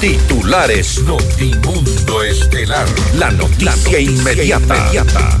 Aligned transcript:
Titulares 0.00 1.02
Notimundo 1.02 2.24
Estelar. 2.24 2.86
La 3.18 3.30
noticia, 3.30 4.00
inmediata. 4.00 5.38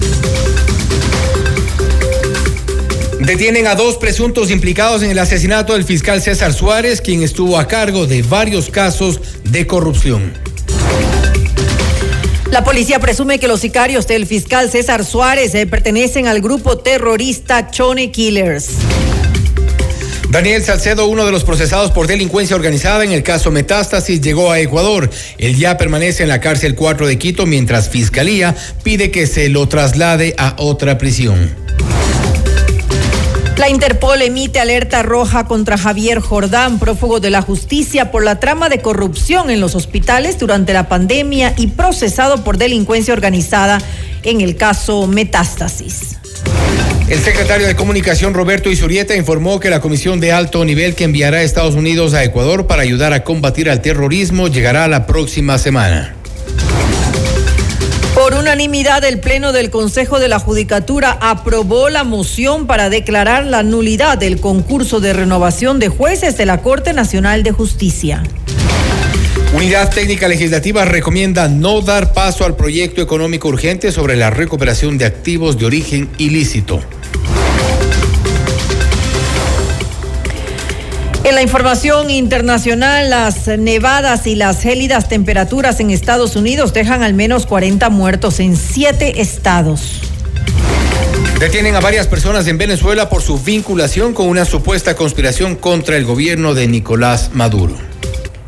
Detienen 3.20 3.66
a 3.66 3.74
dos 3.74 3.96
presuntos 3.96 4.50
implicados 4.50 5.02
en 5.02 5.12
el 5.12 5.18
asesinato 5.18 5.72
del 5.72 5.84
fiscal 5.84 6.20
César 6.20 6.52
Suárez, 6.52 7.00
quien 7.00 7.22
estuvo 7.22 7.58
a 7.58 7.66
cargo 7.66 8.06
de 8.06 8.20
varios 8.20 8.68
casos 8.68 9.22
de 9.44 9.66
corrupción. 9.66 10.30
La 12.50 12.62
policía 12.62 12.98
presume 13.00 13.38
que 13.38 13.48
los 13.48 13.60
sicarios 13.60 14.06
del 14.06 14.26
fiscal 14.26 14.70
César 14.70 15.06
Suárez 15.06 15.54
eh, 15.54 15.66
pertenecen 15.66 16.26
al 16.26 16.42
grupo 16.42 16.76
terrorista 16.76 17.70
Chone 17.70 18.10
Killers. 18.12 18.72
Daniel 20.30 20.62
Salcedo, 20.62 21.08
uno 21.08 21.26
de 21.26 21.32
los 21.32 21.42
procesados 21.42 21.90
por 21.90 22.06
delincuencia 22.06 22.54
organizada 22.54 23.02
en 23.02 23.10
el 23.10 23.24
caso 23.24 23.50
Metástasis, 23.50 24.20
llegó 24.20 24.52
a 24.52 24.60
Ecuador. 24.60 25.10
Él 25.38 25.56
ya 25.56 25.76
permanece 25.76 26.22
en 26.22 26.28
la 26.28 26.40
cárcel 26.40 26.76
4 26.76 27.08
de 27.08 27.18
Quito 27.18 27.46
mientras 27.46 27.88
Fiscalía 27.88 28.54
pide 28.84 29.10
que 29.10 29.26
se 29.26 29.48
lo 29.48 29.66
traslade 29.68 30.36
a 30.38 30.54
otra 30.58 30.98
prisión. 30.98 31.52
La 33.56 33.68
Interpol 33.68 34.22
emite 34.22 34.60
alerta 34.60 35.02
roja 35.02 35.46
contra 35.46 35.76
Javier 35.76 36.20
Jordán, 36.20 36.78
prófugo 36.78 37.18
de 37.18 37.30
la 37.30 37.42
justicia 37.42 38.12
por 38.12 38.22
la 38.22 38.38
trama 38.38 38.68
de 38.68 38.80
corrupción 38.80 39.50
en 39.50 39.60
los 39.60 39.74
hospitales 39.74 40.38
durante 40.38 40.72
la 40.72 40.88
pandemia 40.88 41.54
y 41.56 41.66
procesado 41.66 42.44
por 42.44 42.56
delincuencia 42.56 43.12
organizada 43.12 43.82
en 44.22 44.40
el 44.40 44.56
caso 44.56 45.08
Metástasis. 45.08 46.20
El 47.10 47.18
secretario 47.18 47.66
de 47.66 47.74
Comunicación 47.74 48.34
Roberto 48.34 48.70
Isurieta 48.70 49.16
informó 49.16 49.58
que 49.58 49.68
la 49.68 49.80
comisión 49.80 50.20
de 50.20 50.30
alto 50.30 50.64
nivel 50.64 50.94
que 50.94 51.02
enviará 51.02 51.38
a 51.38 51.42
Estados 51.42 51.74
Unidos 51.74 52.14
a 52.14 52.22
Ecuador 52.22 52.68
para 52.68 52.82
ayudar 52.82 53.12
a 53.12 53.24
combatir 53.24 53.68
al 53.68 53.82
terrorismo 53.82 54.46
llegará 54.46 54.86
la 54.86 55.08
próxima 55.08 55.58
semana. 55.58 56.14
Por 58.14 58.34
unanimidad, 58.34 59.02
el 59.02 59.18
Pleno 59.18 59.50
del 59.50 59.70
Consejo 59.70 60.20
de 60.20 60.28
la 60.28 60.38
Judicatura 60.38 61.18
aprobó 61.20 61.88
la 61.88 62.04
moción 62.04 62.68
para 62.68 62.90
declarar 62.90 63.44
la 63.44 63.64
nulidad 63.64 64.16
del 64.16 64.38
concurso 64.38 65.00
de 65.00 65.12
renovación 65.12 65.80
de 65.80 65.88
jueces 65.88 66.36
de 66.36 66.46
la 66.46 66.58
Corte 66.62 66.92
Nacional 66.92 67.42
de 67.42 67.50
Justicia. 67.50 68.22
Unidad 69.52 69.92
Técnica 69.92 70.28
Legislativa 70.28 70.84
recomienda 70.84 71.48
no 71.48 71.80
dar 71.80 72.12
paso 72.12 72.44
al 72.44 72.54
proyecto 72.54 73.02
económico 73.02 73.48
urgente 73.48 73.90
sobre 73.90 74.14
la 74.14 74.30
recuperación 74.30 74.96
de 74.96 75.06
activos 75.06 75.58
de 75.58 75.66
origen 75.66 76.08
ilícito. 76.18 76.80
En 81.22 81.34
la 81.34 81.42
información 81.42 82.10
internacional, 82.10 83.10
las 83.10 83.46
nevadas 83.46 84.26
y 84.26 84.34
las 84.34 84.62
gélidas 84.62 85.08
temperaturas 85.08 85.78
en 85.80 85.90
Estados 85.90 86.34
Unidos 86.34 86.72
dejan 86.72 87.02
al 87.02 87.12
menos 87.12 87.44
40 87.44 87.90
muertos 87.90 88.40
en 88.40 88.56
siete 88.56 89.20
estados. 89.20 90.00
Detienen 91.38 91.74
a 91.76 91.80
varias 91.80 92.06
personas 92.06 92.46
en 92.46 92.56
Venezuela 92.56 93.10
por 93.10 93.22
su 93.22 93.38
vinculación 93.38 94.14
con 94.14 94.28
una 94.28 94.46
supuesta 94.46 94.96
conspiración 94.96 95.56
contra 95.56 95.96
el 95.96 96.04
gobierno 96.04 96.54
de 96.54 96.68
Nicolás 96.68 97.30
Maduro. 97.34 97.74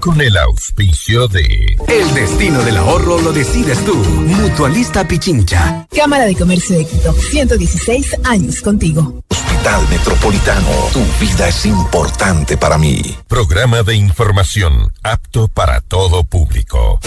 Con 0.01 0.20
el 0.20 0.36
auspicio 0.36 1.29
de... 1.29 1.77
El 1.89 2.14
destino 2.14 2.62
del 2.62 2.79
ahorro 2.79 3.20
lo 3.20 3.33
decides 3.33 3.84
tú. 3.84 3.95
Mutualista 3.95 5.07
Pichincha. 5.07 5.86
Cámara 5.95 6.25
de 6.25 6.34
Comercio 6.34 6.77
de 6.77 6.86
Quito. 6.86 7.12
116 7.12 8.17
años 8.25 8.61
contigo. 8.62 9.23
Metropolitano. 9.63 10.69
Tu 10.93 11.05
vida 11.21 11.47
es 11.47 11.67
importante 11.67 12.57
para 12.57 12.79
mí. 12.79 13.17
Programa 13.29 13.85
de 13.85 13.95
información 13.95 14.93
apto 15.05 15.47
para 15.47 15.81
todo 15.81 16.25
público. 16.25 16.99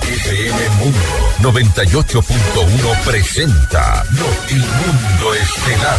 FM 0.00 0.68
Mundo 0.78 1.52
98.1 1.52 3.04
presenta 3.04 4.04
Notimundo 4.12 5.34
Estelar. 5.34 5.98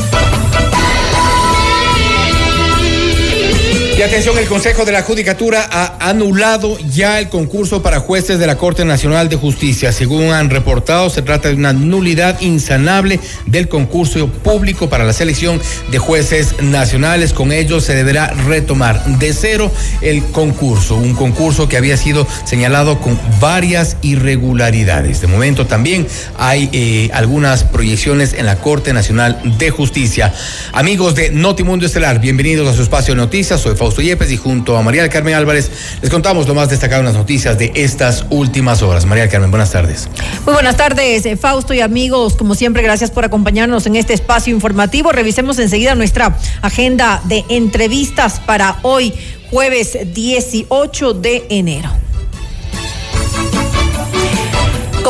Y 3.97 4.03
atención, 4.03 4.37
el 4.37 4.47
Consejo 4.47 4.85
de 4.85 4.93
la 4.93 5.03
Judicatura 5.03 5.67
ha 5.69 6.09
anulado 6.09 6.77
ya 6.79 7.19
el 7.19 7.27
concurso 7.27 7.83
para 7.83 7.99
jueces 7.99 8.39
de 8.39 8.47
la 8.47 8.57
Corte 8.57 8.85
Nacional 8.85 9.27
de 9.27 9.35
Justicia. 9.35 9.91
Según 9.91 10.31
han 10.31 10.49
reportado, 10.49 11.09
se 11.09 11.21
trata 11.21 11.49
de 11.49 11.55
una 11.55 11.73
nulidad 11.73 12.39
insanable 12.39 13.19
del 13.45 13.67
concurso 13.67 14.27
público 14.27 14.89
para 14.89 15.03
la 15.03 15.11
selección 15.11 15.61
de 15.91 15.99
jueces 15.99 16.55
nacionales. 16.61 17.33
Con 17.33 17.51
ello 17.51 17.81
se 17.81 17.93
deberá 17.93 18.27
retomar 18.47 19.03
de 19.19 19.33
cero 19.33 19.69
el 20.01 20.23
concurso, 20.23 20.95
un 20.95 21.13
concurso 21.13 21.67
que 21.67 21.77
había 21.77 21.97
sido 21.97 22.25
señalado 22.45 23.01
con 23.01 23.19
varias 23.41 23.97
irregularidades. 24.01 25.19
De 25.19 25.27
momento 25.27 25.67
también 25.67 26.07
hay 26.37 26.69
eh, 26.71 27.09
algunas 27.13 27.65
proyecciones 27.65 28.33
en 28.33 28.45
la 28.45 28.55
Corte 28.55 28.93
Nacional 28.93 29.41
de 29.57 29.69
Justicia. 29.69 30.33
Amigos 30.71 31.13
de 31.13 31.29
Notimundo 31.31 31.85
Estelar, 31.85 32.19
bienvenidos 32.21 32.67
a 32.69 32.73
su 32.73 32.81
espacio 32.81 33.13
de 33.13 33.19
noticias. 33.19 33.59
Soy 33.59 33.75
Fausto 33.81 34.03
Yepes 34.03 34.31
y 34.31 34.37
junto 34.37 34.77
a 34.77 34.83
María 34.83 35.01
del 35.01 35.09
Carmen 35.09 35.33
Álvarez 35.33 35.71
les 36.03 36.11
contamos 36.11 36.47
lo 36.47 36.53
más 36.53 36.69
destacado 36.69 36.99
en 36.99 37.07
las 37.07 37.15
noticias 37.15 37.57
de 37.57 37.71
estas 37.73 38.27
últimas 38.29 38.83
horas. 38.83 39.07
María 39.07 39.23
del 39.23 39.31
Carmen, 39.31 39.49
buenas 39.49 39.71
tardes. 39.71 40.07
Muy 40.45 40.53
buenas 40.53 40.77
tardes, 40.77 41.25
eh, 41.25 41.35
Fausto 41.35 41.73
y 41.73 41.81
amigos. 41.81 42.35
Como 42.35 42.53
siempre, 42.53 42.83
gracias 42.83 43.09
por 43.09 43.25
acompañarnos 43.25 43.87
en 43.87 43.95
este 43.95 44.13
espacio 44.13 44.53
informativo. 44.53 45.11
Revisemos 45.11 45.57
enseguida 45.57 45.95
nuestra 45.95 46.37
agenda 46.61 47.23
de 47.23 47.43
entrevistas 47.49 48.39
para 48.39 48.77
hoy, 48.83 49.15
jueves 49.49 49.97
18 50.13 51.13
de 51.15 51.47
enero. 51.49 51.89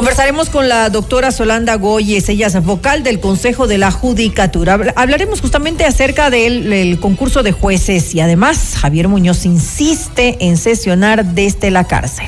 Conversaremos 0.01 0.50
con 0.50 0.67
la 0.67 0.89
doctora 0.89 1.29
Solanda 1.29 1.75
Goyes, 1.75 2.28
ella 2.28 2.47
es 2.47 2.63
vocal 2.63 3.03
del 3.03 3.19
Consejo 3.19 3.67
de 3.67 3.78
la 3.78 3.91
Judicatura. 3.91 4.79
Hablaremos 4.95 5.41
justamente 5.41 5.85
acerca 5.85 6.31
del, 6.31 6.97
concurso 7.00 7.44
de 7.44 7.51
jueces 7.51 8.16
y 8.16 8.19
además 8.19 8.78
Javier 8.79 9.09
Muñoz 9.09 9.45
insiste 9.45 10.38
en 10.39 10.57
sesionar 10.57 11.23
desde 11.23 11.69
la 11.69 11.84
cárcel. 11.84 12.25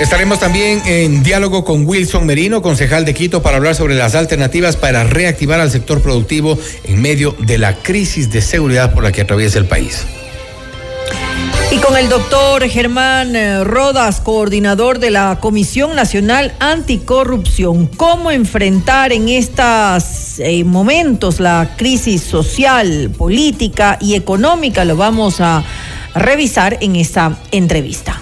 Estaremos 0.00 0.40
también 0.40 0.82
en 0.84 1.22
diálogo 1.22 1.64
con 1.64 1.86
Wilson 1.86 2.26
Merino, 2.26 2.62
concejal 2.62 3.04
de 3.04 3.14
Quito, 3.14 3.42
para 3.42 3.58
hablar 3.58 3.76
sobre 3.76 3.94
las 3.94 4.16
alternativas 4.16 4.74
para 4.74 5.04
reactivar 5.04 5.60
al 5.60 5.70
sector 5.70 6.02
productivo 6.02 6.58
en 6.82 7.00
medio 7.00 7.36
de 7.38 7.58
la 7.58 7.76
crisis 7.76 8.32
de 8.32 8.42
seguridad 8.42 8.92
por 8.92 9.04
la 9.04 9.12
que 9.12 9.20
atraviesa 9.20 9.60
el 9.60 9.66
país. 9.66 10.04
Y 11.72 11.78
con 11.78 11.96
el 11.96 12.10
doctor 12.10 12.68
Germán 12.68 13.34
Rodas, 13.64 14.20
coordinador 14.20 14.98
de 14.98 15.08
la 15.10 15.38
Comisión 15.40 15.96
Nacional 15.96 16.52
Anticorrupción, 16.60 17.86
cómo 17.86 18.30
enfrentar 18.30 19.10
en 19.10 19.30
estos 19.30 20.38
eh, 20.40 20.64
momentos 20.64 21.40
la 21.40 21.70
crisis 21.78 22.20
social, 22.20 23.10
política 23.16 23.96
y 24.02 24.16
económica, 24.16 24.84
lo 24.84 24.96
vamos 24.96 25.40
a 25.40 25.64
revisar 26.14 26.76
en 26.82 26.96
esta 26.96 27.38
entrevista. 27.52 28.20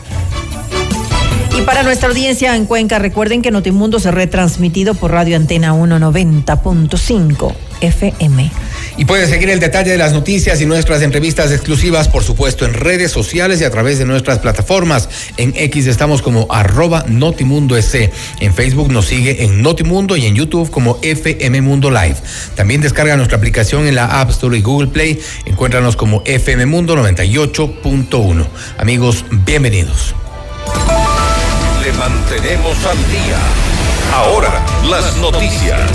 Y 1.58 1.62
para 1.62 1.82
nuestra 1.82 2.08
audiencia 2.08 2.54
en 2.54 2.66
Cuenca, 2.66 3.00
recuerden 3.00 3.42
que 3.42 3.50
Notimundo 3.50 3.98
se 3.98 4.12
retransmitido 4.12 4.94
por 4.94 5.10
Radio 5.10 5.34
Antena 5.36 5.75
190.5 5.75 7.52
FM. 7.80 8.52
Y 9.00 9.06
puede 9.06 9.26
seguir 9.26 9.49
el 9.49 9.61
detalle 9.61 9.93
de 9.93 9.97
las 9.97 10.12
noticias 10.12 10.61
y 10.61 10.67
nuestras 10.67 11.00
entrevistas 11.00 11.50
exclusivas, 11.52 12.06
por 12.06 12.23
supuesto, 12.23 12.67
en 12.67 12.75
redes 12.75 13.11
sociales 13.11 13.58
y 13.62 13.64
a 13.64 13.70
través 13.70 13.99
de 13.99 14.05
nuestras 14.05 14.41
plataformas. 14.41 15.08
En 15.38 15.55
X 15.56 15.87
estamos 15.87 16.20
como 16.20 16.47
arroba 16.50 17.06
Notimundo 17.08 17.79
S. 17.79 18.12
En 18.41 18.52
Facebook 18.52 18.93
nos 18.93 19.06
sigue 19.06 19.43
en 19.43 19.62
Notimundo 19.62 20.19
y 20.19 20.26
en 20.26 20.35
YouTube 20.35 20.70
como 20.70 20.99
FM 21.00 21.62
Mundo 21.62 21.91
Live. 21.91 22.17
También 22.56 22.82
descarga 22.82 23.17
nuestra 23.17 23.38
aplicación 23.38 23.87
en 23.87 23.94
la 23.94 24.20
App 24.20 24.29
Store 24.32 24.58
y 24.58 24.61
Google 24.61 24.88
Play. 24.88 25.19
Encuéntranos 25.47 25.97
como 25.97 26.23
FM 26.26 26.67
Mundo 26.67 26.94
98.1. 26.94 28.47
Amigos, 28.76 29.25
bienvenidos. 29.31 30.14
Le 31.82 31.91
mantenemos 31.94 32.76
al 32.85 32.99
día. 33.11 33.38
Ahora, 34.12 34.62
las 34.91 35.17
noticias. 35.17 35.88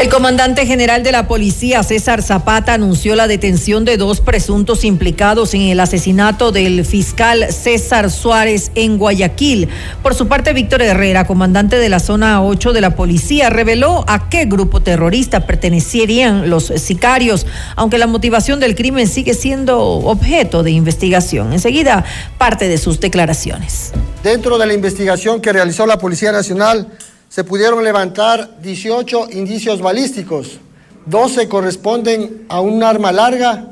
El 0.00 0.08
comandante 0.08 0.64
general 0.64 1.02
de 1.02 1.12
la 1.12 1.28
policía, 1.28 1.82
César 1.82 2.22
Zapata, 2.22 2.72
anunció 2.72 3.14
la 3.16 3.28
detención 3.28 3.84
de 3.84 3.98
dos 3.98 4.22
presuntos 4.22 4.82
implicados 4.82 5.52
en 5.52 5.60
el 5.60 5.78
asesinato 5.78 6.52
del 6.52 6.86
fiscal 6.86 7.52
César 7.52 8.10
Suárez 8.10 8.72
en 8.76 8.96
Guayaquil. 8.96 9.68
Por 10.02 10.14
su 10.14 10.26
parte, 10.26 10.54
Víctor 10.54 10.80
Herrera, 10.80 11.26
comandante 11.26 11.76
de 11.76 11.90
la 11.90 12.00
zona 12.00 12.42
8 12.42 12.72
de 12.72 12.80
la 12.80 12.96
policía, 12.96 13.50
reveló 13.50 14.06
a 14.08 14.30
qué 14.30 14.46
grupo 14.46 14.80
terrorista 14.80 15.44
pertenecerían 15.44 16.48
los 16.48 16.72
sicarios, 16.76 17.46
aunque 17.76 17.98
la 17.98 18.06
motivación 18.06 18.58
del 18.58 18.74
crimen 18.74 19.06
sigue 19.06 19.34
siendo 19.34 19.82
objeto 19.82 20.62
de 20.62 20.70
investigación. 20.70 21.52
Enseguida, 21.52 22.06
parte 22.38 22.68
de 22.68 22.78
sus 22.78 23.00
declaraciones. 23.00 23.92
Dentro 24.22 24.56
de 24.56 24.64
la 24.64 24.72
investigación 24.72 25.42
que 25.42 25.52
realizó 25.52 25.84
la 25.84 25.98
Policía 25.98 26.32
Nacional, 26.32 26.88
se 27.30 27.44
pudieron 27.44 27.84
levantar 27.84 28.60
18 28.60 29.28
indicios 29.30 29.80
balísticos, 29.80 30.58
12 31.06 31.48
corresponden 31.48 32.44
a 32.48 32.60
un 32.60 32.82
arma 32.82 33.12
larga 33.12 33.68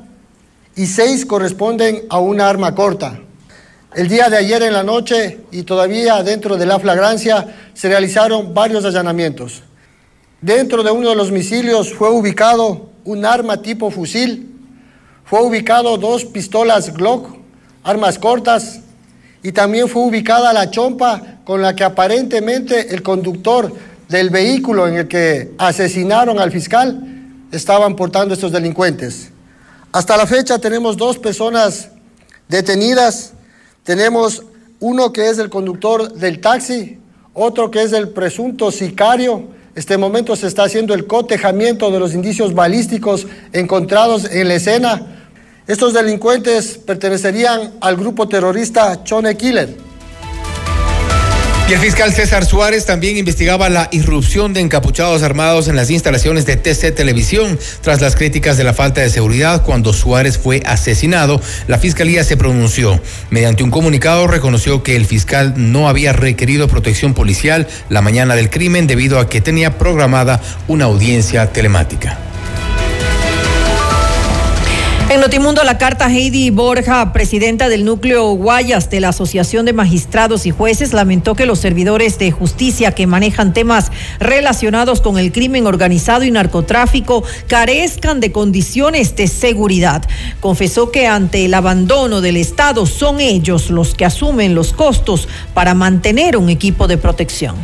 y 0.77 0.87
6 0.87 1.27
corresponden 1.27 2.05
a 2.09 2.21
una 2.21 2.49
arma 2.49 2.77
corta. 2.77 3.19
El 3.97 4.07
día 4.07 4.31
de 4.31 4.37
ayer 4.37 4.63
en 4.63 4.75
la 4.75 4.85
noche 4.85 5.41
y 5.51 5.65
todavía 5.65 6.23
dentro 6.23 6.57
de 6.57 6.67
la 6.67 6.79
flagrancia 6.79 7.57
se 7.75 7.89
realizaron 7.89 8.55
varios 8.55 8.85
allanamientos. 8.85 9.65
Dentro 10.41 10.85
de 10.85 10.93
uno 10.93 11.11
de 11.11 11.17
los 11.17 11.33
misilios 11.33 11.93
fue 11.93 12.11
ubicado 12.11 12.91
un 13.05 13.25
arma 13.25 13.61
tipo 13.61 13.91
fusil, 13.91 14.55
fue 15.25 15.43
ubicado 15.43 15.99
dos 15.99 16.25
pistolas 16.25 16.95
Glock, 16.95 17.27
armas 17.83 18.21
cortas, 18.21 18.83
y 19.43 19.53
también 19.53 19.89
fue 19.89 20.03
ubicada 20.03 20.53
la 20.53 20.71
chompa 20.71 21.39
con 21.45 21.63
la 21.63 21.75
que 21.75 21.85
aparentemente 21.85 22.95
el 22.95 23.03
conductor 23.03 23.73
del 24.09 24.31
vehículo 24.31 24.89
en 24.89 24.97
el 24.97 25.09
que 25.09 25.53
asesinaron 25.59 26.39
al 26.41 26.51
fiscal 26.51 27.01
estaban 27.53 27.95
portando 27.95 28.35
estos 28.35 28.53
delincuentes. 28.53 29.31
Hasta 29.93 30.17
la 30.17 30.27
fecha 30.27 30.59
tenemos 30.59 30.97
dos 30.97 31.19
personas 31.19 31.91
detenidas. 32.49 33.33
Tenemos 33.85 34.43
uno 34.81 35.13
que 35.13 35.29
es 35.29 35.39
el 35.39 35.49
conductor 35.49 36.13
del 36.13 36.41
taxi, 36.41 36.99
otro 37.33 37.71
que 37.71 37.83
es 37.83 37.93
el 37.93 38.11
presunto 38.11 38.71
sicario. 38.71 39.49
Este 39.75 39.97
momento 39.97 40.35
se 40.37 40.47
está 40.47 40.65
haciendo 40.65 40.93
el 40.93 41.07
cotejamiento 41.07 41.91
de 41.91 42.01
los 42.01 42.13
indicios 42.15 42.55
balísticos 42.55 43.27
encontrados 43.53 44.25
en 44.31 44.49
la 44.49 44.55
escena 44.55 45.18
estos 45.69 45.93
delincuentes 45.93 46.81
pertenecerían 46.85 47.75
al 47.83 47.97
grupo 47.97 48.27
terrorista 48.27 49.05
Chone 49.05 49.37
Killer. 49.37 49.77
Y 51.69 51.75
el 51.75 51.81
fiscal 51.81 52.11
César 52.15 52.47
Suárez 52.47 52.87
también 52.87 53.19
investigaba 53.19 53.69
la 53.69 53.91
irrupción 53.93 54.55
de 54.55 54.61
encapuchados 54.61 55.23
armados 55.23 55.69
en 55.69 55.77
las 55.77 55.91
instalaciones 55.91 56.47
de 56.47 56.57
TC 56.57 56.95
Televisión. 56.95 57.59
Tras 57.83 58.01
las 58.01 58.17
críticas 58.17 58.57
de 58.57 58.65
la 58.65 58.73
falta 58.73 59.03
de 59.03 59.11
seguridad 59.11 59.63
cuando 59.63 59.93
Suárez 59.93 60.39
fue 60.39 60.63
asesinado, 60.65 61.39
la 61.67 61.79
fiscalía 61.79 62.25
se 62.25 62.39
pronunció. 62.39 62.99
Mediante 63.29 63.63
un 63.63 63.71
comunicado 63.71 64.27
reconoció 64.27 64.83
que 64.83 64.97
el 64.97 65.05
fiscal 65.05 65.53
no 65.59 65.91
había 65.91 66.15
requerido 66.15 66.69
protección 66.69 67.13
policial 67.13 67.69
la 67.91 68.01
mañana 68.01 68.35
del 68.35 68.49
crimen 68.49 68.87
debido 68.87 69.19
a 69.19 69.29
que 69.29 69.43
tenía 69.43 69.77
programada 69.77 70.41
una 70.69 70.87
audiencia 70.87 71.53
telemática. 71.53 72.19
En 75.11 75.23
Notimundo, 75.23 75.65
la 75.65 75.79
carta 75.79 76.13
Heidi 76.13 76.51
Borja, 76.51 77.15
presidenta 77.15 77.71
del 77.71 77.87
núcleo 77.87 78.31
Guayas 78.33 78.91
de 78.91 79.01
la 79.01 79.09
Asociación 79.09 79.65
de 79.65 79.73
Magistrados 79.73 80.45
y 80.45 80.51
Jueces, 80.51 80.93
lamentó 80.93 81.35
que 81.35 81.47
los 81.47 81.61
servidores 81.61 82.19
de 82.19 82.31
justicia 82.31 82.93
que 82.93 83.07
manejan 83.07 83.55
temas 83.55 83.91
relacionados 84.21 85.01
con 85.01 85.19
el 85.19 85.33
crimen 85.33 85.67
organizado 85.67 86.25
y 86.25 86.31
narcotráfico 86.31 87.25
carezcan 87.47 88.21
de 88.21 88.33
condiciones 88.33 89.17
de 89.17 89.29
seguridad. 89.29 90.05
Confesó 90.41 90.93
que 90.93 91.07
ante 91.07 91.47
el 91.47 91.55
abandono 91.55 92.21
del 92.21 92.37
Estado 92.37 92.85
son 92.85 93.19
ellos 93.21 93.71
los 93.71 93.95
que 93.95 94.05
asumen 94.05 94.55
los 94.55 94.75
costos 94.75 95.27
para 95.55 95.73
mantener 95.73 96.37
un 96.37 96.51
equipo 96.51 96.87
de 96.87 96.99
protección. 96.99 97.57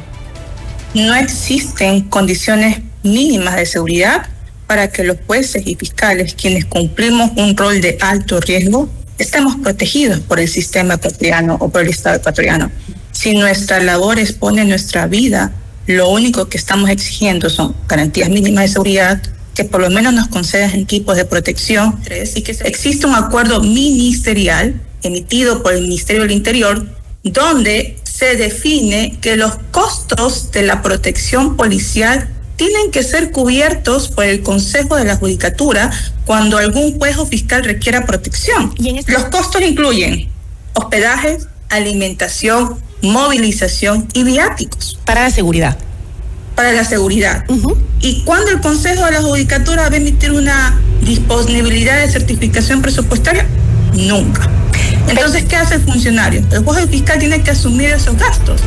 No 0.95 1.15
existen 1.15 2.09
condiciones 2.09 2.81
mínimas 3.03 3.57
de 3.57 3.67
seguridad 3.67 4.29
para 4.67 4.91
que 4.91 5.05
los 5.05 5.19
jueces 5.27 5.67
y 5.67 5.75
fiscales, 5.75 6.35
quienes 6.35 6.65
cumplimos 6.65 7.31
un 7.37 7.57
rol 7.57 7.81
de 7.81 7.99
alto 8.01 8.41
riesgo, 8.41 8.89
estemos 9.19 9.57
protegidos 9.57 10.21
por 10.21 10.41
el 10.41 10.49
sistema 10.49 10.95
ecuatoriano 10.95 11.57
o 11.61 11.69
por 11.69 11.83
el 11.83 11.89
Estado 11.89 12.17
ecuatoriano. 12.17 12.71
Si 13.13 13.35
nuestra 13.35 13.81
labor 13.81 14.19
expone 14.19 14.65
nuestra 14.65 15.07
vida, 15.07 15.53
lo 15.87 16.09
único 16.11 16.49
que 16.49 16.57
estamos 16.57 16.91
exigiendo 16.91 17.51
son 17.51 17.75
garantías 17.89 18.29
mínimas 18.29 18.65
de 18.65 18.69
seguridad, 18.69 19.23
que 19.55 19.65
por 19.65 19.81
lo 19.81 19.91
menos 19.91 20.13
nos 20.13 20.29
concedan 20.29 20.75
equipos 20.75 21.17
de 21.17 21.25
protección 21.25 22.01
y 22.35 22.43
que 22.43 22.53
existe 22.65 23.07
un 23.07 23.15
acuerdo 23.15 23.61
ministerial 23.61 24.81
emitido 25.03 25.63
por 25.63 25.75
el 25.75 25.83
Ministerio 25.83 26.23
del 26.23 26.33
Interior 26.33 26.87
donde 27.23 27.99
se 28.03 28.37
define 28.37 29.17
que 29.21 29.37
los 29.37 29.57
costos 29.71 30.51
de 30.53 30.63
la 30.63 30.83
protección 30.83 31.57
policial 31.57 32.29
tienen 32.57 32.91
que 32.91 33.03
ser 33.03 33.31
cubiertos 33.31 34.09
por 34.09 34.25
el 34.25 34.43
Consejo 34.43 34.97
de 34.97 35.05
la 35.05 35.17
Judicatura 35.17 35.91
cuando 36.25 36.59
algún 36.59 36.99
juez 36.99 37.17
o 37.19 37.27
fiscal 37.27 37.65
requiera 37.65 38.07
protección. 38.07 38.75
Este 38.83 39.13
Los 39.13 39.25
costos 39.27 39.63
incluyen 39.63 40.29
hospedaje, 40.75 41.39
alimentación, 41.69 42.79
movilización 43.03 44.09
y 44.13 44.25
viáticos. 44.25 44.99
Para 45.05 45.25
la 45.25 45.31
seguridad. 45.31 45.77
Para 46.55 46.73
la 46.73 46.85
seguridad. 46.85 47.45
¿Y 48.01 48.23
cuando 48.23 48.51
el 48.51 48.61
Consejo 48.61 49.05
de 49.05 49.13
la 49.13 49.23
Judicatura 49.23 49.89
va 49.89 49.95
a 49.95 49.97
emitir 49.97 50.33
una 50.33 50.81
disponibilidad 51.03 51.99
de 51.99 52.11
certificación 52.11 52.81
presupuestaria? 52.81 53.47
Nunca. 53.95 54.49
Entonces, 55.09 55.45
¿qué 55.45 55.57
hace 55.57 55.77
el 55.77 55.83
funcionario? 55.83 56.45
El 56.51 56.65
juez 56.65 56.85
o 56.85 56.89
fiscal 56.89 57.19
tiene 57.19 57.43
que 57.43 57.51
asumir 57.51 57.91
esos 57.91 58.17
gastos. 58.17 58.61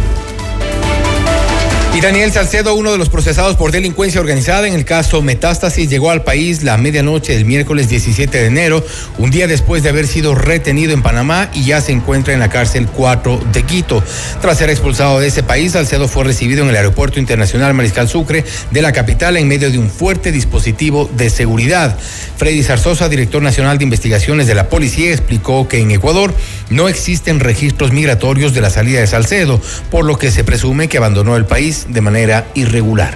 Y 1.95 1.99
Daniel 1.99 2.31
Salcedo, 2.31 2.75
uno 2.75 2.91
de 2.91 2.99
los 2.99 3.09
procesados 3.09 3.55
por 3.55 3.71
delincuencia 3.71 4.21
organizada 4.21 4.67
en 4.67 4.75
el 4.75 4.85
caso 4.85 5.23
Metástasis, 5.23 5.89
llegó 5.89 6.11
al 6.11 6.23
país 6.23 6.61
la 6.61 6.77
medianoche 6.77 7.33
del 7.33 7.45
miércoles 7.45 7.89
17 7.89 8.37
de 8.37 8.45
enero, 8.45 8.85
un 9.17 9.31
día 9.31 9.47
después 9.47 9.81
de 9.81 9.89
haber 9.89 10.05
sido 10.05 10.35
retenido 10.35 10.93
en 10.93 11.01
Panamá 11.01 11.49
y 11.55 11.63
ya 11.63 11.81
se 11.81 11.91
encuentra 11.91 12.35
en 12.35 12.39
la 12.39 12.49
cárcel 12.49 12.87
4 12.87 13.41
de 13.51 13.63
Quito. 13.63 14.03
Tras 14.41 14.59
ser 14.59 14.69
expulsado 14.69 15.19
de 15.19 15.27
ese 15.27 15.41
país, 15.41 15.71
Salcedo 15.71 16.07
fue 16.07 16.23
recibido 16.23 16.63
en 16.63 16.69
el 16.69 16.75
Aeropuerto 16.75 17.19
Internacional 17.19 17.73
Mariscal 17.73 18.07
Sucre 18.07 18.45
de 18.69 18.81
la 18.83 18.91
capital 18.91 19.35
en 19.35 19.47
medio 19.47 19.71
de 19.71 19.79
un 19.79 19.89
fuerte 19.89 20.31
dispositivo 20.31 21.09
de 21.17 21.31
seguridad. 21.31 21.97
Freddy 22.37 22.61
Zarzosa, 22.61 23.09
director 23.09 23.41
nacional 23.41 23.79
de 23.79 23.85
investigaciones 23.85 24.45
de 24.45 24.53
la 24.53 24.69
policía, 24.69 25.11
explicó 25.11 25.67
que 25.67 25.79
en 25.79 25.89
Ecuador 25.89 26.31
no 26.69 26.89
existen 26.89 27.39
registros 27.39 27.91
migratorios 27.91 28.53
de 28.53 28.61
la 28.61 28.69
salida 28.69 28.99
de 28.99 29.07
Salcedo, 29.07 29.59
por 29.89 30.05
lo 30.05 30.17
que 30.17 30.29
se 30.29 30.43
presume 30.43 30.89
que 30.89 30.97
abandonó 30.97 31.35
el 31.35 31.45
país 31.45 31.76
de 31.89 32.01
manera 32.01 32.47
irregular. 32.55 33.13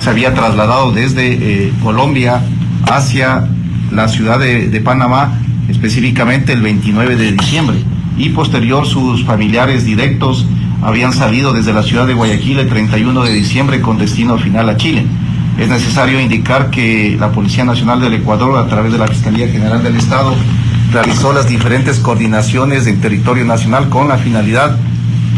Se 0.00 0.10
había 0.10 0.34
trasladado 0.34 0.92
desde 0.92 1.32
eh, 1.32 1.72
Colombia 1.82 2.40
hacia 2.90 3.48
la 3.90 4.08
ciudad 4.08 4.38
de, 4.38 4.68
de 4.68 4.80
Panamá, 4.80 5.38
específicamente 5.68 6.52
el 6.52 6.62
29 6.62 7.16
de 7.16 7.32
diciembre, 7.32 7.78
y 8.16 8.30
posterior 8.30 8.86
sus 8.86 9.24
familiares 9.24 9.84
directos 9.84 10.46
habían 10.82 11.12
salido 11.12 11.52
desde 11.52 11.72
la 11.72 11.82
ciudad 11.82 12.06
de 12.06 12.14
Guayaquil 12.14 12.58
el 12.58 12.68
31 12.68 13.22
de 13.22 13.32
diciembre 13.32 13.80
con 13.80 13.98
destino 13.98 14.36
final 14.38 14.68
a 14.68 14.76
Chile. 14.76 15.04
Es 15.58 15.68
necesario 15.68 16.20
indicar 16.20 16.70
que 16.70 17.16
la 17.18 17.30
Policía 17.30 17.64
Nacional 17.64 18.00
del 18.00 18.14
Ecuador, 18.14 18.58
a 18.58 18.68
través 18.68 18.92
de 18.92 18.98
la 18.98 19.06
Fiscalía 19.06 19.48
General 19.48 19.82
del 19.82 19.96
Estado, 19.96 20.34
realizó 20.92 21.32
las 21.32 21.48
diferentes 21.48 22.00
coordinaciones 22.00 22.86
en 22.86 23.00
territorio 23.00 23.44
nacional 23.44 23.88
con 23.88 24.08
la 24.08 24.18
finalidad 24.18 24.76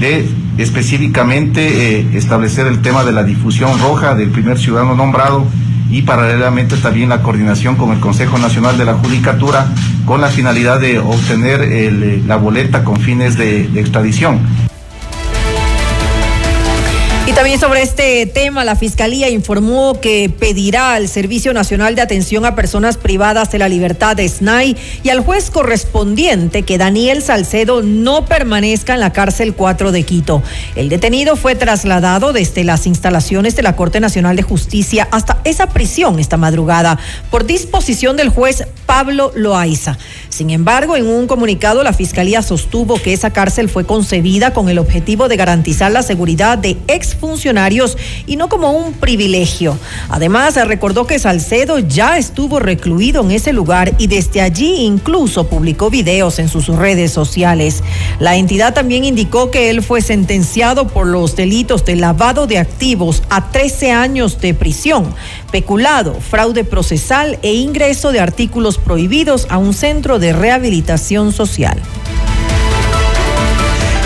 de 0.00 0.29
específicamente 0.59 1.99
eh, 1.99 2.07
establecer 2.15 2.67
el 2.67 2.83
tema 2.83 3.05
de 3.05 3.13
la 3.13 3.25
difusión 3.25 3.79
roja 3.79 4.15
del 4.15 4.31
primer 4.31 4.59
ciudadano 4.59 4.95
nombrado 4.95 5.45
y 5.91 6.03
paralelamente 6.03 6.77
también 6.77 7.09
la 7.09 7.23
coordinación 7.23 7.77
con 7.77 7.93
el 7.93 8.01
Consejo 8.01 8.39
Nacional 8.39 8.77
de 8.77 8.85
la 8.85 8.95
Judicatura 8.95 9.69
con 10.05 10.21
la 10.21 10.29
finalidad 10.29 10.81
de 10.81 10.99
obtener 10.99 11.61
eh, 11.63 12.23
la 12.27 12.37
boleta 12.37 12.85
con 12.85 12.97
fines 13.01 13.37
de 13.37 13.63
extradición. 13.79 14.41
Y 17.28 17.33
también 17.33 17.59
sobre 17.59 17.83
este 17.83 18.25
tema, 18.26 18.64
la 18.64 18.76
Fiscalía 18.76 19.28
informó 19.28 20.00
que 20.00 20.30
pedirá 20.30 20.95
al 20.95 21.09
Servicio 21.09 21.52
Nacional 21.52 21.97
de 21.97 22.02
Atención 22.02 22.47
a 22.47 22.54
Personas 22.54 22.97
Privadas 22.97 23.50
de 23.50 23.59
la 23.59 23.68
Libertad 23.68 24.14
de 24.14 24.28
SNAI 24.28 24.76
y 25.02 25.09
al 25.09 25.18
juez 25.18 25.50
correspondiente 25.50 26.62
que 26.62 26.78
Daniel 26.78 27.23
Salcedo 27.23 27.83
no 27.83 28.26
permanezca 28.26 28.95
en 28.95 29.00
la 29.00 29.12
cárcel 29.12 29.54
4 29.54 29.90
de 29.90 30.04
Quito. 30.04 30.40
El 30.76 30.88
detenido 30.88 31.35
fue 31.35 31.56
trasladado 31.56 32.33
desde 32.33 32.62
las 32.62 32.87
instalaciones 32.87 33.56
de 33.56 33.62
la 33.62 33.75
Corte 33.75 33.99
Nacional 33.99 34.37
de 34.37 34.42
Justicia 34.42 35.09
hasta 35.11 35.40
esa 35.42 35.66
prisión 35.71 36.21
esta 36.21 36.37
madrugada 36.37 36.97
por 37.33 37.45
disposición 37.45 38.16
del 38.16 38.28
juez 38.28 38.68
Pablo 38.87 39.33
Loaiza. 39.35 39.99
Sin 40.28 40.50
embargo, 40.50 40.97
en 40.97 41.09
un 41.09 41.26
comunicado, 41.26 41.83
la 41.83 41.92
Fiscalía 41.92 42.40
sostuvo 42.40 43.02
que 43.02 43.12
esa 43.12 43.33
cárcel 43.33 43.68
fue 43.68 43.85
concebida 43.85 44.52
con 44.52 44.68
el 44.68 44.78
objetivo 44.78 45.28
de 45.28 45.37
garantizar 45.37 45.90
la 45.90 46.02
seguridad 46.02 46.56
de 46.56 46.76
ex 46.87 47.15
exfuncionarios 47.16 47.96
y 48.26 48.37
no 48.37 48.49
como 48.49 48.73
un 48.73 48.92
privilegio. 48.92 49.78
Además, 50.11 50.54
recordó 50.66 51.06
que 51.06 51.18
Salcedo 51.18 51.78
ya 51.78 52.18
estuvo 52.18 52.61
recluido 52.61 53.23
en 53.23 53.30
ese 53.30 53.52
lugar 53.52 53.94
y 53.99 54.06
desde 54.06 54.42
allí 54.42 54.82
incluso 54.82 55.49
publicó 55.49 55.88
videos 55.88 56.38
en 56.38 56.49
sus 56.49 56.66
redes 56.68 57.11
sociales. 57.11 57.82
La 58.20 58.37
entidad 58.37 58.75
también 58.75 59.04
indicó 59.04 59.50
que 59.50 59.70
él 59.70 59.82
fue 59.82 60.02
sentenciado 60.02 60.88
por 60.88 61.06
los 61.06 61.37
delitos 61.37 61.85
de 61.85 61.96
lavado 61.96 62.46
de 62.46 62.58
activos 62.58 63.23
a 63.30 63.50
13 63.50 63.92
años 63.92 64.40
de 64.40 64.52
prisión, 64.52 65.14
peculado, 65.50 66.20
fraude 66.20 66.64
procesal 66.64 67.38
e 67.42 67.54
ingreso 67.54 68.12
de 68.12 68.20
artículos 68.20 68.78
prohibidos 68.78 69.46
a 69.49 69.56
un 69.56 69.73
centro 69.73 70.18
de 70.18 70.32
rehabilitación 70.32 71.32
social. 71.32 71.80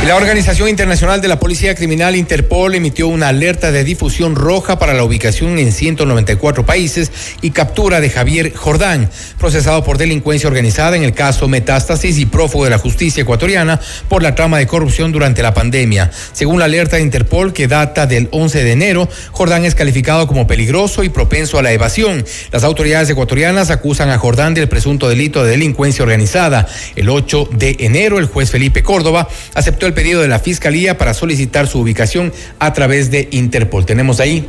La 0.07 0.16
Organización 0.16 0.71
Internacional 0.71 1.21
de 1.21 1.28
la 1.28 1.38
Policía 1.38 1.75
Criminal 1.75 2.16
Interpol 2.16 2.75
emitió 2.75 3.07
una 3.07 3.28
alerta 3.28 3.71
de 3.71 3.85
difusión 3.85 4.35
roja 4.35 4.78
para 4.78 4.95
la 4.95 5.04
ubicación 5.04 5.59
en 5.59 5.73
194 5.73 6.64
países 6.64 7.12
y 7.42 7.50
captura 7.50 8.00
de 8.00 8.09
Javier 8.09 8.54
Jordán, 8.57 9.11
procesado 9.38 9.85
por 9.85 9.99
delincuencia 9.99 10.49
organizada 10.49 10.97
en 10.97 11.02
el 11.02 11.12
caso 11.12 11.49
Metástasis 11.49 12.19
y 12.19 12.25
prófugo 12.25 12.64
de 12.64 12.71
la 12.71 12.78
justicia 12.78 13.21
ecuatoriana 13.21 13.78
por 14.09 14.23
la 14.23 14.35
trama 14.35 14.57
de 14.57 14.66
corrupción 14.66 15.12
durante 15.12 15.42
la 15.42 15.52
pandemia. 15.52 16.11
Según 16.33 16.61
la 16.61 16.64
alerta 16.64 16.97
de 16.97 17.02
Interpol 17.02 17.52
que 17.52 17.69
data 17.69 18.07
del 18.07 18.28
11 18.30 18.64
de 18.64 18.73
enero, 18.73 19.09
Jordán 19.33 19.66
es 19.66 19.75
calificado 19.75 20.26
como 20.26 20.47
peligroso 20.47 21.04
y 21.04 21.11
propenso 21.11 21.59
a 21.59 21.62
la 21.62 21.73
evasión. 21.73 22.25
Las 22.52 22.64
autoridades 22.64 23.11
ecuatorianas 23.11 23.71
acusan 23.71 24.09
a 24.09 24.16
Jordán 24.16 24.54
del 24.54 24.66
presunto 24.66 25.11
delito 25.11 25.45
de 25.45 25.50
delincuencia 25.50 26.02
organizada. 26.02 26.66
El 26.97 27.11
8 27.11 27.50
de 27.52 27.76
enero, 27.80 28.19
el 28.19 28.26
juez 28.26 28.50
Felipe 28.50 28.83
Córdoba 28.83 29.28
aceptó 29.54 29.89
el 29.90 29.94
pedido 29.94 30.23
de 30.23 30.28
la 30.28 30.38
Fiscalía 30.38 30.97
para 30.97 31.14
solicitar 31.14 31.66
su 31.66 31.80
ubicación 31.80 32.32
a 32.61 32.73
través 32.73 33.11
de 33.11 33.28
Interpol. 33.32 33.87
Tenemos 33.87 34.20
ahí 34.20 34.47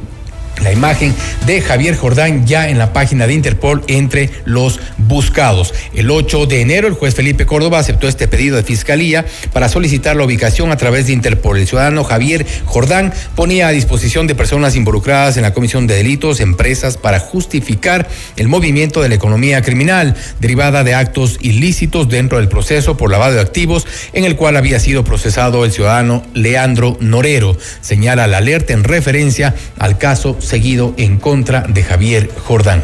la 0.61 0.71
imagen 0.71 1.13
de 1.45 1.61
Javier 1.61 1.95
Jordán 1.95 2.45
ya 2.45 2.69
en 2.69 2.77
la 2.77 2.93
página 2.93 3.27
de 3.27 3.33
Interpol 3.33 3.83
entre 3.87 4.29
los 4.45 4.79
buscados. 4.97 5.73
El 5.93 6.11
8 6.11 6.45
de 6.45 6.61
enero, 6.61 6.87
el 6.87 6.93
juez 6.93 7.15
Felipe 7.15 7.45
Córdoba 7.45 7.79
aceptó 7.79 8.07
este 8.07 8.27
pedido 8.27 8.57
de 8.57 8.63
fiscalía 8.63 9.25
para 9.53 9.69
solicitar 9.69 10.15
la 10.15 10.23
ubicación 10.23 10.71
a 10.71 10.77
través 10.77 11.07
de 11.07 11.13
Interpol. 11.13 11.57
El 11.57 11.67
ciudadano 11.67 12.03
Javier 12.03 12.45
Jordán 12.65 13.13
ponía 13.35 13.67
a 13.67 13.71
disposición 13.71 14.27
de 14.27 14.35
personas 14.35 14.75
involucradas 14.75 15.37
en 15.37 15.43
la 15.43 15.53
comisión 15.53 15.87
de 15.87 15.95
delitos, 15.95 16.39
empresas, 16.39 16.97
para 16.97 17.19
justificar 17.19 18.07
el 18.35 18.47
movimiento 18.47 19.01
de 19.01 19.09
la 19.09 19.15
economía 19.15 19.61
criminal 19.61 20.15
derivada 20.39 20.83
de 20.83 20.93
actos 20.93 21.37
ilícitos 21.41 22.09
dentro 22.09 22.37
del 22.37 22.49
proceso 22.49 22.97
por 22.97 23.09
lavado 23.11 23.35
de 23.35 23.41
activos 23.41 23.87
en 24.13 24.25
el 24.25 24.35
cual 24.35 24.57
había 24.57 24.79
sido 24.79 25.03
procesado 25.03 25.65
el 25.65 25.71
ciudadano 25.71 26.23
Leandro 26.33 26.97
Norero. 26.99 27.57
Señala 27.81 28.27
la 28.27 28.37
alerta 28.37 28.73
en 28.73 28.83
referencia 28.83 29.55
al 29.79 29.97
caso 29.97 30.37
seguido 30.41 30.93
en 30.97 31.17
contra 31.17 31.61
de 31.61 31.83
Javier 31.83 32.29
Jordán. 32.45 32.83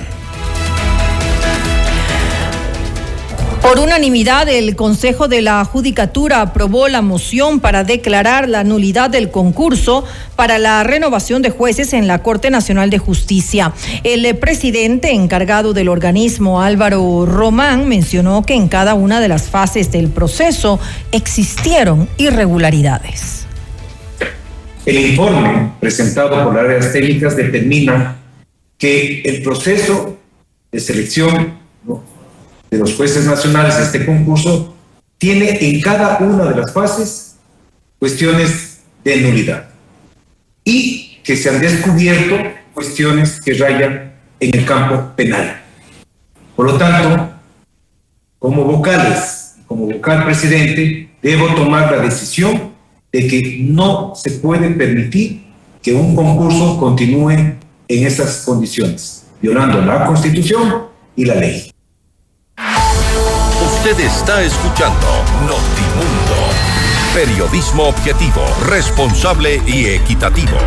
Por 3.67 3.79
unanimidad, 3.79 4.47
el 4.47 4.77
Consejo 4.77 5.27
de 5.27 5.41
la 5.41 5.65
Judicatura 5.65 6.41
aprobó 6.41 6.87
la 6.87 7.01
moción 7.01 7.59
para 7.59 7.83
declarar 7.83 8.47
la 8.47 8.63
nulidad 8.63 9.09
del 9.09 9.29
concurso 9.29 10.05
para 10.37 10.57
la 10.57 10.83
renovación 10.85 11.41
de 11.41 11.49
jueces 11.49 11.91
en 11.91 12.07
la 12.07 12.23
Corte 12.23 12.49
Nacional 12.49 12.89
de 12.89 12.97
Justicia. 12.97 13.73
El 14.05 14.37
presidente 14.37 15.11
encargado 15.11 15.73
del 15.73 15.89
organismo, 15.89 16.61
Álvaro 16.61 17.25
Román, 17.25 17.89
mencionó 17.89 18.43
que 18.43 18.53
en 18.53 18.69
cada 18.69 18.93
una 18.93 19.19
de 19.19 19.27
las 19.27 19.49
fases 19.49 19.91
del 19.91 20.07
proceso 20.07 20.79
existieron 21.11 22.07
irregularidades. 22.17 23.46
El 24.87 25.09
informe 25.09 25.73
presentado 25.81 26.45
por 26.45 26.55
las 26.55 26.63
áreas 26.63 26.93
técnicas 26.93 27.35
determina 27.35 28.15
que 28.77 29.19
el 29.19 29.43
proceso 29.43 30.17
de 30.71 30.79
selección 30.79 31.57
de 32.71 32.77
los 32.77 32.95
jueces 32.95 33.25
nacionales 33.25 33.75
de 33.75 33.83
este 33.83 34.05
concurso 34.05 34.73
tiene 35.17 35.57
en 35.59 35.81
cada 35.81 36.19
una 36.19 36.45
de 36.45 36.61
las 36.61 36.71
fases 36.71 37.35
cuestiones 37.99 38.79
de 39.03 39.17
nulidad 39.17 39.67
y 40.63 41.17
que 41.21 41.35
se 41.35 41.49
han 41.49 41.59
descubierto 41.59 42.37
cuestiones 42.73 43.41
que 43.41 43.55
rayan 43.55 44.13
en 44.39 44.57
el 44.57 44.65
campo 44.65 45.13
penal. 45.17 45.63
Por 46.55 46.65
lo 46.65 46.77
tanto, 46.77 47.33
como 48.39 48.63
vocales, 48.63 49.55
como 49.67 49.87
vocal 49.87 50.23
presidente, 50.23 51.09
debo 51.21 51.53
tomar 51.55 51.91
la 51.91 52.03
decisión 52.03 52.76
de 53.11 53.27
que 53.27 53.59
no 53.61 54.13
se 54.15 54.31
puede 54.31 54.69
permitir 54.71 55.47
que 55.81 55.93
un 55.93 56.15
concurso 56.15 56.77
continúe 56.77 57.31
en 57.31 57.57
esas 57.87 58.43
condiciones, 58.45 59.25
violando 59.41 59.81
la 59.81 60.05
Constitución 60.05 60.87
y 61.15 61.25
la 61.25 61.35
ley. 61.35 61.71
Usted 63.65 63.99
está 63.99 64.41
escuchando 64.43 65.07
Notimundo, 65.41 66.35
periodismo 67.13 67.83
objetivo, 67.83 68.41
responsable 68.67 69.61
y 69.65 69.85
equitativo. 69.85 70.57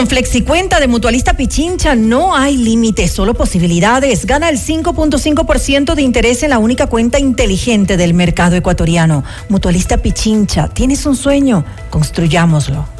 Con 0.00 0.06
FlexiCuenta 0.06 0.80
de 0.80 0.88
Mutualista 0.88 1.34
Pichincha 1.34 1.94
no 1.94 2.34
hay 2.34 2.56
límites, 2.56 3.10
solo 3.10 3.34
posibilidades. 3.34 4.24
Gana 4.24 4.48
el 4.48 4.56
5.5% 4.56 5.94
de 5.94 6.00
interés 6.00 6.42
en 6.42 6.48
la 6.48 6.58
única 6.58 6.86
cuenta 6.86 7.18
inteligente 7.18 7.98
del 7.98 8.14
mercado 8.14 8.56
ecuatoriano. 8.56 9.24
Mutualista 9.50 9.98
Pichincha, 9.98 10.68
¿tienes 10.68 11.04
un 11.04 11.16
sueño? 11.16 11.66
Construyámoslo. 11.90 12.99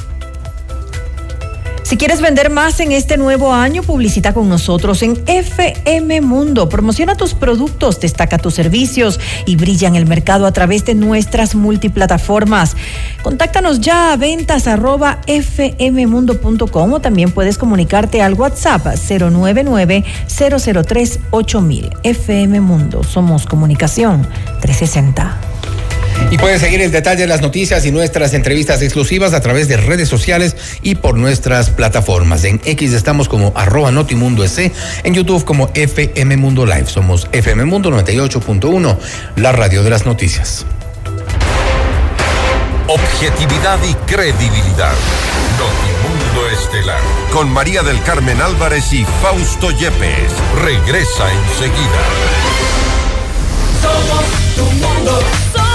Si 1.91 1.97
quieres 1.97 2.21
vender 2.21 2.49
más 2.49 2.79
en 2.79 2.93
este 2.93 3.17
nuevo 3.17 3.51
año, 3.53 3.83
publicita 3.83 4.33
con 4.33 4.47
nosotros 4.47 5.03
en 5.03 5.21
FM 5.27 6.21
Mundo. 6.21 6.69
Promociona 6.69 7.17
tus 7.17 7.33
productos, 7.33 7.99
destaca 7.99 8.37
tus 8.37 8.53
servicios 8.53 9.19
y 9.45 9.57
brilla 9.57 9.89
en 9.89 9.97
el 9.97 10.05
mercado 10.05 10.45
a 10.45 10.53
través 10.53 10.85
de 10.85 10.95
nuestras 10.95 11.53
multiplataformas. 11.53 12.77
Contáctanos 13.23 13.81
ya 13.81 14.13
a 14.13 14.15
ventas 14.15 14.67
arroba 14.67 15.19
o 16.73 16.99
también 17.01 17.31
puedes 17.31 17.57
comunicarte 17.57 18.21
al 18.21 18.35
WhatsApp 18.35 18.85
099 18.95 20.05
003 20.29 21.19
8000. 21.31 21.89
FM 22.03 22.61
Mundo. 22.61 23.03
Somos 23.03 23.45
comunicación 23.45 24.25
360. 24.61 25.50
Y 26.29 26.37
pueden 26.37 26.59
seguir 26.59 26.81
el 26.81 26.91
detalle 26.91 27.21
de 27.21 27.27
las 27.27 27.41
noticias 27.41 27.85
y 27.85 27.91
nuestras 27.91 28.33
entrevistas 28.33 28.81
exclusivas 28.81 29.33
a 29.33 29.41
través 29.41 29.67
de 29.67 29.77
redes 29.77 30.07
sociales 30.07 30.55
y 30.81 30.95
por 30.95 31.17
nuestras 31.17 31.69
plataformas. 31.69 32.43
En 32.43 32.61
X 32.63 32.93
estamos 32.93 33.27
como 33.27 33.51
arroba 33.55 33.91
Notimundo 33.91 34.43
S, 34.43 34.71
en 35.03 35.13
YouTube 35.13 35.43
como 35.43 35.69
FM 35.73 36.37
Mundo 36.37 36.65
Live. 36.65 36.87
Somos 36.87 37.27
FM 37.31 37.65
Mundo 37.65 37.89
98.1, 37.91 38.97
la 39.35 39.51
radio 39.51 39.83
de 39.83 39.89
las 39.89 40.05
noticias. 40.05 40.65
Objetividad 42.87 43.79
y 43.89 43.93
credibilidad. 44.11 44.93
Notimundo 45.57 46.49
Estelar. 46.49 46.99
Con 47.31 47.49
María 47.49 47.83
del 47.83 48.01
Carmen 48.03 48.41
Álvarez 48.41 48.91
y 48.91 49.05
Fausto 49.21 49.71
Yepes. 49.71 50.33
Regresa 50.61 51.31
enseguida. 51.31 52.01
Somos 53.81 54.25
tu 54.55 54.63
mundo. 54.63 55.21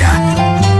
já. 0.00 0.79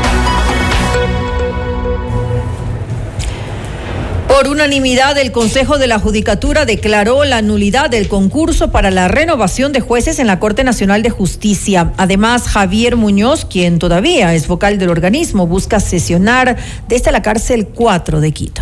Por 4.31 4.47
unanimidad, 4.47 5.17
el 5.17 5.33
Consejo 5.33 5.77
de 5.77 5.87
la 5.87 5.99
Judicatura 5.99 6.63
declaró 6.63 7.25
la 7.25 7.41
nulidad 7.41 7.89
del 7.89 8.07
concurso 8.07 8.71
para 8.71 8.89
la 8.89 9.09
renovación 9.09 9.73
de 9.73 9.81
jueces 9.81 10.19
en 10.19 10.27
la 10.27 10.39
Corte 10.39 10.63
Nacional 10.63 11.03
de 11.03 11.09
Justicia. 11.09 11.91
Además, 11.97 12.47
Javier 12.47 12.95
Muñoz, 12.95 13.43
quien 13.43 13.77
todavía 13.77 14.33
es 14.33 14.47
vocal 14.47 14.79
del 14.79 14.89
organismo, 14.89 15.47
busca 15.47 15.81
sesionar 15.81 16.55
desde 16.87 17.11
la 17.11 17.21
cárcel 17.21 17.67
4 17.75 18.21
de 18.21 18.31
Quito. 18.31 18.61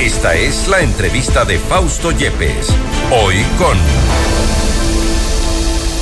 Esta 0.00 0.34
es 0.34 0.66
la 0.66 0.80
entrevista 0.80 1.44
de 1.44 1.56
Fausto 1.56 2.10
Yepes, 2.10 2.70
hoy 3.12 3.36
con... 3.56 3.78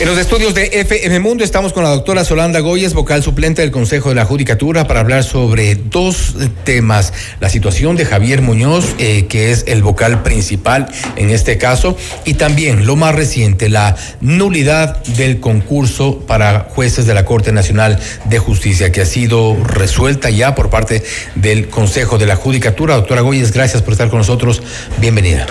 En 0.02 0.09
los 0.09 0.18
estudios 0.18 0.52
de 0.52 0.64
FM 0.80 1.21
Mundo 1.21 1.44
estamos 1.44 1.73
con 1.73 1.85
la 1.85 1.90
doctora 1.90 2.25
Solanda 2.25 2.59
Goyes, 2.59 2.92
vocal 2.92 3.23
suplente 3.23 3.62
del 3.62 3.71
Consejo 3.71 4.09
de 4.09 4.16
la 4.16 4.25
Judicatura, 4.25 4.88
para 4.88 4.99
hablar 4.99 5.23
sobre 5.23 5.76
dos 5.76 6.35
temas. 6.64 7.12
La 7.38 7.49
situación 7.49 7.94
de 7.94 8.04
Javier 8.04 8.42
Muñoz, 8.42 8.97
eh, 8.99 9.26
que 9.28 9.52
es 9.52 9.62
el 9.68 9.80
vocal 9.80 10.25
principal 10.25 10.88
en 11.14 11.30
este 11.30 11.56
caso, 11.56 11.97
y 12.25 12.35
también 12.35 12.85
lo 12.85 12.97
más 12.97 13.14
reciente, 13.14 13.68
la 13.68 13.94
nulidad 14.21 15.00
del 15.04 15.38
concurso 15.38 16.18
para 16.26 16.66
jueces 16.68 17.06
de 17.06 17.14
la 17.14 17.25
Corte 17.25 17.52
Nacional 17.52 18.00
de 18.25 18.40
Justicia, 18.40 18.90
que 18.90 19.02
ha 19.02 19.06
sido 19.06 19.56
resuelta 19.62 20.30
ya 20.30 20.56
por 20.56 20.68
parte 20.68 21.04
del 21.37 21.68
Consejo 21.68 22.18
de 22.18 22.26
la 22.26 22.35
Judicatura. 22.35 22.97
Doctora 22.97 23.21
Goyes, 23.21 23.52
gracias 23.52 23.82
por 23.82 23.92
estar 23.92 24.11
con 24.11 24.18
nosotros. 24.18 24.64
Bienvenida. 24.99 25.47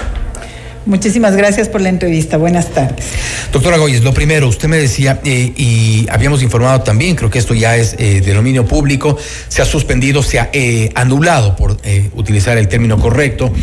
Muchísimas 0.85 1.35
gracias 1.35 1.69
por 1.69 1.81
la 1.81 1.89
entrevista. 1.89 2.37
Buenas 2.37 2.69
tardes. 2.69 3.05
Doctora 3.51 3.77
Goyes, 3.77 4.03
lo 4.03 4.13
primero, 4.13 4.47
usted 4.47 4.67
me 4.67 4.77
decía, 4.77 5.19
eh, 5.23 5.53
y 5.55 6.07
habíamos 6.09 6.41
informado 6.41 6.81
también, 6.81 7.15
creo 7.15 7.29
que 7.29 7.37
esto 7.37 7.53
ya 7.53 7.75
es 7.75 7.95
eh, 7.99 8.21
de 8.21 8.33
dominio 8.33 8.65
público, 8.65 9.17
se 9.47 9.61
ha 9.61 9.65
suspendido, 9.65 10.23
se 10.23 10.39
ha 10.39 10.49
eh, 10.53 10.89
anulado, 10.95 11.55
por 11.55 11.77
utilizar 12.13 12.57
el 12.57 12.67
término 12.67 12.99
correcto, 12.99 13.53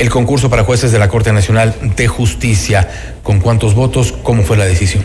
el 0.00 0.08
concurso 0.08 0.48
para 0.48 0.64
jueces 0.64 0.92
de 0.92 0.98
la 0.98 1.08
Corte 1.08 1.30
Nacional 1.30 1.74
de 1.94 2.08
Justicia. 2.08 2.88
¿Con 3.22 3.38
cuántos 3.38 3.74
votos? 3.74 4.12
¿Cómo 4.22 4.42
fue 4.42 4.56
la 4.56 4.64
decisión? 4.64 5.04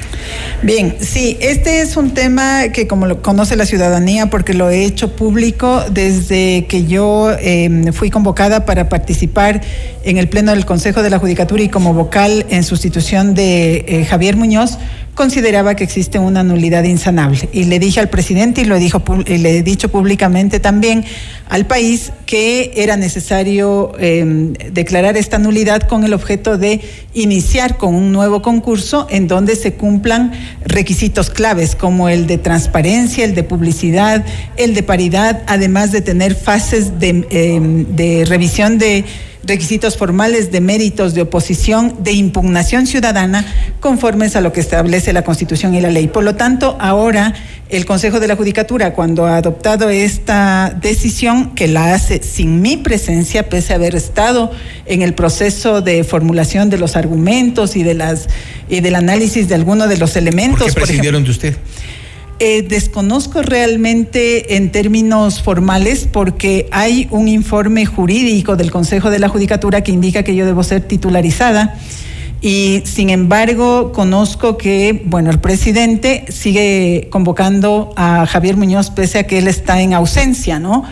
Bien, 0.62 0.95
sí, 1.01 1.38
este 1.41 1.81
es 1.81 1.97
un 1.97 2.13
tema 2.13 2.69
que 2.69 2.88
como 2.88 3.05
lo 3.05 3.21
conoce 3.21 3.58
la 3.58 3.65
ciudadanía 3.65 4.29
porque 4.29 4.53
lo 4.53 4.69
he 4.69 4.86
hecho 4.86 5.13
público 5.13 5.84
desde 5.91 6.65
que 6.69 6.86
yo 6.86 7.29
em, 7.41 7.91
fui 7.91 8.10
convocada 8.10 8.65
para 8.65 8.88
participar 8.88 9.62
en 10.05 10.17
el 10.17 10.29
Pleno 10.29 10.51
del 10.51 10.65
Consejo 10.65 11.03
de 11.03 11.10
la 11.10 11.19
Judicatura 11.19 11.62
y 11.62 11.67
como 11.67 11.93
vocal 11.93 12.45
en 12.49 12.63
sustitución 12.63 13.36
de 13.36 13.84
eh, 13.88 14.05
Javier 14.05 14.38
Muñoz, 14.38 14.77
consideraba 15.15 15.75
que 15.75 15.84
existe 15.84 16.19
una 16.19 16.43
nulidad 16.43 16.84
insanable. 16.84 17.49
Y 17.54 17.63
le 17.63 17.80
dije 17.80 17.99
al 17.99 18.10
presidente 18.10 18.62
y 18.62 18.65
lo 18.65 18.78
dijo, 18.78 19.01
le 19.25 19.58
he 19.58 19.63
dicho 19.63 19.89
públicamente 19.89 20.60
también 20.60 21.04
al 21.49 21.65
país 21.65 22.12
que 22.25 22.73
era 22.75 22.97
necesario 22.97 23.93
em, 23.97 24.54
declarar 24.54 25.15
esta 25.15 25.39
nulidad 25.39 25.84
con 25.84 26.04
el 26.04 26.13
objeto 26.13 26.58
de 26.58 26.82
iniciar 27.13 27.78
con 27.78 27.95
un 27.95 28.12
nuevo 28.12 28.41
concurso 28.41 29.08
en 29.10 29.28
donde 29.28 29.56
se 29.56 29.73
cumplan 29.73 30.34
requisitos 30.65 31.30
claves 31.30 31.75
como 31.75 32.10
el 32.10 32.28
de 32.28 32.38
transparencia, 32.38 33.23
el 33.23 33.36
de 33.36 33.43
publicidad, 33.43 34.25
el 34.58 34.73
de 34.73 34.84
paridad, 34.84 35.43
además 35.47 35.91
de 35.91 36.01
tener 36.01 36.36
fases 36.36 36.99
de, 36.99 37.25
em, 37.30 37.95
de 37.95 38.25
revisión 38.25 38.78
de 38.78 39.06
requisitos 39.45 39.97
formales 39.97 40.51
de 40.51 40.62
méritos 40.62 41.13
de 41.13 41.21
oposición 41.21 42.03
de 42.03 42.13
impugnación 42.13 42.88
ciudadana 42.88 43.45
conformes 43.79 44.36
a 44.36 44.41
lo 44.41 44.51
que 44.51 44.60
establece 44.60 45.13
la 45.13 45.23
Constitución 45.23 45.75
y 45.75 45.81
la 45.81 45.89
ley. 45.89 46.08
Por 46.08 46.23
lo 46.23 46.36
tanto, 46.36 46.77
ahora 46.79 47.34
el 47.69 47.86
Consejo 47.86 48.19
de 48.19 48.27
la 48.27 48.36
Judicatura, 48.36 48.93
cuando 48.93 49.25
ha 49.25 49.38
adoptado 49.38 49.89
esta 49.89 50.75
decisión, 50.79 51.55
que 51.55 51.67
la 51.67 51.93
hace 51.93 52.21
sin 52.21 52.62
mi 52.62 52.77
presencia, 52.77 53.49
pese 53.49 53.73
a 53.73 53.77
haber 53.77 53.95
estado 53.95 54.51
en 54.86 55.01
el 55.01 55.13
proceso 55.13 55.81
de 55.81 56.03
formulación 56.03 56.69
de 56.69 56.77
los 56.77 56.95
argumentos 56.95 57.75
y 57.75 57.84
de 57.84 57.95
las 57.95 58.27
y 58.69 58.79
del 58.81 58.95
análisis 58.95 59.47
de 59.47 59.55
algunos 59.55 59.89
de 59.89 59.97
los 59.97 60.15
elementos. 60.15 60.60
¿Por 60.60 60.73
qué 60.73 60.81
presidieron 60.81 61.23
de 61.23 61.31
usted? 61.31 61.55
Eh, 62.39 62.63
desconozco 62.63 63.41
realmente 63.43 64.58
en 64.58 64.69
términos 64.69 65.41
formales 65.41 66.06
porque 66.12 66.67
hay 66.71 67.08
un 67.10 67.30
informe 67.30 67.86
jurídico 67.86 68.58
del 68.58 68.71
Consejo 68.71 69.10
de 69.10 69.19
la 69.19 69.30
Judicatura 69.30 69.82
que 69.82 69.93
indica 69.93 70.24
que 70.24 70.36
yo 70.36 70.45
debo 70.45 70.62
ser 70.62 70.82
titularizada 70.82 71.78
y 72.41 72.82
sin 72.84 73.10
embargo 73.10 73.93
conozco 73.93 74.58
que, 74.58 75.02
bueno, 75.06 75.32
el 75.32 75.39
presidente 75.39 76.26
sigue 76.28 77.08
convocando 77.10 77.93
a 77.95 78.26
Javier 78.26 78.58
Muñoz 78.58 78.89
pese 78.89 79.19
a 79.19 79.28
que 79.28 79.38
él 79.38 79.48
está 79.48 79.80
en 79.80 79.93
ausencia, 79.93 80.60
¿no? 80.60 80.84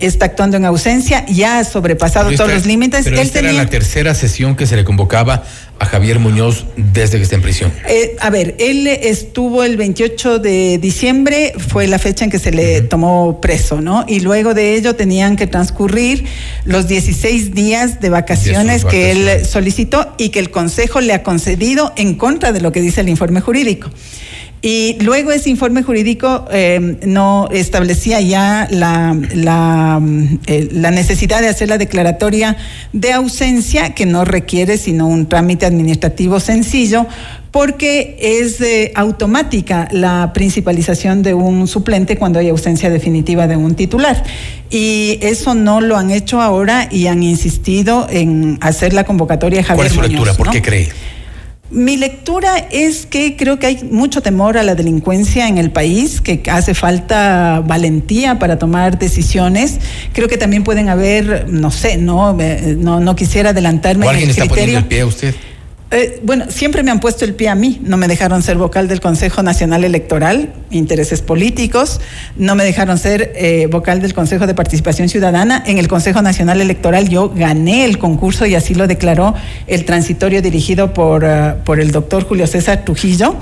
Está 0.00 0.26
actuando 0.26 0.56
en 0.56 0.64
ausencia, 0.64 1.24
ya 1.26 1.58
ha 1.58 1.64
sobrepasado 1.64 2.30
todos 2.32 2.52
los 2.52 2.66
límites. 2.66 3.04
Pero 3.04 3.20
esta 3.20 3.40
era 3.40 3.52
la 3.52 3.66
tercera 3.66 4.14
sesión 4.14 4.56
que 4.56 4.66
se 4.66 4.76
le 4.76 4.84
convocaba 4.84 5.44
a 5.78 5.86
Javier 5.86 6.18
Muñoz 6.18 6.66
desde 6.76 7.16
que 7.16 7.22
está 7.22 7.36
en 7.36 7.42
prisión. 7.42 7.72
Eh, 7.88 8.14
a 8.20 8.28
ver, 8.28 8.54
él 8.58 8.86
estuvo 8.86 9.64
el 9.64 9.78
28 9.78 10.38
de 10.38 10.78
diciembre, 10.78 11.54
fue 11.56 11.86
la 11.86 11.98
fecha 11.98 12.24
en 12.24 12.30
que 12.30 12.38
se 12.38 12.52
le 12.52 12.82
tomó 12.82 13.40
preso, 13.40 13.80
¿no? 13.80 14.04
Y 14.06 14.20
luego 14.20 14.52
de 14.52 14.74
ello 14.74 14.94
tenían 14.94 15.36
que 15.36 15.46
transcurrir 15.46 16.26
los 16.64 16.86
16 16.86 17.54
días 17.54 18.00
de 18.00 18.10
vacaciones 18.10 18.84
que 18.84 19.10
él 19.10 19.46
solicitó 19.46 20.14
y 20.18 20.28
que 20.28 20.38
el 20.38 20.50
Consejo 20.50 21.00
le 21.00 21.14
ha 21.14 21.22
concedido 21.22 21.94
en 21.96 22.14
contra 22.14 22.52
de 22.52 22.60
lo 22.60 22.72
que 22.72 22.82
dice 22.82 23.00
el 23.00 23.08
informe 23.08 23.40
jurídico. 23.40 23.90
Y 24.62 24.98
luego 25.00 25.32
ese 25.32 25.48
informe 25.48 25.82
jurídico 25.82 26.44
eh, 26.52 26.98
no 27.06 27.48
establecía 27.50 28.20
ya 28.20 28.68
la, 28.70 29.18
la, 29.34 30.02
eh, 30.46 30.68
la, 30.72 30.90
necesidad 30.90 31.40
de 31.40 31.48
hacer 31.48 31.70
la 31.70 31.78
declaratoria 31.78 32.58
de 32.92 33.12
ausencia, 33.12 33.94
que 33.94 34.04
no 34.04 34.26
requiere 34.26 34.76
sino 34.76 35.06
un 35.06 35.26
trámite 35.30 35.64
administrativo 35.64 36.40
sencillo, 36.40 37.06
porque 37.50 38.18
es 38.20 38.60
eh, 38.60 38.92
automática 38.94 39.88
la 39.92 40.32
principalización 40.34 41.22
de 41.22 41.32
un 41.32 41.66
suplente 41.66 42.18
cuando 42.18 42.38
hay 42.38 42.50
ausencia 42.50 42.90
definitiva 42.90 43.46
de 43.46 43.56
un 43.56 43.74
titular. 43.74 44.22
Y 44.68 45.18
eso 45.22 45.54
no 45.54 45.80
lo 45.80 45.96
han 45.96 46.10
hecho 46.10 46.42
ahora 46.42 46.86
y 46.90 47.06
han 47.06 47.22
insistido 47.22 48.06
en 48.10 48.58
hacer 48.60 48.92
la 48.92 49.04
convocatoria 49.04 49.64
Javier 49.64 49.76
¿Cuál 49.76 49.86
es 49.86 49.92
su 49.94 50.02
lectura? 50.02 50.34
¿Por 50.34 50.50
qué 50.50 50.60
cree? 50.60 50.88
Mi 51.70 51.96
lectura 51.96 52.56
es 52.70 53.06
que 53.06 53.36
creo 53.36 53.60
que 53.60 53.66
hay 53.66 53.84
mucho 53.90 54.22
temor 54.22 54.58
a 54.58 54.64
la 54.64 54.74
delincuencia 54.74 55.46
en 55.46 55.56
el 55.56 55.70
país, 55.70 56.20
que 56.20 56.42
hace 56.50 56.74
falta 56.74 57.62
valentía 57.64 58.40
para 58.40 58.58
tomar 58.58 58.98
decisiones. 58.98 59.78
Creo 60.12 60.26
que 60.26 60.36
también 60.36 60.64
pueden 60.64 60.88
haber, 60.88 61.48
no 61.48 61.70
sé, 61.70 61.96
no, 61.96 62.36
no, 62.76 62.98
no 62.98 63.16
quisiera 63.16 63.50
adelantarme. 63.50 64.06
¿O 64.06 64.10
alguien 64.10 64.30
está 64.30 64.46
poniendo 64.46 64.78
el 64.78 64.86
pie 64.86 65.02
a 65.02 65.06
usted? 65.06 65.34
Eh, 65.92 66.20
bueno, 66.22 66.44
siempre 66.50 66.84
me 66.84 66.92
han 66.92 67.00
puesto 67.00 67.24
el 67.24 67.34
pie 67.34 67.48
a 67.48 67.56
mí. 67.56 67.80
No 67.82 67.96
me 67.96 68.06
dejaron 68.06 68.44
ser 68.44 68.56
vocal 68.56 68.86
del 68.86 69.00
Consejo 69.00 69.42
Nacional 69.42 69.82
Electoral, 69.82 70.52
intereses 70.70 71.20
políticos. 71.20 72.00
No 72.36 72.54
me 72.54 72.62
dejaron 72.62 72.96
ser 72.96 73.32
eh, 73.34 73.66
vocal 73.68 74.00
del 74.00 74.14
Consejo 74.14 74.46
de 74.46 74.54
Participación 74.54 75.08
Ciudadana. 75.08 75.64
En 75.66 75.78
el 75.78 75.88
Consejo 75.88 76.22
Nacional 76.22 76.60
Electoral 76.60 77.08
yo 77.08 77.30
gané 77.30 77.84
el 77.84 77.98
concurso 77.98 78.46
y 78.46 78.54
así 78.54 78.74
lo 78.74 78.86
declaró 78.86 79.34
el 79.66 79.84
transitorio 79.84 80.42
dirigido 80.42 80.94
por, 80.94 81.24
eh, 81.24 81.54
por 81.64 81.80
el 81.80 81.90
doctor 81.90 82.24
Julio 82.24 82.46
César 82.46 82.84
Trujillo. 82.84 83.34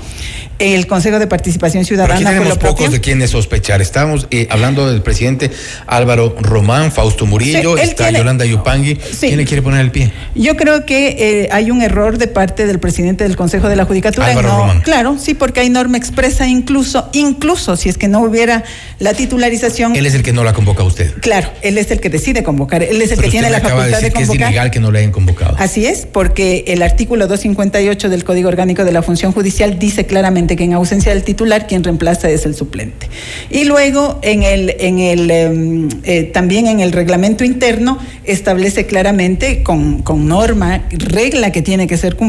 El 0.57 0.87
Consejo 0.87 1.19
de 1.19 1.27
Participación 1.27 1.85
Ciudadana. 1.85 2.15
Pero 2.17 2.29
aquí 2.29 2.37
tenemos 2.39 2.57
pocos 2.57 2.91
de 2.91 2.99
quienes 2.99 3.29
sospechar. 3.29 3.79
Estábamos 3.79 4.27
hablando 4.49 4.91
del 4.91 5.01
presidente 5.03 5.51
Álvaro 5.85 6.35
Román, 6.41 6.91
Fausto 6.91 7.25
Murillo, 7.25 7.77
está 7.77 8.09
Yolanda 8.11 8.43
Yupangui. 8.43 8.95
¿Quién 8.95 9.37
le 9.37 9.45
quiere 9.45 9.61
poner 9.61 9.81
el 9.81 9.91
pie? 9.91 10.11
Yo 10.35 10.57
creo 10.57 10.85
que 10.85 11.47
hay 11.51 11.71
un 11.71 11.81
error 11.81 12.17
de 12.17 12.27
parte 12.39 12.65
del 12.65 12.79
presidente 12.79 13.25
del 13.25 13.35
Consejo 13.35 13.67
de 13.67 13.75
la 13.75 13.83
Judicatura. 13.83 14.33
no, 14.33 14.81
claro, 14.81 15.17
sí, 15.19 15.33
porque 15.33 15.59
hay 15.59 15.69
norma 15.69 15.97
expresa 15.97 16.47
incluso, 16.47 17.09
incluso 17.11 17.75
si 17.75 17.89
es 17.89 17.97
que 17.97 18.07
no 18.07 18.21
hubiera 18.21 18.63
la 18.97 19.13
titularización. 19.13 19.93
Él 19.93 20.05
es 20.05 20.15
el 20.15 20.23
que 20.23 20.31
no 20.31 20.45
la 20.45 20.53
convoca 20.53 20.83
a 20.83 20.85
usted. 20.85 21.11
Claro, 21.19 21.49
él 21.63 21.77
es 21.77 21.91
el 21.91 21.99
que 21.99 22.09
decide 22.09 22.41
convocar, 22.41 22.81
él 22.81 23.01
es 23.01 23.11
el 23.11 23.19
que 23.19 23.29
tiene 23.29 23.49
la 23.49 23.59
facultad 23.59 23.99
de, 23.99 24.11
convocar. 24.13 24.37
Que 24.37 24.43
es 24.43 24.49
ilegal 24.51 24.71
que 24.71 24.79
no 24.79 24.89
le 24.89 24.99
hayan 24.99 25.11
convocado. 25.11 25.57
Así 25.59 25.85
es, 25.85 26.05
porque 26.05 26.63
el 26.67 26.81
artículo 26.81 27.27
258 27.27 28.07
del 28.07 28.23
Código 28.23 28.47
Orgánico 28.47 28.85
de 28.85 28.93
la 28.93 29.01
Función 29.01 29.33
Judicial 29.33 29.77
dice 29.77 30.05
claramente 30.05 30.55
que 30.55 30.63
en 30.63 30.71
ausencia 30.71 31.13
del 31.13 31.23
titular 31.23 31.67
quien 31.67 31.83
reemplaza 31.83 32.29
es 32.29 32.45
el 32.45 32.55
suplente. 32.55 33.09
Y 33.49 33.65
luego 33.65 34.19
en 34.21 34.43
el, 34.43 34.77
en 34.79 34.99
el 34.99 35.29
em, 35.29 35.89
eh, 36.05 36.23
también 36.23 36.67
en 36.67 36.79
el 36.79 36.93
reglamento 36.93 37.43
interno 37.43 37.97
establece 38.23 38.85
claramente 38.85 39.61
con, 39.61 40.03
con 40.03 40.29
norma, 40.29 40.83
regla 40.91 41.51
que 41.51 41.61
tiene 41.61 41.85
que 41.85 41.97
ser 41.97 42.15
cumplida 42.15 42.28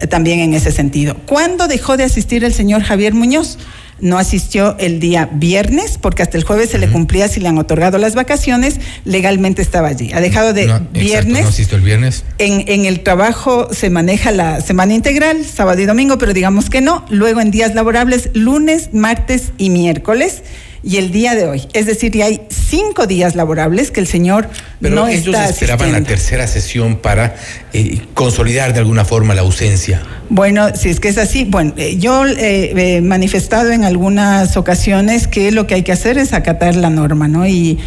eh, 0.00 0.06
también 0.06 0.40
en 0.40 0.54
ese 0.54 0.72
sentido. 0.72 1.16
¿Cuándo 1.26 1.68
dejó 1.68 1.96
de 1.96 2.04
asistir 2.04 2.44
el 2.44 2.52
señor 2.52 2.82
Javier 2.82 3.14
Muñoz? 3.14 3.58
no 4.00 4.18
asistió 4.18 4.76
el 4.78 5.00
día 5.00 5.28
viernes, 5.32 5.98
porque 5.98 6.22
hasta 6.22 6.36
el 6.36 6.44
jueves 6.44 6.70
se 6.70 6.78
le 6.78 6.88
cumplía 6.88 7.28
si 7.28 7.40
le 7.40 7.48
han 7.48 7.58
otorgado 7.58 7.98
las 7.98 8.14
vacaciones, 8.14 8.78
legalmente 9.04 9.62
estaba 9.62 9.88
allí. 9.88 10.12
Ha 10.12 10.20
dejado 10.20 10.52
de 10.52 10.70
viernes. 10.92 11.42
¿No 11.42 11.48
asistió 11.48 11.78
el 11.78 11.84
viernes? 11.84 12.24
En, 12.38 12.64
en, 12.68 12.84
el 12.84 13.00
trabajo 13.00 13.72
se 13.72 13.90
maneja 13.90 14.32
la 14.32 14.60
semana 14.60 14.94
integral, 14.94 15.44
sábado 15.44 15.80
y 15.80 15.86
domingo, 15.86 16.18
pero 16.18 16.34
digamos 16.34 16.68
que 16.68 16.80
no. 16.80 17.04
Luego 17.08 17.40
en 17.40 17.50
días 17.50 17.74
laborables, 17.74 18.30
lunes, 18.34 18.90
martes 18.92 19.52
y 19.56 19.70
miércoles 19.70 20.42
y 20.86 20.98
el 20.98 21.10
día 21.10 21.34
de 21.34 21.46
hoy. 21.46 21.66
Es 21.72 21.86
decir, 21.86 22.12
ya 22.12 22.26
hay 22.26 22.42
cinco 22.48 23.08
días 23.08 23.34
laborables 23.34 23.90
que 23.90 23.98
el 23.98 24.06
señor 24.06 24.48
Pero 24.80 24.94
no 24.94 25.08
ellos 25.08 25.26
está 25.26 25.48
esperaban 25.48 25.90
la 25.90 26.02
tercera 26.02 26.46
sesión 26.46 26.96
para 26.96 27.34
eh, 27.72 28.00
consolidar 28.14 28.72
de 28.72 28.78
alguna 28.78 29.04
forma 29.04 29.34
la 29.34 29.40
ausencia. 29.40 30.00
Bueno, 30.28 30.76
si 30.76 30.88
es 30.88 31.00
que 31.00 31.08
es 31.08 31.18
así, 31.18 31.44
bueno, 31.44 31.74
eh, 31.76 31.96
yo 31.98 32.24
eh, 32.24 32.96
he 32.96 33.00
manifestado 33.00 33.72
en 33.72 33.82
algunas 33.82 34.56
ocasiones 34.56 35.26
que 35.26 35.50
lo 35.50 35.66
que 35.66 35.74
hay 35.74 35.82
que 35.82 35.90
hacer 35.90 36.18
es 36.18 36.32
acatar 36.32 36.76
la 36.76 36.88
norma, 36.88 37.26
¿no? 37.26 37.48
Y 37.48 37.78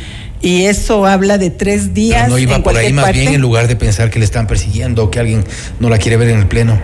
y 0.41 0.65
eso 0.65 1.05
habla 1.05 1.37
de 1.37 1.49
tres 1.49 1.93
días. 1.93 2.23
Pero 2.23 2.33
no 2.33 2.39
iba 2.39 2.63
por 2.63 2.77
ahí 2.77 2.93
más 2.93 3.11
bien 3.11 3.33
en 3.33 3.41
lugar 3.41 3.67
de 3.67 3.75
pensar 3.75 4.09
que 4.09 4.19
le 4.19 4.25
están 4.25 4.47
persiguiendo 4.47 5.03
o 5.03 5.11
que 5.11 5.19
alguien 5.19 5.43
no 5.79 5.89
la 5.89 5.97
quiere 5.97 6.15
ver 6.15 6.29
en 6.29 6.39
el 6.39 6.47
pleno. 6.47 6.79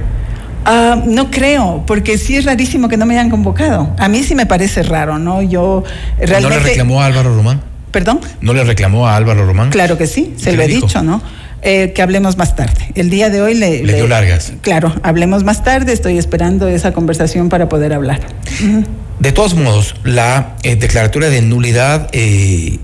Ah, 0.65 1.01
no 1.05 1.29
creo, 1.29 1.83
porque 1.85 2.17
sí 2.17 2.35
es 2.35 2.45
rarísimo 2.45 2.89
que 2.89 2.97
no 2.97 3.05
me 3.05 3.13
hayan 3.13 3.29
convocado. 3.29 3.95
A 3.97 4.07
mí 4.07 4.23
sí 4.23 4.35
me 4.35 4.45
parece 4.45 4.83
raro, 4.83 5.19
¿no? 5.19 5.41
Yo 5.41 5.83
realmente... 6.17 6.41
¿No 6.41 6.49
le 6.49 6.59
reclamó 6.59 7.01
a 7.01 7.05
Álvaro 7.05 7.35
Román? 7.35 7.61
¿Perdón? 7.91 8.19
¿No 8.41 8.53
le 8.53 8.63
reclamó 8.63 9.07
a 9.07 9.15
Álvaro 9.15 9.45
Román? 9.45 9.69
Claro 9.69 9.97
que 9.97 10.07
sí, 10.07 10.33
se 10.37 10.53
lo 10.53 10.63
he 10.63 10.67
dicho, 10.67 11.01
¿no? 11.01 11.21
Eh, 11.61 11.93
que 11.93 12.01
hablemos 12.01 12.37
más 12.37 12.55
tarde. 12.55 12.91
El 12.93 13.09
día 13.09 13.29
de 13.29 13.41
hoy 13.41 13.55
le, 13.55 13.83
le, 13.83 13.93
dio 13.93 14.07
largas. 14.07 14.53
Claro, 14.61 14.93
hablemos 15.01 15.43
más 15.43 15.63
tarde. 15.63 15.93
Estoy 15.93 16.17
esperando 16.17 16.67
esa 16.67 16.91
conversación 16.91 17.49
para 17.49 17.69
poder 17.69 17.93
hablar. 17.93 18.19
De 19.25 19.31
todos 19.31 19.55
modos, 19.55 19.95
la 20.03 20.55
eh, 20.61 20.75
declaratoria 20.75 21.31
de 21.31 21.41
nulidad 21.41 22.09
eh, 22.11 22.77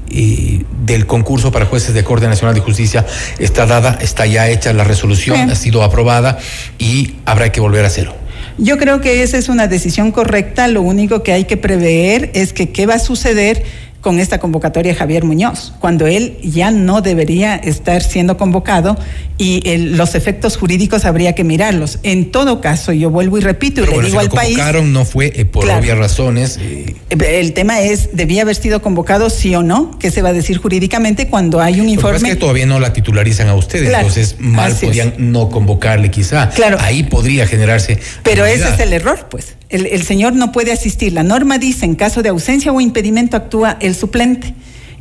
del 0.84 1.06
concurso 1.06 1.52
para 1.52 1.68
jueces 1.68 1.94
de 1.94 2.04
Corte 2.04 2.28
Nacional 2.28 2.56
de 2.56 2.62
Justicia 2.62 3.06
está 3.38 3.68
dada, 3.68 4.00
está 4.02 4.26
ya 4.26 4.50
hecha 4.50 4.74
la 4.74 4.84
resolución, 4.84 5.52
ha 5.52 5.56
sido 5.56 5.84
aprobada 5.84 6.40
y 6.80 7.18
habrá 7.26 7.52
que 7.52 7.62
volver 7.62 7.84
a 7.84 7.90
hacerlo. 7.90 8.16
Yo 8.58 8.80
creo 8.80 9.02
que 9.02 9.22
esa 9.22 9.38
es 9.38 9.50
una 9.50 9.68
decisión 9.68 10.12
correcta. 10.12 10.68
Lo 10.68 10.82
único 10.82 11.22
que 11.22 11.32
hay 11.32 11.46
que 11.46 11.58
prever 11.58 12.32
es 12.34 12.54
que 12.54 12.72
qué 12.72 12.88
va 12.88 12.96
a 12.96 13.00
suceder 13.00 13.64
con 14.02 14.20
esta 14.20 14.40
convocatoria 14.40 14.96
Javier 14.96 15.24
Muñoz, 15.24 15.74
cuando 15.80 16.08
él 16.08 16.38
ya 16.44 16.72
no 16.72 17.02
debería 17.02 17.56
estar 17.56 18.02
siendo 18.02 18.36
convocado 18.36 18.98
y 19.38 19.62
los 19.78 20.14
efectos 20.16 20.58
jurídicos 20.58 21.06
habría 21.06 21.34
que 21.34 21.44
mirarlos. 21.44 22.00
En 22.04 22.32
todo 22.32 22.62
caso, 22.62 22.92
yo 22.92 23.10
vuelvo 23.10 23.38
y 23.38 23.42
repito 23.42 23.82
y 23.82 23.88
le 23.88 24.02
digo 24.02 24.20
al 24.20 24.30
país. 24.30 24.58
no 24.84 25.06
fue 25.06 25.32
eh, 25.36 25.46
por 25.46 25.70
obvias 25.70 25.98
razones. 25.98 26.60
Eh. 26.62 26.96
El 27.10 27.54
tema 27.54 27.82
es, 27.82 28.10
¿debía 28.14 28.42
haber 28.42 28.56
sido 28.56 28.82
convocado 28.82 29.30
sí 29.30 29.56
o 29.56 29.64
no? 29.64 29.98
¿Qué 30.00 30.12
se 30.12 30.22
va 30.22 30.30
a 30.30 30.34
decir 30.34 30.58
jurídicamente 30.58 31.28
cuando 31.28 31.62
hay 31.62 31.80
un 31.80 31.90
informe? 31.90 32.18
es 32.18 32.36
que 32.36 32.36
todavía 32.36 32.66
no 32.66 32.80
la 32.80 32.94
titularizan 32.94 33.48
a 33.48 33.56
ustedes, 33.56 33.94
entonces 33.94 34.36
mal 34.40 34.76
podían 34.76 35.14
no 35.18 35.50
convocarle 35.50 36.12
quizá. 36.12 36.50
Claro. 36.50 36.78
Ahí 36.80 37.04
podría 37.04 37.48
generarse. 37.48 38.00
Pero 38.24 38.46
ese 38.46 38.70
es 38.70 38.80
el 38.80 38.94
error, 38.94 39.28
pues. 39.30 39.56
El, 39.72 39.88
el 39.88 40.04
señor 40.04 40.34
no 40.34 40.52
puede 40.52 40.72
asistir. 40.72 41.14
La 41.14 41.24
norma 41.24 41.58
dice, 41.58 41.86
en 41.86 41.96
caso 41.96 42.22
de 42.22 42.30
ausencia 42.30 42.72
o 42.72 42.82
impedimento 42.82 43.38
actúa 43.38 43.78
el 43.80 43.96
suplente 43.96 44.54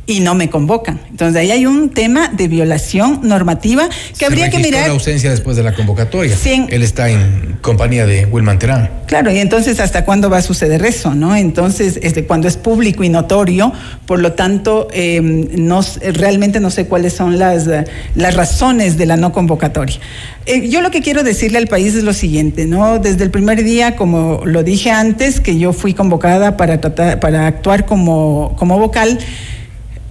y 0.05 0.19
no 0.19 0.35
me 0.35 0.49
convocan. 0.49 0.99
Entonces 1.09 1.39
ahí 1.39 1.51
hay 1.51 1.65
un 1.65 1.89
tema 1.89 2.29
de 2.29 2.47
violación 2.47 3.19
normativa 3.23 3.87
que 4.17 4.25
habría 4.25 4.49
que 4.49 4.59
mirar. 4.59 4.87
la 4.87 4.93
ausencia 4.93 5.29
después 5.29 5.55
de 5.55 5.63
la 5.63 5.73
convocatoria. 5.73 6.35
Él 6.69 6.83
está 6.83 7.09
en 7.09 7.57
compañía 7.61 8.05
de 8.05 8.25
Wilman 8.25 8.59
Terán. 8.59 8.89
Claro, 9.05 9.31
y 9.31 9.37
entonces 9.37 9.79
hasta 9.79 10.03
cuándo 10.03 10.29
va 10.29 10.37
a 10.37 10.41
suceder 10.41 10.83
eso, 10.85 11.13
¿no? 11.13 11.35
Entonces, 11.35 11.99
este, 12.01 12.25
cuando 12.25 12.47
es 12.47 12.57
público 12.57 13.03
y 13.03 13.09
notorio, 13.09 13.71
por 14.05 14.19
lo 14.19 14.33
tanto, 14.33 14.87
em, 14.93 15.47
no, 15.53 15.81
realmente 16.13 16.59
no 16.59 16.71
sé 16.71 16.87
cuáles 16.87 17.13
son 17.13 17.37
las, 17.37 17.67
las 18.15 18.35
razones 18.35 18.97
de 18.97 19.05
la 19.05 19.17
no 19.17 19.31
convocatoria. 19.31 19.97
Eh, 20.45 20.69
yo 20.69 20.81
lo 20.81 20.91
que 20.91 21.01
quiero 21.01 21.23
decirle 21.23 21.59
al 21.59 21.67
país 21.67 21.93
es 21.93 22.03
lo 22.03 22.13
siguiente, 22.13 22.65
¿no? 22.65 22.99
Desde 22.99 23.23
el 23.23 23.31
primer 23.31 23.63
día, 23.63 23.95
como 23.95 24.41
lo 24.45 24.63
dije 24.63 24.91
antes, 24.91 25.39
que 25.39 25.57
yo 25.59 25.73
fui 25.73 25.93
convocada 25.93 26.57
para 26.57 26.81
tratar, 26.81 27.19
para 27.19 27.47
actuar 27.47 27.85
como, 27.85 28.55
como 28.57 28.79
vocal. 28.79 29.19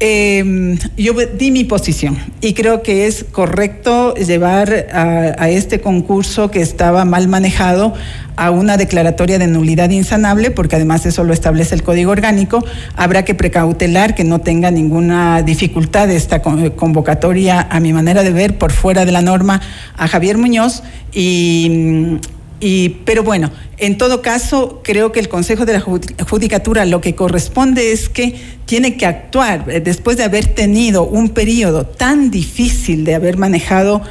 Eh, 0.02 0.78
yo 0.96 1.12
di 1.12 1.50
mi 1.50 1.64
posición 1.64 2.16
y 2.40 2.54
creo 2.54 2.82
que 2.82 3.06
es 3.06 3.22
correcto 3.22 4.14
llevar 4.14 4.86
a, 4.94 5.50
este 5.50 5.82
concurso 5.82 6.50
que 6.50 6.62
estaba 6.62 7.04
mal 7.04 7.28
manejado 7.28 7.92
a 8.36 8.50
una 8.50 8.78
declaratoria 8.78 9.38
de 9.38 9.46
nulidad 9.46 9.90
insanable, 9.90 10.50
porque 10.50 10.76
además 10.76 11.04
eso 11.04 11.22
lo 11.22 11.34
establece 11.34 11.74
el 11.74 11.82
Código 11.82 12.12
Orgánico. 12.12 12.64
Habrá 12.96 13.26
que 13.26 13.34
precautelar 13.34 14.14
que 14.14 14.24
no 14.24 14.40
tenga 14.40 14.70
ninguna 14.70 15.42
dificultad 15.42 16.10
esta 16.10 16.40
convocatoria, 16.40 17.68
a 17.70 17.78
mi 17.80 17.92
manera 17.92 18.22
de 18.22 18.32
ver, 18.32 18.56
por 18.56 18.72
fuera 18.72 19.04
de 19.04 19.12
la 19.12 19.20
norma, 19.20 19.60
a 19.98 20.08
Javier 20.08 20.38
Muñoz 20.38 20.82
y 21.12 22.20
y, 22.60 22.90
pero 23.04 23.22
bueno, 23.22 23.50
en 23.78 23.96
todo 23.96 24.22
caso, 24.22 24.80
creo 24.84 25.12
que 25.12 25.20
el 25.20 25.28
Consejo 25.28 25.64
de 25.64 25.72
la 25.72 25.80
Judicatura 25.80 26.84
lo 26.84 27.00
que 27.00 27.14
corresponde 27.14 27.92
es 27.92 28.08
que 28.08 28.34
tiene 28.66 28.96
que 28.96 29.06
actuar 29.06 29.64
eh, 29.68 29.80
después 29.80 30.16
de 30.16 30.24
haber 30.24 30.46
tenido 30.46 31.04
un 31.04 31.30
periodo 31.30 31.86
tan 31.86 32.30
difícil 32.30 33.04
de 33.04 33.14
haber 33.14 33.38
manejado 33.38 34.02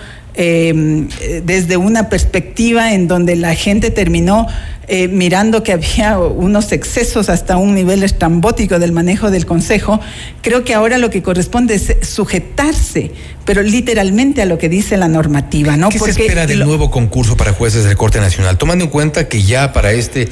Em, 0.42 1.10
desde 1.44 1.76
una 1.76 2.08
perspectiva 2.08 2.94
en 2.94 3.10
donde 3.10 3.36
la 3.36 3.56
gente 3.56 3.92
terminó 3.92 4.48
eh, 4.88 5.10
mirando 5.10 5.64
que 5.64 5.74
había 5.74 6.18
unos 6.18 6.72
excesos 6.72 7.28
hasta 7.28 7.58
un 7.58 7.76
nivel 7.76 8.04
estrambótico 8.04 8.80
del 8.80 8.94
manejo 8.94 9.32
del 9.32 9.46
Consejo, 9.46 10.00
creo 10.42 10.64
que 10.64 10.74
ahora 10.74 10.98
lo 10.98 11.10
que 11.10 11.22
corresponde 11.22 11.76
es 11.76 12.08
sujetarse, 12.08 13.12
pero 13.50 13.64
literalmente 13.64 14.44
a 14.44 14.46
lo 14.46 14.60
que 14.60 14.70
dice 14.70 14.96
la 14.96 15.08
normativa. 15.08 15.76
¿no? 15.76 15.90
¿Qué 15.90 15.98
se 15.98 16.12
espera 16.12 16.46
del 16.46 16.60
nuevo 16.60 16.92
concurso 16.92 17.36
para 17.36 17.52
jueces 17.52 17.84
del 17.84 17.98
Corte 17.98 18.20
Nacional? 18.20 18.60
Tomando 18.60 18.86
en 18.86 18.92
cuenta 18.92 19.28
que 19.28 19.42
ya 19.42 19.74
para 19.74 19.92
este 19.92 20.30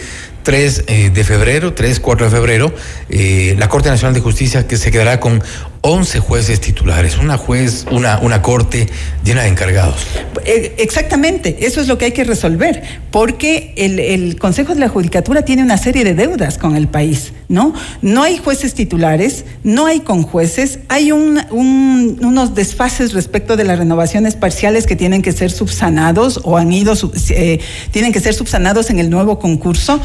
3 0.47 0.83
eh, 0.87 1.09
de 1.09 1.23
febrero, 1.25 1.73
3, 1.73 1.99
4 1.99 2.25
de 2.27 2.31
febrero, 2.31 2.73
eh, 3.09 3.55
la 3.57 3.69
Corte 3.69 3.89
Nacional 3.89 4.13
de 4.13 4.21
Justicia 4.21 4.67
que 4.67 4.77
se 4.77 4.91
quedará 4.91 5.19
con 5.19 5.43
11 5.81 6.19
jueces 6.19 6.61
titulares, 6.61 7.17
una 7.17 7.37
juez, 7.37 7.85
una, 7.91 8.19
una 8.19 8.41
corte 8.41 8.87
llena 9.23 9.43
de 9.43 9.49
encargados. 9.49 10.07
Eh, 10.45 10.75
exactamente, 10.77 11.65
eso 11.65 11.81
es 11.81 11.87
lo 11.87 11.97
que 11.97 12.05
hay 12.05 12.11
que 12.11 12.23
resolver, 12.23 12.81
porque 13.11 13.73
el, 13.75 14.37
Consejo 14.39 14.73
de 14.73 14.79
la 14.79 14.89
Judicatura 14.89 15.43
tiene 15.43 15.63
una 15.63 15.77
serie 15.77 16.03
de 16.03 16.13
deudas 16.13 16.57
con 16.57 16.75
el 16.75 16.87
país, 16.87 17.33
¿no? 17.49 17.73
No 18.01 18.23
hay 18.23 18.37
jueces 18.37 18.73
titulares, 18.73 19.43
no 19.63 19.85
hay 19.85 19.99
conjueces, 19.99 20.79
hay 20.87 21.11
un, 21.11 21.41
unos 21.51 22.55
desfases 22.55 23.06
respecto 23.13 23.55
de 23.55 23.63
las 23.63 23.79
renovaciones 23.79 24.35
parciales 24.35 24.85
que 24.85 24.95
tienen 24.95 25.21
que 25.21 25.31
ser 25.31 25.51
subsanados 25.51 26.39
o 26.43 26.57
han 26.57 26.71
ido, 26.71 26.93
tienen 27.91 28.11
que 28.11 28.19
ser 28.19 28.33
subsanados 28.33 28.89
en 28.89 28.99
el 28.99 29.09
nuevo 29.09 29.39
concurso. 29.39 29.99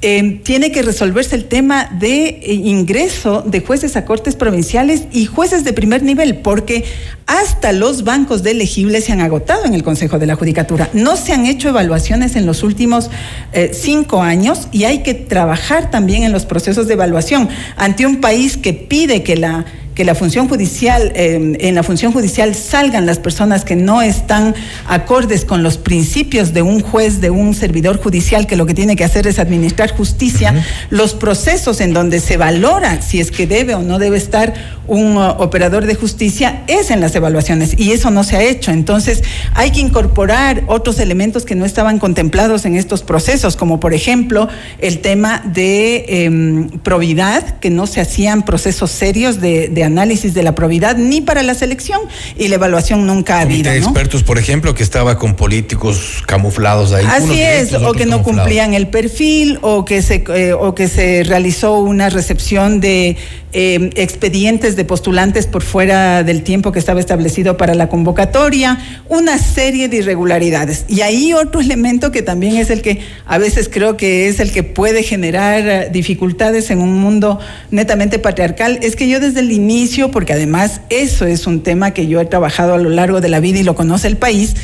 eh, 0.00 0.40
tiene 0.44 0.70
que 0.70 0.82
resolverse 0.82 1.34
el 1.34 1.46
tema 1.46 1.90
de 1.98 2.28
eh, 2.28 2.52
ingreso 2.52 3.42
de 3.44 3.60
jueces 3.60 3.96
a 3.96 4.04
cortes 4.04 4.36
provinciales 4.36 5.04
y 5.10 5.26
jueces 5.26 5.64
de 5.64 5.72
primer 5.72 6.04
nivel, 6.04 6.36
porque 6.36 6.84
hasta 7.26 7.72
los 7.72 8.04
bancos 8.04 8.44
de 8.44 8.52
elegibles 8.52 9.04
se 9.04 9.12
han 9.12 9.20
agotado 9.20 9.64
en 9.64 9.74
el 9.74 9.82
Consejo 9.82 10.20
de 10.20 10.26
la 10.26 10.36
Judicatura. 10.36 10.88
No 10.92 11.16
se 11.16 11.32
han 11.32 11.46
hecho 11.46 11.70
evaluaciones 11.70 12.36
en 12.36 12.46
los 12.46 12.62
últimos 12.62 13.10
eh, 13.52 13.72
cinco 13.74 14.22
años 14.22 14.68
y 14.70 14.84
hay 14.84 15.02
que 15.02 15.14
trabajar 15.14 15.90
también 15.90 16.22
en 16.22 16.30
los 16.30 16.46
procesos 16.46 16.86
de 16.86 16.94
evaluación 16.94 17.48
ante 17.76 18.06
un 18.06 18.20
país 18.20 18.56
que 18.56 18.74
pide 18.74 19.24
que 19.24 19.36
la 19.36 19.64
que 19.98 20.04
la 20.04 20.14
función 20.14 20.48
judicial, 20.48 21.10
em, 21.16 21.56
en 21.58 21.74
la 21.74 21.82
función 21.82 22.12
judicial 22.12 22.54
salgan 22.54 23.04
las 23.04 23.18
personas 23.18 23.64
que 23.64 23.74
no 23.74 24.00
están 24.00 24.54
acordes 24.86 25.44
con 25.44 25.64
los 25.64 25.76
principios 25.76 26.54
de 26.54 26.62
un 26.62 26.82
juez, 26.82 27.20
de 27.20 27.30
un 27.30 27.52
servidor 27.52 28.00
judicial 28.00 28.46
que 28.46 28.54
lo 28.54 28.64
que 28.64 28.74
tiene 28.74 28.94
que 28.94 29.02
hacer 29.02 29.26
es 29.26 29.40
administrar 29.40 29.90
justicia, 29.90 30.54
los 30.90 31.14
procesos 31.14 31.80
en 31.80 31.94
donde 31.94 32.20
se 32.20 32.36
valora 32.36 33.02
si 33.02 33.18
es 33.18 33.32
que 33.32 33.48
debe 33.48 33.74
o 33.74 33.82
no 33.82 33.98
debe 33.98 34.18
estar 34.18 34.54
un 34.88 35.16
uh, 35.16 35.34
operador 35.38 35.84
de 35.86 35.94
justicia 35.94 36.62
es 36.66 36.90
en 36.90 37.00
las 37.00 37.14
evaluaciones 37.14 37.74
y 37.78 37.92
eso 37.92 38.10
no 38.10 38.24
se 38.24 38.36
ha 38.36 38.42
hecho. 38.42 38.70
Entonces 38.70 39.22
hay 39.54 39.70
que 39.70 39.80
incorporar 39.80 40.62
otros 40.66 40.98
elementos 40.98 41.44
que 41.44 41.54
no 41.54 41.64
estaban 41.64 41.98
contemplados 41.98 42.64
en 42.64 42.76
estos 42.76 43.02
procesos, 43.02 43.56
como 43.56 43.80
por 43.80 43.94
ejemplo 43.94 44.48
el 44.78 45.00
tema 45.00 45.42
de 45.44 46.24
em, 46.24 46.68
probidad, 46.80 47.58
que 47.58 47.70
no 47.70 47.86
se 47.86 48.00
hacían 48.00 48.44
procesos 48.44 48.90
serios 48.90 49.40
de, 49.40 49.68
de 49.68 49.84
análisis 49.88 50.34
de 50.34 50.42
la 50.42 50.54
probidad 50.54 50.96
ni 50.96 51.20
para 51.20 51.42
la 51.42 51.54
selección 51.54 52.00
y 52.36 52.48
la 52.48 52.54
evaluación 52.54 53.06
nunca 53.06 53.38
ha 53.38 53.40
habido. 53.42 53.70
De 53.70 53.78
expertos, 53.78 54.22
por 54.22 54.38
ejemplo, 54.38 54.74
que 54.74 54.82
estaba 54.82 55.18
con 55.18 55.34
políticos 55.34 56.22
camuflados 56.26 56.92
ahí. 56.92 57.04
Así 57.08 57.42
es, 57.42 57.72
o 57.74 57.92
que 57.92 58.06
no 58.06 58.22
cumplían 58.22 58.74
el 58.74 58.88
perfil, 58.88 59.58
o 59.62 59.84
que 59.84 60.02
se 60.02 60.24
eh, 60.28 60.52
o 60.52 60.74
que 60.74 60.88
se 60.88 61.24
realizó 61.24 61.78
una 61.78 62.08
recepción 62.08 62.80
de 62.80 63.16
eh, 63.54 63.90
expedientes 63.94 64.76
de 64.76 64.84
postulantes 64.84 65.46
por 65.46 65.62
fuera 65.62 66.22
del 66.22 66.42
tiempo 66.42 66.70
que 66.70 66.78
estaba 66.78 67.00
establecido 67.00 67.56
para 67.56 67.74
la 67.74 67.88
convocatoria, 67.88 68.78
una 69.08 69.38
serie 69.38 69.88
de 69.88 69.96
irregularidades. 69.96 70.84
Y 70.86 71.00
ahí 71.00 71.32
otro 71.32 71.60
elemento 71.62 72.12
que 72.12 72.20
también 72.20 72.56
es 72.56 72.68
el 72.68 72.82
que 72.82 73.00
a 73.24 73.38
veces 73.38 73.70
creo 73.72 73.96
que 73.96 74.28
es 74.28 74.40
el 74.40 74.52
que 74.52 74.64
puede 74.64 75.02
generar 75.02 75.66
eh, 75.66 75.88
dificultades 75.90 76.70
en 76.70 76.80
un 76.80 76.98
mundo 76.98 77.38
netamente 77.70 78.18
patriarcal, 78.18 78.78
es 78.82 78.96
que 78.96 79.08
yo 79.08 79.18
desde 79.18 79.40
el 79.40 79.50
inicio, 79.50 79.77
porque 80.10 80.32
además 80.32 80.80
eso 80.90 81.26
es 81.26 81.46
un 81.46 81.62
tema 81.62 81.92
que 81.92 82.06
yo 82.06 82.20
he 82.20 82.26
trabajado 82.26 82.74
a 82.74 82.78
lo 82.78 82.90
largo 82.90 83.20
de 83.20 83.28
la 83.28 83.40
vida 83.40 83.58
y 83.58 83.62
lo 83.62 83.74
conoce 83.74 84.08
el 84.08 84.16
país, 84.16 84.54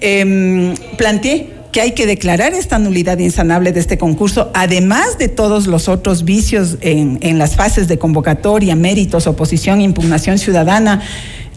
eh, 0.00 0.74
planteé 0.96 1.50
que 1.72 1.80
hay 1.80 1.92
que 1.92 2.06
declarar 2.06 2.54
esta 2.54 2.78
nulidad 2.78 3.18
insanable 3.18 3.72
de 3.72 3.80
este 3.80 3.98
concurso, 3.98 4.50
además 4.54 5.18
de 5.18 5.28
todos 5.28 5.66
los 5.66 5.88
otros 5.88 6.24
vicios 6.24 6.78
en, 6.80 7.18
en 7.20 7.38
las 7.38 7.56
fases 7.56 7.88
de 7.88 7.98
convocatoria, 7.98 8.74
méritos, 8.74 9.26
oposición, 9.26 9.80
impugnación 9.80 10.38
ciudadana, 10.38 11.02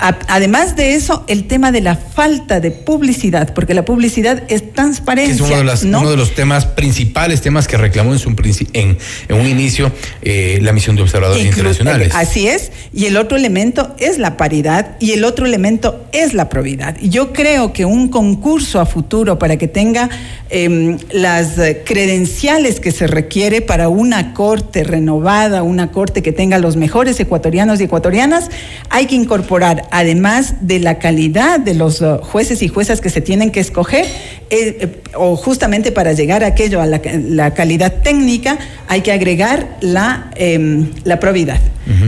además 0.01 0.75
de 0.75 0.95
eso, 0.95 1.23
el 1.27 1.45
tema 1.45 1.71
de 1.71 1.81
la 1.81 1.95
falta 1.95 2.59
de 2.59 2.71
publicidad, 2.71 3.53
porque 3.53 3.73
la 3.73 3.85
publicidad 3.85 4.43
es 4.47 4.73
transparencia. 4.73 5.33
Es 5.33 5.41
uno 5.83 6.09
de, 6.09 6.17
los 6.17 6.33
temas 6.33 6.65
principales, 6.65 7.41
temas 7.41 7.67
que 7.67 7.77
reclamó 7.77 8.13
en, 8.13 8.19
su, 8.19 8.29
en, 8.73 8.97
en 9.27 9.39
un 9.39 9.47
inicio 9.47 9.91
eh, 10.23 10.59
la 10.61 10.73
misión 10.73 10.95
de 10.95 11.03
observadores 11.03 11.45
internacionales. 11.45 12.13
Así 12.15 12.47
es, 12.47 12.71
y 12.93 13.05
el 13.05 13.17
otro 13.17 13.37
elemento 13.37 13.95
es 13.99 14.17
la 14.17 14.37
paridad 14.37 14.97
y 14.99 15.11
el 15.11 15.23
otro 15.23 15.45
elemento 15.45 16.07
es 16.11 16.33
la 16.33 16.49
probidad. 16.49 16.97
Yo 17.01 17.31
creo 17.31 17.71
que 17.71 17.85
un 17.85 18.07
concurso 18.07 18.79
a 18.79 18.85
futuro 18.85 19.37
para 19.37 19.57
que 19.57 19.67
tenga 19.67 20.09
em, 20.49 20.97
las 21.11 21.53
credenciales 21.85 22.79
que 22.79 22.91
se 22.91 23.05
requiere 23.05 23.61
para 23.61 23.87
una 23.87 24.33
corte 24.33 24.83
renovada, 24.83 25.61
una 25.61 25.91
corte 25.91 26.23
que 26.23 26.31
tenga 26.31 26.57
los 26.57 26.75
mejores 26.75 27.19
ecuatorianos 27.19 27.79
y 27.79 27.83
ecuatorianas, 27.83 28.49
hay 28.89 29.05
que 29.05 29.15
incorporar 29.15 29.83
además 29.91 30.55
de 30.61 30.79
la 30.79 30.97
calidad 30.97 31.59
de 31.59 31.75
los 31.75 32.01
uh, 32.01 32.17
jueces 32.21 32.61
y 32.63 32.69
juezas 32.69 33.01
que 33.01 33.09
se 33.09 33.21
tienen 33.21 33.51
que 33.51 33.59
escoger, 33.59 34.05
eh, 34.05 34.77
eh, 34.79 35.01
o 35.15 35.35
justamente 35.35 35.91
para 35.91 36.13
llegar 36.13 36.43
a 36.43 36.47
aquello, 36.47 36.81
a 36.81 36.87
la, 36.87 37.53
calidad 37.53 38.01
técnica, 38.01 38.57
hay 38.87 39.01
que 39.01 39.11
agregar 39.11 39.77
la, 39.81 40.31
em, 40.35 40.89
la 41.03 41.19
probidad. 41.19 41.59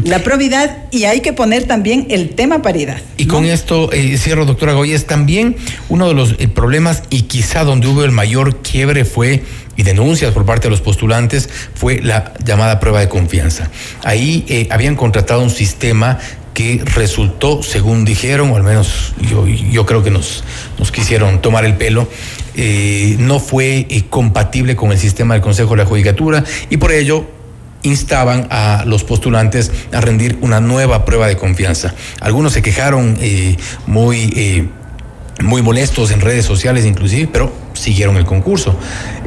La 0.05 0.19
probidad 0.19 0.77
y 0.91 1.05
hay 1.05 1.19
que 1.19 1.33
poner 1.33 1.63
también 1.65 2.07
el 2.09 2.29
tema 2.29 2.61
paridad. 2.61 2.97
Y 3.17 3.25
con 3.25 3.43
esto 3.43 3.91
eh, 3.91 4.17
cierro, 4.17 4.45
doctora 4.45 4.73
Goyes, 4.73 5.07
también 5.07 5.57
uno 5.89 6.07
de 6.07 6.13
los 6.13 6.35
problemas 6.53 7.03
y 7.09 7.23
quizá 7.23 7.65
donde 7.65 7.87
hubo 7.87 8.05
el 8.05 8.11
mayor 8.11 8.61
quiebre 8.61 9.03
fue 9.03 9.43
y 9.75 9.83
denuncias 9.83 10.31
por 10.31 10.45
parte 10.45 10.67
de 10.67 10.69
los 10.69 10.79
postulantes 10.79 11.49
fue 11.73 12.01
la 12.01 12.33
llamada 12.45 12.79
prueba 12.79 13.01
de 13.01 13.09
confianza. 13.09 13.69
Ahí 14.03 14.67
habían 14.69 14.95
contratado 14.95 15.41
un 15.41 15.49
sistema 15.49 16.19
que 16.53 16.81
resultó, 16.85 17.63
según 17.63 18.05
dijeron, 18.05 18.51
o 18.51 18.55
al 18.55 18.63
menos 18.63 19.13
yo, 19.21 19.47
yo 19.47 19.85
creo 19.85 20.03
que 20.03 20.11
nos, 20.11 20.43
nos 20.77 20.91
quisieron 20.91 21.41
tomar 21.41 21.65
el 21.65 21.75
pelo, 21.75 22.07
eh, 22.55 23.15
no 23.19 23.39
fue 23.39 23.87
eh, 23.89 24.03
compatible 24.09 24.75
con 24.75 24.91
el 24.91 24.99
sistema 24.99 25.33
del 25.33 25.41
Consejo 25.41 25.71
de 25.71 25.77
la 25.77 25.85
Judicatura 25.85 26.43
y 26.69 26.77
por 26.77 26.91
ello 26.91 27.25
instaban 27.81 28.47
a 28.51 28.83
los 28.85 29.03
postulantes 29.03 29.71
a 29.91 29.99
rendir 30.01 30.37
una 30.41 30.61
nueva 30.61 31.03
prueba 31.03 31.27
de 31.27 31.35
confianza. 31.35 31.95
Algunos 32.21 32.53
se 32.53 32.61
quejaron 32.61 33.17
eh, 33.19 33.57
muy, 33.87 34.69
muy 35.41 35.61
molestos 35.61 36.11
en 36.11 36.21
redes 36.21 36.45
sociales 36.45 36.85
inclusive, 36.85 37.27
pero 37.31 37.51
siguieron 37.73 38.15
el 38.17 38.25
concurso. 38.25 38.77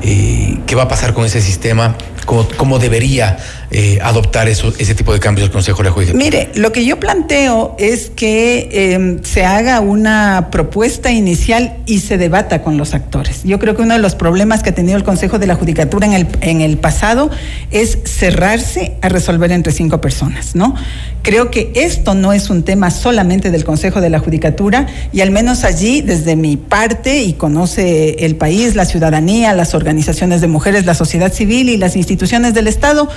¿Qué 0.00 0.74
va 0.74 0.84
a 0.84 0.88
pasar 0.88 1.12
con 1.12 1.26
ese 1.26 1.42
sistema? 1.42 1.96
¿Cómo, 2.24 2.48
cómo 2.56 2.78
debería 2.78 3.36
eh, 3.70 3.98
adoptar 4.02 4.48
ese 4.48 4.94
tipo 4.94 5.12
de 5.12 5.20
cambios 5.20 5.48
del 5.48 5.52
Consejo 5.52 5.78
de 5.78 5.84
la 5.84 5.90
Judicatura? 5.90 6.24
Mire, 6.24 6.50
lo 6.54 6.72
que 6.72 6.84
yo 6.84 7.00
planteo 7.00 7.74
es 7.78 8.10
que 8.10 8.92
em, 8.94 9.22
se 9.24 9.44
haga 9.44 9.80
una 9.80 10.48
propuesta 10.50 11.10
inicial 11.10 11.78
y 11.86 12.00
se 12.00 12.18
debata 12.18 12.62
con 12.62 12.76
los 12.76 12.94
actores. 12.94 13.42
Yo 13.44 13.58
creo 13.58 13.76
que 13.76 13.82
uno 13.82 13.94
de 13.94 14.00
los 14.00 14.14
problemas 14.14 14.62
que 14.62 14.70
ha 14.70 14.74
tenido 14.74 14.96
el 14.96 15.04
Consejo 15.04 15.38
de 15.38 15.46
la 15.46 15.54
Judicatura 15.54 16.06
en 16.06 16.12
el, 16.12 16.28
en 16.40 16.60
el 16.60 16.78
pasado 16.78 17.30
es 17.70 17.98
cerrarse 18.04 18.96
a 19.02 19.08
resolver 19.08 19.50
entre 19.52 19.72
cinco 19.72 20.00
personas, 20.00 20.54
¿no? 20.54 20.74
Creo 21.22 21.50
que 21.50 21.72
esto 21.74 22.14
no 22.14 22.32
es 22.32 22.50
un 22.50 22.62
tema 22.62 22.92
solamente 22.92 23.50
del 23.50 23.64
Consejo 23.64 24.00
de 24.00 24.10
la 24.10 24.20
Judicatura 24.20 24.86
y 25.12 25.22
al 25.22 25.32
menos 25.32 25.64
allí, 25.64 26.00
desde 26.00 26.36
mi 26.36 26.56
parte, 26.56 27.22
y 27.22 27.32
conoce 27.32 28.24
el 28.24 28.36
país, 28.36 28.76
la 28.76 28.84
ciudadanía, 28.84 29.52
las 29.52 29.74
organizaciones 29.74 30.40
de 30.40 30.46
mujeres, 30.46 30.86
la 30.86 30.94
sociedad 30.94 31.32
civil 31.32 31.68
y 31.68 31.76
las 31.76 31.96
instituciones 31.96 32.54
del 32.54 32.68
Estado, 32.68 33.08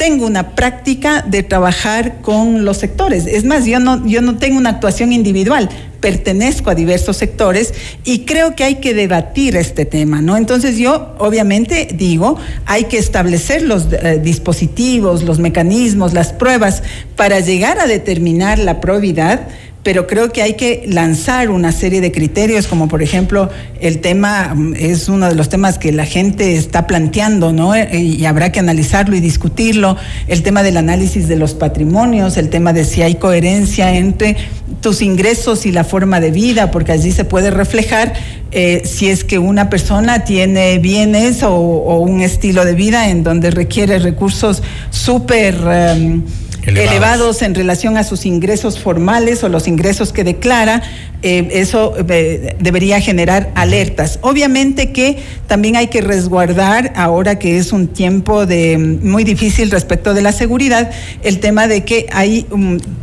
tengo 0.00 0.24
una 0.24 0.54
práctica 0.54 1.20
de 1.20 1.42
trabajar 1.42 2.22
con 2.22 2.64
los 2.64 2.78
sectores. 2.78 3.26
Es 3.26 3.44
más, 3.44 3.66
yo 3.66 3.80
no, 3.80 4.06
yo 4.06 4.22
no 4.22 4.38
tengo 4.38 4.56
una 4.56 4.70
actuación 4.70 5.12
individual, 5.12 5.68
pertenezco 6.00 6.70
a 6.70 6.74
diversos 6.74 7.18
sectores 7.18 7.74
y 8.02 8.20
creo 8.20 8.56
que 8.56 8.64
hay 8.64 8.76
que 8.76 8.94
debatir 8.94 9.58
este 9.58 9.84
tema, 9.84 10.22
¿no? 10.22 10.38
Entonces 10.38 10.78
yo 10.78 11.14
obviamente 11.18 11.86
digo, 11.92 12.38
hay 12.64 12.84
que 12.84 12.96
establecer 12.96 13.60
los 13.60 13.88
eh, 13.92 14.18
dispositivos, 14.24 15.22
los 15.22 15.38
mecanismos, 15.38 16.14
las 16.14 16.32
pruebas 16.32 16.82
para 17.14 17.40
llegar 17.40 17.78
a 17.78 17.86
determinar 17.86 18.58
la 18.58 18.80
probidad 18.80 19.48
pero 19.82 20.06
creo 20.06 20.30
que 20.30 20.42
hay 20.42 20.54
que 20.54 20.84
lanzar 20.86 21.48
una 21.50 21.72
serie 21.72 22.00
de 22.00 22.12
criterios, 22.12 22.66
como 22.66 22.86
por 22.86 23.02
ejemplo 23.02 23.48
el 23.80 24.00
tema, 24.00 24.54
mm, 24.54 24.74
es 24.78 25.08
uno 25.08 25.28
de 25.28 25.34
los 25.34 25.48
temas 25.48 25.78
que 25.78 25.90
la 25.90 26.04
gente 26.04 26.56
está 26.56 26.86
planteando, 26.86 27.52
¿no? 27.52 27.74
Eh, 27.74 27.98
y 27.98 28.24
habrá 28.26 28.52
que 28.52 28.60
analizarlo 28.60 29.16
y 29.16 29.20
discutirlo, 29.20 29.96
el 30.28 30.42
tema 30.42 30.62
del 30.62 30.76
análisis 30.76 31.28
de 31.28 31.36
los 31.36 31.54
patrimonios, 31.54 32.36
el 32.36 32.50
tema 32.50 32.72
de 32.72 32.84
si 32.84 33.00
hay 33.00 33.14
coherencia 33.14 33.96
entre 33.96 34.36
tus 34.82 35.00
ingresos 35.00 35.64
y 35.64 35.72
la 35.72 35.84
forma 35.84 36.20
de 36.20 36.30
vida, 36.30 36.70
porque 36.70 36.92
allí 36.92 37.12
se 37.12 37.24
puede 37.24 37.50
reflejar 37.50 38.12
eh, 38.52 38.82
si 38.84 39.08
es 39.08 39.24
que 39.24 39.38
una 39.38 39.70
persona 39.70 40.24
tiene 40.24 40.78
bienes 40.78 41.42
o, 41.42 41.56
un 42.00 42.20
estilo 42.20 42.64
de 42.64 42.74
vida 42.74 43.08
en 43.08 43.22
donde 43.22 43.50
requiere 43.50 43.98
recursos 43.98 44.62
súper... 44.90 45.56
Em, 45.66 46.22
elevados. 46.66 47.42
en 47.42 47.54
relación 47.54 47.96
a 47.96 48.04
sus 48.04 48.26
ingresos 48.26 48.78
formales 48.78 49.42
o 49.44 49.48
los 49.48 49.68
ingresos 49.68 50.12
que 50.12 50.24
declara, 50.24 50.82
eh, 51.22 51.48
eso 51.52 51.94
eh, 52.08 52.56
debería 52.60 53.00
generar 53.00 53.50
alertas. 53.54 54.18
Obviamente 54.22 54.92
que 54.92 55.18
también 55.46 55.76
hay 55.76 55.88
que 55.88 56.00
resguardar, 56.00 56.92
ahora 56.96 57.38
que 57.38 57.58
es 57.58 57.72
un 57.72 57.88
tiempo 57.88 58.46
de 58.46 58.78
muy 58.78 59.24
difícil 59.24 59.70
respecto 59.70 60.14
de 60.14 60.22
la 60.22 60.32
seguridad, 60.32 60.90
el 61.22 61.40
tema 61.40 61.66
de 61.66 61.84
que 61.84 62.06
hay, 62.12 62.46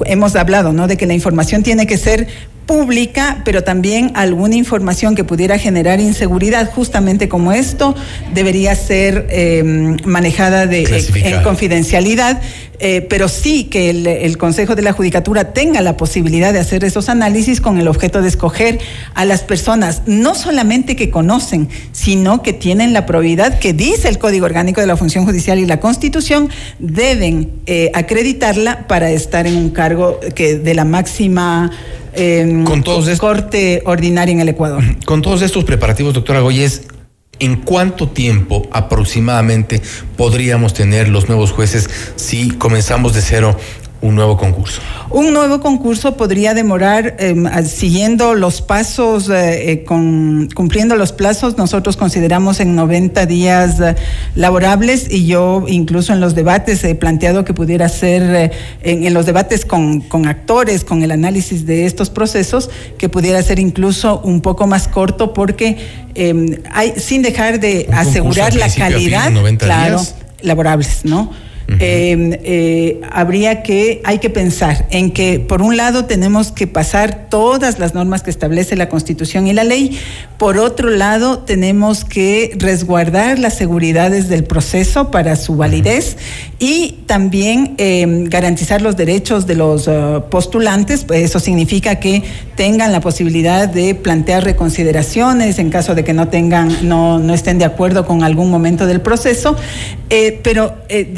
hemos 0.05 0.35
hablado, 0.35 0.73
¿no? 0.73 0.87
De 0.87 0.97
que 0.97 1.05
la 1.05 1.13
información 1.13 1.63
tiene 1.63 1.87
que 1.87 1.97
ser 1.97 2.27
pública, 2.67 3.41
pero 3.43 3.63
también 3.63 4.11
alguna 4.13 4.55
información 4.55 5.15
que 5.15 5.23
pudiera 5.23 5.57
generar 5.57 5.99
inseguridad, 5.99 6.69
justamente 6.71 7.27
como 7.27 7.53
esto, 7.53 7.95
debería 8.33 8.75
ser 8.75 9.25
eh, 9.31 9.63
manejada 10.05 10.67
de, 10.67 10.83
en 11.15 11.41
confidencialidad. 11.41 12.41
Eh, 12.79 13.01
pero 13.09 13.27
sí 13.27 13.63
que 13.63 13.89
el, 13.89 14.37
Consejo 14.37 14.75
de 14.75 14.83
la 14.83 14.93
Judicatura 14.93 15.51
tenga 15.51 15.81
la 15.81 15.97
posibilidad 15.97 16.53
de 16.53 16.59
hacer 16.59 16.83
esos 16.83 17.09
análisis 17.09 17.59
con 17.59 17.79
el 17.79 17.87
objeto 17.87 18.21
de 18.21 18.27
escoger 18.27 18.79
a 19.15 19.25
las 19.25 19.41
personas, 19.41 20.03
no 20.05 20.35
solamente 20.35 20.95
que 20.95 21.09
conocen, 21.09 21.69
sino 21.91 22.43
que 22.43 22.53
tienen 22.53 22.93
la 22.93 23.07
probidad 23.07 23.57
que 23.57 23.73
dice 23.73 24.09
el 24.09 24.19
Código 24.19 24.45
Orgánico 24.45 24.79
de 24.79 24.85
la 24.85 24.95
Función 24.95 25.25
Judicial 25.25 25.57
y 25.57 25.65
la 25.65 25.79
Constitución, 25.79 26.49
deben 26.77 27.49
eh, 27.65 27.89
acreditarla 27.95 28.87
para 28.87 29.09
estar 29.09 29.47
en 29.47 29.57
un 29.57 29.71
cargo 29.71 30.19
que 30.35 30.59
de 30.59 30.75
la 30.75 30.85
máxima 30.85 31.71
eh, 32.17 32.63
con 32.65 32.83
todos 32.83 33.19
corte 33.19 33.81
ordinaria 33.85 34.33
en 34.33 34.39
el 34.41 34.49
Ecuador. 34.49 34.83
Con 35.05 35.21
todos 35.21 35.41
estos 35.41 35.63
preparativos, 35.63 36.13
doctora 36.13 36.41
Goyes, 36.41 36.83
¿En 37.39 37.57
cuánto 37.57 38.09
tiempo 38.09 38.67
aproximadamente 38.71 39.81
podríamos 40.15 40.73
tener 40.73 41.07
los 41.07 41.27
nuevos 41.27 41.51
jueces 41.51 41.87
si 42.15 42.49
comenzamos 42.49 43.13
de 43.13 43.21
cero 43.21 43.55
un 44.01 44.15
nuevo 44.15 44.37
concurso? 44.37 44.81
Un 45.09 45.33
nuevo 45.33 45.59
concurso 45.59 46.17
podría 46.17 46.53
demorar, 46.53 47.15
em, 47.19 47.47
siguiendo 47.65 48.35
los 48.35 48.61
pasos, 48.61 49.29
eh, 49.29 49.71
eh, 49.71 49.83
con, 49.83 50.49
cumpliendo 50.53 50.95
los 50.95 51.11
plazos, 51.11 51.57
nosotros 51.57 51.97
consideramos 51.97 52.59
en 52.59 52.75
90 52.75 53.25
días 53.25 53.79
eh, 53.79 53.95
laborables 54.35 55.11
y 55.11 55.25
yo 55.25 55.65
incluso 55.67 56.13
en 56.13 56.19
los 56.19 56.35
debates 56.35 56.83
he 56.83 56.93
planteado 56.93 57.43
que 57.43 57.53
pudiera 57.53 57.89
ser, 57.89 58.51
en, 58.83 59.05
en, 59.05 59.13
los 59.13 59.25
debates 59.25 59.65
con, 59.65 60.01
con, 60.01 60.27
actores, 60.27 60.83
con 60.83 61.01
el 61.01 61.11
análisis 61.11 61.65
de 61.65 61.85
estos 61.85 62.09
procesos, 62.09 62.69
que 62.97 63.09
pudiera 63.09 63.41
ser 63.41 63.57
incluso 63.59 64.21
un 64.23 64.41
poco 64.41 64.67
más 64.67 64.87
corto 64.87 65.33
porque 65.33 65.77
em, 66.13 66.57
hay, 66.71 66.93
sin 66.97 67.23
dejar 67.23 67.59
de 67.59 67.87
asegurar 67.91 68.53
la 68.53 68.69
calidad, 68.69 69.31
claro, 69.57 70.01
laborables, 70.41 71.03
¿no? 71.03 71.46
Eh, 71.67 72.39
eh, 72.43 73.01
habría 73.11 73.61
que, 73.61 74.01
hay 74.05 74.19
que 74.19 74.29
pensar 74.29 74.87
en 74.89 75.11
que, 75.11 75.39
por 75.39 75.61
un 75.61 75.75
lado, 75.75 76.05
tenemos 76.05 76.51
que 76.51 76.65
pasar 76.65 77.27
todas 77.29 77.77
las 77.77 77.93
normas 77.93 78.23
que 78.23 78.29
establece 78.29 78.75
la 78.75 78.89
Constitución 78.89 79.47
y 79.47 79.53
la 79.53 79.63
ley, 79.63 79.99
por 80.37 80.59
otro 80.59 80.89
lado, 80.89 81.39
tenemos 81.39 82.05
que 82.05 82.51
resguardar 82.57 83.39
las 83.39 83.55
seguridades 83.55 84.29
del 84.29 84.43
proceso 84.43 85.11
para 85.11 85.35
su 85.35 85.55
validez 85.55 86.17
y 86.59 86.99
también 87.07 87.75
eh, 87.77 88.05
garantizar 88.27 88.81
los 88.81 88.95
derechos 88.95 89.47
de 89.47 89.55
los 89.55 89.87
uh, 89.87 90.23
postulantes. 90.29 91.05
Eso 91.11 91.39
significa 91.39 91.95
que 91.95 92.23
tengan 92.55 92.91
la 92.91 93.01
posibilidad 93.01 93.67
de 93.67 93.95
plantear 93.95 94.43
reconsideraciones 94.43 95.59
en 95.59 95.69
caso 95.69 95.95
de 95.95 96.03
que 96.03 96.13
no 96.13 96.27
tengan, 96.27 96.87
no, 96.87 97.19
no 97.19 97.33
estén 97.33 97.57
de 97.57 97.65
acuerdo 97.65 98.05
con 98.05 98.23
algún 98.23 98.51
momento 98.51 98.85
del 98.85 99.01
proceso. 99.01 99.55
Eh, 100.09 100.39
pero, 100.43 100.75
eh, 100.87 101.09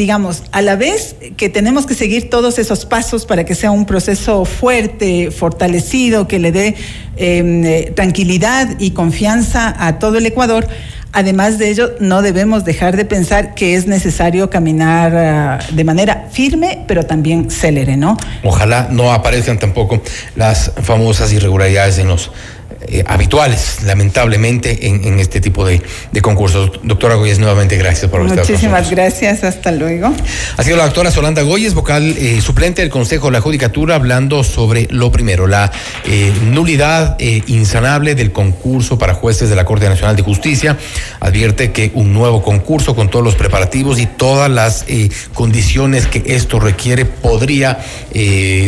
a 0.51 0.61
la 0.61 0.75
vez 0.75 1.15
que 1.37 1.49
tenemos 1.49 1.85
que 1.85 1.93
seguir 1.93 2.29
todos 2.29 2.59
esos 2.59 2.85
pasos 2.85 3.25
para 3.25 3.45
que 3.45 3.55
sea 3.55 3.71
un 3.71 3.85
proceso 3.85 4.45
fuerte, 4.45 5.31
fortalecido, 5.31 6.27
que 6.27 6.39
le 6.39 6.51
dé 6.51 6.75
em, 7.17 7.65
eh, 7.65 7.91
tranquilidad 7.95 8.79
y 8.79 8.91
confianza 8.91 9.75
a 9.77 9.99
todo 9.99 10.17
el 10.17 10.25
Ecuador, 10.25 10.67
Además 11.11 11.57
de 11.57 11.71
ello, 11.71 11.95
no 11.99 12.21
debemos 12.21 12.65
dejar 12.65 12.95
de 12.95 13.03
pensar 13.03 13.55
que 13.55 13.73
es 13.73 13.87
necesario 13.87 14.51
caminar 14.51 15.15
ah, 15.15 15.59
de 15.71 15.83
manera 15.83 16.27
firme, 16.31 16.85
pero 16.87 17.03
también 17.03 17.49
célere, 17.49 17.97
¿no? 17.97 18.15
Ojalá 18.43 18.89
no 18.91 19.11
aparezcan 19.11 19.57
tampoco 19.57 20.03
las 20.35 20.71
famosas 20.83 21.33
irregularidades 21.33 21.97
en 21.97 22.09
los 22.09 22.31
eh, 22.87 23.03
habituales, 23.05 23.83
lamentablemente, 23.83 24.87
en, 24.87 25.19
este 25.19 25.41
tipo 25.41 25.65
de, 25.65 25.81
concursos. 26.21 26.79
Doctora 26.81 27.15
Goyes, 27.15 27.37
nuevamente 27.37 27.75
gracias 27.75 28.09
por 28.09 28.21
estar 28.21 28.39
Muchísimas 28.39 28.89
gracias, 28.89 29.43
hasta 29.43 29.73
luego. 29.73 30.13
Ha 30.55 30.63
sido 30.63 30.77
la 30.77 30.85
doctora 30.85 31.11
Solanda 31.11 31.41
Goyes, 31.41 31.73
vocal 31.73 32.15
eh, 32.17 32.39
suplente 32.39 32.81
del 32.81 32.89
Consejo 32.89 33.27
de 33.27 33.33
la 33.33 33.41
Judicatura, 33.41 33.95
hablando 33.95 34.45
sobre 34.45 34.87
lo 34.91 35.11
primero, 35.11 35.45
la 35.45 35.69
eh, 36.05 36.31
nulidad 36.45 37.17
insanable 37.19 38.15
del 38.15 38.31
concurso 38.31 38.97
para 38.97 39.13
jueces 39.13 39.49
de 39.49 39.57
la 39.57 39.65
Corte 39.65 39.89
Nacional 39.89 40.15
de 40.15 40.21
Justicia. 40.21 40.77
Advierte 41.19 41.73
que 41.73 41.91
un 41.95 42.13
nuevo 42.13 42.41
concurso 42.41 42.95
con 42.95 43.09
todos 43.09 43.25
los 43.25 43.35
preparativos 43.35 43.99
y 43.99 44.05
todas 44.05 44.49
las 44.49 44.85
condiciones 45.33 46.07
que 46.07 46.23
esto 46.27 46.61
requiere 46.61 47.03
podría 47.03 47.79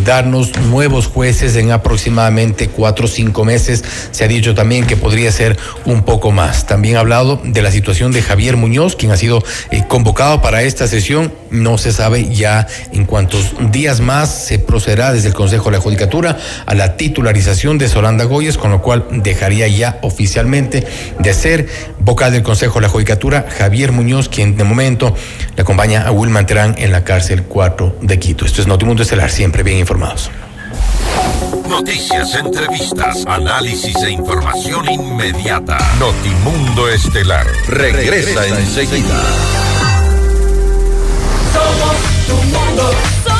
darnos 0.04 0.58
nuevos 0.60 1.08
jueces 1.08 1.56
en 1.56 1.71
aproximadamente 1.71 2.67
cuatro 2.67 3.06
o 3.06 3.08
cinco 3.08 3.45
meses 3.45 3.84
se 4.12 4.24
ha 4.24 4.28
dicho 4.28 4.56
también 4.56 4.86
que 4.86 4.98
podría 4.98 5.32
ser 5.32 5.58
un 5.86 6.04
poco 6.04 6.32
más. 6.32 6.66
También 6.66 6.98
ha 6.98 7.02
hablado 7.02 7.40
de 7.44 7.62
la 7.62 7.72
situación 7.72 8.12
de 8.12 8.22
Javier 8.22 8.58
Muñoz, 8.58 8.96
quien 8.96 9.12
ha 9.12 9.18
sido 9.18 9.44
eh, 9.70 9.84
convocado 9.88 10.42
para 10.42 10.64
esta 10.64 10.88
sesión. 10.88 11.34
No 11.50 11.78
se 11.78 11.92
sabe 11.92 12.34
ya 12.34 12.68
en 12.92 13.06
cuántos 13.06 13.54
días 13.72 14.00
más 14.00 14.30
se 14.30 14.60
procederá 14.60 15.14
desde 15.14 15.30
el 15.30 15.34
Consejo 15.34 15.66
de 15.66 15.78
la 15.78 15.82
Judicatura 15.82 16.38
a 16.66 16.76
la 16.76 16.98
titularización 16.98 17.78
de 17.78 17.88
Solanda 17.88 18.26
Goyes, 18.26 18.58
con 18.58 18.72
lo 18.72 18.82
cual 18.82 19.06
dejaría 19.12 19.68
ya 19.68 20.00
oficialmente 20.02 20.86
de 21.20 21.34
ser 21.34 21.68
vocal 22.00 22.32
del 22.32 22.44
Consejo 22.44 22.76
de 22.76 22.84
la 22.84 22.90
Judicatura 22.90 23.46
Javier 23.58 23.92
Muñoz, 23.92 24.30
quien 24.30 24.58
de 24.58 24.64
momento 24.64 25.16
le 25.56 25.62
acompaña 25.62 26.08
a 26.08 26.12
Wilman 26.12 26.46
Terán 26.46 26.76
en 26.78 26.92
la 26.92 27.04
cárcel 27.04 27.44
4 27.44 27.98
de 28.02 28.20
Quito. 28.20 28.46
Esto 28.46 28.62
es 28.62 28.68
Notimundo 28.68 29.04
Estelar, 29.04 29.30
siempre 29.30 29.64
bien 29.64 29.78
informados. 29.78 30.32
Noticias, 31.71 32.36
entrevistas, 32.36 33.25
análisis 33.25 33.95
e 34.03 34.12
información 34.12 34.89
inmediata. 34.91 35.77
Notimundo 35.99 36.89
Estelar 36.89 37.47
regresa, 37.65 38.45
enseguida. 38.45 39.23
Somos 41.53 42.27
tu 42.27 42.36
mundo. 42.36 43.31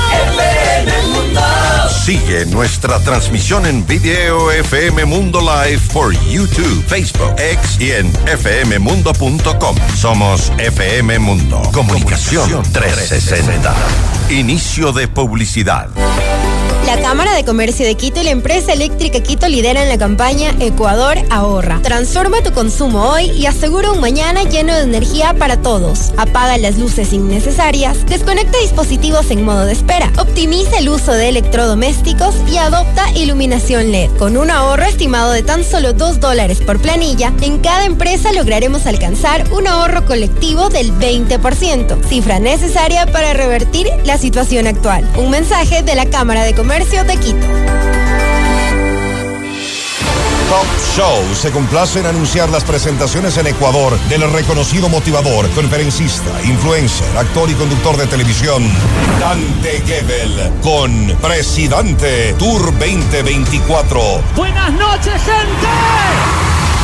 Sigue 2.04 2.48
nuestra 2.48 3.00
transmisión 3.00 3.68
en 3.68 3.86
video 3.86 4.52
FM 4.52 5.06
Mundo 5.06 5.40
Live 5.40 5.82
por 5.94 6.12
YouTube, 6.26 6.84
Facebook, 6.88 7.36
X 7.38 7.80
y 7.80 7.92
en 7.92 8.12
fmmundo.com. 8.12 9.76
Somos 9.96 10.52
FM 10.58 11.20
Mundo. 11.20 11.62
Comunicación 11.72 12.64
360. 12.74 13.76
Inicio 14.32 14.92
de 14.94 15.08
publicidad. 15.10 15.90
La 16.86 17.00
Cámara 17.00 17.34
de 17.34 17.46
Comercio 17.46 17.86
de 17.86 17.96
Quito 17.96 18.20
y 18.20 18.24
la 18.24 18.32
empresa 18.32 18.74
eléctrica 18.74 19.22
Quito 19.22 19.48
lideran 19.48 19.88
la 19.88 19.98
campaña 19.98 20.54
Ecuador 20.60 21.18
ahorra. 21.30 21.80
Transforma 21.82 22.42
tu 22.42 22.52
consumo 22.52 23.12
hoy 23.12 23.32
y 23.32 23.46
asegura 23.46 23.92
un 23.92 24.02
mañana 24.02 24.44
lleno 24.44 24.74
de 24.74 24.82
energía 24.82 25.34
para 25.36 25.62
todos. 25.62 26.12
Apaga 26.18 26.58
las 26.58 26.78
luces 26.78 27.14
innecesarias, 27.14 28.06
desconecta 28.08 28.58
dispositivos 28.58 29.32
en 29.32 29.46
modo 29.46 29.66
de 29.66 29.74
espera, 29.74 30.12
optimiza 30.18 30.80
el 30.80 30.90
uso 30.90 31.14
de 31.14 31.30
electrodomésticos 31.30 32.01
y 32.04 32.58
adopta 32.58 33.12
iluminación 33.16 33.92
LED. 33.92 34.10
Con 34.18 34.36
un 34.36 34.50
ahorro 34.50 34.84
estimado 34.84 35.32
de 35.32 35.44
tan 35.44 35.64
solo 35.64 35.94
2 35.94 36.20
dólares 36.20 36.60
por 36.60 36.82
planilla, 36.82 37.32
en 37.42 37.60
cada 37.60 37.86
empresa 37.86 38.34
lograremos 38.34 38.88
alcanzar 38.88 39.52
un 39.54 39.68
ahorro 39.68 40.06
colectivo 40.06 40.70
del 40.70 40.92
20%, 40.94 42.04
cifra 42.04 42.40
necesaria 42.40 43.06
para 43.06 43.34
revertir 43.34 43.88
la 44.04 44.18
situación 44.18 44.68
actual. 44.68 45.08
Un 45.18 45.30
mensaje 45.30 45.84
de 45.84 45.96
la 45.96 46.08
Cámara 46.08 46.44
de 46.44 46.56
Comercio 46.56 47.04
de 47.04 47.18
Quito. 47.18 47.48
Top 50.52 50.68
Show 50.98 51.34
se 51.34 51.50
complace 51.50 52.02
en 52.02 52.08
anunciar 52.08 52.50
las 52.50 52.66
presentaciones 52.66 53.38
en 53.38 53.48
Ecuador 53.48 53.98
del 54.10 54.30
reconocido 54.34 54.90
motivador, 54.90 55.50
conferencista, 55.52 56.44
influencer, 56.44 57.08
actor 57.18 57.50
y 57.50 57.54
conductor 57.54 57.96
de 57.96 58.06
televisión, 58.06 58.70
Dante 59.18 59.82
Gebel, 59.86 60.52
con 60.62 61.16
Presidente 61.22 62.34
Tour 62.34 62.66
2024. 62.78 64.02
Buenas 64.36 64.74
noches, 64.74 65.14
gente. 65.24 65.68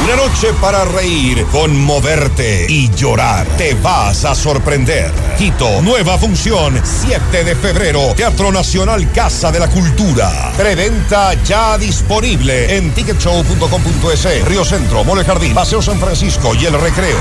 Una 0.06 0.16
noche 0.16 0.54
para 0.62 0.86
reír, 0.86 1.46
conmoverte 1.52 2.68
y 2.70 2.90
llorar. 2.96 3.46
Te 3.58 3.74
vas 3.74 4.24
a 4.24 4.34
sorprender. 4.34 5.27
Quito, 5.38 5.84
nueva 5.84 6.18
función, 6.18 6.82
7 6.84 7.44
de 7.44 7.56
febrero, 7.56 8.16
Teatro 8.16 8.52
Nacional 8.52 9.12
Casa 9.12 9.52
de 9.52 9.60
la 9.60 9.68
Cultura. 9.68 10.52
Preventa 10.58 11.36
ya 11.44 11.78
disponible 11.78 12.76
en 12.76 12.92
ticketshow.com.es, 12.92 14.46
Río 14.46 14.66
Centro, 14.66 15.04
Mole 15.04 15.24
Jardín, 15.24 15.54
Paseo 15.54 15.80
San 15.80 16.00
Francisco 16.00 16.56
y 16.56 16.66
El 16.66 16.74
Recreo. 16.74 17.18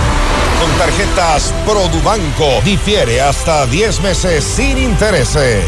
Con 0.58 0.78
tarjetas 0.78 1.52
Produbanco, 1.66 2.62
difiere 2.64 3.20
hasta 3.20 3.66
10 3.66 4.00
meses 4.00 4.42
sin 4.42 4.78
intereses. 4.78 5.62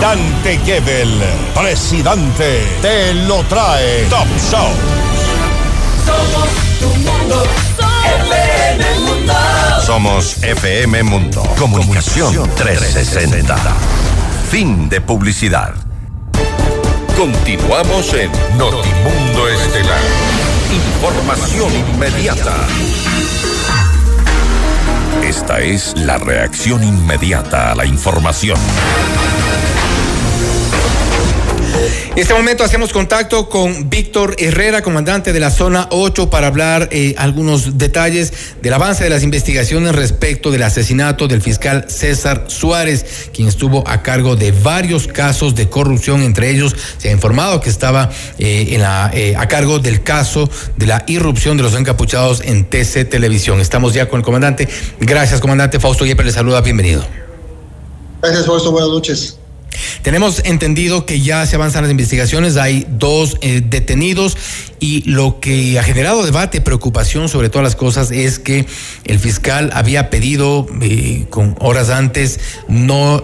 Dante 0.00 0.60
Gebel, 0.64 1.20
presidente, 1.52 2.64
te 2.80 3.12
lo 3.12 3.42
trae 3.46 4.04
Top 4.04 4.28
Show. 4.38 4.70
Somos 6.06 6.48
tu 6.78 6.88
mundo. 7.00 7.42
FM 8.28 8.98
Mundo. 9.00 9.41
Somos 9.92 10.42
FM 10.42 11.02
Mundo. 11.02 11.42
Comunicación 11.58 12.48
360. 12.56 13.54
Fin 14.50 14.88
de 14.88 15.02
publicidad. 15.02 15.74
Continuamos 17.14 18.14
en 18.14 18.32
Notimundo 18.56 19.48
Estelar. 19.50 20.00
Información 20.72 21.70
inmediata. 21.74 22.54
Esta 25.22 25.60
es 25.60 25.94
la 25.94 26.16
reacción 26.16 26.82
inmediata 26.82 27.72
a 27.72 27.74
la 27.74 27.84
información. 27.84 28.58
En 32.14 32.18
este 32.18 32.34
momento 32.34 32.62
hacemos 32.62 32.92
contacto 32.92 33.48
con 33.48 33.88
Víctor 33.88 34.36
Herrera, 34.38 34.82
comandante 34.82 35.32
de 35.32 35.40
la 35.40 35.50
zona 35.50 35.88
8, 35.92 36.28
para 36.28 36.48
hablar 36.48 36.90
eh, 36.92 37.14
algunos 37.16 37.78
detalles 37.78 38.34
del 38.60 38.74
avance 38.74 39.02
de 39.02 39.08
las 39.08 39.22
investigaciones 39.22 39.94
respecto 39.94 40.50
del 40.50 40.62
asesinato 40.62 41.26
del 41.26 41.40
fiscal 41.40 41.86
César 41.88 42.44
Suárez, 42.48 43.30
quien 43.32 43.48
estuvo 43.48 43.82
a 43.88 44.02
cargo 44.02 44.36
de 44.36 44.52
varios 44.52 45.06
casos 45.06 45.54
de 45.54 45.70
corrupción. 45.70 46.20
Entre 46.20 46.50
ellos 46.50 46.76
se 46.98 47.08
ha 47.08 47.12
informado 47.12 47.62
que 47.62 47.70
estaba 47.70 48.10
eh, 48.38 48.78
eh, 49.14 49.34
a 49.34 49.48
cargo 49.48 49.78
del 49.78 50.02
caso 50.02 50.50
de 50.76 50.84
la 50.84 51.04
irrupción 51.06 51.56
de 51.56 51.62
los 51.62 51.74
encapuchados 51.74 52.42
en 52.44 52.66
TC 52.66 53.08
Televisión. 53.08 53.58
Estamos 53.58 53.94
ya 53.94 54.10
con 54.10 54.20
el 54.20 54.24
comandante. 54.24 54.68
Gracias, 55.00 55.40
comandante. 55.40 55.80
Fausto 55.80 56.04
Yepes 56.04 56.26
le 56.26 56.32
saluda. 56.32 56.60
Bienvenido. 56.60 57.06
Gracias, 58.20 58.44
Fausto. 58.44 58.70
Buenas 58.70 58.90
noches. 58.90 59.38
Tenemos 60.02 60.42
entendido 60.44 61.06
que 61.06 61.20
ya 61.20 61.46
se 61.46 61.56
avanzan 61.56 61.82
las 61.82 61.90
investigaciones, 61.90 62.56
hay 62.56 62.86
dos 62.88 63.36
eh, 63.40 63.62
detenidos 63.64 64.36
y 64.80 65.08
lo 65.08 65.38
que 65.40 65.78
ha 65.78 65.82
generado 65.82 66.24
debate, 66.24 66.60
preocupación 66.60 67.28
sobre 67.28 67.48
todas 67.50 67.64
las 67.64 67.76
cosas 67.76 68.10
es 68.10 68.38
que 68.38 68.66
el 69.04 69.18
fiscal 69.18 69.70
había 69.74 70.10
pedido 70.10 70.66
eh, 70.80 71.26
con 71.30 71.54
horas 71.60 71.90
antes 71.90 72.40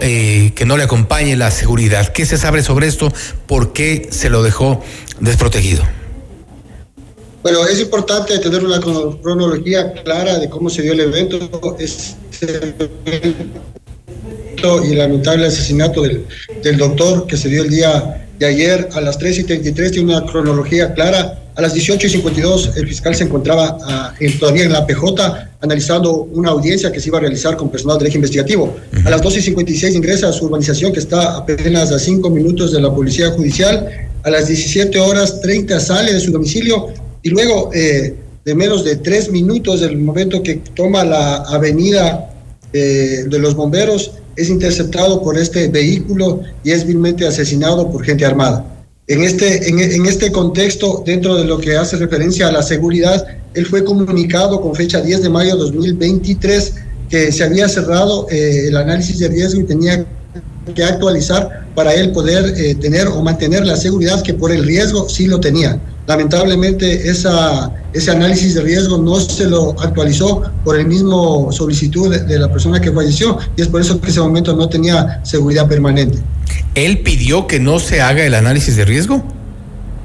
eh, 0.01 0.53
que 0.55 0.65
no 0.65 0.77
le 0.77 0.83
acompañe 0.83 1.35
la 1.35 1.51
seguridad. 1.51 2.13
¿Qué 2.13 2.25
se 2.25 2.37
sabe 2.37 2.63
sobre 2.63 2.87
esto? 2.87 3.11
¿Por 3.45 3.73
qué 3.73 4.07
se 4.11 4.29
lo 4.29 4.41
dejó 4.41 4.81
desprotegido? 5.19 5.83
Bueno, 7.41 7.65
es 7.65 7.79
importante 7.79 8.37
tener 8.39 8.65
una 8.65 8.81
cronología 8.81 9.93
clara 9.93 10.39
de 10.39 10.49
cómo 10.49 10.69
se 10.69 10.81
dio 10.81 10.93
el 10.93 10.99
evento. 11.01 11.39
Es 14.59 14.89
y 14.89 14.91
el 14.91 14.97
lamentable 14.97 15.45
asesinato 15.45 16.01
del, 16.01 16.25
del, 16.61 16.77
doctor 16.77 17.25
que 17.27 17.37
se 17.37 17.47
dio 17.47 17.63
el 17.63 17.69
día 17.69 18.27
de 18.37 18.45
ayer 18.45 18.89
a 18.91 18.99
las 18.99 19.17
3 19.17 19.39
y 19.39 19.43
33, 19.45 19.91
tiene 19.93 20.17
una 20.17 20.25
cronología 20.25 20.93
clara. 20.93 21.39
A 21.55 21.61
las 21.61 21.73
18 21.73 22.07
y 22.07 22.09
52 22.09 22.71
el 22.75 22.87
fiscal 22.87 23.15
se 23.15 23.23
encontraba 23.23 23.77
uh, 23.77 24.23
en, 24.23 24.37
todavía 24.37 24.63
en 24.63 24.73
la 24.73 24.85
PJ 24.85 25.49
analizando 25.61 26.23
una 26.33 26.51
audiencia 26.51 26.91
que 26.91 26.99
se 26.99 27.07
iba 27.07 27.19
a 27.19 27.21
realizar 27.21 27.55
con 27.55 27.69
personal 27.69 27.97
del 27.99 28.07
eje 28.07 28.17
investigativo. 28.17 28.75
A 29.05 29.09
las 29.09 29.21
12 29.21 29.39
y 29.39 29.41
56 29.43 29.95
ingresa 29.95 30.27
a 30.27 30.33
su 30.33 30.45
urbanización 30.45 30.91
que 30.91 30.99
está 30.99 31.37
apenas 31.37 31.91
a 31.93 31.99
5 31.99 32.29
minutos 32.29 32.73
de 32.73 32.81
la 32.81 32.93
policía 32.93 33.29
judicial. 33.31 33.87
A 34.23 34.29
las 34.29 34.47
17 34.47 34.99
horas 34.99 35.39
30 35.39 35.79
sale 35.79 36.13
de 36.13 36.19
su 36.19 36.31
domicilio 36.31 36.87
y 37.23 37.29
luego 37.29 37.71
eh, 37.73 38.13
de 38.43 38.55
menos 38.55 38.83
de 38.83 38.97
3 38.97 39.31
minutos 39.31 39.79
del 39.79 39.97
momento 39.97 40.43
que 40.43 40.55
toma 40.75 41.05
la 41.05 41.37
avenida 41.43 42.29
eh, 42.71 43.23
de 43.27 43.39
los 43.39 43.55
bomberos 43.55 44.11
es 44.39 44.49
interceptado 44.49 45.21
por 45.21 45.37
este 45.37 45.67
vehículo 45.67 46.41
y 46.63 46.71
es 46.71 46.85
vilmente 46.85 47.27
asesinado 47.27 47.91
por 47.91 48.05
gente 48.05 48.25
armada. 48.25 48.65
En 49.07 49.23
este, 49.23 49.67
en, 49.69 49.79
en, 49.79 50.05
este 50.05 50.31
contexto, 50.31 51.03
dentro 51.05 51.35
de 51.35 51.43
lo 51.43 51.57
que 51.59 51.75
hace 51.75 51.97
referencia 51.97 52.47
a 52.47 52.51
la 52.51 52.61
seguridad, 52.61 53.25
él 53.53 53.65
fue 53.65 53.83
comunicado 53.83 54.61
con 54.61 54.75
fecha 54.75 55.01
10 55.01 55.23
de 55.23 55.29
mayo 55.29 55.55
de 55.55 55.63
2023 55.63 56.73
que 57.09 57.31
se 57.31 57.43
había 57.43 57.67
cerrado 57.67 58.27
eh, 58.29 58.67
el 58.67 58.77
análisis 58.77 59.17
de 59.19 59.27
riesgo 59.27 59.61
y 59.61 59.63
tenía 59.65 60.05
que 60.75 60.83
actualizar 60.83 61.67
para 61.75 61.93
él 61.95 62.11
poder 62.11 62.53
eh, 62.55 62.75
tener 62.75 63.07
o 63.07 63.21
mantener 63.23 63.65
la 63.65 63.75
seguridad 63.75 64.21
que 64.21 64.35
por 64.35 64.51
el 64.51 64.63
riesgo 64.63 65.09
sí 65.09 65.25
lo 65.25 65.39
tenía. 65.39 65.79
Lamentablemente 66.09 67.07
esa, 67.07 67.71
ese 67.93 68.09
análisis 68.09 68.55
de 68.55 68.61
riesgo 68.61 68.97
no 68.97 69.19
se 69.19 69.45
lo 69.45 69.79
actualizó 69.79 70.41
por 70.65 70.75
el 70.75 70.87
mismo 70.87 71.51
solicitud 71.51 72.11
de, 72.11 72.23
de 72.23 72.39
la 72.39 72.51
persona 72.51 72.81
que 72.81 72.91
falleció 72.91 73.37
y 73.55 73.61
es 73.61 73.67
por 73.67 73.79
eso 73.79 74.01
que 74.01 74.09
ese 74.09 74.19
momento 74.19 74.55
no 74.55 74.67
tenía 74.67 75.23
seguridad 75.23 75.67
permanente. 75.67 76.17
¿Él 76.73 77.03
pidió 77.03 77.45
que 77.45 77.59
no 77.59 77.79
se 77.79 78.01
haga 78.01 78.25
el 78.25 78.33
análisis 78.33 78.75
de 78.75 78.85
riesgo? 78.85 79.23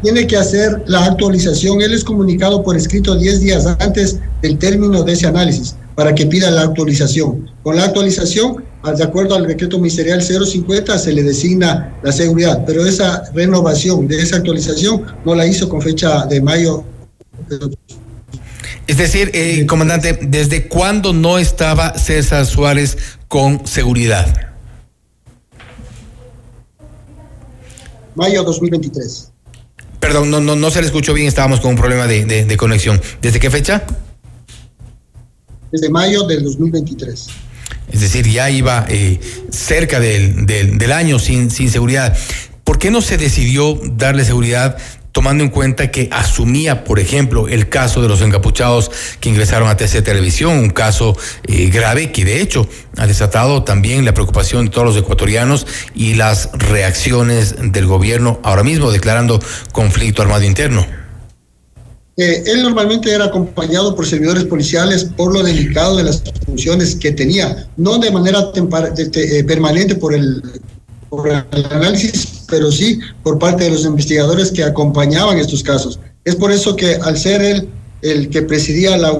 tiene 0.04 0.26
que 0.26 0.36
hacer 0.36 0.84
la 0.86 1.06
actualización. 1.06 1.80
Él 1.80 1.94
es 1.94 2.04
comunicado 2.04 2.62
por 2.62 2.76
escrito 2.76 3.16
10 3.16 3.40
días 3.40 3.66
antes 3.66 4.20
del 4.42 4.58
término 4.58 5.02
de 5.02 5.12
ese 5.12 5.26
análisis 5.26 5.76
para 5.94 6.14
que 6.14 6.26
pida 6.26 6.50
la 6.50 6.62
actualización. 6.62 7.50
Con 7.62 7.76
la 7.76 7.84
actualización, 7.84 8.62
de 8.92 9.02
acuerdo 9.02 9.34
al 9.34 9.46
decreto 9.46 9.78
ministerial 9.78 10.22
050, 10.22 10.98
se 10.98 11.12
le 11.12 11.22
designa 11.22 11.96
la 12.02 12.12
seguridad, 12.12 12.64
pero 12.66 12.84
esa 12.84 13.24
renovación 13.32 14.06
de 14.06 14.20
esa 14.20 14.36
actualización 14.36 15.04
no 15.24 15.34
la 15.34 15.46
hizo 15.46 15.68
con 15.68 15.80
fecha 15.80 16.26
de 16.26 16.42
mayo. 16.42 16.84
Es 18.86 18.98
decir, 18.98 19.30
eh, 19.32 19.64
comandante, 19.66 20.18
¿desde 20.28 20.68
cuándo 20.68 21.14
no 21.14 21.38
estaba 21.38 21.96
César 21.96 22.44
Suárez 22.44 22.98
con 23.26 23.66
seguridad? 23.66 24.52
Mayo 28.14 28.44
2023. 28.44 29.30
Perdón, 29.98 30.30
no, 30.30 30.40
no, 30.40 30.54
no 30.54 30.70
se 30.70 30.82
le 30.82 30.86
escuchó 30.86 31.14
bien, 31.14 31.26
estábamos 31.26 31.60
con 31.60 31.70
un 31.70 31.76
problema 31.76 32.06
de, 32.06 32.26
de, 32.26 32.44
de 32.44 32.56
conexión. 32.58 33.00
¿Desde 33.22 33.40
qué 33.40 33.50
fecha? 33.50 33.82
Desde 35.72 35.88
mayo 35.88 36.24
del 36.24 36.44
2023. 36.44 37.26
Es 37.92 38.00
decir, 38.00 38.28
ya 38.28 38.50
iba 38.50 38.86
eh, 38.88 39.20
cerca 39.50 40.00
del, 40.00 40.46
del, 40.46 40.92
año 40.92 41.18
sin, 41.18 41.50
sin 41.50 41.70
seguridad. 41.70 42.16
¿Por 42.64 42.78
qué 42.78 42.90
no 42.90 43.00
se 43.00 43.18
decidió 43.18 43.78
darle 43.84 44.24
seguridad 44.24 44.78
tomando 45.14 45.44
en 45.44 45.50
cuenta 45.50 45.92
que 45.92 46.08
asumía, 46.10 46.82
por 46.82 46.98
ejemplo, 46.98 47.46
el 47.46 47.68
caso 47.68 48.02
de 48.02 48.08
los 48.08 48.20
encapuchados 48.20 48.90
que 49.20 49.28
ingresaron 49.28 49.68
a 49.68 49.76
TC 49.76 50.02
Televisión, 50.02 50.58
un 50.58 50.70
caso 50.70 51.16
eh, 51.46 51.70
grave 51.70 52.10
que 52.10 52.24
de 52.24 52.40
hecho 52.40 52.68
ha 52.96 53.06
desatado 53.06 53.62
también 53.62 54.04
la 54.04 54.12
preocupación 54.12 54.64
de 54.64 54.70
todos 54.72 54.88
los 54.88 54.96
ecuatorianos 54.96 55.68
y 55.94 56.14
las 56.14 56.50
reacciones 56.52 57.54
del 57.60 57.86
gobierno 57.86 58.40
ahora 58.42 58.64
mismo 58.64 58.90
declarando 58.90 59.40
conflicto 59.70 60.20
armado 60.20 60.42
interno? 60.42 61.03
Eh, 62.16 62.44
él 62.46 62.62
normalmente 62.62 63.10
era 63.10 63.24
acompañado 63.24 63.96
por 63.96 64.06
servidores 64.06 64.44
policiales 64.44 65.04
por 65.16 65.32
lo 65.32 65.42
delicado 65.42 65.96
de 65.96 66.04
las 66.04 66.22
funciones 66.46 66.94
que 66.94 67.10
tenía, 67.10 67.66
no 67.76 67.98
de 67.98 68.10
manera 68.12 68.52
de, 68.52 69.10
eh, 69.14 69.44
permanente 69.44 69.96
por 69.96 70.14
el, 70.14 70.40
por 71.08 71.28
el 71.28 71.66
análisis, 71.70 72.44
pero 72.48 72.70
sí 72.70 73.00
por 73.24 73.38
parte 73.40 73.64
de 73.64 73.70
los 73.70 73.84
investigadores 73.84 74.52
que 74.52 74.62
acompañaban 74.62 75.38
estos 75.38 75.62
casos. 75.62 75.98
Es 76.24 76.36
por 76.36 76.52
eso 76.52 76.76
que 76.76 76.94
al 76.94 77.18
ser 77.18 77.42
él 77.42 77.68
el 78.02 78.28
que 78.28 78.42
presidía 78.42 78.96
la 78.96 79.18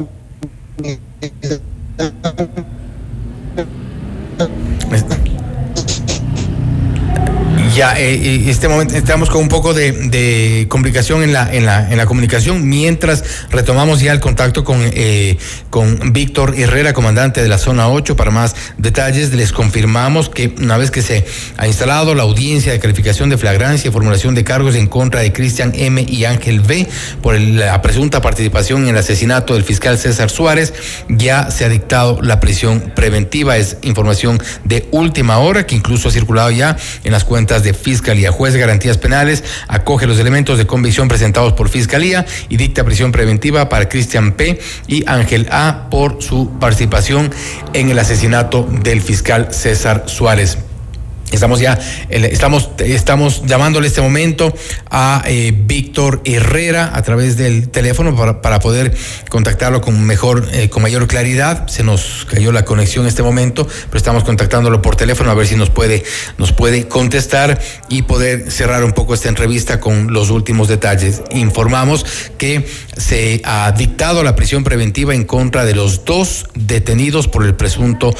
Ya, 7.74 7.98
eh, 7.98 8.48
este 8.48 8.68
momento 8.68 8.94
estamos 8.94 9.28
con 9.30 9.42
un 9.42 9.48
poco 9.48 9.74
de, 9.74 10.66
complicación 10.68 11.24
en 11.24 11.32
la, 11.32 11.52
en 11.52 11.66
la, 11.66 11.90
en 11.90 11.96
la 11.96 12.06
comunicación, 12.06 12.68
mientras 12.68 13.24
retomamos 13.50 13.98
ya 14.00 14.12
el 14.12 14.20
contacto 14.20 14.62
con, 14.62 14.78
eh, 14.80 15.36
con 15.70 16.12
Víctor 16.12 16.54
Herrera, 16.56 16.92
comandante 16.92 17.42
de 17.42 17.48
la 17.48 17.58
zona 17.58 17.88
8, 17.88 18.14
para 18.14 18.30
más 18.30 18.54
detalles. 18.78 19.34
Les 19.34 19.50
confirmamos 19.50 20.28
que 20.28 20.54
una 20.56 20.76
vez 20.76 20.92
que 20.92 21.02
se 21.02 21.24
ha 21.56 21.66
instalado 21.66 22.14
la 22.14 22.22
audiencia 22.22 22.70
de 22.70 22.78
calificación 22.78 23.28
de 23.28 23.38
flagrancia 23.38 23.88
y 23.88 23.92
formulación 23.92 24.36
de 24.36 24.44
cargos 24.44 24.76
en 24.76 24.86
contra 24.86 25.22
de 25.22 25.32
Cristian 25.32 25.72
M 25.74 26.06
y 26.08 26.26
Ángel 26.26 26.60
B 26.60 26.86
por 27.22 27.36
la 27.36 27.82
presunta 27.82 28.20
participación 28.20 28.84
en 28.84 28.90
el 28.90 28.98
asesinato 28.98 29.54
del 29.54 29.64
fiscal 29.64 29.98
César 29.98 30.30
Suárez, 30.30 30.74
ya 31.08 31.50
se 31.50 31.64
ha 31.64 31.68
dictado 31.68 32.22
la 32.22 32.38
prisión 32.38 32.92
preventiva. 32.94 33.56
Es 33.56 33.78
información 33.82 34.40
de 34.62 34.86
última 34.92 35.38
hora 35.38 35.66
que 35.66 35.74
incluso 35.74 36.08
ha 36.08 36.12
circulado 36.12 36.52
ya 36.52 36.76
en 37.02 37.10
las 37.10 37.24
cuentas 37.24 37.63
de 37.64 37.74
Fiscalía. 37.74 38.30
Juez 38.30 38.54
de 38.54 38.60
Garantías 38.60 38.98
Penales 38.98 39.42
acoge 39.68 40.06
los 40.06 40.18
elementos 40.18 40.58
de 40.58 40.66
convicción 40.66 41.08
presentados 41.08 41.54
por 41.54 41.68
Fiscalía 41.68 42.24
y 42.48 42.56
dicta 42.56 42.84
prisión 42.84 43.12
preventiva 43.12 43.68
para 43.68 43.88
Cristian 43.88 44.32
P. 44.32 44.60
y 44.86 45.04
Ángel 45.08 45.48
A. 45.50 45.88
por 45.90 46.22
su 46.22 46.50
participación 46.58 47.30
en 47.72 47.90
el 47.90 47.98
asesinato 47.98 48.68
del 48.82 49.00
fiscal 49.00 49.48
César 49.52 50.04
Suárez. 50.06 50.58
Estamos 51.32 51.58
ya, 51.58 51.78
estamos, 52.08 52.70
estamos 52.78 53.42
llamándole 53.44 53.88
este 53.88 54.00
momento 54.00 54.54
a 54.88 55.22
eh, 55.26 55.52
Víctor 55.56 56.20
Herrera 56.24 56.92
a 56.94 57.02
través 57.02 57.36
del 57.36 57.70
teléfono 57.70 58.14
para, 58.14 58.40
para 58.40 58.60
poder 58.60 58.94
contactarlo 59.30 59.80
con 59.80 60.00
mejor, 60.04 60.48
eh, 60.52 60.68
con 60.68 60.82
mayor 60.82 61.08
claridad. 61.08 61.66
Se 61.66 61.82
nos 61.82 62.26
cayó 62.30 62.52
la 62.52 62.64
conexión 62.64 63.04
en 63.04 63.08
este 63.08 63.22
momento, 63.22 63.66
pero 63.66 63.96
estamos 63.96 64.22
contactándolo 64.22 64.80
por 64.80 64.94
teléfono 64.96 65.30
a 65.30 65.34
ver 65.34 65.46
si 65.46 65.56
nos 65.56 65.70
puede, 65.70 66.04
nos 66.38 66.52
puede 66.52 66.86
contestar 66.86 67.60
y 67.88 68.02
poder 68.02 68.50
cerrar 68.52 68.84
un 68.84 68.92
poco 68.92 69.14
esta 69.14 69.28
entrevista 69.28 69.80
con 69.80 70.12
los 70.12 70.30
últimos 70.30 70.68
detalles. 70.68 71.22
Informamos 71.32 72.06
que 72.38 72.64
se 72.96 73.40
ha 73.44 73.72
dictado 73.72 74.22
la 74.22 74.36
prisión 74.36 74.62
preventiva 74.62 75.14
en 75.14 75.24
contra 75.24 75.64
de 75.64 75.74
los 75.74 76.04
dos 76.04 76.46
detenidos 76.54 77.26
por 77.28 77.44
el 77.44 77.54
presunto 77.54 78.14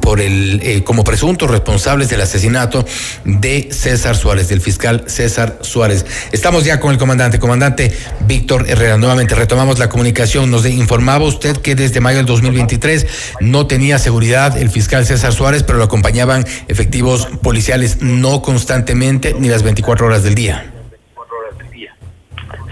por 0.00 0.20
el, 0.20 0.60
eh, 0.62 0.84
como 0.84 1.04
presuntos 1.04 1.50
responsables 1.50 2.05
del 2.08 2.20
asesinato 2.20 2.84
de 3.24 3.68
César 3.70 4.16
Suárez, 4.16 4.48
del 4.48 4.60
fiscal 4.60 5.04
César 5.06 5.58
Suárez. 5.62 6.06
Estamos 6.32 6.64
ya 6.64 6.80
con 6.80 6.92
el 6.92 6.98
comandante, 6.98 7.38
comandante 7.38 7.92
Víctor 8.26 8.66
Herrera. 8.68 8.96
Nuevamente 8.96 9.34
retomamos 9.34 9.78
la 9.78 9.88
comunicación. 9.88 10.50
Nos 10.50 10.66
informaba 10.66 11.24
usted 11.24 11.56
que 11.56 11.74
desde 11.74 12.00
mayo 12.00 12.18
del 12.18 12.26
2023 12.26 13.06
no 13.40 13.66
tenía 13.66 13.98
seguridad 13.98 14.56
el 14.58 14.70
fiscal 14.70 15.06
César 15.06 15.32
Suárez, 15.32 15.62
pero 15.62 15.78
lo 15.78 15.84
acompañaban 15.84 16.44
efectivos 16.68 17.26
policiales 17.42 17.98
no 18.00 18.42
constantemente 18.42 19.34
ni 19.38 19.48
las 19.48 19.62
24 19.62 20.06
horas 20.06 20.22
del 20.22 20.34
día. 20.34 20.72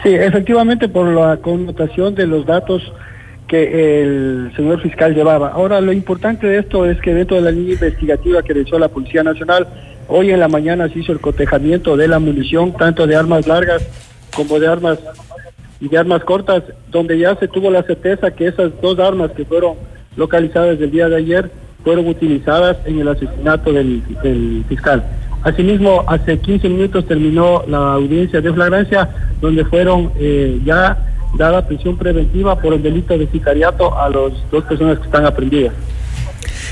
Sí, 0.02 0.14
efectivamente 0.14 0.86
por 0.86 1.08
la 1.08 1.38
connotación 1.38 2.14
de 2.14 2.26
los 2.26 2.44
datos 2.44 2.82
el 3.62 4.52
señor 4.56 4.80
fiscal 4.82 5.14
llevaba. 5.14 5.48
Ahora, 5.48 5.80
lo 5.80 5.92
importante 5.92 6.46
de 6.46 6.58
esto 6.58 6.86
es 6.86 7.00
que 7.00 7.14
dentro 7.14 7.36
de 7.36 7.42
la 7.42 7.50
línea 7.50 7.74
investigativa 7.74 8.42
que 8.42 8.52
realizó 8.52 8.78
la 8.78 8.88
Policía 8.88 9.22
Nacional, 9.22 9.66
hoy 10.08 10.30
en 10.30 10.40
la 10.40 10.48
mañana 10.48 10.88
se 10.88 10.98
hizo 10.98 11.12
el 11.12 11.20
cotejamiento 11.20 11.96
de 11.96 12.08
la 12.08 12.18
munición, 12.18 12.72
tanto 12.72 13.06
de 13.06 13.16
armas 13.16 13.46
largas 13.46 13.86
como 14.34 14.58
de 14.58 14.66
armas 14.66 14.98
y 15.80 15.88
de 15.88 15.98
armas 15.98 16.24
cortas, 16.24 16.62
donde 16.90 17.18
ya 17.18 17.36
se 17.36 17.48
tuvo 17.48 17.70
la 17.70 17.82
certeza 17.82 18.30
que 18.30 18.48
esas 18.48 18.72
dos 18.80 18.98
armas 18.98 19.30
que 19.32 19.44
fueron 19.44 19.76
localizadas 20.16 20.80
el 20.80 20.90
día 20.90 21.08
de 21.08 21.16
ayer 21.16 21.50
fueron 21.82 22.08
utilizadas 22.08 22.78
en 22.86 23.00
el 23.00 23.08
asesinato 23.08 23.72
del, 23.72 24.02
del 24.22 24.64
fiscal. 24.68 25.04
Asimismo, 25.42 26.02
hace 26.06 26.38
15 26.38 26.68
minutos 26.70 27.06
terminó 27.06 27.62
la 27.68 27.92
audiencia 27.92 28.40
de 28.40 28.50
flagrancia, 28.50 29.08
donde 29.42 29.64
fueron 29.66 30.10
eh, 30.18 30.58
ya 30.64 30.96
dada 31.36 31.66
prisión 31.66 31.96
preventiva 31.96 32.56
por 32.56 32.74
el 32.74 32.82
delito 32.82 33.16
de 33.16 33.26
sicariato 33.26 33.96
a 33.96 34.08
las 34.08 34.32
dos 34.50 34.64
personas 34.64 34.98
que 34.98 35.04
están 35.04 35.26
aprendidas. 35.26 35.74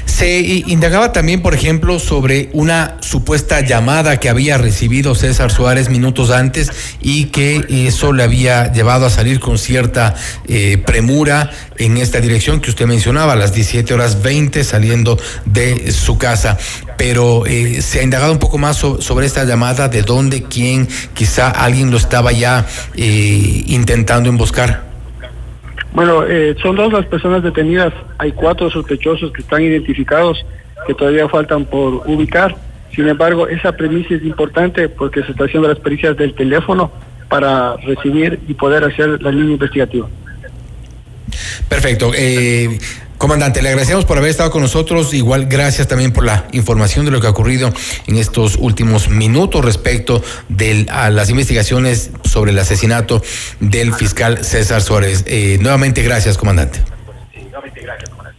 Se 0.07 0.41
indagaba 0.41 1.13
también, 1.13 1.43
por 1.43 1.55
ejemplo, 1.55 1.99
sobre 1.99 2.51
una 2.53 2.97
supuesta 3.01 3.61
llamada 3.61 4.21
que 4.21 4.29
había 4.29 4.59
recibido 4.59 5.15
César 5.15 5.51
Suárez 5.51 5.89
minutos 5.89 6.31
antes 6.31 6.71
y 7.01 7.27
que 7.27 7.65
eso 7.87 8.13
le 8.13 8.23
había 8.23 8.73
llevado 8.73 9.07
a 9.07 9.11
salir 9.11 9.41
con 9.41 9.59
cierta 9.59 10.15
eh, 10.47 10.79
premura 10.85 11.51
en 11.79 11.97
esta 11.97 12.21
dirección 12.21 12.61
que 12.61 12.71
usted 12.71 12.87
mencionaba, 12.87 13.33
a 13.33 13.37
las 13.37 13.53
17 13.55 13.95
horas 13.95 14.23
20 14.23 14.65
saliendo 14.65 15.19
de 15.45 15.91
su 15.93 16.19
casa. 16.19 16.59
Pero 16.97 17.47
eh, 17.47 17.83
se 17.83 18.01
ha 18.01 18.03
indagado 18.03 18.33
un 18.33 18.39
poco 18.39 18.59
más 18.59 18.77
sobre 18.77 19.27
esta 19.27 19.45
llamada, 19.45 19.89
de 19.89 20.03
dónde, 20.03 20.43
quién, 20.45 20.89
quizá 21.15 21.51
alguien 21.51 21.91
lo 21.91 21.97
estaba 21.97 22.33
ya 22.33 22.67
eh, 22.95 23.65
intentando 23.67 24.29
emboscar. 24.29 24.92
Bueno, 25.93 26.25
eh, 26.27 26.57
son 26.63 26.77
dos 26.77 26.93
las 26.93 27.07
personas 27.07 27.43
detenidas. 27.43 27.93
Hay 28.19 28.33
cuatro 28.33 28.71
sospechosos 28.71 29.33
que 29.33 29.43
están 29.43 29.63
identificados, 29.63 30.45
que 30.87 30.95
todavía 30.95 31.29
faltan 31.29 31.65
por 31.65 32.03
ubicar. 32.07 32.57
Sin 32.95 33.09
embargo, 33.09 33.49
esa 33.49 33.73
premisa 33.73 34.15
es 34.15 34.23
importante 34.23 34.89
porque 34.89 35.23
se 35.23 35.33
está 35.33 35.45
haciendo 35.45 35.69
las 35.69 35.79
pericias 35.79 36.17
del 36.17 36.35
teléfono 36.35 36.91
para 37.29 37.77
recibir 37.79 38.41
y 38.49 38.55
poder 38.55 38.85
hacer 38.85 39.23
la 39.23 39.31
línea 39.31 39.53
investigativa. 39.55 40.09
Perfecto. 41.69 42.13
Eh, 42.15 42.79
Comandante, 43.23 43.63
le 43.63 43.69
agradecemos 43.69 44.05
por 44.05 44.19
haber 44.19 44.31
estado 44.31 44.51
con 44.51 44.63
nosotros. 44.63 45.15
Igual 45.15 45.47
gracias 45.47 45.87
también 45.87 46.13
por 46.13 46.25
la 46.25 46.49
información 46.51 47.05
de 47.05 47.13
lo 47.13 47.21
que 47.21 47.29
ha 47.29 47.31
ocurrido 47.31 47.73
en 48.09 48.17
estos 48.17 48.57
últimos 48.57 49.11
minutos 49.11 49.65
respecto 49.65 50.25
de 50.49 50.87
a 50.91 51.09
las 51.09 51.31
investigaciones 51.31 52.11
sobre 52.25 52.51
el 52.51 52.59
asesinato 52.59 53.23
del 53.61 53.95
fiscal 53.95 54.45
César 54.45 54.83
Suárez. 54.83 55.23
Eh, 55.29 55.57
nuevamente 55.61 56.03
gracias, 56.03 56.37
comandante. 56.37 56.81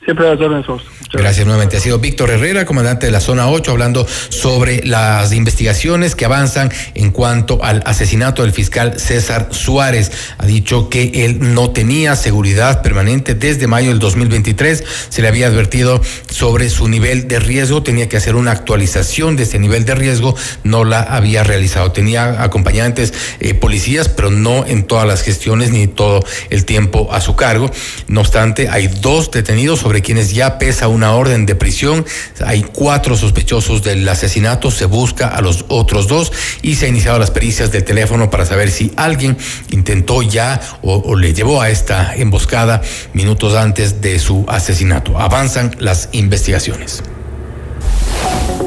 Siempre 0.06 0.28
a 0.28 0.36
las 0.36 0.66
Gracias 1.14 1.45
nuevamente. 1.45 1.78
Ha 1.78 1.80
sido 1.80 1.99
Víctor 1.99 2.32
Herrera, 2.32 2.66
comandante 2.66 3.06
de 3.06 3.12
la 3.12 3.22
zona 3.22 3.47
8, 3.47 3.72
hablando 3.72 4.06
sobre 4.30 4.84
las 4.84 5.32
investigaciones 5.32 6.16
que 6.16 6.26
avanzan 6.26 6.72
en 6.95 7.12
cuanto 7.12 7.64
al 7.64 7.84
asesinato 7.86 8.41
del 8.41 8.51
fiscal 8.51 8.99
César 8.99 9.49
Suárez. 9.51 10.12
Ha 10.39 10.45
dicho 10.45 10.89
que 10.89 11.26
él 11.26 11.54
no 11.54 11.70
tenía 11.70 12.16
seguridad 12.16 12.82
permanente 12.82 13.36
desde 13.36 13.68
mayo 13.68 13.89
del 13.89 13.99
2023. 13.99 14.84
Se 15.10 15.22
le 15.22 15.28
había 15.28 15.47
advertido 15.47 16.01
sobre 16.30 16.70
su 16.70 16.89
nivel 16.89 17.28
de 17.28 17.39
riesgo. 17.39 17.84
Tenía 17.84 18.10
que 18.10 18.18
hacer 18.18 18.36
una 18.36 18.51
actualización 18.51 19.36
de 19.36 19.43
ese 19.43 19.60
nivel 19.60 19.86
de 19.86 19.95
riesgo. 19.95 20.36
No 20.64 20.84
la 20.84 21.01
había 21.01 21.43
realizado. 21.43 21.91
Tenía 21.91 22.43
acompañantes 22.43 23.14
eh, 23.39 23.54
policías, 23.54 24.10
pero 24.10 24.32
no 24.32 24.66
en 24.66 24.84
todas 24.84 25.08
las 25.08 25.22
gestiones 25.22 25.70
ni 25.70 25.88
todo 25.88 26.26
el 26.49 26.66
tiempo 26.66 27.10
a 27.14 27.22
su 27.22 27.36
cargo. 27.36 27.70
No 28.08 28.22
obstante, 28.22 28.68
hay 28.68 28.88
dos 28.88 29.30
detenidos 29.30 29.80
sobre 29.80 29.93
quienes 30.02 30.34
ya 30.34 30.58
pesa 30.58 30.88
una 30.88 31.14
orden 31.14 31.46
de 31.46 31.56
prisión. 31.56 32.06
Hay 32.46 32.64
cuatro 32.64 33.16
sospechosos 33.16 33.84
del 33.84 34.08
asesinato. 34.08 34.72
Se 34.72 34.86
busca 34.86 35.28
a 35.28 35.41
los 35.41 35.66
otros 35.68 36.08
dos 36.08 36.32
y 36.62 36.76
se 36.76 36.86
han 36.86 36.94
iniciado 36.94 37.20
las 37.20 37.32
pericias 37.32 37.72
del 37.72 37.84
teléfono 37.84 38.30
para 38.30 38.46
saber 38.46 38.72
si 38.72 38.91
alguien 38.96 39.38
intentó 39.70 40.22
ya 40.22 40.60
o, 40.82 40.96
o 40.96 41.16
le 41.16 41.34
llevó 41.34 41.62
a 41.62 41.70
esta 41.70 42.16
emboscada 42.16 42.82
minutos 43.14 43.56
antes 43.56 44.02
de 44.02 44.20
su 44.20 44.46
asesinato. 44.48 45.20
Avanzan 45.20 45.76
las 45.80 46.10
investigaciones. 46.12 47.04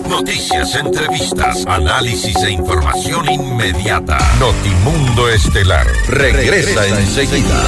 Noticias, 0.08 0.74
entrevistas, 0.74 1.64
análisis 1.66 2.36
e 2.36 2.50
información 2.50 3.28
inmediata. 3.30 4.18
Notimundo 4.38 5.28
Estelar 5.28 5.86
regresa 6.08 6.86
enseguida. 6.86 7.62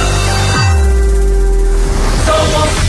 Somos 2.25 2.88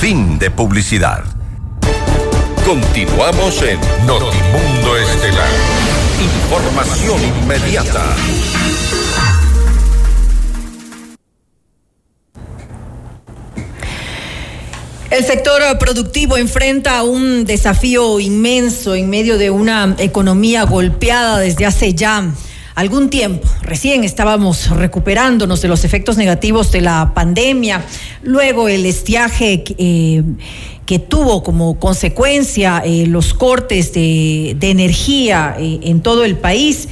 Fin 0.00 0.38
de 0.38 0.50
publicidad. 0.50 1.22
Continuamos 2.64 3.62
en 3.62 3.80
Notimundo 4.06 4.96
Estelar. 4.96 5.48
Información 6.20 7.20
inmediata. 7.22 8.04
El 15.10 15.24
sector 15.24 15.60
productivo 15.78 16.36
enfrenta 16.36 17.02
un 17.02 17.44
desafío 17.44 18.20
inmenso 18.20 18.94
en 18.94 19.10
medio 19.10 19.38
de 19.38 19.50
una 19.50 19.96
economía 19.98 20.62
golpeada 20.62 21.40
desde 21.40 21.66
hace 21.66 21.94
ya 21.94 22.32
algún 22.76 23.10
tiempo. 23.10 23.48
Recién 23.62 24.04
estábamos 24.04 24.70
recuperándonos 24.70 25.60
de 25.62 25.66
los 25.66 25.84
efectos 25.84 26.16
negativos 26.16 26.70
de 26.70 26.82
la 26.82 27.10
pandemia, 27.12 27.84
luego 28.22 28.68
el 28.68 28.86
estiaje 28.86 29.64
eh, 29.78 30.22
que 30.86 31.00
tuvo 31.00 31.42
como 31.42 31.80
consecuencia 31.80 32.80
eh, 32.84 33.08
los 33.08 33.34
cortes 33.34 33.92
de, 33.92 34.56
energía 34.60 35.56
eh, 35.58 35.80
en 35.82 36.02
todo 36.02 36.24
el 36.24 36.36
país 36.36 36.88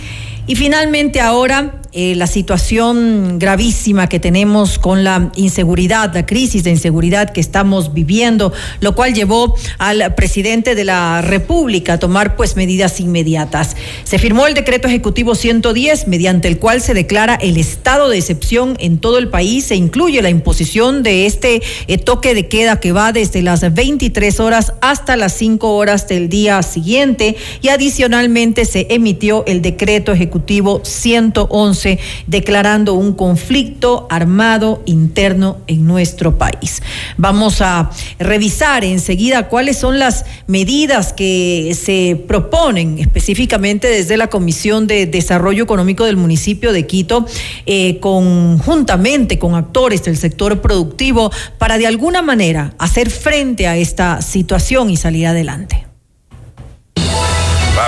y 0.48 0.56
finalmente 0.56 1.20
ahora 1.20 1.80
eh, 2.00 2.14
la 2.14 2.28
situación 2.28 3.40
gravísima 3.40 4.08
que 4.08 4.20
tenemos 4.20 4.78
con 4.78 5.02
la 5.02 5.32
inseguridad, 5.34 6.14
la 6.14 6.24
crisis 6.26 6.62
de 6.62 6.70
inseguridad 6.70 7.32
que 7.32 7.40
estamos 7.40 7.92
viviendo, 7.92 8.52
lo 8.78 8.94
cual 8.94 9.14
llevó 9.14 9.56
al 9.78 10.14
presidente 10.14 10.76
de 10.76 10.84
la 10.84 11.22
República 11.22 11.94
a 11.94 11.98
tomar 11.98 12.36
pues 12.36 12.54
medidas 12.54 13.00
inmediatas. 13.00 13.74
Se 14.04 14.20
firmó 14.20 14.46
el 14.46 14.54
decreto 14.54 14.86
ejecutivo 14.86 15.34
110 15.34 16.06
mediante 16.06 16.46
el 16.46 16.60
cual 16.60 16.82
se 16.82 16.94
declara 16.94 17.34
el 17.34 17.56
estado 17.56 18.08
de 18.08 18.18
excepción 18.18 18.76
en 18.78 18.98
todo 18.98 19.18
el 19.18 19.26
país, 19.26 19.64
se 19.64 19.74
incluye 19.74 20.22
la 20.22 20.30
imposición 20.30 21.02
de 21.02 21.26
este 21.26 21.62
eh, 21.88 21.98
toque 21.98 22.32
de 22.32 22.46
queda 22.46 22.78
que 22.78 22.92
va 22.92 23.10
desde 23.10 23.42
las 23.42 23.74
23 23.74 24.38
horas 24.38 24.72
hasta 24.82 25.16
las 25.16 25.32
5 25.32 25.74
horas 25.74 26.06
del 26.06 26.28
día 26.28 26.62
siguiente 26.62 27.34
y 27.60 27.70
adicionalmente 27.70 28.66
se 28.66 28.86
emitió 28.90 29.44
el 29.46 29.62
decreto 29.62 30.12
ejecutivo 30.12 30.80
111 30.84 31.87
declarando 32.26 32.94
un 32.94 33.12
conflicto 33.12 34.06
armado 34.10 34.82
interno 34.86 35.58
en 35.66 35.86
nuestro 35.86 36.36
país. 36.36 36.82
Vamos 37.16 37.60
a 37.60 37.90
revisar 38.18 38.84
enseguida 38.84 39.48
cuáles 39.48 39.78
son 39.78 39.98
las 39.98 40.24
medidas 40.46 41.12
que 41.12 41.76
se 41.80 42.22
proponen 42.26 42.98
específicamente 42.98 43.88
desde 43.88 44.16
la 44.16 44.28
Comisión 44.28 44.86
de 44.86 45.06
Desarrollo 45.06 45.64
Económico 45.64 46.04
del 46.04 46.16
municipio 46.16 46.72
de 46.72 46.86
Quito, 46.86 47.26
eh, 47.66 47.98
conjuntamente 48.00 49.38
con 49.38 49.54
actores 49.54 50.02
del 50.04 50.16
sector 50.16 50.60
productivo, 50.60 51.30
para 51.58 51.78
de 51.78 51.86
alguna 51.86 52.22
manera 52.22 52.74
hacer 52.78 53.10
frente 53.10 53.66
a 53.66 53.76
esta 53.76 54.22
situación 54.22 54.90
y 54.90 54.96
salir 54.96 55.26
adelante. 55.26 55.87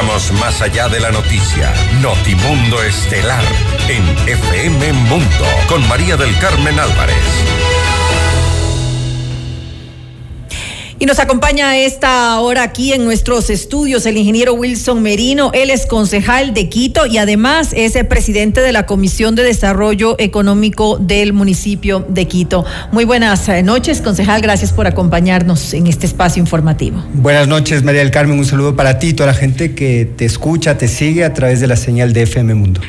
Vamos 0.01 0.33
más 0.41 0.63
allá 0.63 0.89
de 0.89 0.99
la 0.99 1.11
noticia. 1.11 1.75
Notimundo 2.01 2.83
Estelar 2.83 3.45
en 3.87 4.03
FM 4.27 4.95
Mundo 4.95 5.47
con 5.69 5.87
María 5.89 6.17
del 6.17 6.35
Carmen 6.39 6.81
Álvarez. 6.81 7.60
Y 11.03 11.07
nos 11.07 11.19
acompaña 11.19 11.71
a 11.71 11.79
esta 11.79 12.39
hora 12.41 12.63
aquí 12.63 12.93
en 12.93 13.07
nuestros 13.07 13.49
estudios 13.49 14.05
el 14.05 14.19
ingeniero 14.19 14.53
Wilson 14.53 15.03
Merino. 15.03 15.51
Él 15.55 15.71
es 15.71 15.87
concejal 15.87 16.53
de 16.53 16.69
Quito 16.69 17.07
y 17.07 17.17
además 17.17 17.71
es 17.75 17.97
el 17.97 18.07
presidente 18.07 18.61
de 18.61 18.71
la 18.71 18.85
Comisión 18.85 19.35
de 19.35 19.43
Desarrollo 19.43 20.17
Económico 20.19 20.99
del 20.99 21.33
municipio 21.33 22.05
de 22.07 22.27
Quito. 22.27 22.67
Muy 22.93 23.07
buenas 23.07 23.49
eh, 23.49 23.63
noches, 23.63 24.03
concejal. 24.03 24.43
Gracias 24.43 24.75
por 24.75 24.87
acompañarnos 24.87 25.73
en 25.73 25.87
este 25.87 26.05
espacio 26.05 26.39
informativo. 26.39 27.03
Buenas 27.15 27.49
noches, 27.49 27.83
María 27.83 28.03
del 28.03 28.11
Carmen. 28.11 28.39
Un 28.39 28.45
saludo 28.45 28.77
para 28.77 28.99
ti 28.99 29.07
y 29.07 29.13
toda 29.15 29.29
la 29.29 29.35
gente 29.35 29.75
que 29.75 30.05
te 30.05 30.27
escucha, 30.27 30.77
te 30.77 30.87
sigue 30.87 31.25
a 31.25 31.33
través 31.33 31.61
de 31.61 31.67
la 31.67 31.77
señal 31.77 32.13
de 32.13 32.25
FM 32.25 32.55
Mundo. 32.57 32.83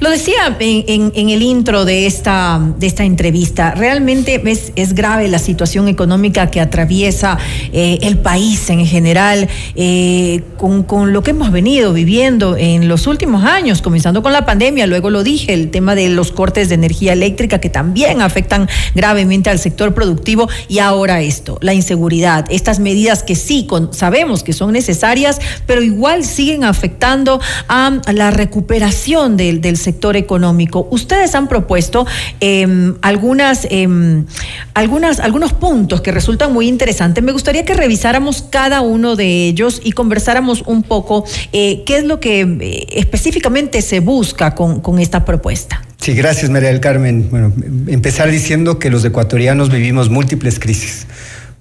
Lo 0.00 0.10
decía 0.10 0.56
en, 0.58 1.28
el 1.28 1.42
intro 1.42 1.84
de 1.84 2.06
esta, 2.06 2.60
de 2.78 2.86
esta 2.86 3.04
entrevista, 3.04 3.72
realmente 3.72 4.42
es, 4.44 4.72
es 4.76 4.94
grave 4.94 5.28
la 5.28 5.38
situación 5.38 5.88
económica 5.88 6.50
que 6.50 6.60
atraviesa 6.60 7.38
eh, 7.72 7.98
el 8.02 8.18
país 8.18 8.68
en 8.70 8.84
general, 8.86 9.48
eh, 9.74 10.42
con, 10.58 10.82
con, 10.82 11.12
lo 11.12 11.22
que 11.22 11.30
hemos 11.30 11.50
venido 11.50 11.92
viviendo 11.92 12.56
en 12.56 12.88
los 12.88 13.06
últimos 13.06 13.44
años, 13.44 13.82
comenzando 13.82 14.22
con 14.22 14.32
la 14.32 14.44
pandemia, 14.44 14.86
luego 14.86 15.10
lo 15.10 15.22
dije, 15.22 15.54
el 15.54 15.70
tema 15.70 15.94
de 15.94 16.08
los 16.08 16.32
cortes 16.32 16.68
de 16.68 16.74
energía 16.74 17.12
eléctrica 17.12 17.58
que 17.58 17.70
también 17.70 18.20
afectan 18.20 18.68
gravemente 18.94 19.50
al 19.50 19.58
sector 19.58 19.94
productivo 19.94 20.48
y 20.68 20.78
ahora 20.78 21.22
esto, 21.22 21.58
la 21.62 21.74
inseguridad, 21.74 22.44
estas 22.50 22.78
medidas 22.78 23.22
que 23.22 23.34
sí 23.34 23.66
sabemos 23.90 24.42
que 24.42 24.52
son 24.52 24.72
necesarias, 24.72 25.40
pero 25.66 25.82
igual 25.82 26.24
siguen 26.24 26.64
afectando 26.64 27.40
a 27.68 28.00
la 28.12 28.30
recuperación 28.30 29.36
del 29.36 29.60
del 29.62 29.78
sector 29.78 30.16
económico. 30.16 30.86
Ustedes 30.90 31.34
han 31.34 31.48
propuesto 31.48 32.06
em, 32.40 32.94
algunas, 33.00 33.66
em, 33.70 34.26
algunas, 34.74 35.20
algunos 35.20 35.54
puntos 35.54 36.02
que 36.02 36.12
resultan 36.12 36.52
muy 36.52 36.68
interesantes. 36.68 37.24
Me 37.24 37.32
gustaría 37.32 37.64
que 37.64 37.74
revisáramos 37.74 38.42
cada 38.42 38.82
uno 38.82 39.16
de 39.16 39.46
ellos 39.46 39.80
y 39.82 39.92
conversáramos 39.92 40.62
un 40.66 40.82
poco 40.82 41.24
eh, 41.52 41.82
qué 41.86 41.98
es 41.98 42.04
lo 42.04 42.20
que 42.20 42.42
eh, 42.42 42.86
específicamente 42.90 43.80
se 43.80 44.00
busca 44.00 44.54
con, 44.54 44.80
con 44.80 44.98
esta 44.98 45.24
propuesta. 45.24 45.82
Sí, 45.98 46.14
gracias 46.14 46.50
María 46.50 46.68
del 46.68 46.80
Carmen. 46.80 47.28
Bueno, 47.30 47.52
empezar 47.86 48.28
diciendo 48.28 48.80
que 48.80 48.90
los 48.90 49.04
ecuatorianos 49.04 49.70
vivimos 49.70 50.10
múltiples 50.10 50.58
crisis. 50.58 51.06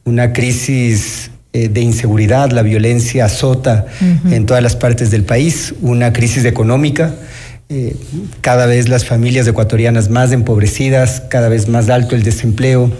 Una 0.03 0.33
crisis 0.33 1.29
eh, 1.53 1.67
de 1.67 1.81
inseguridad, 1.81 2.49
la 2.51 2.63
violencia 2.63 3.25
azota 3.25 3.85
en 4.31 4.45
todas 4.45 4.63
las 4.63 4.77
partes 4.77 5.11
del 5.11 5.25
país, 5.25 5.75
una 5.81 6.13
crisis 6.13 6.45
económica 6.45 7.13
eh, 7.73 7.95
cada 8.41 8.65
vez 8.65 8.89
las 8.89 9.05
familias 9.05 9.47
ecuatorianas 9.47 10.09
más 10.09 10.33
empobrecidas, 10.33 11.21
cada 11.29 11.47
vez 11.47 11.69
más 11.69 11.89
alto 11.89 12.17
el 12.17 12.23
desempleo, 12.23 12.91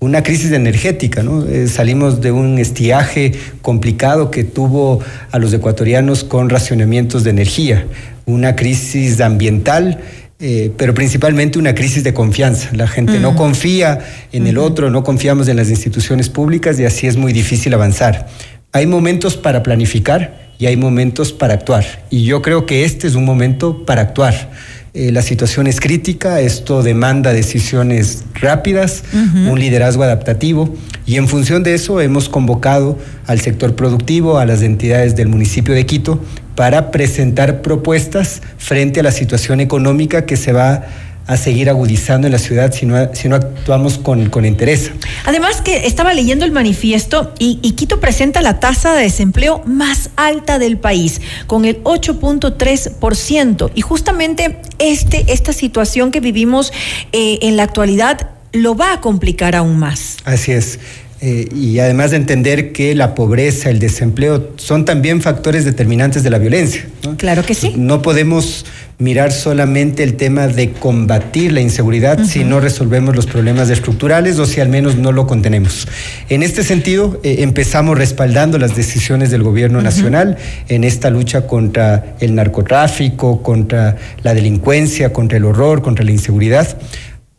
una 0.00 0.24
crisis 0.24 0.50
energética, 0.50 1.22
¿no? 1.22 1.46
Eh, 1.46 1.68
salimos 1.68 2.20
de 2.20 2.32
un 2.32 2.58
estiaje 2.58 3.34
complicado 3.62 4.32
que 4.32 4.42
tuvo 4.42 4.98
a 5.30 5.38
los 5.38 5.52
ecuatorianos 5.52 6.24
con 6.24 6.50
racionamientos 6.50 7.22
de 7.22 7.30
energía, 7.30 7.86
una 8.24 8.56
crisis 8.56 9.20
ambiental. 9.20 10.00
Eh, 10.38 10.70
pero 10.76 10.92
principalmente 10.92 11.58
una 11.58 11.74
crisis 11.74 12.04
de 12.04 12.12
confianza. 12.12 12.68
La 12.74 12.86
gente 12.86 13.20
no 13.20 13.36
confía 13.36 14.00
en 14.32 14.46
el 14.46 14.58
otro, 14.58 14.90
no 14.90 15.02
confiamos 15.02 15.48
en 15.48 15.56
las 15.56 15.70
instituciones 15.70 16.28
públicas 16.28 16.78
y 16.78 16.84
así 16.84 17.06
es 17.06 17.16
muy 17.16 17.32
difícil 17.32 17.72
avanzar. 17.72 18.26
Hay 18.72 18.86
momentos 18.86 19.38
para 19.38 19.62
planificar, 19.62 20.45
y 20.58 20.66
hay 20.66 20.76
momentos 20.76 21.32
para 21.32 21.54
actuar. 21.54 21.84
Y 22.10 22.24
yo 22.24 22.42
creo 22.42 22.66
que 22.66 22.84
este 22.84 23.06
es 23.06 23.14
un 23.14 23.24
momento 23.24 23.84
para 23.84 24.02
actuar. 24.02 24.50
Eh, 24.94 25.12
la 25.12 25.20
situación 25.20 25.66
es 25.66 25.78
crítica, 25.78 26.40
esto 26.40 26.82
demanda 26.82 27.34
decisiones 27.34 28.24
rápidas, 28.32 29.04
un 29.12 29.58
liderazgo 29.58 30.02
adaptativo 30.02 30.74
y 31.04 31.16
en 31.16 31.28
función 31.28 31.62
de 31.62 31.74
eso 31.74 32.00
hemos 32.00 32.30
convocado 32.30 32.98
al 33.26 33.38
sector 33.40 33.76
productivo, 33.76 34.38
a 34.38 34.46
las 34.46 34.62
entidades 34.62 35.14
del 35.14 35.28
municipio 35.28 35.74
de 35.74 35.84
Quito 35.84 36.18
para 36.54 36.90
presentar 36.90 37.60
propuestas 37.60 38.40
frente 38.56 39.00
a 39.00 39.02
la 39.02 39.12
situación 39.12 39.60
económica 39.60 40.24
que 40.24 40.38
se 40.38 40.52
va 40.52 40.86
a 41.26 41.36
seguir 41.36 41.68
agudizando 41.68 42.28
en 42.28 42.32
la 42.32 42.38
ciudad 42.38 42.72
si 42.72 42.86
no, 42.86 43.12
si 43.14 43.28
no 43.28 43.36
actuamos 43.36 43.98
con, 43.98 44.30
con 44.30 44.44
interés. 44.44 44.92
Además 45.24 45.60
que 45.60 45.86
estaba 45.86 46.14
leyendo 46.14 46.44
el 46.44 46.52
manifiesto 46.52 47.34
y, 47.38 47.56
Quito 47.76 48.00
presenta 48.00 48.40
la 48.40 48.58
tasa 48.58 48.94
de 48.94 49.02
desempleo 49.02 49.62
más 49.66 50.08
alta 50.16 50.58
del 50.58 50.78
país, 50.78 51.20
con 51.46 51.66
el 51.66 51.82
8.3%. 51.82 53.70
Y 53.74 53.82
justamente 53.82 54.60
este, 54.78 55.26
esta 55.28 55.52
situación 55.52 56.10
que 56.10 56.20
vivimos 56.20 56.72
eh, 57.12 57.38
en 57.42 57.56
la 57.56 57.64
actualidad 57.64 58.30
lo 58.52 58.76
va 58.76 58.94
a 58.94 59.00
complicar 59.02 59.54
aún 59.56 59.78
más. 59.78 60.16
Así 60.24 60.52
es. 60.52 60.78
Eh, 61.20 61.48
y 61.54 61.78
además 61.78 62.10
de 62.10 62.18
entender 62.18 62.72
que 62.72 62.94
la 62.94 63.14
pobreza, 63.14 63.70
el 63.70 63.78
desempleo 63.78 64.52
son 64.56 64.84
también 64.84 65.22
factores 65.22 65.64
determinantes 65.64 66.22
de 66.22 66.30
la 66.30 66.38
violencia. 66.38 66.86
Claro 67.16 67.42
que 67.42 67.54
sí. 67.54 67.72
No 67.76 68.02
podemos 68.02 68.66
mirar 68.98 69.30
solamente 69.30 70.02
el 70.02 70.14
tema 70.14 70.48
de 70.48 70.72
combatir 70.72 71.52
la 71.52 71.60
inseguridad 71.60 72.24
si 72.24 72.44
no 72.44 72.60
resolvemos 72.60 73.14
los 73.14 73.26
problemas 73.26 73.68
estructurales 73.68 74.38
o 74.38 74.46
si 74.46 74.60
al 74.60 74.70
menos 74.70 74.96
no 74.96 75.12
lo 75.12 75.26
contenemos. 75.26 75.86
En 76.30 76.42
este 76.42 76.62
sentido, 76.62 77.20
eh, 77.22 77.36
empezamos 77.40 77.98
respaldando 77.98 78.58
las 78.58 78.74
decisiones 78.74 79.30
del 79.30 79.42
gobierno 79.42 79.82
nacional 79.82 80.38
en 80.68 80.84
esta 80.84 81.10
lucha 81.10 81.46
contra 81.46 82.16
el 82.20 82.34
narcotráfico, 82.34 83.42
contra 83.42 83.96
la 84.22 84.32
delincuencia, 84.32 85.12
contra 85.12 85.36
el 85.36 85.44
horror, 85.44 85.82
contra 85.82 86.04
la 86.04 86.12
inseguridad 86.12 86.78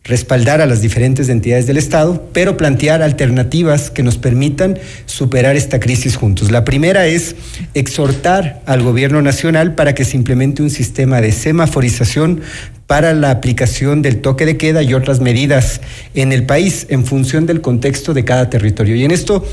respaldar 0.07 0.61
a 0.61 0.65
las 0.65 0.81
diferentes 0.81 1.29
entidades 1.29 1.67
del 1.67 1.77
Estado, 1.77 2.29
pero 2.33 2.57
plantear 2.57 3.01
alternativas 3.01 3.91
que 3.91 4.03
nos 4.03 4.17
permitan 4.17 4.79
superar 5.05 5.55
esta 5.55 5.79
crisis 5.79 6.15
juntos. 6.15 6.51
La 6.51 6.63
primera 6.63 7.07
es 7.07 7.35
exhortar 7.73 8.61
al 8.65 8.81
gobierno 8.83 9.21
nacional 9.21 9.75
para 9.75 9.93
que 9.93 10.05
se 10.05 10.17
implemente 10.17 10.61
un 10.61 10.69
sistema 10.69 11.21
de 11.21 11.31
semaforización 11.31 12.41
para 12.87 13.13
la 13.13 13.31
aplicación 13.31 14.01
del 14.01 14.21
toque 14.21 14.45
de 14.45 14.55
queda 14.55 14.81
y 14.81 14.93
otras 14.93 15.19
medidas 15.19 15.81
en 16.15 16.31
el 16.31 16.45
país 16.45 16.87
en 16.89 17.05
función 17.05 17.45
del 17.45 17.59
contexto 17.59 18.13
de 18.13 18.23
cada 18.23 18.49
territorio. 18.49 18.95
Y 18.95 19.03
en 19.03 19.11
esto 19.11 19.45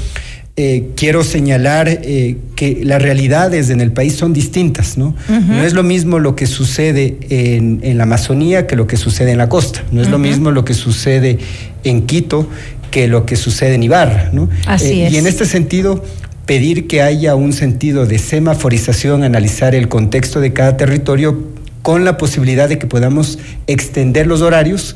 eh, 0.57 0.91
quiero 0.95 1.25
señalar 1.25 1.89
eh, 1.89 2.37
que 2.55 2.85
las 2.85 3.03
realidades 3.03 3.71
en 3.71 3.81
el 3.81 3.91
país 3.91 4.15
son 4.15 4.33
distintas, 4.33 4.97
¿no? 4.97 5.17
No 5.29 5.65
es 5.65 5.73
lo 5.73 5.83
mismo 5.83 6.21
lo 6.21 6.37
que 6.37 6.47
sucede 6.47 7.19
en, 7.29 7.99
la 7.99 8.05
Amazonía 8.05 8.69
que 8.69 8.77
lo 8.77 8.87
que 8.87 8.97
sucede 8.97 9.33
en 9.33 9.39
la 9.39 9.49
costa, 9.49 9.83
no 9.91 10.01
es 10.01 10.11
lo 10.11 10.19
mismo 10.21 10.53
lo 10.53 10.65
que 10.65 10.75
sucede 10.75 11.39
en 11.83 12.07
Quito 12.07 12.49
que 12.93 13.09
lo 13.09 13.27
que 13.27 13.35
sucede 13.35 13.75
en 13.75 13.83
Ibarra, 13.83 14.31
¿no? 14.33 14.49
Así 14.67 15.03
eh, 15.03 15.09
Y 15.11 15.17
en 15.17 15.27
este 15.27 15.45
sentido, 15.45 16.05
pedir 16.47 16.87
que 16.87 17.03
haya 17.03 17.35
un 17.35 17.53
sentido 17.53 18.07
de 18.07 18.19
semaforización, 18.19 19.25
analizar 19.25 19.75
el 19.75 19.89
contexto 19.89 20.41
de 20.41 20.53
cada 20.53 20.77
territorio 20.77 21.49
con 21.83 22.05
la 22.05 22.17
posibilidad 22.17 22.69
de 22.69 22.79
que 22.79 22.87
podamos 22.87 23.41
extender 23.67 24.29
los 24.29 24.41
horarios 24.41 24.95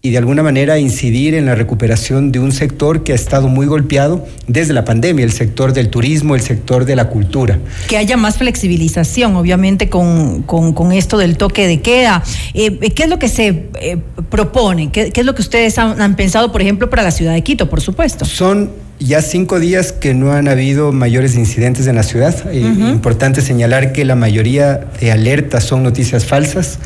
y 0.00 0.10
de 0.10 0.18
alguna 0.18 0.44
manera 0.44 0.78
incidir 0.78 1.34
en 1.34 1.46
la 1.46 1.56
recuperación 1.56 2.30
de 2.30 2.38
un 2.38 2.52
sector 2.52 3.02
que 3.02 3.12
ha 3.12 3.14
estado 3.16 3.48
muy 3.48 3.66
golpeado 3.66 4.24
desde 4.46 4.72
la 4.72 4.84
pandemia, 4.84 5.24
el 5.24 5.32
sector 5.32 5.72
del 5.72 5.90
turismo, 5.90 6.36
el 6.36 6.40
sector 6.40 6.84
de 6.84 6.94
la 6.94 7.08
cultura. 7.08 7.58
Que 7.88 7.96
haya 7.96 8.16
más 8.16 8.38
flexibilización, 8.38 9.34
obviamente, 9.34 9.88
con, 9.88 10.42
con, 10.42 10.92
esto 10.92 11.18
del 11.18 11.36
toque 11.36 11.66
de 11.66 11.80
queda. 11.80 12.22
Eh, 12.54 12.78
¿Qué 12.94 13.02
es 13.02 13.08
lo 13.08 13.18
que 13.18 13.28
se 13.28 13.68
eh, 13.80 13.98
propone? 14.30 14.92
¿Qué, 14.92 15.12
es 15.12 15.24
lo 15.24 15.34
que 15.34 15.42
ustedes 15.42 15.78
han, 15.78 16.14
pensado, 16.14 16.52
por 16.52 16.62
ejemplo, 16.62 16.88
para 16.88 17.02
la 17.02 17.10
ciudad 17.10 17.34
de 17.34 17.42
Quito, 17.42 17.68
por 17.68 17.80
supuesto? 17.80 18.24
Son 18.24 18.70
ya 19.00 19.20
cinco 19.20 19.58
días 19.58 19.90
que 19.90 20.14
no 20.14 20.32
han 20.32 20.46
habido 20.46 20.92
mayores 20.92 21.34
incidentes 21.34 21.88
en 21.88 21.96
la 21.96 22.04
ciudad. 22.04 22.34
Eh, 22.52 22.60
importante 22.60 23.40
señalar 23.40 23.92
que 23.92 24.04
la 24.04 24.14
mayoría 24.14 24.88
de 25.00 25.10
alertas 25.10 25.64
son 25.64 25.82
noticias 25.82 26.24
falsas 26.24 26.78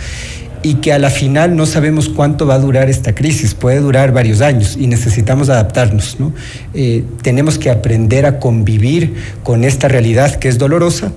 y 0.62 0.74
que 0.74 0.92
a 0.92 0.98
la 0.98 1.10
final 1.10 1.56
no 1.56 1.66
sabemos 1.66 2.08
cuánto 2.08 2.46
va 2.46 2.54
a 2.54 2.58
durar 2.58 2.88
esta 2.88 3.14
crisis, 3.14 3.54
puede 3.54 3.80
durar 3.80 4.12
varios 4.12 4.40
años 4.40 4.76
y 4.78 4.86
necesitamos 4.86 5.48
adaptarnos. 5.48 6.18
¿no? 6.18 6.32
Eh, 6.74 7.04
tenemos 7.22 7.58
que 7.58 7.70
aprender 7.70 8.26
a 8.26 8.38
convivir 8.38 9.14
con 9.42 9.64
esta 9.64 9.88
realidad 9.88 10.36
que 10.36 10.48
es 10.48 10.58
dolorosa 10.58 11.12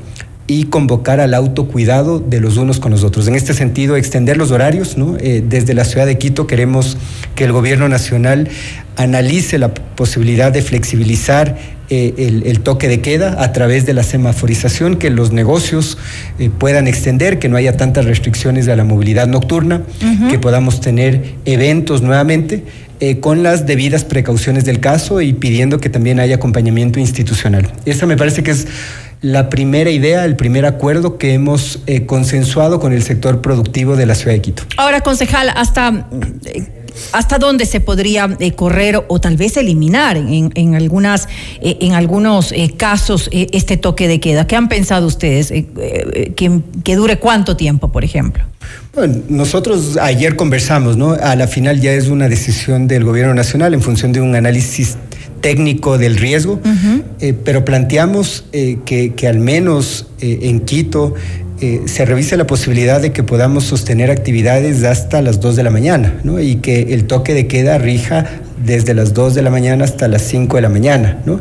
y 0.48 0.66
convocar 0.66 1.20
al 1.20 1.34
autocuidado 1.34 2.20
de 2.20 2.40
los 2.40 2.58
unos 2.58 2.80
con 2.80 2.92
los 2.92 3.04
otros. 3.04 3.28
En 3.28 3.36
este 3.36 3.54
sentido, 3.54 3.96
extender 3.96 4.38
los 4.38 4.52
horarios. 4.52 4.96
¿no? 4.96 5.18
Eh, 5.20 5.44
desde 5.48 5.74
la 5.74 5.86
ciudad 5.86 6.06
de 6.06 6.18
Quito 6.18 6.46
queremos 6.46 6.98
que 7.34 7.46
el 7.46 7.52
gobierno 7.52 7.90
nacional 7.90 8.48
analice 8.96 9.58
la 9.58 9.74
posibilidad 9.74 10.52
de 10.52 10.62
flexibilizar 10.62 11.58
eh, 11.90 12.42
el, 12.46 12.60
toque 12.62 12.88
de 12.88 13.02
queda 13.02 13.44
a 13.44 13.52
través 13.54 13.86
de 13.86 13.94
la 13.94 14.04
semaforización, 14.04 14.98
que 14.98 15.10
los 15.10 15.32
negocios 15.32 15.98
eh, 16.40 16.50
puedan 16.56 16.88
extender, 16.88 17.38
que 17.40 17.50
no 17.50 17.58
haya 17.58 17.76
tantas 17.76 18.06
restricciones 18.06 18.68
a 18.68 18.76
la 18.76 18.84
movilidad 18.84 19.28
nocturna, 19.28 19.82
que 20.30 20.40
podamos 20.40 20.80
tener 20.80 21.36
eventos 21.46 22.02
nuevamente. 22.02 22.64
con 23.20 23.44
las 23.44 23.66
debidas 23.66 24.06
precauciones 24.06 24.64
del 24.64 24.80
caso 24.80 25.20
y 25.20 25.34
pidiendo 25.34 25.80
que 25.80 25.90
también 25.90 26.20
haya 26.20 26.36
acompañamiento 26.36 26.98
institucional. 27.00 27.70
Esa 27.86 28.06
me 28.06 28.16
parece 28.16 28.42
que 28.42 28.52
es 28.52 28.68
la 29.26 29.50
primera 29.50 29.90
idea, 29.90 30.24
el 30.24 30.36
primer 30.36 30.68
acuerdo 30.68 31.18
que 31.18 31.34
hemos 31.34 31.80
eh, 31.88 32.06
consensuado 32.06 32.80
con 32.80 32.94
el 32.94 33.02
sector 33.02 33.42
productivo 33.42 33.96
de 33.96 34.06
la 34.06 34.14
ciudad 34.14 34.34
de 34.34 34.42
Quito. 34.42 34.64
Ahora, 34.78 35.02
concejal, 35.02 35.50
hasta 35.56 36.08
eh, 36.46 36.84
hasta 37.12 37.40
dónde 37.40 37.66
se 37.66 37.80
podría 37.80 38.38
eh, 38.40 38.52
correr 38.52 39.04
o 39.08 39.20
tal 39.20 39.36
vez 39.36 39.58
eliminar 39.58 40.16
en, 40.16 40.76
algunas 40.76 41.28
en 41.60 41.94
algunos 41.94 42.54
casos 42.78 43.30
este 43.34 43.76
toque 43.76 44.08
de 44.08 44.20
queda. 44.22 44.48
¿Qué 44.48 44.56
han 44.56 44.70
pensado 44.70 45.08
ustedes? 45.08 45.52
Que, 45.52 46.62
que, 46.84 46.96
dure 46.96 47.18
cuánto 47.18 47.58
tiempo, 47.58 47.92
por 47.92 48.06
ejemplo? 48.06 48.46
Bueno, 48.94 49.24
nosotros 49.28 49.98
ayer 49.98 50.38
conversamos, 50.38 50.96
¿no? 50.96 51.12
A 51.12 51.36
la 51.36 51.48
final 51.48 51.82
ya 51.82 51.92
es 51.92 52.08
una 52.08 52.30
decisión 52.30 52.88
del 52.88 53.04
gobierno 53.04 53.34
nacional 53.34 53.74
en 53.74 53.82
función 53.82 54.14
de 54.14 54.22
un 54.22 54.34
análisis 54.36 54.96
técnico 55.46 56.00
del 56.00 56.18
riesgo, 56.18 56.60
eh, 57.20 57.36
pero 57.44 57.64
planteamos 57.64 58.46
eh, 58.52 58.80
que, 58.84 59.28
al 59.28 59.38
menos 59.38 60.08
eh, 60.20 60.40
en 60.42 60.62
Quito 60.62 61.14
se 61.86 62.04
revise 62.04 62.36
la 62.36 62.48
posibilidad 62.48 63.00
de 63.00 63.12
que 63.12 63.24
podamos 63.24 63.64
sostener 63.64 64.12
actividades 64.12 64.84
hasta 64.84 65.22
las 65.22 65.40
2 65.40 65.56
de 65.56 65.64
la 65.64 65.70
mañana 65.70 66.16
¿no? 66.24 66.40
y 66.40 66.56
que 66.56 66.94
el 66.94 67.06
toque 67.06 67.34
de 67.34 67.48
queda 67.48 67.78
rija 67.78 68.26
desde 68.64 68.94
las 68.94 69.14
2 69.14 69.36
de 69.36 69.42
la 69.42 69.50
mañana 69.52 69.86
hasta 69.86 70.08
las 70.08 70.24
5 70.24 70.58
de 70.58 70.62
la 70.62 70.70
mañana. 70.70 71.20
¿no? 71.26 71.40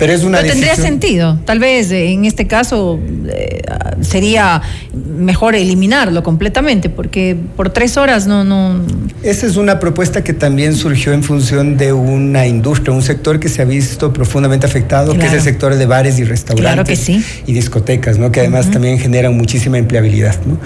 Pero 0.00 0.14
es 0.14 0.24
una 0.24 0.42
tendría 0.42 0.74
sentido. 0.76 1.38
Tal 1.44 1.58
vez 1.58 1.92
eh, 1.92 2.10
en 2.10 2.24
este 2.24 2.46
caso 2.46 2.98
eh, 3.28 3.62
sería 4.00 4.62
mejor 4.94 5.54
eliminarlo 5.54 6.22
completamente, 6.22 6.88
porque 6.88 7.36
por 7.54 7.68
tres 7.68 7.98
horas 7.98 8.26
no, 8.26 8.42
no. 8.42 8.80
Esa 9.22 9.46
es 9.46 9.56
una 9.56 9.78
propuesta 9.78 10.24
que 10.24 10.32
también 10.32 10.74
surgió 10.74 11.12
en 11.12 11.22
función 11.22 11.76
de 11.76 11.92
una 11.92 12.46
industria, 12.46 12.94
un 12.94 13.02
sector 13.02 13.38
que 13.38 13.50
se 13.50 13.60
ha 13.60 13.66
visto 13.66 14.10
profundamente 14.12 14.64
afectado, 14.66 15.16
que 15.16 15.26
es 15.26 15.34
el 15.34 15.42
sector 15.42 15.74
de 15.74 15.84
bares 15.84 16.18
y 16.18 16.24
restaurantes 16.24 17.08
y 17.10 17.52
discotecas, 17.52 18.18
¿no? 18.18 18.32
Que 18.32 18.40
además 18.40 18.70
también 18.70 18.98
generan 18.98 19.36
muchísima 19.36 19.76
empleabilidad. 19.76 20.36
¿no? 20.46 20.58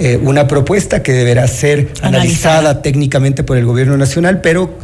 Eh, 0.00 0.18
una 0.20 0.48
propuesta 0.48 1.02
que 1.02 1.12
deberá 1.12 1.46
ser 1.46 1.92
analizada 2.02 2.82
técnicamente 2.82 3.44
por 3.44 3.56
el 3.56 3.64
gobierno 3.64 3.96
nacional, 3.96 4.40
pero 4.40 4.76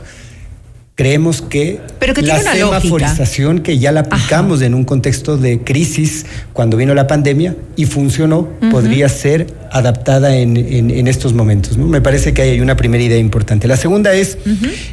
creemos 0.96 1.42
que, 1.42 1.78
la 2.22 2.40
semaforización 2.40 3.60
que 3.60 3.78
ya 3.78 3.92
la 3.92 4.00
aplicamos 4.00 4.62
en 4.62 4.74
un 4.74 4.84
contexto 4.84 5.36
de 5.36 5.60
crisis 5.60 6.24
cuando 6.54 6.78
vino 6.78 6.94
la 6.94 7.06
pandemia 7.06 7.54
y 7.76 7.84
funcionó, 7.84 8.48
podría 8.70 9.08
ser 9.10 9.46
adaptada 9.70 10.36
en, 10.36 11.06
estos 11.06 11.34
momentos. 11.34 11.76
¿no? 11.76 11.86
Me 11.86 12.00
parece 12.00 12.32
que 12.32 12.42
hay 12.42 12.60
una 12.60 12.76
primera 12.76 13.04
idea 13.04 13.18
importante. 13.18 13.68
La 13.68 13.76
segunda 13.76 14.14
es 14.14 14.38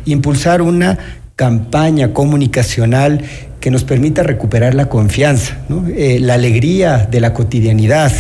impulsar 0.06 0.62
una 0.62 1.00
campaña 1.44 2.14
comunicacional 2.14 3.22
que 3.60 3.70
nos 3.70 3.84
permita 3.84 4.24
recuperar 4.24 4.76
la 4.76 4.88
confianza, 4.88 5.58
eh, 5.94 6.18
la 6.22 6.36
alegría 6.36 7.06
de 7.12 7.20
la 7.20 7.34
cotidianidad, 7.34 8.14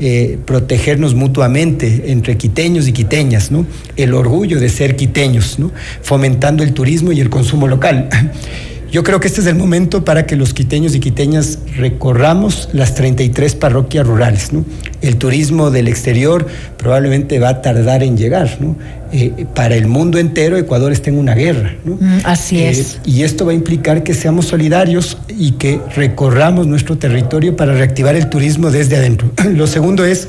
eh, 0.00 0.38
protegernos 0.46 1.14
mutuamente 1.14 2.10
entre 2.10 2.38
quiteños 2.38 2.88
y 2.88 2.94
quiteñas, 2.94 3.50
el 3.96 4.14
orgullo 4.14 4.58
de 4.58 4.70
ser 4.70 4.96
quiteños, 4.96 5.58
fomentando 6.00 6.62
el 6.62 6.72
turismo 6.72 7.12
y 7.12 7.20
el 7.20 7.28
consumo 7.28 7.68
local. 7.68 8.08
Yo 8.90 9.04
creo 9.04 9.20
que 9.20 9.28
este 9.28 9.40
es 9.40 9.46
el 9.46 9.54
momento 9.54 10.04
para 10.04 10.26
que 10.26 10.34
los 10.34 10.52
quiteños 10.52 10.94
y 10.96 11.00
quiteñas 11.00 11.58
recorramos 11.76 12.68
las 12.72 12.94
33 12.94 13.54
parroquias 13.54 14.04
rurales. 14.04 14.52
¿no? 14.52 14.64
El 15.00 15.16
turismo 15.16 15.70
del 15.70 15.86
exterior 15.86 16.46
probablemente 16.76 17.38
va 17.38 17.50
a 17.50 17.62
tardar 17.62 18.02
en 18.02 18.16
llegar. 18.16 18.58
¿no? 18.60 18.76
Eh, 19.12 19.46
para 19.54 19.76
el 19.76 19.86
mundo 19.86 20.18
entero 20.18 20.56
Ecuador 20.56 20.90
está 20.90 21.10
en 21.10 21.18
una 21.18 21.34
guerra. 21.34 21.76
¿no? 21.84 21.98
Mm, 22.00 22.20
así 22.24 22.58
eh, 22.58 22.70
es. 22.70 22.98
Y 23.04 23.22
esto 23.22 23.46
va 23.46 23.52
a 23.52 23.54
implicar 23.54 24.02
que 24.02 24.12
seamos 24.12 24.46
solidarios 24.46 25.18
y 25.28 25.52
que 25.52 25.80
recorramos 25.94 26.66
nuestro 26.66 26.98
territorio 26.98 27.54
para 27.54 27.74
reactivar 27.74 28.16
el 28.16 28.28
turismo 28.28 28.72
desde 28.72 28.96
adentro. 28.96 29.30
Lo 29.54 29.68
segundo 29.68 30.04
es 30.04 30.26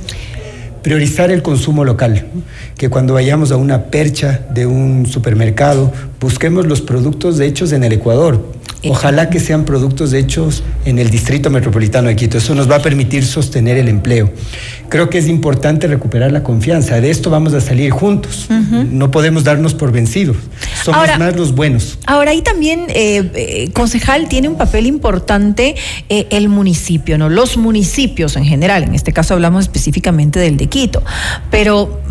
priorizar 0.82 1.32
el 1.32 1.41
consumo 1.41 1.86
local, 1.86 2.25
que 2.77 2.89
cuando 2.89 3.13
vayamos 3.13 3.51
a 3.51 3.57
una 3.57 3.86
percha 3.86 4.45
de 4.53 4.65
un 4.65 5.05
supermercado 5.05 5.91
busquemos 6.19 6.65
los 6.65 6.82
productos 6.82 7.39
hechos 7.39 7.71
en 7.71 7.84
el 7.84 7.93
Ecuador. 7.93 8.43
Ojalá 8.89 9.29
que 9.29 9.39
sean 9.39 9.63
productos 9.65 10.11
hechos 10.13 10.63
en 10.86 10.97
el 10.97 11.09
Distrito 11.11 11.49
Metropolitano 11.49 12.07
de 12.07 12.15
Quito. 12.15 12.38
Eso 12.38 12.55
nos 12.55 12.69
va 12.69 12.77
a 12.77 12.82
permitir 12.82 13.25
sostener 13.25 13.77
el 13.77 13.88
empleo. 13.88 14.32
Creo 14.89 15.09
que 15.09 15.19
es 15.19 15.27
importante 15.27 15.88
recuperar 15.88 16.32
la 16.32 16.41
confianza. 16.43 16.99
De 16.99 17.11
esto 17.11 17.29
vamos 17.29 17.53
a 17.53 17.61
salir 17.61 17.91
juntos. 17.91 18.47
No 18.49 19.11
podemos 19.11 19.43
darnos 19.43 19.73
por 19.73 19.91
vencidos. 19.91 20.38
Somos 20.84 21.07
más 21.19 21.36
los 21.36 21.53
buenos. 21.53 21.99
Ahora, 22.07 22.32
ahí 22.32 22.41
también, 22.41 22.88
eh, 22.89 23.29
eh, 23.36 23.69
concejal, 23.71 24.27
tiene 24.27 24.49
un 24.49 24.57
papel 24.57 24.88
importante 24.88 25.75
eh, 26.09 26.27
el 26.32 26.49
municipio, 26.49 27.17
¿no? 27.17 27.29
Los 27.29 27.57
municipios 27.57 28.36
en 28.36 28.45
general. 28.45 28.84
En 28.84 28.95
este 28.95 29.13
caso 29.13 29.36
hablamos 29.36 29.65
específicamente 29.65 30.39
del 30.39 30.57
de 30.57 30.67
Quito. 30.67 31.03
Pero 31.51 32.01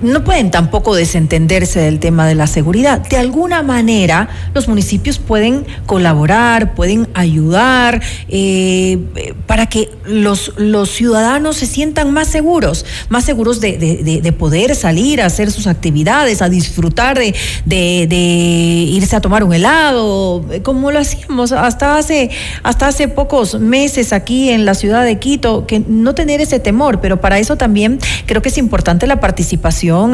no 0.00 0.22
pueden 0.22 0.50
tampoco 0.50 0.94
desentenderse 0.94 1.80
del 1.80 1.98
tema 1.98 2.26
de 2.26 2.34
la 2.34 2.46
seguridad. 2.46 3.00
De 3.08 3.16
alguna 3.16 3.62
manera, 3.62 4.28
los 4.54 4.68
municipios 4.68 5.18
pueden 5.18 5.66
colaborar, 5.86 6.74
pueden 6.74 7.08
ayudar 7.14 8.00
eh, 8.28 8.98
para 9.46 9.66
que 9.66 9.90
los, 10.04 10.52
los 10.56 10.90
ciudadanos 10.90 11.56
se 11.56 11.66
sientan 11.66 12.12
más 12.12 12.28
seguros, 12.28 12.84
más 13.08 13.24
seguros 13.24 13.60
de, 13.60 14.34
poder 14.38 14.74
salir 14.76 15.20
a 15.20 15.26
hacer 15.26 15.50
sus 15.50 15.66
actividades, 15.66 16.42
a 16.42 16.48
disfrutar 16.48 17.18
de, 17.18 18.88
irse 18.92 19.16
a 19.16 19.20
tomar 19.20 19.42
un 19.42 19.52
helado, 19.52 20.44
como 20.62 20.90
lo 20.90 21.00
hacíamos 21.00 21.52
hasta 21.52 21.96
hace, 21.96 22.30
hasta 22.62 22.88
hace 22.88 23.08
pocos 23.08 23.58
meses 23.58 24.12
aquí 24.12 24.50
en 24.50 24.64
la 24.64 24.74
ciudad 24.74 25.04
de 25.04 25.18
Quito, 25.18 25.66
que 25.66 25.80
no 25.80 26.14
tener 26.14 26.40
ese 26.40 26.60
temor, 26.60 27.00
pero 27.00 27.20
para 27.20 27.38
eso 27.38 27.56
también 27.56 27.98
creo 28.26 28.42
que 28.42 28.50
es 28.50 28.58
importante 28.58 29.06
la 29.06 29.20
participación 29.20 29.55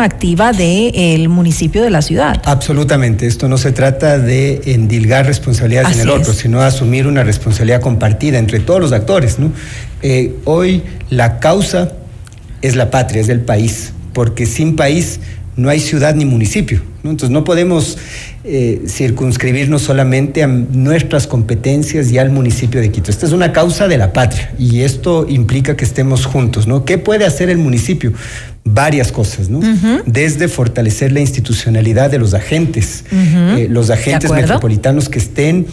activa 0.00 0.52
del 0.52 1.28
municipio 1.28 1.82
de 1.82 1.90
la 1.90 2.02
ciudad. 2.02 2.40
Absolutamente, 2.44 3.26
esto 3.26 3.48
no 3.48 3.58
se 3.58 3.72
trata 3.72 4.18
de 4.18 4.62
endilgar 4.66 5.26
responsabilidades 5.26 5.96
en 5.96 6.02
el 6.02 6.10
otro, 6.10 6.32
sino 6.32 6.60
asumir 6.60 7.06
una 7.06 7.24
responsabilidad 7.24 7.80
compartida 7.80 8.38
entre 8.38 8.60
todos 8.60 8.80
los 8.80 8.92
actores. 8.92 9.36
Eh, 10.02 10.34
hoy 10.44 10.82
la 11.10 11.38
causa 11.38 11.92
es 12.60 12.76
la 12.76 12.90
patria, 12.90 13.22
es 13.22 13.28
el 13.28 13.40
país, 13.40 13.92
porque 14.12 14.46
sin 14.46 14.76
país 14.76 15.20
no 15.56 15.68
hay 15.68 15.80
ciudad 15.80 16.14
ni 16.14 16.24
municipio. 16.24 16.82
Entonces 17.04 17.30
no 17.30 17.44
podemos 17.44 17.98
eh, 18.44 18.82
circunscribirnos 18.88 19.82
solamente 19.82 20.42
a 20.42 20.48
nuestras 20.48 21.28
competencias 21.28 22.10
y 22.10 22.18
al 22.18 22.30
municipio 22.30 22.80
de 22.80 22.90
Quito. 22.90 23.10
Esta 23.10 23.24
es 23.24 23.32
una 23.32 23.52
causa 23.52 23.86
de 23.86 23.96
la 23.98 24.12
patria 24.12 24.52
y 24.58 24.80
esto 24.80 25.26
implica 25.28 25.76
que 25.76 25.84
estemos 25.84 26.26
juntos. 26.26 26.66
¿no? 26.66 26.84
¿Qué 26.84 26.98
puede 26.98 27.24
hacer 27.24 27.50
el 27.50 27.58
municipio? 27.58 28.12
Varias 28.64 29.12
cosas, 29.12 29.48
¿no? 29.48 29.60
Desde 30.06 30.48
fortalecer 30.48 31.12
la 31.12 31.20
institucionalidad 31.20 32.10
de 32.10 32.18
los 32.18 32.34
agentes, 32.34 33.04
eh, 33.12 33.66
los 33.70 33.90
agentes 33.90 34.30
metropolitanos 34.30 35.08
que 35.08 35.18
estén 35.18 35.66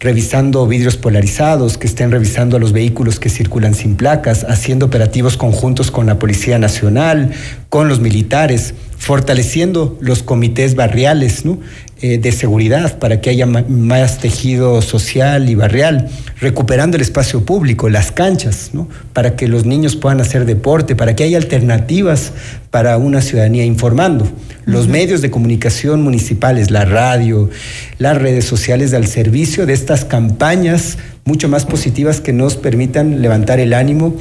revisando 0.00 0.66
vidrios 0.66 0.96
polarizados, 0.96 1.78
que 1.78 1.88
estén 1.88 2.10
revisando 2.12 2.56
a 2.56 2.60
los 2.60 2.72
vehículos 2.72 3.18
que 3.18 3.28
circulan 3.28 3.74
sin 3.74 3.96
placas, 3.96 4.44
haciendo 4.48 4.86
operativos 4.86 5.36
conjuntos 5.36 5.90
con 5.90 6.06
la 6.06 6.18
Policía 6.18 6.58
Nacional, 6.58 7.32
con 7.68 7.88
los 7.88 7.98
militares, 8.00 8.74
fortaleciendo 9.08 9.96
los 10.02 10.22
comités 10.22 10.74
barriales 10.74 11.46
¿no? 11.46 11.58
Eh, 12.02 12.18
de 12.18 12.30
seguridad 12.30 12.98
para 12.98 13.22
que 13.22 13.30
haya 13.30 13.46
más 13.46 14.18
tejido 14.18 14.82
social 14.82 15.48
y 15.48 15.54
barrial, 15.54 16.10
recuperando 16.42 16.98
el 16.98 17.00
espacio 17.00 17.42
público, 17.42 17.88
las 17.88 18.12
canchas, 18.12 18.68
¿no? 18.74 18.86
para 19.14 19.34
que 19.34 19.48
los 19.48 19.64
niños 19.64 19.96
puedan 19.96 20.20
hacer 20.20 20.44
deporte, 20.44 20.94
para 20.94 21.16
que 21.16 21.24
haya 21.24 21.38
alternativas 21.38 22.34
para 22.70 22.98
una 22.98 23.22
ciudadanía 23.22 23.64
informando. 23.64 24.30
Los 24.66 24.88
medios 24.88 25.22
de 25.22 25.30
comunicación 25.30 26.02
municipales, 26.02 26.70
la 26.70 26.84
radio, 26.84 27.48
las 27.96 28.18
redes 28.18 28.44
sociales 28.44 28.92
al 28.92 29.06
servicio 29.06 29.64
de 29.64 29.72
estas 29.72 30.04
campañas 30.04 30.98
mucho 31.24 31.48
más 31.48 31.64
positivas 31.64 32.20
que 32.20 32.34
nos 32.34 32.56
permitan 32.56 33.22
levantar 33.22 33.58
el 33.58 33.72
ánimo 33.72 34.14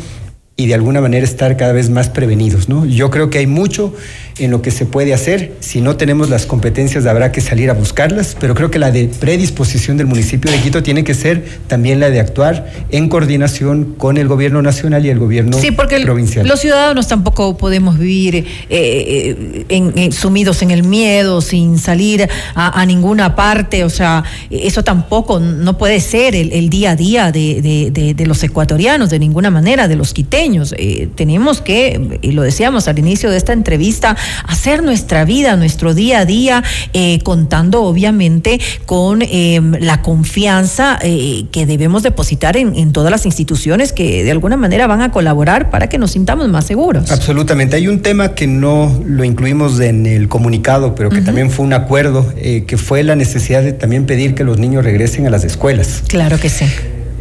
y 0.60 0.66
de 0.66 0.74
alguna 0.74 1.02
manera 1.02 1.24
estar 1.24 1.56
cada 1.56 1.72
vez 1.72 1.92
más 1.92 2.10
prevenidos. 2.10 2.68
¿no? 2.68 2.84
Yo 2.88 3.12
creo 3.12 3.30
que 3.30 3.38
hay 3.38 3.46
mucho 3.46 3.94
en 4.40 4.50
lo 4.50 4.64
que 4.64 4.72
se 4.72 4.88
puede 4.88 5.14
hacer. 5.14 5.54
Si 5.60 5.82
no 5.82 5.98
tenemos 5.98 6.30
las 6.30 6.48
competencias, 6.48 7.06
habrá 7.06 7.32
que 7.32 7.42
salir 7.42 7.70
a 7.70 7.74
buscarlas, 7.74 8.36
pero 8.40 8.56
creo 8.56 8.72
que 8.72 8.80
la 8.80 8.92
de 8.92 9.08
predisposición 9.08 9.98
del 9.98 10.08
municipio 10.08 10.50
de 10.52 10.58
Quito 10.60 10.82
tiene 10.82 11.04
que 11.04 11.14
ser 11.14 11.46
también 11.68 12.00
la 12.00 12.10
de 12.10 12.20
actuar 12.20 12.72
en 12.90 13.08
coordinación 13.08 13.96
con 13.98 14.18
el 14.18 14.28
gobierno 14.28 14.64
nacional 14.64 15.06
y 15.06 15.10
el 15.10 15.20
gobierno 15.20 15.60
sí, 15.60 15.72
porque 15.72 16.00
Los 16.00 16.60
ciudadanos 16.60 17.08
tampoco 17.08 17.56
podemos 17.58 18.00
vivir 18.00 18.36
eh, 18.36 18.46
eh, 18.70 19.66
en, 19.70 20.12
sumidos 20.12 20.64
en 20.64 20.72
el 20.72 20.84
miedo, 20.84 21.42
sin 21.42 21.78
salir 21.78 22.28
a, 22.56 22.86
ninguna 22.88 23.36
parte. 23.36 23.84
O 23.84 23.90
sea, 23.90 24.24
eso 24.50 24.84
tampoco 24.84 25.40
no 25.40 25.78
puede 25.78 26.00
ser 26.00 26.36
el, 26.36 26.70
día 26.70 26.92
a 26.92 26.96
día 26.96 27.32
de, 27.32 28.24
los 28.26 28.42
ecuatorianos, 28.44 29.10
de 29.12 29.20
ninguna 29.20 29.52
manera, 29.52 29.88
de 29.88 29.96
los 29.96 30.14
quiteños 30.14 30.47
eh, 30.78 31.10
tenemos 31.16 31.62
que, 31.62 32.20
y 32.22 32.32
lo 32.32 32.42
decíamos 32.42 32.88
al 32.88 33.00
inicio 33.00 33.30
de 33.30 33.38
esta 33.38 33.54
entrevista, 33.54 34.16
hacer 34.46 34.82
nuestra 34.82 35.26
vida, 35.26 35.56
nuestro 35.56 35.94
día 35.94 36.20
a 36.20 36.26
día, 36.26 36.64
eh, 36.94 37.20
contando 37.24 37.84
obviamente 37.84 38.60
con 38.86 39.22
em, 39.22 39.74
la 39.80 40.02
confianza 40.02 41.00
eh, 41.02 41.46
que 41.52 41.66
debemos 41.66 42.04
depositar 42.04 42.56
en, 42.56 42.94
todas 42.94 43.12
las 43.12 43.26
instituciones 43.26 43.92
que 43.92 44.24
de 44.24 44.32
alguna 44.32 44.56
manera 44.56 44.88
van 44.88 45.02
a 45.02 45.12
colaborar 45.12 45.70
para 45.70 45.90
que 45.90 45.98
nos 45.98 46.12
sintamos 46.12 46.48
más 46.48 46.66
seguros. 46.66 47.12
Absolutamente. 47.12 47.76
Hay 47.76 47.88
un 47.88 48.02
tema 48.02 48.34
que 48.34 48.48
no 48.48 49.02
lo 49.06 49.24
incluimos 49.24 49.80
en 49.80 50.06
el 50.06 50.30
comunicado, 50.30 50.96
pero 50.96 51.10
que 51.10 51.22
también 51.22 51.52
fue 51.52 51.66
un 51.66 51.74
acuerdo, 51.74 52.34
que 52.36 52.78
fue 52.78 53.04
la 53.04 53.16
necesidad 53.16 53.62
de 53.64 53.74
también 53.74 54.06
pedir 54.06 54.36
que 54.36 54.44
los 54.44 54.58
niños 54.58 54.86
regresen 54.86 55.28
a 55.28 55.30
las 55.30 55.44
escuelas. 55.44 56.04
Claro 56.08 56.40
que 56.40 56.50
sí 56.50 56.66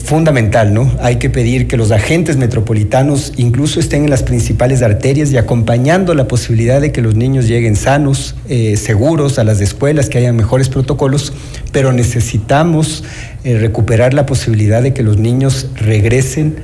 fundamental, 0.06 0.72
¿no? 0.72 0.90
Hay 1.00 1.16
que 1.16 1.28
pedir 1.28 1.66
que 1.66 1.76
los 1.76 1.90
agentes 1.90 2.36
metropolitanos 2.36 3.32
incluso 3.36 3.80
estén 3.80 4.04
en 4.04 4.10
las 4.10 4.22
principales 4.22 4.82
arterias 4.82 5.32
y 5.32 5.36
acompañando 5.36 6.14
la 6.14 6.28
posibilidad 6.28 6.80
de 6.80 6.92
que 6.92 7.02
los 7.02 7.16
niños 7.16 7.48
lleguen 7.48 7.74
sanos, 7.74 8.36
eh, 8.48 8.76
seguros 8.76 9.38
a 9.40 9.44
las 9.44 9.60
escuelas, 9.60 10.08
que 10.08 10.18
haya 10.18 10.32
mejores 10.32 10.68
protocolos, 10.68 11.32
pero 11.72 11.92
necesitamos 11.92 13.02
eh, 13.42 13.58
recuperar 13.58 14.14
la 14.14 14.26
posibilidad 14.26 14.80
de 14.80 14.94
que 14.94 15.02
los 15.02 15.18
niños 15.18 15.66
regresen 15.74 16.56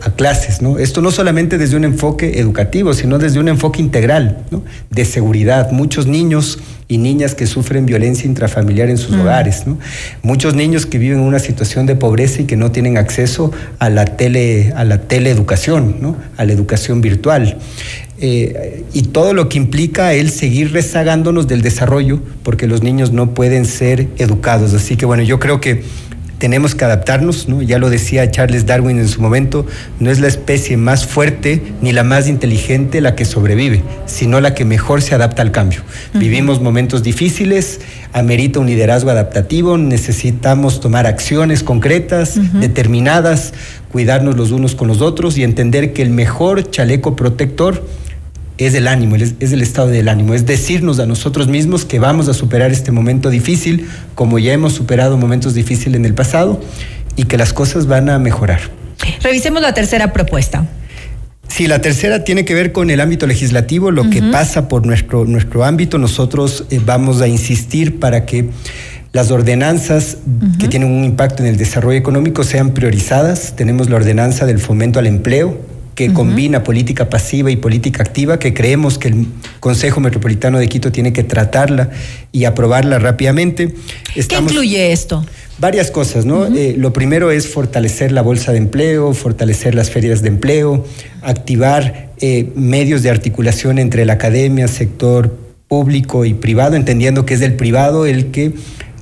a 0.00 0.10
clases, 0.10 0.62
¿no? 0.62 0.78
Esto 0.78 1.02
no 1.02 1.10
solamente 1.10 1.58
desde 1.58 1.76
un 1.76 1.84
enfoque 1.84 2.38
educativo, 2.38 2.94
sino 2.94 3.18
desde 3.18 3.40
un 3.40 3.48
enfoque 3.48 3.80
integral, 3.80 4.44
¿no? 4.50 4.62
De 4.90 5.04
seguridad. 5.04 5.70
Muchos 5.72 6.06
niños 6.06 6.58
y 6.86 6.98
niñas 6.98 7.34
que 7.34 7.46
sufren 7.46 7.84
violencia 7.84 8.26
intrafamiliar 8.26 8.88
en 8.88 8.96
sus 8.96 9.16
mm. 9.16 9.20
hogares, 9.20 9.66
¿no? 9.66 9.78
Muchos 10.22 10.54
niños 10.54 10.86
que 10.86 10.98
viven 10.98 11.18
en 11.18 11.24
una 11.24 11.38
situación 11.38 11.86
de 11.86 11.96
pobreza 11.96 12.42
y 12.42 12.44
que 12.44 12.56
no 12.56 12.70
tienen 12.70 12.96
acceso 12.96 13.50
a 13.78 13.90
la 13.90 14.04
tele, 14.04 14.72
a 14.76 14.84
la 14.84 15.02
teleeducación, 15.02 15.96
¿no? 16.00 16.16
A 16.36 16.44
la 16.44 16.52
educación 16.52 17.00
virtual. 17.00 17.58
Eh, 18.20 18.84
y 18.92 19.02
todo 19.02 19.32
lo 19.32 19.48
que 19.48 19.58
implica 19.58 20.12
el 20.12 20.30
seguir 20.30 20.72
rezagándonos 20.72 21.46
del 21.46 21.62
desarrollo, 21.62 22.20
porque 22.42 22.66
los 22.66 22.82
niños 22.82 23.12
no 23.12 23.34
pueden 23.34 23.64
ser 23.64 24.08
educados. 24.18 24.74
Así 24.74 24.96
que 24.96 25.06
bueno, 25.06 25.22
yo 25.22 25.38
creo 25.38 25.60
que 25.60 25.82
tenemos 26.38 26.74
que 26.74 26.84
adaptarnos, 26.84 27.48
¿no? 27.48 27.62
Ya 27.62 27.78
lo 27.78 27.90
decía 27.90 28.30
Charles 28.30 28.66
Darwin 28.66 28.98
en 28.98 29.08
su 29.08 29.20
momento, 29.20 29.66
no 29.98 30.10
es 30.10 30.20
la 30.20 30.28
especie 30.28 30.76
más 30.76 31.06
fuerte 31.06 31.62
ni 31.82 31.92
la 31.92 32.04
más 32.04 32.28
inteligente 32.28 33.00
la 33.00 33.14
que 33.14 33.24
sobrevive, 33.24 33.82
sino 34.06 34.40
la 34.40 34.54
que 34.54 34.64
mejor 34.64 35.02
se 35.02 35.14
adapta 35.14 35.42
al 35.42 35.50
cambio. 35.50 35.82
Vivimos 36.14 36.60
momentos 36.60 37.02
difíciles, 37.02 37.80
amerita 38.12 38.60
un 38.60 38.66
liderazgo 38.66 39.10
adaptativo, 39.10 39.76
necesitamos 39.78 40.80
tomar 40.80 41.06
acciones 41.06 41.62
concretas, 41.62 42.38
determinadas, 42.54 43.52
cuidarnos 43.90 44.36
los 44.36 44.52
unos 44.52 44.74
con 44.74 44.88
los 44.88 45.00
otros 45.00 45.36
y 45.38 45.42
entender 45.42 45.92
que 45.92 46.02
el 46.02 46.10
mejor 46.10 46.70
chaleco 46.70 47.16
protector 47.16 47.82
es 48.58 48.74
el 48.74 48.88
ánimo, 48.88 49.16
es, 49.16 49.34
el 49.40 49.62
estado 49.62 49.88
del 49.88 50.08
ánimo, 50.08 50.34
es 50.34 50.44
decirnos 50.44 50.98
a 50.98 51.06
nosotros 51.06 51.48
mismos 51.48 51.84
que 51.84 51.98
vamos 51.98 52.28
a 52.28 52.34
superar 52.34 52.72
este 52.72 52.92
momento 52.92 53.30
difícil, 53.30 53.88
como 54.14 54.38
ya 54.38 54.52
hemos 54.52 54.72
superado 54.72 55.16
momentos 55.16 55.54
difíciles 55.54 55.94
en 55.94 56.04
el 56.04 56.14
pasado, 56.14 56.60
y 57.16 57.24
que 57.24 57.38
las 57.38 57.52
cosas 57.52 57.86
van 57.86 58.10
a 58.10 58.18
mejorar. 58.18 58.60
Revisemos 59.22 59.62
la 59.62 59.74
tercera 59.74 60.12
propuesta. 60.12 60.66
Sí, 61.48 61.66
la 61.66 61.80
tercera 61.80 62.24
tiene 62.24 62.44
que 62.44 62.54
ver 62.54 62.72
con 62.72 62.90
el 62.90 63.00
ámbito 63.00 63.26
legislativo, 63.26 63.90
lo 63.90 64.10
que 64.10 64.22
pasa 64.22 64.68
por 64.68 64.86
nuestro, 64.86 65.24
nuestro 65.24 65.64
ámbito. 65.64 65.96
Nosotros 65.98 66.66
eh, 66.70 66.78
vamos 66.84 67.22
a 67.22 67.26
insistir 67.26 67.98
para 67.98 68.26
que 68.26 68.50
las 69.12 69.30
ordenanzas 69.30 70.18
que 70.60 70.68
tienen 70.68 70.90
un 70.90 71.04
impacto 71.04 71.42
en 71.42 71.48
el 71.48 71.56
desarrollo 71.56 71.98
económico 71.98 72.44
sean 72.44 72.70
priorizadas. 72.70 73.56
Tenemos 73.56 73.88
la 73.88 73.96
ordenanza 73.96 74.44
del 74.44 74.58
fomento 74.58 74.98
al 74.98 75.06
empleo, 75.06 75.58
que 75.98 76.12
combina 76.12 76.62
política 76.62 77.10
pasiva 77.10 77.50
y 77.50 77.56
política 77.56 78.04
activa, 78.04 78.38
que 78.38 78.54
creemos 78.54 78.98
que 78.98 79.08
el 79.08 79.26
Consejo 79.58 79.98
Metropolitano 79.98 80.60
de 80.60 80.68
Quito 80.68 80.92
tiene 80.92 81.12
que 81.12 81.24
tratarla 81.24 81.90
y 82.30 82.44
aprobarla 82.44 83.00
rápidamente. 83.00 83.74
¿Qué 84.14 84.36
incluye 84.36 84.92
esto? 84.92 85.26
Varias 85.58 85.90
cosas, 85.90 86.24
¿no? 86.24 86.46
Eh, 86.46 86.76
lo 86.78 86.92
primero 86.92 87.32
es 87.32 87.48
fortalecer 87.48 88.12
la 88.12 88.22
bolsa 88.22 88.52
de 88.52 88.58
empleo, 88.58 89.12
fortalecer 89.12 89.74
las 89.74 89.90
ferias 89.90 90.22
de 90.22 90.28
empleo, 90.28 90.86
activar 91.20 92.10
eh, 92.20 92.52
medios 92.54 93.02
de 93.02 93.10
articulación 93.10 93.80
entre 93.80 94.04
la 94.04 94.12
academia, 94.12 94.68
sector 94.68 95.36
público 95.66 96.24
y 96.24 96.32
privado, 96.32 96.76
entendiendo 96.76 97.26
que 97.26 97.34
es 97.34 97.40
el 97.40 97.54
privado 97.54 98.06
el 98.06 98.30
que 98.30 98.52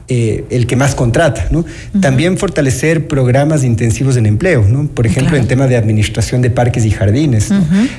eh, 0.09 0.44
el 0.50 0.68
que 0.68 0.76
más 0.76 0.94
contrata. 0.94 1.48
¿no? 1.50 1.64
También 2.00 2.38
fortalecer 2.38 3.09
programas 3.09 3.64
intensivos 3.64 4.16
en 4.16 4.26
empleo, 4.26 4.64
¿no? 4.68 4.86
por 4.86 5.04
ejemplo, 5.04 5.36
en 5.36 5.48
tema 5.48 5.66
de 5.66 5.76
administración 5.76 6.42
de 6.42 6.50
parques 6.50 6.84
y 6.84 6.92
jardines. 6.92 7.48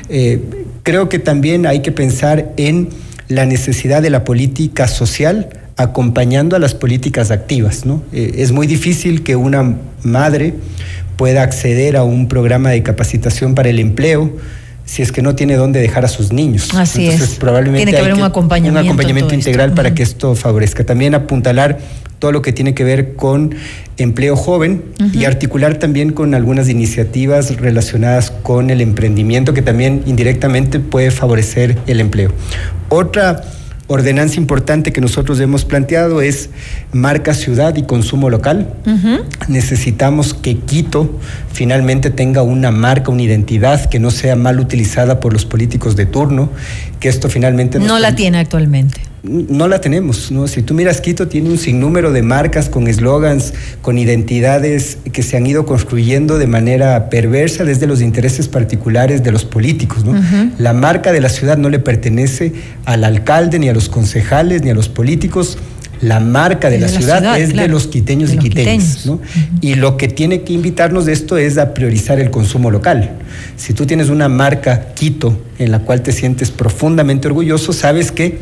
Eh, 0.08 0.42
creo 0.84 1.10
que 1.10 1.20
también 1.20 1.66
hay 1.66 1.82
que 1.82 1.92
pensar 1.92 2.54
en 2.56 2.90
la 3.28 3.46
necesidad 3.46 4.02
de 4.02 4.10
la 4.10 4.24
política 4.24 4.88
social 4.88 5.50
acompañando 5.76 6.56
a 6.56 6.60
las 6.60 6.74
políticas 6.74 7.30
activas. 7.30 7.86
¿no? 7.86 8.02
Eh, 8.14 8.36
es 8.38 8.54
muy 8.54 8.68
difícil 8.68 9.24
que 9.24 9.36
una 9.36 9.76
madre 10.04 10.54
pueda 11.18 11.44
acceder 11.44 11.98
a 11.98 12.04
un 12.04 12.30
programa 12.30 12.70
de 12.70 12.84
capacitación 12.84 13.54
para 13.54 13.68
el 13.68 13.80
empleo 13.80 14.32
si 14.88 15.02
es 15.02 15.12
que 15.12 15.22
no 15.22 15.36
tiene 15.36 15.56
dónde 15.56 15.82
dejar 15.82 16.06
a 16.06 16.08
sus 16.08 16.32
niños. 16.32 16.70
Así 16.74 17.06
Entonces, 17.06 17.34
es. 17.34 17.36
Probablemente 17.36 17.86
tiene 17.86 17.92
que 17.92 18.04
haber 18.04 18.14
un 18.14 18.24
acompañamiento. 18.24 18.80
Un 18.80 18.88
acompañamiento 18.88 19.36
integral 19.36 19.74
para 19.74 19.94
que 19.94 20.02
esto 20.02 20.34
favorezca. 20.34 20.86
También 20.86 21.14
apuntalar 21.14 21.80
todo 22.20 22.32
lo 22.32 22.42
que 22.42 22.54
tiene 22.54 22.74
que 22.74 22.84
ver 22.84 23.16
con 23.16 23.54
empleo 23.98 24.36
joven 24.36 24.84
y 25.14 25.26
articular 25.26 25.76
también 25.76 26.14
con 26.14 26.34
algunas 26.34 26.70
iniciativas 26.70 27.56
relacionadas 27.58 28.32
con 28.32 28.70
el 28.70 28.82
emprendimiento 28.82 29.54
que 29.54 29.62
también 29.62 30.04
indirectamente 30.06 30.80
puede 30.80 31.12
favorecer 31.12 31.78
el 31.86 32.00
empleo. 32.00 32.32
Otra 32.90 33.44
ordenanza 33.88 34.36
importante 34.38 34.92
que 34.92 35.02
nosotros 35.02 35.40
hemos 35.40 35.66
planteado 35.66 36.22
es 36.22 36.50
marca 36.92 37.34
ciudad 37.34 37.76
y 37.76 37.84
consumo 37.84 38.30
local. 38.30 38.74
Necesitamos 39.48 40.34
que 40.34 40.58
Quito 40.58 41.20
finalmente 41.52 42.10
tenga 42.10 42.42
una 42.42 42.72
marca, 42.72 43.12
una 43.12 43.24
identidad 43.24 43.90
que 43.90 44.00
no 44.00 44.12
sea 44.12 44.36
mal 44.36 44.60
utilizada 44.60 45.20
por 45.20 45.34
los 45.34 45.46
políticos 45.46 45.96
de 45.96 46.06
turno, 46.06 46.50
que 47.00 47.10
esto 47.10 47.30
finalmente... 47.30 47.80
No 47.80 48.00
la 48.00 48.16
tiene 48.16 48.40
actualmente 48.40 49.02
no 49.28 49.68
la 49.68 49.82
tenemos, 49.82 50.32
¿no? 50.32 50.48
Si 50.48 50.62
tú 50.62 50.74
miras 50.74 51.02
Quito 51.02 51.28
tiene 51.28 51.50
un 51.50 51.58
sinnúmero 51.58 52.12
de 52.12 52.22
marcas 52.22 52.70
con 52.70 52.88
eslogans, 52.88 53.54
con 53.82 53.98
identidades 53.98 54.98
que 55.12 55.24
se 55.24 55.38
han 55.38 55.46
ido 55.46 55.66
construyendo 55.66 56.38
de 56.38 56.48
manera 56.48 57.10
perversa 57.10 57.64
desde 57.64 57.88
los 57.88 58.02
intereses 58.02 58.48
particulares 58.48 59.24
de 59.24 59.32
los 59.32 59.46
políticos, 59.46 60.06
¿no? 60.06 60.14
La 60.58 60.74
marca 60.74 61.12
de 61.12 61.22
la 61.22 61.30
ciudad 61.30 61.58
no 61.58 61.70
le 61.70 61.80
pertenece 61.80 62.54
al 62.86 63.04
alcalde 63.04 63.60
ni 63.60 63.70
a 63.70 63.74
los 63.74 63.90
concejales 63.90 64.62
ni 64.62 64.70
a 64.70 64.74
los 64.74 64.90
políticos. 64.90 65.58
La 66.00 66.20
marca 66.20 66.70
de, 66.70 66.78
la, 66.78 66.90
ciudad, 66.90 67.40
es 67.40 67.56
de 67.56 67.68
los 67.68 67.88
quiteños 67.88 68.32
y 68.32 68.38
quiteños. 68.38 69.08
¿no? 69.08 69.20
Y 69.62 69.74
lo 69.74 69.98
que 69.98 70.08
tiene 70.08 70.42
que 70.42 70.54
invitarnos 70.54 71.08
de 71.08 71.14
esto 71.14 71.38
es 71.38 71.58
a 71.58 71.74
priorizar 71.74 72.20
el 72.20 72.30
consumo 72.30 72.70
local. 72.70 73.14
Si 73.56 73.74
tú 73.74 73.88
tienes 73.88 74.10
una 74.10 74.30
marca 74.30 74.94
Quito 74.94 75.42
en 75.58 75.72
la 75.72 75.80
cual 75.80 76.04
te 76.04 76.12
sientes 76.12 76.52
profundamente 76.52 77.28
orgulloso, 77.28 77.74
sabes 77.74 78.12
que 78.12 78.38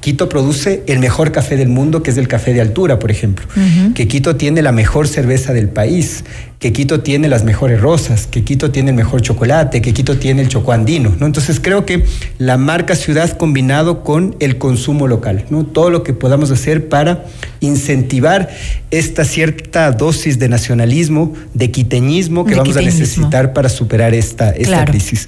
Quito 0.00 0.28
produce 0.28 0.84
el 0.86 1.00
mejor 1.00 1.32
café 1.32 1.56
del 1.56 1.68
mundo, 1.68 2.02
que 2.02 2.10
es 2.10 2.16
el 2.18 2.28
café 2.28 2.54
de 2.54 2.60
altura, 2.60 2.98
por 2.98 3.10
ejemplo. 3.10 3.46
Que 3.94 4.06
Quito 4.06 4.36
tiene 4.36 4.62
la 4.62 4.70
mejor 4.70 5.08
cerveza 5.08 5.52
del 5.52 5.68
país, 5.68 6.24
que 6.60 6.72
Quito 6.72 7.00
tiene 7.00 7.28
las 7.28 7.42
mejores 7.42 7.80
rosas, 7.80 8.26
que 8.26 8.44
Quito 8.44 8.70
tiene 8.70 8.90
el 8.90 8.96
mejor 8.96 9.22
chocolate, 9.22 9.82
que 9.82 9.92
Quito 9.92 10.16
tiene 10.16 10.42
el 10.42 10.48
chocoandino. 10.48 11.16
¿no? 11.18 11.26
Entonces 11.26 11.58
creo 11.60 11.84
que 11.84 12.04
la 12.38 12.56
marca 12.56 12.94
ciudad 12.94 13.36
combinado 13.36 14.04
con 14.04 14.36
el 14.38 14.58
consumo 14.58 15.08
local, 15.08 15.44
¿no? 15.50 15.64
todo 15.64 15.90
lo 15.90 16.04
que 16.04 16.12
podamos 16.12 16.52
hacer 16.52 16.88
para 16.88 17.24
incentivar 17.60 18.50
esta 18.92 19.24
cierta 19.24 19.90
dosis 19.90 20.38
de 20.38 20.48
nacionalismo, 20.48 21.34
de 21.54 21.70
quiteñismo 21.72 22.44
que 22.44 22.54
vamos 22.54 22.76
a 22.76 22.82
necesitar 22.82 23.52
para 23.52 23.68
superar 23.68 24.14
esta, 24.14 24.50
esta 24.50 24.84
crisis. 24.84 25.26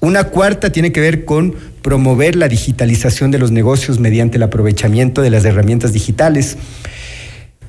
Una 0.00 0.24
cuarta 0.24 0.70
tiene 0.70 0.92
que 0.92 1.00
ver 1.00 1.24
con 1.24 1.54
promover 1.88 2.36
la 2.36 2.48
digitalización 2.48 3.30
de 3.30 3.38
los 3.38 3.50
negocios 3.50 3.98
mediante 3.98 4.36
el 4.36 4.42
aprovechamiento 4.42 5.22
de 5.22 5.30
las 5.30 5.46
herramientas 5.46 5.94
digitales. 5.94 6.58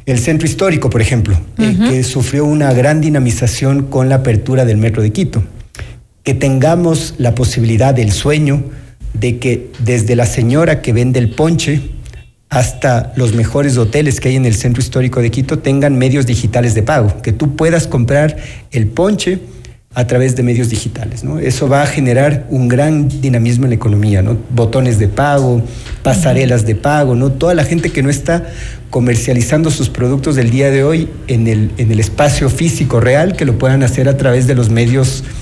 El 0.06 0.20
centro 0.20 0.46
histórico, 0.46 0.90
por 0.90 1.00
ejemplo, 1.00 1.40
eh, 1.58 1.74
que 1.88 2.04
sufrió 2.04 2.44
una 2.44 2.74
gran 2.74 3.00
dinamización 3.00 3.84
con 3.84 4.10
la 4.10 4.16
apertura 4.16 4.66
del 4.66 4.76
metro 4.76 5.02
de 5.02 5.14
Quito. 5.14 5.42
Que 6.24 6.34
tengamos 6.34 7.14
la 7.18 7.34
posibilidad 7.34 7.94
del 7.94 8.12
sueño 8.12 8.62
de 9.14 9.40
que 9.40 9.72
desde 9.86 10.18
la 10.18 10.26
señora 10.26 10.82
que 10.82 10.92
vende 10.92 11.20
el 11.20 11.30
ponche 11.30 11.80
hasta 12.50 13.14
los 13.16 13.34
mejores 13.34 13.78
hoteles 13.78 14.20
que 14.20 14.28
hay 14.28 14.36
en 14.36 14.46
el 14.46 14.56
centro 14.56 14.84
histórico 14.84 15.22
de 15.22 15.32
Quito 15.32 15.60
tengan 15.60 15.98
medios 15.98 16.26
digitales 16.26 16.76
de 16.76 16.84
pago, 16.84 17.22
que 17.22 17.32
tú 17.32 17.56
puedas 17.56 17.88
comprar 17.88 18.36
el 18.72 18.88
ponche 18.88 19.40
a 20.00 20.08
través 20.08 20.38
de 20.38 20.44
medios 20.44 20.70
digitales. 20.70 21.26
¿no? 21.26 21.40
Eso 21.40 21.68
va 21.68 21.82
a 21.82 21.86
generar 21.86 22.46
un 22.50 22.70
gran 22.70 23.10
dinamismo 23.22 23.66
en 23.66 23.72
la 23.72 23.76
economía, 23.76 24.22
¿no? 24.22 24.38
botones 24.50 24.98
de 24.98 25.10
pago, 25.10 25.62
pasarelas 26.04 26.66
de 26.66 26.76
pago, 26.76 27.16
¿no? 27.16 27.34
toda 27.34 27.54
la 27.54 27.66
gente 27.66 27.90
que 27.90 28.02
no 28.02 28.10
está 28.10 28.48
comercializando 28.92 29.70
sus 29.70 29.90
productos 29.90 30.38
del 30.38 30.52
día 30.52 30.72
de 30.72 30.86
hoy 30.86 31.10
en 31.28 31.48
el, 31.48 31.72
en 31.78 31.92
el 31.92 32.00
espacio 32.00 32.50
físico 32.50 33.02
real, 33.02 33.36
que 33.36 33.44
lo 33.44 33.60
puedan 33.60 33.84
hacer 33.84 34.08
a 34.08 34.16
través 34.16 34.48
de 34.48 34.56
los 34.56 34.70
medios 34.70 35.18
digitales. 35.18 35.39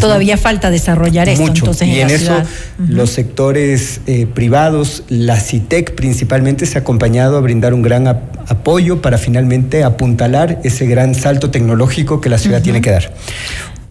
Todavía 0.00 0.36
falta 0.36 0.70
desarrollar 0.70 1.28
esto. 1.28 1.42
Mucho. 1.42 1.64
Entonces, 1.64 1.88
y 1.88 2.00
en, 2.00 2.10
eso 2.10 2.42
los 2.78 3.10
sectores 3.10 4.00
eh, 4.06 4.26
privados, 4.26 5.04
la 5.08 5.38
CITEC 5.40 5.94
principalmente, 5.94 6.66
se 6.66 6.78
ha 6.78 6.80
acompañado 6.82 7.36
a 7.36 7.40
brindar 7.40 7.74
un 7.74 7.82
gran 7.82 8.06
apoyo 8.06 9.02
para 9.02 9.18
finalmente 9.18 9.84
apuntalar 9.84 10.60
ese 10.64 10.86
gran 10.86 11.14
salto 11.14 11.50
tecnológico 11.50 12.20
que 12.20 12.28
la 12.28 12.38
ciudad 12.38 12.62
tiene 12.62 12.80
que 12.80 12.90
dar. 12.90 13.12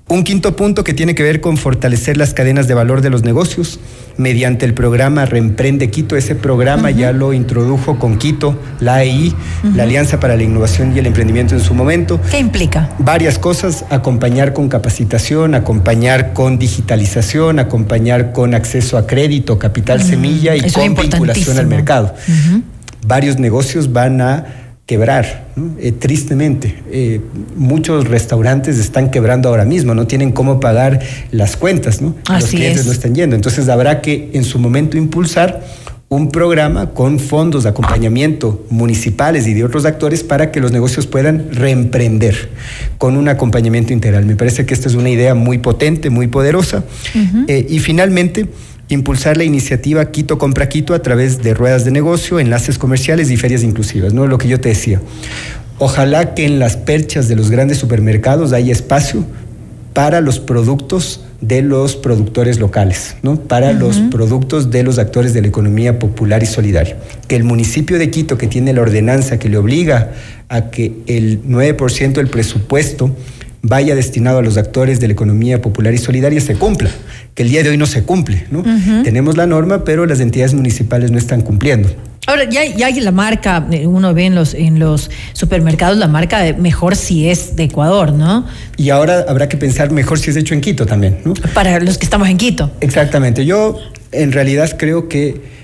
Un 0.10 0.24
quinto 0.24 0.55
punto 0.55 0.86
que 0.86 0.93
tiene 0.93 1.16
que 1.16 1.24
ver 1.24 1.41
con 1.41 1.58
fortalecer 1.58 2.16
las 2.16 2.34
cadenas 2.34 2.70
de 2.70 2.74
valor 2.74 3.01
de 3.01 3.10
los 3.10 3.24
negocios 3.24 3.78
mediante 4.16 4.66
el 4.66 4.74
programa 4.74 5.26
Reemprende 5.26 5.89
Quito. 5.89 6.16
Ese 6.16 6.34
programa 6.34 6.91
ya 6.91 7.12
lo 7.12 7.34
introdujo 7.34 7.99
con 7.99 8.18
Quito, 8.18 8.58
la 8.80 8.95
AI, 8.95 9.34
la 9.76 9.84
Alianza 9.84 10.18
para 10.22 10.38
la 10.38 10.43
Innovación 10.43 10.95
y 10.95 10.99
el 10.99 11.08
Emprendimiento 11.08 11.55
en 11.55 11.60
su 11.60 11.74
momento. 11.74 12.22
¿Qué 12.32 12.39
implica? 12.39 12.89
Varias 12.99 13.38
cosas, 13.38 13.84
acompañar 13.89 14.53
con 14.53 14.70
capacitación, 14.70 15.55
acompañar 15.55 16.32
con 16.32 16.58
digitalización, 16.58 17.60
acompañar 17.60 18.32
con 18.32 18.53
acceso 18.53 18.97
a 18.97 19.08
crédito, 19.08 19.60
capital 19.60 20.01
semilla 20.01 20.55
y 20.55 20.72
con 20.72 20.95
vinculación 20.95 21.58
al 21.58 21.68
mercado. 21.68 22.16
Varios 23.05 23.39
negocios 23.39 23.91
van 23.91 24.22
a 24.22 24.66
quebrar, 24.88 25.49
eh, 25.79 25.91
tristemente. 25.91 26.81
Eh, 26.89 27.19
muchos 27.57 28.07
restaurantes 28.07 28.79
están 28.79 29.11
quebrando 29.11 29.49
ahora 29.49 29.65
mismo, 29.65 29.93
no 29.93 30.07
tienen 30.07 30.31
cómo 30.31 30.61
pagar 30.61 31.01
las 31.29 31.57
cuentas, 31.57 32.01
¿no? 32.01 32.15
Los 32.29 32.45
clientes 32.45 32.85
no 32.85 32.93
están 32.93 33.13
yendo. 33.13 33.35
Entonces 33.35 33.67
habrá 33.67 34.01
que 34.01 34.31
en 34.33 34.45
su 34.45 34.59
momento 34.59 34.97
impulsar 34.97 35.61
un 36.09 36.29
programa 36.31 36.91
con 36.91 37.19
fondos 37.19 37.63
de 37.63 37.69
acompañamiento 37.69 38.65
municipales 38.69 39.45
y 39.45 39.53
de 39.53 39.65
otros 39.65 39.83
actores 39.83 40.23
para 40.23 40.51
que 40.51 40.61
los 40.61 40.71
negocios 40.71 41.05
puedan 41.05 41.51
reemprender 41.51 42.49
con 42.97 43.17
un 43.17 43.27
acompañamiento 43.27 43.91
integral. 43.91 44.25
Me 44.25 44.38
parece 44.38 44.65
que 44.65 44.73
esta 44.73 44.88
es 44.88 44.95
una 44.95 45.09
idea 45.09 45.35
muy 45.35 45.57
potente, 45.57 46.09
muy 46.09 46.27
poderosa. 46.27 46.85
Eh, 47.49 47.67
y 47.69 47.79
finalmente, 47.79 48.47
impulsar 48.89 49.38
la 49.38 49.43
iniciativa 49.43 50.11
Quito 50.11 50.38
Compra 50.38 50.69
Quito 50.69 50.93
a 50.93 51.01
través 51.01 51.41
de 51.43 51.53
ruedas 51.53 51.85
de 51.85 51.91
negocio, 51.91 52.39
enlaces 52.39 52.77
comerciales 52.77 53.31
y 53.31 53.38
ferias 53.38 53.63
inclusivas, 53.63 54.13
¿no? 54.13 54.27
Lo 54.27 54.38
que 54.38 54.47
yo 54.47 54.59
te 54.59 54.69
decía. 54.69 55.01
Ojalá 55.79 56.33
que 56.33 56.45
en 56.45 56.59
las 56.59 56.77
perchas 56.77 57.27
de 57.27 57.35
los 57.35 57.51
grandes 57.51 57.77
supermercados 57.77 58.53
haya 58.53 58.71
espacio 58.71 59.23
para 59.93 60.21
los 60.21 60.39
productos 60.39 61.21
de 61.41 61.61
los 61.61 61.95
productores 61.95 62.59
locales, 62.59 63.15
¿no? 63.21 63.35
para 63.39 63.73
los 63.73 63.97
productos 64.11 64.71
de 64.71 64.83
los 64.83 64.97
actores 64.97 65.33
de 65.33 65.41
la 65.41 65.47
economía 65.47 65.99
popular 65.99 66.41
y 66.41 66.45
solidaria. 66.47 66.97
Que 67.27 67.35
el 67.35 67.43
municipio 67.43 67.99
de 67.99 68.09
Quito, 68.09 68.38
que 68.38 68.47
tiene 68.47 68.73
la 68.73 68.81
ordenanza 68.81 69.38
que 69.38 69.49
le 69.49 69.57
obliga 69.57 70.11
a 70.49 70.69
que 70.69 70.93
el 71.07 71.43
9% 71.43 72.13
del 72.13 72.27
presupuesto 72.27 73.15
vaya 73.68 73.95
destinado 73.95 74.39
a 74.39 74.41
los 74.41 74.57
actores 74.57 74.99
de 74.99 75.07
la 75.07 75.13
economía 75.13 75.61
popular 75.61 75.93
y 75.93 75.97
solidaria 75.97 76.41
se 76.41 76.55
cumpla, 76.55 76.89
que 77.34 77.43
el 77.43 77.49
día 77.49 77.63
de 77.63 77.70
hoy 77.70 77.78
no 77.78 77.86
se 77.86 78.03
cumple. 78.03 78.45
¿no? 78.49 78.63
Tenemos 79.03 79.38
la 79.38 79.45
norma, 79.45 79.84
pero 79.84 80.05
las 80.05 80.20
entidades 80.20 80.53
municipales 80.53 81.11
no 81.11 81.18
están 81.18 81.41
cumpliendo. 81.41 81.89
Ahora, 82.28 82.43
ya, 82.43 82.65
ya 82.65 82.88
hay 82.88 82.99
la 82.99 83.11
marca, 83.11 83.65
eh, 83.72 83.88
uno 83.88 84.13
ve 84.13 84.26
en 84.26 84.36
los, 84.36 84.53
en 84.53 84.80
los 84.80 85.09
supermercados 85.32 85.97
la 85.97 86.09
marca 86.09 86.39
de 86.39 86.53
mejor 86.53 86.97
si 86.97 87.30
es 87.30 87.55
de 87.55 87.63
Ecuador, 87.63 88.11
¿no? 88.11 88.45
Y 88.76 88.89
ahora 88.89 89.26
habrá 89.30 89.47
que 89.47 89.55
pensar 89.55 89.91
mejor 89.91 90.20
si 90.20 90.32
es 90.32 90.36
hecho 90.36 90.53
en 90.53 90.59
Quito 90.59 90.86
también, 90.86 91.20
¿no? 91.24 91.34
Para 91.53 91.80
los 91.80 91.97
que 91.97 92.03
estamos 92.03 92.28
en 92.28 92.36
Quito. 92.36 92.70
Exactamente. 92.82 93.45
Yo 93.45 93.80
en 94.11 94.34
realidad 94.34 94.76
creo 94.78 95.07
que 95.07 95.57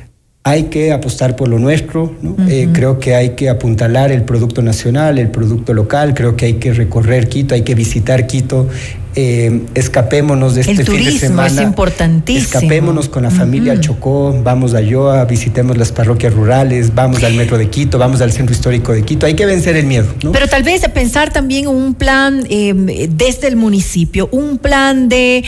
hay 0.46 0.64
que 0.64 0.92
apostar 0.92 1.38
por 1.38 1.48
lo 1.48 1.58
nuestro, 1.58 2.14
eh, 2.50 2.68
creo 2.74 3.00
que 3.00 3.16
hay 3.16 3.30
que 3.30 3.48
apuntalar 3.50 4.12
el 4.12 4.24
producto 4.24 4.62
nacional, 4.62 5.18
el 5.18 5.30
producto 5.30 5.74
local, 5.74 6.14
creo 6.14 6.36
que 6.36 6.46
hay 6.46 6.54
que 6.56 6.74
recorrer 6.74 7.30
Quito, 7.30 7.56
hay 7.56 7.62
que 7.62 7.76
visitar 7.76 8.28
Quito, 8.28 8.68
eh, 9.16 9.62
escapémonos 9.74 10.56
de 10.56 10.62
este 10.62 10.84
fin 10.84 11.06
de 11.06 11.12
semana. 11.12 11.48
es 11.48 11.62
importantísimo. 11.62 12.44
Escapémonos 12.44 13.08
con 13.08 13.24
la 13.24 13.32
familia 13.32 13.72
al 13.72 13.80
Chocó, 13.80 14.38
vamos 14.44 14.74
a 14.74 14.82
Yoa, 14.82 15.24
visitemos 15.24 15.78
las 15.78 15.94
parroquias 15.94 16.34
rurales, 16.34 16.94
vamos 16.94 17.24
al 17.24 17.36
metro 17.36 17.58
de 17.58 17.70
Quito, 17.70 17.98
vamos 17.98 18.20
al 18.20 18.34
centro 18.34 18.54
histórico 18.54 18.92
de 18.92 19.04
Quito, 19.04 19.26
hay 19.26 19.36
que 19.36 19.46
vencer 19.46 19.78
el 19.78 19.86
miedo. 19.86 20.14
Pero 20.34 20.50
tal 20.50 20.64
vez 20.64 20.82
pensar 20.90 21.32
también 21.32 21.68
un 21.68 21.94
plan 21.94 22.44
eh, 22.50 23.08
desde 23.10 23.48
el 23.48 23.56
municipio, 23.56 24.28
un 24.34 24.58
plan 24.58 25.08
de 25.08 25.46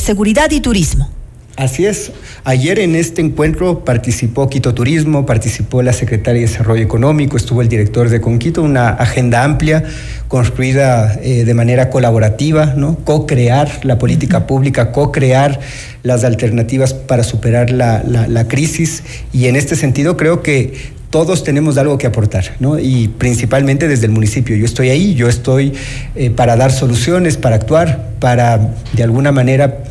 seguridad 0.00 0.50
y 0.50 0.60
turismo. 0.60 1.10
Así 1.60 1.84
es. 1.84 2.12
Ayer 2.44 2.78
en 2.78 2.96
este 2.96 3.20
encuentro 3.20 3.84
participó 3.84 4.48
Quito 4.48 4.72
Turismo, 4.72 5.26
participó 5.26 5.82
la 5.82 5.92
secretaria 5.92 6.40
de 6.40 6.46
Desarrollo 6.46 6.82
Económico, 6.82 7.36
estuvo 7.36 7.60
el 7.60 7.68
director 7.68 8.08
de 8.08 8.18
Conquito, 8.22 8.62
una 8.62 8.88
agenda 8.88 9.44
amplia 9.44 9.84
construida 10.26 11.18
eh, 11.22 11.44
de 11.44 11.52
manera 11.52 11.90
colaborativa, 11.90 12.72
¿no? 12.76 12.96
Co-crear 13.04 13.84
la 13.84 13.98
política 13.98 14.46
pública, 14.46 14.90
co-crear 14.90 15.60
las 16.02 16.24
alternativas 16.24 16.94
para 16.94 17.24
superar 17.24 17.70
la, 17.70 18.46
crisis 18.48 19.02
y 19.30 19.44
en 19.44 19.54
este 19.54 19.76
sentido 19.76 20.16
creo 20.16 20.42
que 20.42 20.72
todos 21.10 21.44
tenemos 21.44 21.76
algo 21.76 21.98
que 21.98 22.06
aportar, 22.06 22.56
¿no? 22.58 22.78
Y 22.78 23.08
principalmente 23.08 23.86
desde 23.86 24.06
el 24.06 24.12
municipio. 24.12 24.56
Yo 24.56 24.64
estoy 24.64 24.88
ahí, 24.88 25.14
yo 25.14 25.28
estoy 25.28 25.74
eh, 26.14 26.30
para 26.30 26.56
dar 26.56 26.72
soluciones, 26.72 27.36
para 27.36 27.56
actuar, 27.56 28.12
para 28.18 28.76
de 28.94 29.02
alguna 29.02 29.30
manera 29.30 29.84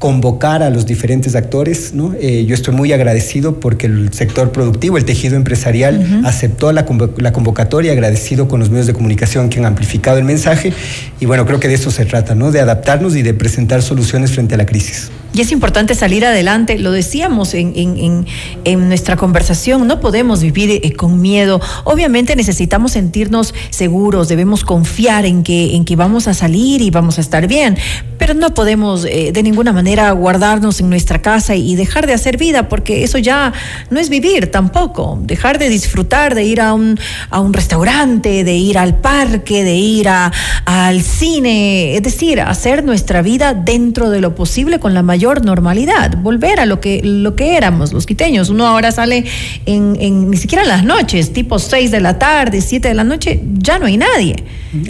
convocar 0.00 0.62
a 0.62 0.70
los 0.70 0.86
diferentes 0.86 1.36
actores. 1.36 1.92
¿no? 1.92 2.14
Eh, 2.18 2.46
yo 2.46 2.54
estoy 2.54 2.74
muy 2.74 2.90
agradecido 2.92 3.60
porque 3.60 3.86
el 3.86 4.12
sector 4.14 4.50
productivo, 4.50 4.96
el 4.96 5.04
tejido 5.04 5.36
empresarial, 5.36 6.22
aceptó 6.24 6.72
la, 6.72 6.86
la, 7.18 7.32
convocatoria, 7.32 7.92
agradecido 7.92 8.48
con 8.48 8.60
los 8.60 8.70
medios 8.70 8.86
de 8.86 8.94
comunicación 8.94 9.50
que 9.50 9.58
han 9.58 9.66
amplificado 9.66 10.16
el 10.16 10.24
mensaje. 10.24 10.72
Y 11.20 11.26
bueno, 11.26 11.44
creo 11.44 11.60
que 11.60 11.68
de 11.68 11.74
eso 11.74 11.90
se 11.90 12.06
trata, 12.06 12.34
¿no? 12.34 12.50
de 12.50 12.60
adaptarnos 12.60 13.14
y 13.14 13.20
de 13.20 13.34
presentar 13.34 13.82
soluciones 13.82 14.32
frente 14.32 14.54
a 14.54 14.58
la 14.58 14.64
crisis. 14.64 15.10
Y 15.32 15.40
es 15.40 15.52
importante 15.52 15.94
salir 15.94 16.26
adelante, 16.26 16.76
lo 16.76 16.90
decíamos 16.90 17.54
en, 17.54 17.72
en, 17.76 18.26
en, 18.64 18.88
nuestra 18.88 19.16
conversación, 19.16 19.86
no 19.86 20.00
podemos 20.00 20.42
vivir 20.42 20.80
eh, 20.82 20.92
con 20.92 21.20
miedo. 21.20 21.60
Obviamente 21.84 22.34
necesitamos 22.34 22.92
sentirnos 22.92 23.54
seguros, 23.70 24.26
debemos 24.26 24.64
confiar 24.64 25.26
en 25.26 25.44
que, 25.44 25.76
en 25.76 25.84
que 25.84 25.94
vamos 25.94 26.26
a 26.26 26.34
salir 26.34 26.82
y 26.82 26.90
vamos 26.90 27.18
a 27.18 27.20
estar 27.20 27.46
bien, 27.46 27.78
pero 28.18 28.34
no 28.34 28.54
podemos 28.54 29.04
eh, 29.04 29.30
de 29.32 29.42
ninguna 29.44 29.72
manera 29.72 30.10
guardarnos 30.10 30.80
en 30.80 30.90
nuestra 30.90 31.22
casa 31.22 31.54
y 31.54 31.76
dejar 31.76 32.08
de 32.08 32.12
hacer 32.12 32.36
vida, 32.36 32.68
porque 32.68 33.04
eso 33.04 33.18
ya 33.18 33.52
no 33.88 34.00
es 34.00 34.08
vivir 34.08 34.50
tampoco. 34.50 35.16
Dejar 35.22 35.60
de 35.60 35.68
disfrutar, 35.68 36.34
de 36.34 36.42
ir 36.42 36.60
a 36.60 36.74
un, 36.74 36.98
a 37.30 37.38
un 37.38 37.52
restaurante, 37.52 38.42
de 38.42 38.56
ir 38.56 38.78
al 38.78 38.96
parque, 38.96 39.62
de 39.62 39.76
ir 39.76 40.08
a, 40.08 40.32
al 40.64 41.02
cine, 41.02 41.94
es 41.94 42.02
decir, 42.02 42.40
hacer 42.40 42.82
nuestra 42.82 43.22
vida 43.22 43.54
dentro 43.54 44.10
de 44.10 44.20
lo 44.20 44.34
posible 44.34 44.80
con 44.80 44.92
la 44.92 45.04
mayor 45.04 45.19
mayor 45.20 45.44
normalidad, 45.44 46.16
volver 46.22 46.60
a 46.60 46.64
lo 46.64 46.80
que, 46.80 47.02
lo 47.04 47.36
que 47.36 47.58
éramos 47.58 47.92
los 47.92 48.06
quiteños. 48.06 48.48
Uno 48.48 48.66
ahora 48.66 48.90
sale 48.90 49.26
en, 49.66 49.94
en 50.00 50.30
ni 50.30 50.38
siquiera 50.38 50.62
en 50.62 50.68
las 50.70 50.82
noches, 50.82 51.34
tipo 51.34 51.58
6 51.58 51.90
de 51.90 52.00
la 52.00 52.18
tarde, 52.18 52.62
7 52.62 52.88
de 52.88 52.94
la 52.94 53.04
noche, 53.04 53.38
ya 53.58 53.78
no 53.78 53.84
hay 53.84 53.98
nadie. 53.98 54.36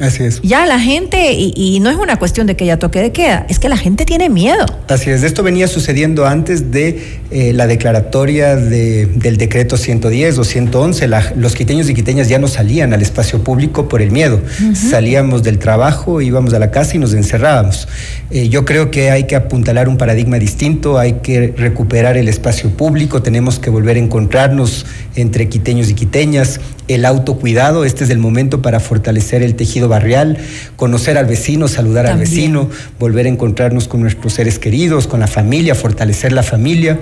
Así 0.01 0.23
es. 0.23 0.41
Ya 0.43 0.67
la 0.67 0.79
gente, 0.79 1.33
y, 1.33 1.53
y, 1.57 1.81
no 1.81 1.91
es 1.91 1.97
una 1.97 2.17
cuestión 2.17 2.47
de 2.47 2.55
que 2.55 2.65
ya 2.65 2.79
toque 2.79 3.01
de 3.01 3.11
queda, 3.11 3.47
es 3.49 3.59
que 3.59 3.69
la 3.69 3.77
gente 3.77 4.05
tiene 4.05 4.29
miedo. 4.29 4.67
Así 4.89 5.11
es, 5.11 5.25
esto 5.25 5.43
venía 5.43 5.67
sucediendo 5.67 6.27
antes 6.27 6.71
de 6.71 7.21
eh, 7.31 7.53
la 7.53 7.67
declaratoria 7.67 8.57
de, 8.57 9.07
del 9.07 9.37
decreto 9.37 9.77
110 9.77 10.39
o 10.39 10.45
111. 10.45 11.09
La, 11.09 11.33
los 11.35 11.55
quiteños 11.55 11.89
y 11.89 11.95
quiteñas 11.95 12.29
ya 12.29 12.39
no 12.39 12.47
salían 12.47 12.93
al 12.93 13.03
espacio 13.03 13.43
público 13.43 13.89
por 13.89 14.03
el 14.03 14.11
miedo. 14.11 14.37
Uh 14.37 14.65
-huh. 14.65 14.75
Salíamos 14.75 15.43
del 15.43 15.59
trabajo, 15.59 16.21
íbamos 16.21 16.53
a 16.53 16.59
la 16.59 16.71
casa 16.71 16.97
y 16.97 16.99
nos 16.99 17.15
encerrábamos. 17.15 17.89
Eh, 18.31 18.49
yo 18.49 18.65
creo 18.65 18.91
que 18.91 19.11
hay 19.11 19.25
que 19.25 19.35
apuntalar 19.35 19.89
un 19.89 19.97
paradigma 19.97 20.20
distinto, 20.39 20.99
hay 20.99 21.15
que 21.23 21.55
recuperar 21.57 22.17
el 22.17 22.29
espacio 22.29 22.71
público, 22.71 23.23
tenemos 23.23 23.59
que 23.59 23.71
volver 23.71 23.97
a 23.97 24.01
encontrarnos 24.01 24.87
entre 25.17 25.49
quiteños 25.49 25.91
y 25.91 25.95
quiteñas, 25.95 26.61
el 26.89 27.05
autocuidado, 27.05 27.85
este 27.85 28.05
es 28.05 28.11
el 28.11 28.19
momento 28.19 28.63
para 28.63 28.81
fortalecer 28.81 29.43
el 29.43 29.55
tejido 29.55 29.89
barrial, 29.89 30.39
conocer 30.77 31.19
al 31.19 31.27
vecino, 31.27 31.69
saludar 31.69 32.07
También. 32.07 32.27
al 32.27 32.35
vecino, 32.35 32.71
volver 32.99 33.27
a 33.27 33.29
encontrarnos 33.29 33.89
con 33.89 34.01
nuestros 34.01 34.33
seres 34.33 34.59
queridos, 34.59 35.07
con 35.07 35.21
la 35.21 35.27
familia, 35.27 35.75
fortalecer 35.75 36.33
la 36.33 36.43
familia 36.43 36.99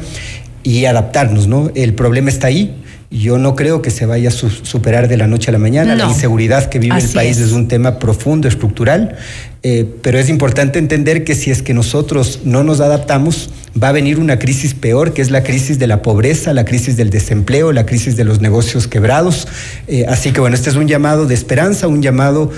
y 0.62 0.84
adaptarnos, 0.84 1.48
¿no? 1.48 1.70
El 1.74 1.94
problema 1.94 2.28
está 2.28 2.48
ahí. 2.48 2.76
Yo 3.10 3.38
no 3.38 3.56
creo 3.56 3.80
que 3.80 3.90
se 3.90 4.04
vaya 4.04 4.28
a 4.28 4.32
su 4.32 4.50
superar 4.50 5.08
de 5.08 5.16
la 5.16 5.26
noche 5.26 5.50
a 5.50 5.52
la 5.52 5.58
mañana. 5.58 5.94
No. 5.94 6.04
La 6.04 6.10
inseguridad 6.10 6.68
que 6.68 6.78
vive 6.78 6.96
Así 6.96 7.06
el 7.06 7.12
país 7.14 7.38
es. 7.38 7.46
es. 7.46 7.52
un 7.52 7.66
tema 7.66 7.98
profundo, 7.98 8.48
estructural, 8.48 9.16
eh, 9.62 9.86
pero 10.02 10.18
es 10.18 10.28
importante 10.28 10.78
entender 10.78 11.24
que 11.24 11.34
si 11.34 11.50
es 11.50 11.62
que 11.62 11.72
nosotros 11.72 12.40
no 12.44 12.64
nos 12.64 12.80
adaptamos, 12.80 13.50
va 13.82 13.88
a 13.88 13.92
venir 13.92 14.18
una 14.18 14.38
crisis 14.38 14.74
peor, 14.74 15.14
que 15.14 15.22
es 15.22 15.30
la 15.30 15.42
crisis 15.42 15.78
de 15.78 15.86
la 15.86 16.02
pobreza, 16.02 16.52
la 16.52 16.66
crisis 16.66 16.98
del 16.98 17.08
desempleo, 17.08 17.72
la 17.72 17.86
crisis 17.86 18.14
de 18.16 18.24
los 18.24 18.40
negocios 18.40 18.86
quebrados. 18.86 19.48
Eh, 19.86 20.04
así 20.06 20.32
que 20.32 20.40
bueno, 20.40 20.54
este 20.54 20.68
es 20.68 20.76
un 20.76 20.86
llamado 20.86 21.26
de 21.26 21.34
esperanza, 21.34 21.88
un 21.88 22.02
llamado 22.02 22.50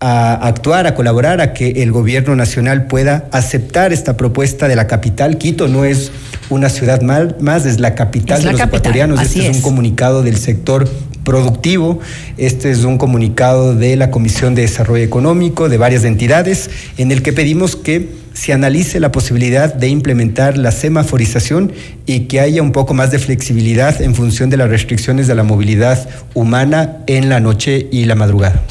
a 0.00 0.34
actuar, 0.46 0.86
a 0.86 0.94
colaborar, 0.94 1.40
a 1.40 1.54
que 1.54 1.82
el 1.82 1.90
gobierno 1.90 2.36
nacional 2.36 2.86
pueda 2.86 3.28
aceptar 3.32 3.92
esta 3.92 4.16
propuesta 4.16 4.68
de 4.68 4.76
la 4.76 4.86
capital. 4.86 5.38
Quito 5.38 5.68
no 5.68 5.84
es 5.84 6.12
una 6.50 6.68
ciudad 6.68 7.00
mal, 7.00 7.36
más, 7.40 7.64
es 7.66 7.80
la 7.80 7.94
capital 7.94 8.38
es 8.38 8.44
la 8.44 8.50
de 8.50 8.52
los 8.52 8.60
capital, 8.60 8.80
ecuatorianos. 8.80 9.22
Este 9.22 9.40
es, 9.40 9.50
es 9.50 9.56
un 9.56 9.62
comunicado 9.62 10.22
del 10.22 10.36
sector 10.36 10.88
productivo. 11.24 11.98
Este 12.36 12.70
es 12.70 12.84
un 12.84 12.98
comunicado 12.98 13.74
de 13.74 13.96
la 13.96 14.10
Comisión 14.10 14.54
de 14.54 14.62
Desarrollo 14.62 15.02
Económico, 15.02 15.68
de 15.68 15.78
varias 15.78 16.04
entidades, 16.04 16.70
en 16.98 17.10
el 17.10 17.22
que 17.22 17.32
pedimos 17.32 17.74
que 17.74 18.25
se 18.36 18.52
analice 18.52 19.00
la 19.00 19.10
posibilidad 19.10 19.72
de 19.72 19.88
implementar 19.88 20.58
la 20.58 20.70
semaforización 20.70 21.72
y 22.04 22.20
que 22.26 22.38
haya 22.40 22.60
un 22.60 22.70
poco 22.70 22.92
más 22.92 23.10
de 23.10 23.18
flexibilidad 23.18 24.02
en 24.02 24.14
función 24.14 24.50
de 24.50 24.58
las 24.58 24.68
restricciones 24.68 25.26
de 25.26 25.34
la 25.34 25.42
movilidad 25.42 26.06
humana 26.34 26.98
en 27.06 27.30
la 27.30 27.40
noche 27.40 27.88
y 27.90 28.04
la 28.04 28.14
madrugada. 28.14 28.62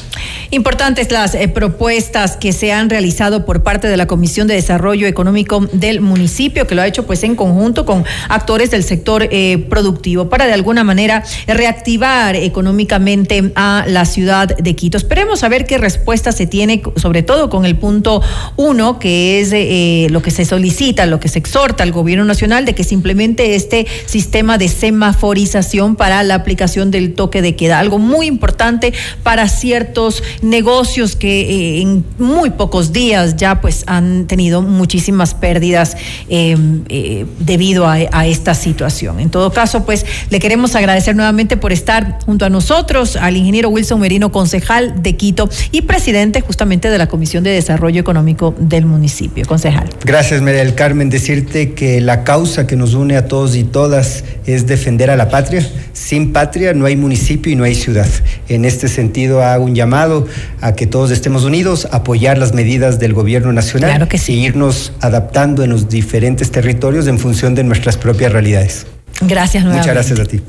Importantes 0.50 1.10
las 1.10 1.34
eh, 1.34 1.48
propuestas 1.48 2.36
que 2.36 2.52
se 2.52 2.72
han 2.72 2.88
realizado 2.88 3.44
por 3.44 3.64
parte 3.64 3.88
de 3.88 3.96
la 3.96 4.06
Comisión 4.06 4.46
de 4.46 4.54
Desarrollo 4.54 5.08
Económico 5.08 5.66
del 5.72 6.00
municipio, 6.00 6.66
que 6.68 6.76
lo 6.76 6.82
ha 6.82 6.86
hecho 6.86 7.04
pues 7.04 7.24
en 7.24 7.34
conjunto 7.34 7.84
con 7.84 8.04
actores 8.28 8.70
del 8.70 8.84
sector 8.84 9.28
eh, 9.30 9.58
productivo 9.68 10.28
para 10.28 10.46
de 10.46 10.52
alguna 10.52 10.84
manera 10.84 11.24
reactivar 11.48 12.36
económicamente 12.36 13.52
a 13.56 13.84
la 13.88 14.04
ciudad 14.04 14.56
de 14.56 14.76
Quito. 14.76 14.96
Esperemos 14.96 15.42
a 15.42 15.48
ver 15.48 15.66
qué 15.66 15.78
respuesta 15.78 16.30
se 16.30 16.46
tiene, 16.46 16.82
sobre 16.94 17.22
todo 17.22 17.50
con 17.50 17.64
el 17.64 17.76
punto 17.76 18.22
uno, 18.56 19.00
que 19.00 19.40
es 19.40 19.52
eh, 19.62 20.10
lo 20.10 20.22
que 20.22 20.30
se 20.30 20.44
solicita, 20.44 21.06
lo 21.06 21.20
que 21.20 21.28
se 21.28 21.38
exhorta 21.38 21.82
al 21.82 21.92
gobierno 21.92 22.24
nacional 22.24 22.64
de 22.64 22.74
que 22.74 22.84
se 22.84 22.94
implemente 22.94 23.54
este 23.54 23.86
sistema 24.06 24.58
de 24.58 24.68
semaforización 24.68 25.96
para 25.96 26.22
la 26.22 26.34
aplicación 26.34 26.90
del 26.90 27.14
toque 27.14 27.42
de 27.42 27.56
queda, 27.56 27.78
algo 27.78 27.98
muy 27.98 28.26
importante 28.26 28.92
para 29.22 29.48
ciertos 29.48 30.22
negocios 30.42 31.16
que 31.16 31.40
eh, 31.40 31.80
en 31.82 32.04
muy 32.18 32.50
pocos 32.50 32.92
días 32.92 33.36
ya 33.36 33.60
pues 33.60 33.84
han 33.86 34.26
tenido 34.26 34.62
muchísimas 34.62 35.34
pérdidas 35.34 35.96
eh, 36.28 36.56
eh, 36.88 37.26
debido 37.38 37.86
a, 37.86 37.96
a, 38.12 38.26
esta 38.26 38.54
situación. 38.54 39.20
En 39.20 39.30
todo 39.30 39.52
caso, 39.52 39.84
pues 39.84 40.04
le 40.30 40.38
queremos 40.38 40.74
agradecer 40.74 41.16
nuevamente 41.16 41.56
por 41.56 41.72
estar 41.72 42.18
junto 42.24 42.44
a 42.44 42.50
nosotros, 42.50 43.16
al 43.16 43.36
ingeniero 43.36 43.68
Wilson 43.68 44.00
Merino, 44.00 44.32
concejal 44.32 45.02
de 45.02 45.16
Quito 45.16 45.48
y 45.72 45.82
presidente 45.82 46.40
justamente 46.40 46.90
de 46.90 46.98
la 46.98 47.08
Comisión 47.08 47.44
de 47.44 47.50
Desarrollo 47.50 48.00
Económico 48.00 48.54
del 48.58 48.86
municipio. 48.86 49.45
Concejal. 49.46 49.88
Gracias, 50.04 50.42
María 50.42 50.60
del 50.60 50.74
Carmen. 50.74 51.08
Decirte 51.10 51.72
que 51.72 52.00
la 52.00 52.24
causa 52.24 52.66
que 52.66 52.76
nos 52.76 52.94
une 52.94 53.16
a 53.16 53.26
todos 53.28 53.56
y 53.56 53.64
todas 53.64 54.24
es 54.46 54.66
defender 54.66 55.10
a 55.10 55.16
la 55.16 55.28
patria. 55.28 55.66
Sin 55.92 56.32
patria 56.32 56.74
no 56.74 56.86
hay 56.86 56.96
municipio 56.96 57.52
y 57.52 57.56
no 57.56 57.64
hay 57.64 57.74
ciudad. 57.74 58.06
En 58.48 58.64
este 58.64 58.88
sentido 58.88 59.42
hago 59.42 59.64
un 59.64 59.74
llamado 59.74 60.26
a 60.60 60.72
que 60.74 60.86
todos 60.86 61.10
estemos 61.10 61.44
unidos, 61.44 61.88
apoyar 61.92 62.38
las 62.38 62.52
medidas 62.52 62.98
del 62.98 63.12
gobierno 63.12 63.52
nacional 63.52 63.90
claro 63.90 64.08
que 64.08 64.18
sí. 64.18 64.32
e 64.32 64.36
irnos 64.36 64.92
adaptando 65.00 65.62
en 65.64 65.70
los 65.70 65.88
diferentes 65.88 66.50
territorios 66.50 67.06
en 67.06 67.18
función 67.18 67.54
de 67.54 67.64
nuestras 67.64 67.96
propias 67.96 68.32
realidades. 68.32 68.86
Gracias 69.22 69.64
Muchas 69.64 69.86
nuevamente. 69.86 69.92
gracias 69.92 70.20
a 70.20 70.24
ti. 70.24 70.40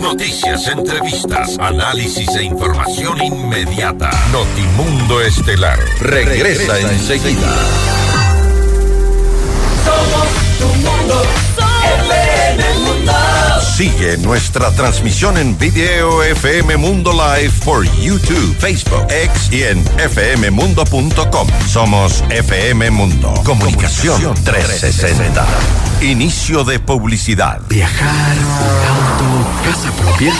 Noticias, 0.00 0.66
entrevistas, 0.68 1.58
análisis 1.58 2.28
e 2.36 2.44
información 2.44 3.22
inmediata. 3.22 4.10
Notimundo 4.32 5.20
Estelar 5.20 5.78
regresa, 6.00 6.74
regresa 6.74 6.92
enseguida. 6.92 7.56
Somos 9.84 10.28
tu 10.58 10.66
Mundo. 10.66 11.49
Sigue 13.80 14.18
nuestra 14.18 14.70
transmisión 14.72 15.38
en 15.38 15.56
video 15.56 16.22
FM 16.22 16.76
Mundo 16.76 17.12
Live 17.12 17.50
por 17.64 17.82
YouTube, 17.98 18.54
Facebook, 18.58 19.06
X 19.08 19.48
y 19.52 19.62
en 19.62 19.82
fmmundo.com. 19.82 21.48
Somos 21.66 22.22
FM 22.28 22.90
Mundo. 22.90 23.32
Comunicación 23.42 24.34
360. 24.44 25.46
Inicio 26.02 26.62
de 26.64 26.78
publicidad. 26.78 27.62
Viajar, 27.70 28.36
auto, 28.36 29.48
casa 29.64 29.90
propia. 29.92 30.34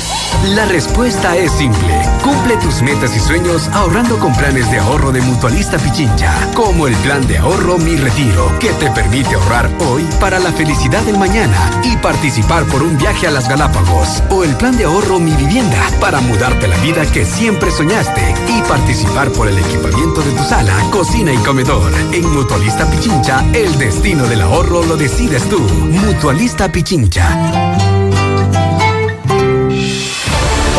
La 0.55 0.65
respuesta 0.65 1.37
es 1.37 1.53
simple. 1.53 2.01
Cumple 2.23 2.57
tus 2.59 2.81
metas 2.81 3.15
y 3.15 3.21
sueños 3.21 3.69
ahorrando 3.69 4.19
con 4.19 4.35
planes 4.35 4.71
de 4.71 4.79
ahorro 4.79 5.13
de 5.13 5.21
Mutualista 5.21 5.77
Pichincha, 5.79 6.35
como 6.55 6.87
el 6.87 6.95
plan 6.97 7.27
de 7.27 7.39
ahorro 7.39 7.77
Mi 7.77 7.97
Retiro, 7.97 8.59
que 8.59 8.71
te 8.75 8.91
permite 8.91 9.35
ahorrar 9.35 9.71
hoy 9.81 10.03
para 10.19 10.39
la 10.39 10.51
felicidad 10.53 11.03
del 11.03 11.19
mañana 11.19 11.71
y 11.85 11.97
participar 11.99 12.65
por 12.65 12.83
un 12.83 12.97
viaje 12.97 13.27
a 13.27 13.30
las 13.31 13.49
Galápagos, 13.49 14.23
o 14.31 14.45
el 14.45 14.57
plan 14.57 14.77
de 14.77 14.85
ahorro 14.85 15.19
Mi 15.19 15.33
Vivienda, 15.33 15.79
para 16.01 16.21
mudarte 16.21 16.69
la 16.69 16.77
vida 16.79 17.05
que 17.11 17.25
siempre 17.25 17.71
soñaste 17.71 18.35
y 18.49 18.63
participar 18.63 19.31
por 19.33 19.49
el 19.49 19.59
equipamiento 19.59 20.23
de 20.23 20.33
tu 20.33 20.45
sala, 20.45 20.75
cocina 20.91 21.33
y 21.33 21.39
comedor. 21.39 21.93
En 22.13 22.29
Mutualista 22.31 22.91
Pichincha, 22.91 23.45
el 23.53 23.77
destino 23.79 24.27
del 24.27 24.43
ahorro 24.43 24.83
lo 24.83 24.97
decides 24.97 25.49
tú. 25.49 25.59
Mutualista 25.59 26.71
Pichincha. 26.71 27.90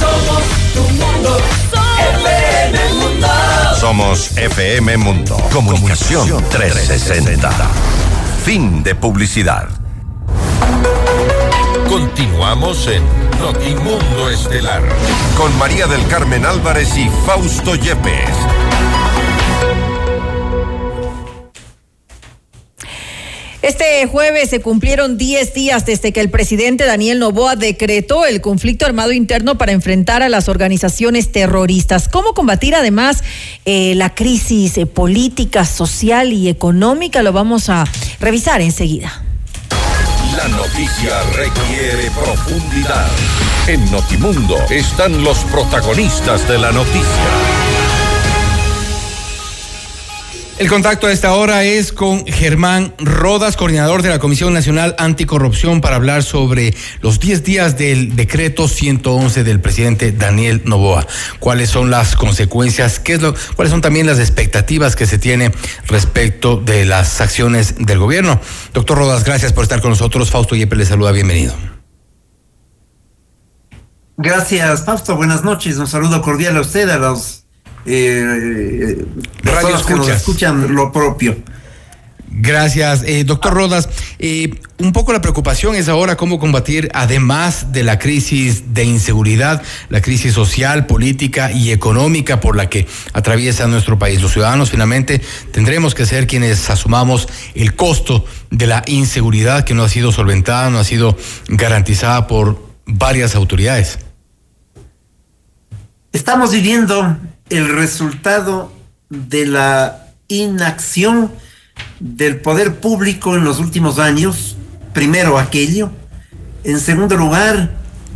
Somos 0.00 0.42
tu 0.72 0.82
mundo, 0.94 1.36
FM 2.24 2.94
Mundo. 2.94 3.28
Somos 3.78 4.36
FM 4.36 4.96
Mundo. 4.96 5.36
Comunicación 5.52 6.42
360. 6.50 7.50
Fin 8.44 8.82
de 8.82 8.94
publicidad. 8.94 9.68
Continuamos 11.88 12.86
en 12.86 13.02
Notimundo 13.40 14.30
Estelar 14.30 14.82
con 15.36 15.56
María 15.58 15.86
del 15.86 16.06
Carmen 16.06 16.46
Álvarez 16.46 16.96
y 16.96 17.10
Fausto 17.26 17.74
Yepes. 17.74 18.69
Este 23.70 24.04
jueves 24.08 24.50
se 24.50 24.60
cumplieron 24.60 25.16
10 25.16 25.54
días 25.54 25.86
desde 25.86 26.12
que 26.12 26.18
el 26.20 26.28
presidente 26.28 26.86
Daniel 26.86 27.20
Novoa 27.20 27.54
decretó 27.54 28.26
el 28.26 28.40
conflicto 28.40 28.84
armado 28.84 29.12
interno 29.12 29.58
para 29.58 29.70
enfrentar 29.70 30.24
a 30.24 30.28
las 30.28 30.48
organizaciones 30.48 31.30
terroristas. 31.30 32.08
¿Cómo 32.08 32.34
combatir 32.34 32.74
además 32.74 33.22
eh, 33.66 33.94
la 33.94 34.12
crisis 34.12 34.76
eh, 34.76 34.86
política, 34.86 35.64
social 35.64 36.32
y 36.32 36.48
económica? 36.48 37.22
Lo 37.22 37.32
vamos 37.32 37.68
a 37.68 37.84
revisar 38.18 38.60
enseguida. 38.60 39.22
La 40.36 40.48
noticia 40.48 41.22
requiere 41.36 42.10
profundidad. 42.10 43.06
En 43.68 43.88
Notimundo 43.92 44.56
están 44.68 45.22
los 45.22 45.38
protagonistas 45.44 46.48
de 46.48 46.58
la 46.58 46.72
noticia. 46.72 47.69
El 50.60 50.68
contacto 50.68 51.06
a 51.06 51.10
esta 51.10 51.32
hora 51.32 51.64
es 51.64 51.90
con 51.90 52.26
Germán 52.26 52.92
Rodas, 52.98 53.56
coordinador 53.56 54.02
de 54.02 54.10
la 54.10 54.18
Comisión 54.18 54.52
Nacional 54.52 54.94
Anticorrupción, 54.98 55.80
para 55.80 55.96
hablar 55.96 56.22
sobre 56.22 56.74
los 57.00 57.18
10 57.18 57.44
días 57.44 57.78
del 57.78 58.14
decreto 58.14 58.68
111 58.68 59.42
del 59.42 59.60
presidente 59.60 60.12
Daniel 60.12 60.60
Novoa. 60.66 61.06
¿Cuáles 61.38 61.70
son 61.70 61.90
las 61.90 62.14
consecuencias? 62.14 63.00
¿Qué 63.00 63.14
es 63.14 63.22
lo, 63.22 63.34
¿Cuáles 63.56 63.70
son 63.70 63.80
también 63.80 64.06
las 64.06 64.18
expectativas 64.18 64.96
que 64.96 65.06
se 65.06 65.16
tiene 65.16 65.50
respecto 65.86 66.58
de 66.58 66.84
las 66.84 67.22
acciones 67.22 67.76
del 67.78 67.98
gobierno? 67.98 68.38
Doctor 68.74 68.98
Rodas, 68.98 69.24
gracias 69.24 69.54
por 69.54 69.62
estar 69.62 69.80
con 69.80 69.92
nosotros. 69.92 70.30
Fausto 70.30 70.56
Yepes 70.56 70.78
le 70.78 70.84
saluda, 70.84 71.10
bienvenido. 71.12 71.54
Gracias, 74.18 74.84
Fausto. 74.84 75.16
Buenas 75.16 75.42
noches. 75.42 75.78
Un 75.78 75.86
saludo 75.86 76.20
cordial 76.20 76.58
a 76.58 76.60
usted, 76.60 76.86
a 76.90 76.98
los 76.98 77.39
eh, 77.86 79.04
Radio 79.42 79.86
que 79.86 79.94
nos 79.94 80.08
escuchan 80.08 80.74
lo 80.74 80.92
propio. 80.92 81.36
Gracias, 82.32 83.02
eh, 83.06 83.24
doctor 83.24 83.52
Rodas. 83.52 83.88
Eh, 84.20 84.54
un 84.78 84.92
poco 84.92 85.12
la 85.12 85.20
preocupación 85.20 85.74
es 85.74 85.88
ahora 85.88 86.16
cómo 86.16 86.38
combatir, 86.38 86.88
además 86.94 87.72
de 87.72 87.82
la 87.82 87.98
crisis 87.98 88.72
de 88.72 88.84
inseguridad, 88.84 89.62
la 89.88 90.00
crisis 90.00 90.32
social, 90.32 90.86
política 90.86 91.50
y 91.50 91.72
económica 91.72 92.38
por 92.38 92.56
la 92.56 92.68
que 92.68 92.86
atraviesa 93.12 93.66
nuestro 93.66 93.98
país. 93.98 94.22
Los 94.22 94.32
ciudadanos 94.32 94.70
finalmente 94.70 95.20
tendremos 95.52 95.96
que 95.96 96.06
ser 96.06 96.28
quienes 96.28 96.70
asumamos 96.70 97.28
el 97.54 97.74
costo 97.74 98.24
de 98.50 98.68
la 98.68 98.84
inseguridad 98.86 99.64
que 99.64 99.74
no 99.74 99.82
ha 99.82 99.88
sido 99.88 100.12
solventada, 100.12 100.70
no 100.70 100.78
ha 100.78 100.84
sido 100.84 101.16
garantizada 101.48 102.28
por 102.28 102.62
varias 102.86 103.34
autoridades. 103.34 103.98
Estamos 106.12 106.52
viviendo 106.52 107.18
el 107.50 107.68
resultado 107.68 108.72
de 109.08 109.46
la 109.46 110.14
inacción 110.28 111.30
del 111.98 112.40
poder 112.40 112.80
público 112.80 113.36
en 113.36 113.44
los 113.44 113.58
últimos 113.58 113.98
años, 113.98 114.56
primero 114.92 115.38
aquello, 115.38 115.90
en 116.64 116.78
segundo 116.78 117.16
lugar, 117.16 117.70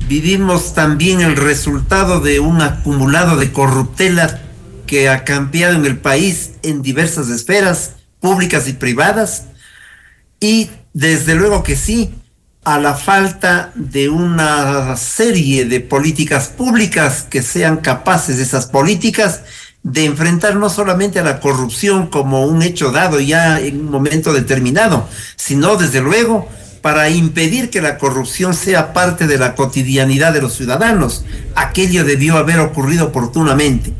vivimos 0.09 0.74
también 0.74 1.20
el 1.20 1.36
resultado 1.36 2.20
de 2.20 2.40
un 2.40 2.61
acumulado 2.62 3.36
de 3.36 3.52
corruptela 3.52 4.40
que 4.86 5.09
ha 5.09 5.24
cambiado 5.24 5.74
en 5.74 5.86
el 5.86 5.98
país 5.98 6.52
en 6.62 6.82
diversas 6.82 7.28
esferas, 7.28 7.94
públicas 8.20 8.69
y 8.69 8.74
privadas, 8.74 9.47
y 10.40 10.70
desde 10.93 11.35
luego 11.35 11.62
que 11.62 11.74
sí, 11.74 12.15
a 12.65 12.78
la 12.78 12.95
falta 12.95 13.73
de 13.74 14.09
una 14.09 14.97
serie 14.97 15.66
de 15.66 15.81
políticas 15.81 16.49
públicas 16.49 17.27
que 17.28 17.43
sean 17.43 17.77
capaces 17.78 18.39
esas 18.39 18.66
políticas 18.66 19.43
de 19.82 20.07
enfrentar 20.07 20.57
no 20.57 20.70
solamente 20.70 21.19
a 21.19 21.24
la 21.24 21.41
corrupción 21.41 22.07
como 22.07 22.47
un 22.47 22.62
hecho 22.62 22.91
dado 22.91 23.20
ya 23.20 23.61
en 23.61 23.81
un 23.81 23.91
momento 23.91 24.32
determinado, 24.32 25.07
sino 25.36 25.77
desde 25.77 26.01
luego 26.01 26.49
para 26.81 27.11
impedir 27.11 27.69
que 27.69 27.82
la 27.82 27.99
corrupción 27.99 28.55
sea 28.55 28.95
parte 28.95 29.27
de 29.27 29.39
la 29.39 29.55
cotidianidad 29.55 30.32
de 30.32 30.43
los 30.43 30.55
ciudadanos. 30.55 31.24
Aquello 31.55 32.05
debió 32.05 32.36
haber 32.36 32.61
ocurrido 32.61 33.07
oportunamente. 33.07 33.93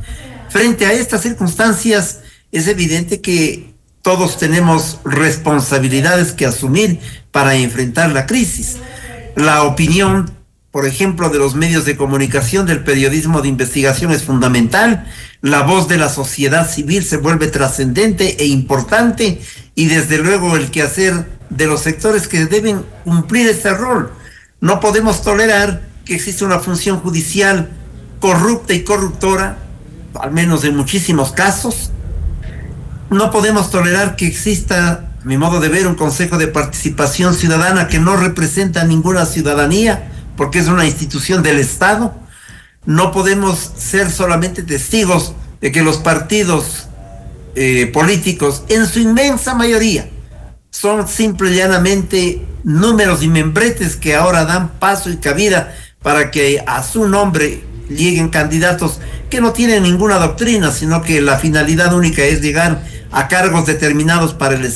Frente 0.49 0.87
a 0.87 0.93
estas 0.93 1.23
circunstancias, 1.23 2.21
es 2.51 2.69
evidente 2.69 3.21
que 3.21 3.75
todos 4.01 4.39
tenemos 4.39 5.01
responsabilidades 5.05 6.33
que 6.33 6.47
asumir 6.47 7.01
para 7.35 7.57
enfrentar 7.57 8.13
la 8.13 8.27
crisis. 8.27 8.77
La 9.35 9.65
opinión, 9.65 10.31
por 10.71 10.87
ejemplo, 10.87 11.31
de 11.31 11.41
los 11.41 11.57
medios 11.57 11.85
de 11.85 11.97
comunicación, 11.97 12.65
del 12.65 12.85
periodismo 12.85 13.43
de 13.43 13.49
investigación 13.49 14.13
es 14.13 14.23
fundamental. 14.23 15.11
La 15.41 15.63
voz 15.63 15.89
de 15.89 15.99
la 15.99 16.09
sociedad 16.09 16.71
civil 16.71 17.05
se 17.05 17.17
vuelve 17.17 17.49
trascendente 17.49 18.37
e 18.41 18.47
importante 18.47 19.41
y 19.75 19.87
desde 19.87 20.19
luego 20.19 20.57
el 20.57 20.71
quehacer 20.71 21.27
de 21.51 21.67
los 21.67 21.81
sectores 21.81 22.29
que 22.29 22.47
deben 22.47 22.85
cumplir 23.03 23.49
este 23.49 23.75
rol. 23.75 24.13
No 24.61 24.79
podemos 24.79 25.23
tolerar 25.23 25.83
que 26.05 26.15
exista 26.15 26.45
una 26.45 26.61
función 26.61 27.01
judicial 27.01 27.69
corrupta 28.21 28.75
y 28.75 28.85
corruptora, 28.85 29.59
al 30.21 30.31
menos 30.31 30.63
en 30.63 30.77
muchísimos 30.77 31.33
casos. 31.33 31.91
No 33.11 33.33
podemos 33.33 33.73
tolerar 33.73 34.15
que 34.15 34.29
exista 34.29 35.14
mi 35.25 35.39
modo 35.39 35.59
de 35.59 35.69
ver, 35.69 35.87
un 35.87 35.95
consejo 35.95 36.37
de 36.37 36.49
participación 36.49 37.35
ciudadana 37.35 37.89
que 37.89 37.99
no 37.99 38.17
representa 38.17 38.85
ninguna 38.85 39.25
ciudadanía, 39.25 40.11
porque 40.37 40.59
es 40.59 40.69
una 40.69 40.85
institución 40.85 41.43
del 41.43 41.59
Estado. 41.59 42.15
No 42.85 43.11
podemos 43.11 43.73
ser 43.77 44.11
solamente 44.11 44.63
testigos 44.63 45.35
de 45.63 45.73
que 45.73 45.83
los 45.83 45.97
partidos 45.97 46.89
eh, 47.55 47.91
políticos, 47.93 48.65
en 48.69 48.87
su 48.87 49.01
inmensa 49.01 49.55
mayoría, 49.55 50.11
son 50.71 51.09
simple 51.09 51.53
y 51.53 51.55
llanamente 51.55 52.47
números 52.63 53.23
y 53.23 53.29
membretes 53.29 53.97
que 53.97 54.15
ahora 54.15 54.45
dan 54.45 54.73
paso 54.79 55.09
y 55.09 55.17
cabida 55.17 55.75
para 56.03 56.31
que 56.31 56.63
a 56.67 56.83
su 56.83 57.09
nombre 57.09 57.65
lleguen 57.89 58.29
candidatos 58.29 58.99
que 59.31 59.41
no 59.41 59.53
tienen 59.53 59.85
ninguna 59.85 60.19
doctrina, 60.19 60.71
sino 60.71 61.01
que 61.01 61.23
la 61.23 61.39
finalidad 61.39 61.95
única 61.95 62.23
es 62.25 62.43
llegar 62.43 62.83
a 63.15 63.29
cargos 63.29 63.65
determinados 63.67 64.35
para 64.35 64.57
el, 64.57 64.71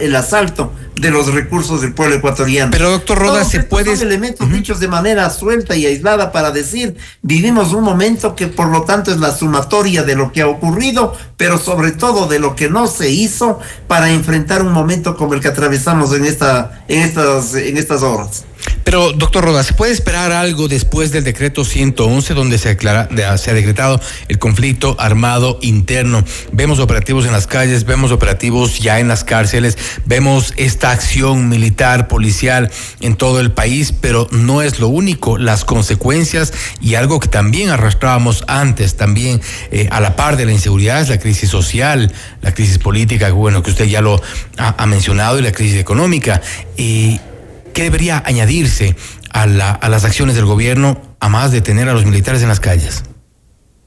el 0.00 0.16
asalto 0.16 0.72
de 1.00 1.10
los 1.10 1.32
recursos 1.32 1.80
del 1.80 1.92
pueblo 1.92 2.16
ecuatoriano. 2.16 2.70
Pero 2.70 2.90
doctor 2.90 3.18
Rodas, 3.18 3.50
se 3.50 3.62
puede... 3.62 3.96
Son 3.96 4.06
elementos 4.06 4.50
dichos 4.50 4.80
de 4.80 4.88
manera 4.88 5.28
suelta 5.30 5.76
y 5.76 5.86
aislada 5.86 6.32
para 6.32 6.50
decir, 6.50 6.96
vivimos 7.22 7.72
un 7.72 7.84
momento 7.84 8.34
que 8.34 8.46
por 8.46 8.68
lo 8.68 8.82
tanto 8.82 9.10
es 9.10 9.18
la 9.18 9.34
sumatoria 9.34 10.02
de 10.02 10.14
lo 10.14 10.32
que 10.32 10.42
ha 10.42 10.48
ocurrido, 10.48 11.16
pero 11.36 11.58
sobre 11.58 11.92
todo 11.92 12.26
de 12.26 12.38
lo 12.38 12.56
que 12.56 12.68
no 12.68 12.86
se 12.86 13.10
hizo 13.10 13.60
para 13.86 14.10
enfrentar 14.10 14.62
un 14.62 14.72
momento 14.72 15.16
como 15.16 15.34
el 15.34 15.40
que 15.40 15.48
atravesamos 15.48 16.12
en, 16.14 16.24
esta, 16.24 16.84
en, 16.88 17.00
estas, 17.00 17.54
en 17.54 17.76
estas 17.76 18.02
horas. 18.02 18.44
Pero, 18.84 19.12
doctor 19.12 19.44
Rodas, 19.44 19.66
¿se 19.66 19.74
puede 19.74 19.92
esperar 19.92 20.32
algo 20.32 20.66
después 20.66 21.12
del 21.12 21.22
decreto 21.22 21.64
111 21.64 22.32
donde 22.34 22.56
se, 22.58 22.70
aclara, 22.70 23.08
se 23.36 23.50
ha 23.50 23.54
decretado 23.54 24.00
el 24.28 24.38
conflicto 24.38 24.96
armado 24.98 25.58
interno? 25.60 26.24
Vemos 26.52 26.78
operativos 26.78 27.26
en 27.26 27.32
las 27.32 27.46
calles, 27.46 27.84
vemos 27.84 28.12
operativos 28.12 28.78
ya 28.78 28.98
en 28.98 29.08
las 29.08 29.24
cárceles, 29.24 29.76
vemos 30.06 30.54
esta 30.56 30.87
acción 30.90 31.48
militar, 31.48 32.08
policial 32.08 32.70
en 33.00 33.16
todo 33.16 33.40
el 33.40 33.52
país, 33.52 33.92
pero 33.92 34.26
no 34.30 34.62
es 34.62 34.80
lo 34.80 34.88
único. 34.88 35.38
Las 35.38 35.64
consecuencias 35.64 36.52
y 36.80 36.94
algo 36.94 37.20
que 37.20 37.28
también 37.28 37.70
arrastrábamos 37.70 38.44
antes, 38.46 38.96
también 38.96 39.40
eh, 39.70 39.88
a 39.90 40.00
la 40.00 40.16
par 40.16 40.36
de 40.36 40.46
la 40.46 40.52
inseguridad, 40.52 41.00
es 41.00 41.08
la 41.08 41.18
crisis 41.18 41.50
social, 41.50 42.12
la 42.42 42.52
crisis 42.52 42.78
política, 42.78 43.30
bueno, 43.30 43.62
que 43.62 43.70
usted 43.70 43.86
ya 43.86 44.00
lo 44.00 44.20
ha, 44.56 44.86
mencionado, 44.86 45.38
y 45.38 45.42
la 45.42 45.52
crisis 45.52 45.78
económica. 45.78 46.40
¿Qué 46.76 47.84
debería 47.84 48.22
añadirse 48.26 48.96
a, 49.30 49.46
las 49.46 50.04
acciones 50.04 50.34
del 50.34 50.46
gobierno 50.46 51.00
a 51.20 51.28
más 51.28 51.52
de 51.52 51.60
tener 51.60 51.88
a 51.88 51.92
los 51.92 52.04
militares 52.04 52.42
en 52.42 52.48
las 52.48 52.60
calles? 52.60 53.04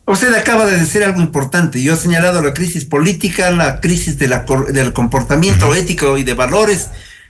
Usted 0.07 0.33
acaba 0.33 0.65
de 0.65 0.77
decir 0.77 1.03
algo 1.03 1.21
importante. 1.21 1.81
Yo 1.81 1.93
he 1.93 1.97
señalado 1.97 2.41
la 2.41 2.53
crisis 2.53 2.85
política, 2.85 3.51
la 3.51 3.79
crisis 3.79 4.17
de 4.17 4.27
la, 4.27 4.45
del 4.71 4.93
comportamiento 4.93 5.75
ético 5.75 6.17
y 6.17 6.23
de 6.23 6.33
valores, 6.33 6.89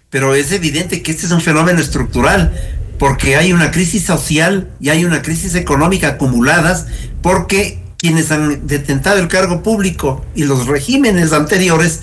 pero 0.09 0.35
es 0.35 0.51
evidente 0.51 1.01
que 1.01 1.11
este 1.11 1.25
es 1.25 1.31
un 1.31 1.41
fenómeno 1.41 1.79
estructural, 1.79 2.53
porque 2.97 3.35
hay 3.35 3.51
una 3.51 3.71
crisis 3.71 4.05
social 4.05 4.69
y 4.79 4.89
hay 4.89 5.03
una 5.03 5.21
crisis 5.21 5.55
económica 5.55 6.09
acumuladas, 6.09 6.87
porque 7.21 7.83
quienes 7.97 8.31
han 8.31 8.65
detentado 8.67 9.19
el 9.19 9.27
cargo 9.27 9.61
público 9.63 10.25
y 10.33 10.45
los 10.45 10.65
regímenes 10.67 11.33
anteriores 11.33 12.01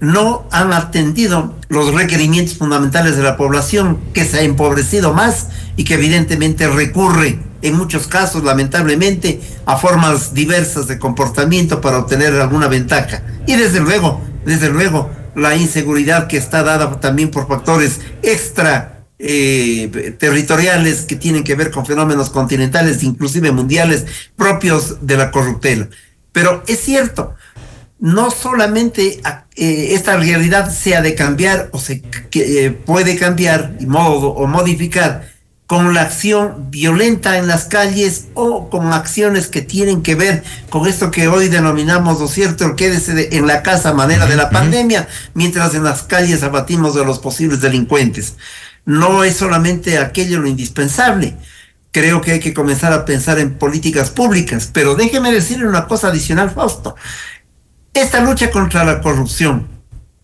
no 0.00 0.46
han 0.50 0.72
atendido 0.72 1.56
los 1.68 1.94
requerimientos 1.94 2.58
fundamentales 2.58 3.16
de 3.16 3.22
la 3.22 3.36
población, 3.36 3.98
que 4.12 4.24
se 4.24 4.38
ha 4.38 4.42
empobrecido 4.42 5.14
más 5.14 5.48
y 5.76 5.84
que 5.84 5.94
evidentemente 5.94 6.68
recurre 6.68 7.38
en 7.62 7.76
muchos 7.76 8.06
casos, 8.06 8.44
lamentablemente, 8.44 9.40
a 9.64 9.76
formas 9.76 10.34
diversas 10.34 10.86
de 10.88 10.98
comportamiento 10.98 11.80
para 11.80 11.98
obtener 11.98 12.34
alguna 12.34 12.68
ventaja. 12.68 13.22
Y 13.46 13.56
desde 13.56 13.80
luego, 13.80 14.20
desde 14.44 14.68
luego, 14.68 15.10
la 15.34 15.56
inseguridad 15.56 16.26
que 16.26 16.36
está 16.36 16.62
dada 16.62 17.00
también 17.00 17.30
por 17.30 17.48
factores 17.48 18.00
extra 18.22 19.04
eh, 19.18 20.16
territoriales 20.18 21.02
que 21.02 21.16
tienen 21.16 21.44
que 21.44 21.54
ver 21.54 21.70
con 21.70 21.86
fenómenos 21.86 22.30
continentales, 22.30 23.02
inclusive 23.02 23.52
mundiales, 23.52 24.04
propios 24.36 25.06
de 25.06 25.16
la 25.16 25.30
corruptela. 25.30 25.88
Pero 26.32 26.62
es 26.66 26.80
cierto, 26.80 27.34
no 28.00 28.32
solamente 28.32 29.20
eh, 29.54 29.94
esta 29.94 30.16
realidad 30.16 30.74
sea 30.74 31.02
de 31.02 31.14
cambiar 31.14 31.68
o 31.72 31.78
se 31.78 32.02
eh, 32.32 32.70
puede 32.84 33.16
cambiar 33.16 33.76
y 33.78 33.86
modo 33.86 34.30
o 34.30 34.48
modificar 34.48 35.31
con 35.72 35.94
la 35.94 36.02
acción 36.02 36.66
violenta 36.70 37.38
en 37.38 37.46
las 37.46 37.64
calles 37.64 38.26
o 38.34 38.68
con 38.68 38.92
acciones 38.92 39.48
que 39.48 39.62
tienen 39.62 40.02
que 40.02 40.14
ver 40.14 40.44
con 40.68 40.86
esto 40.86 41.10
que 41.10 41.28
hoy 41.28 41.48
denominamos, 41.48 42.20
¿no 42.20 42.26
es 42.26 42.32
cierto?, 42.32 42.76
quédese 42.76 43.14
de, 43.14 43.30
en 43.32 43.46
la 43.46 43.62
casa 43.62 43.88
a 43.88 43.94
manera 43.94 44.26
de 44.26 44.36
la 44.36 44.50
pandemia, 44.50 45.08
mientras 45.32 45.74
en 45.74 45.84
las 45.84 46.02
calles 46.02 46.42
abatimos 46.42 46.94
de 46.94 47.06
los 47.06 47.20
posibles 47.20 47.62
delincuentes. 47.62 48.36
No 48.84 49.24
es 49.24 49.38
solamente 49.38 49.96
aquello 49.96 50.40
lo 50.40 50.46
indispensable. 50.46 51.38
Creo 51.90 52.20
que 52.20 52.32
hay 52.32 52.40
que 52.40 52.52
comenzar 52.52 52.92
a 52.92 53.06
pensar 53.06 53.38
en 53.38 53.54
políticas 53.54 54.10
públicas, 54.10 54.68
pero 54.70 54.94
déjeme 54.94 55.32
decirle 55.32 55.66
una 55.66 55.86
cosa 55.86 56.08
adicional, 56.08 56.50
Fausto. 56.50 56.96
Esta 57.94 58.20
lucha 58.20 58.50
contra 58.50 58.84
la 58.84 59.00
corrupción, 59.00 59.68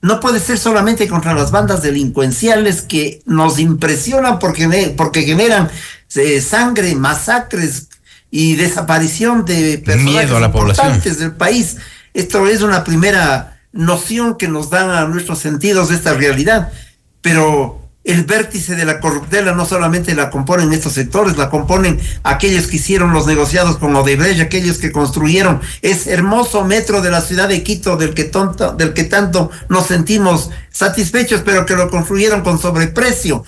no 0.01 0.21
puede 0.21 0.41
ser 0.41 0.59
solamente 0.59 1.09
contra 1.09 1.35
las 1.35 1.51
bandas 1.51 1.83
delincuenciales 1.83 2.83
que 2.83 3.23
nos 3.27 3.59
impresionan 3.59 4.39
porque, 4.39 4.95
porque 4.97 5.23
generan 5.23 5.69
eh, 6.15 6.41
sangre, 6.41 6.95
masacres 6.95 7.89
y 8.31 8.57
desaparición 8.57 9.45
de 9.45 9.79
personas 9.79 10.31
importantes 10.31 11.19
del 11.19 11.33
país. 11.33 11.79
Esto 12.15 12.47
es 12.47 12.63
una 12.63 12.85
primera 12.85 13.61
noción 13.73 14.37
que 14.37 14.49
nos 14.49 14.71
dan 14.71 14.91
a 14.91 15.07
nuestros 15.07 15.39
sentidos 15.39 15.89
de 15.89 15.97
esta 15.97 16.15
realidad, 16.15 16.73
pero 17.21 17.88
el 18.09 18.25
vértice 18.25 18.75
de 18.75 18.87
la 18.87 19.01
corruptela 19.01 19.53
no 19.53 19.67
solamente 19.67 20.15
la 20.15 20.31
componen 20.31 20.73
estos 20.73 20.95
sectores, 20.95 21.37
la 21.37 21.51
componen 21.51 22.01
aquellos 22.23 22.67
que 22.67 22.77
hicieron 22.77 23.13
los 23.13 23.27
negociados 23.27 23.77
con 23.77 23.95
Odebrecht, 23.95 24.41
aquellos 24.41 24.79
que 24.79 24.91
construyeron 24.91 25.61
ese 25.83 26.15
hermoso 26.15 26.65
metro 26.65 27.03
de 27.03 27.11
la 27.11 27.21
ciudad 27.21 27.49
de 27.49 27.63
Quito 27.63 27.99
del 27.99 28.15
que, 28.15 28.31
del 28.79 28.95
que 28.95 29.05
tanto 29.05 29.51
nos 29.69 29.87
sentimos 29.87 30.49
satisfechos, 30.71 31.43
pero 31.45 31.67
que 31.67 31.77
lo 31.77 31.91
construyeron 31.91 32.41
con 32.41 32.59
sobreprecio 32.59 33.45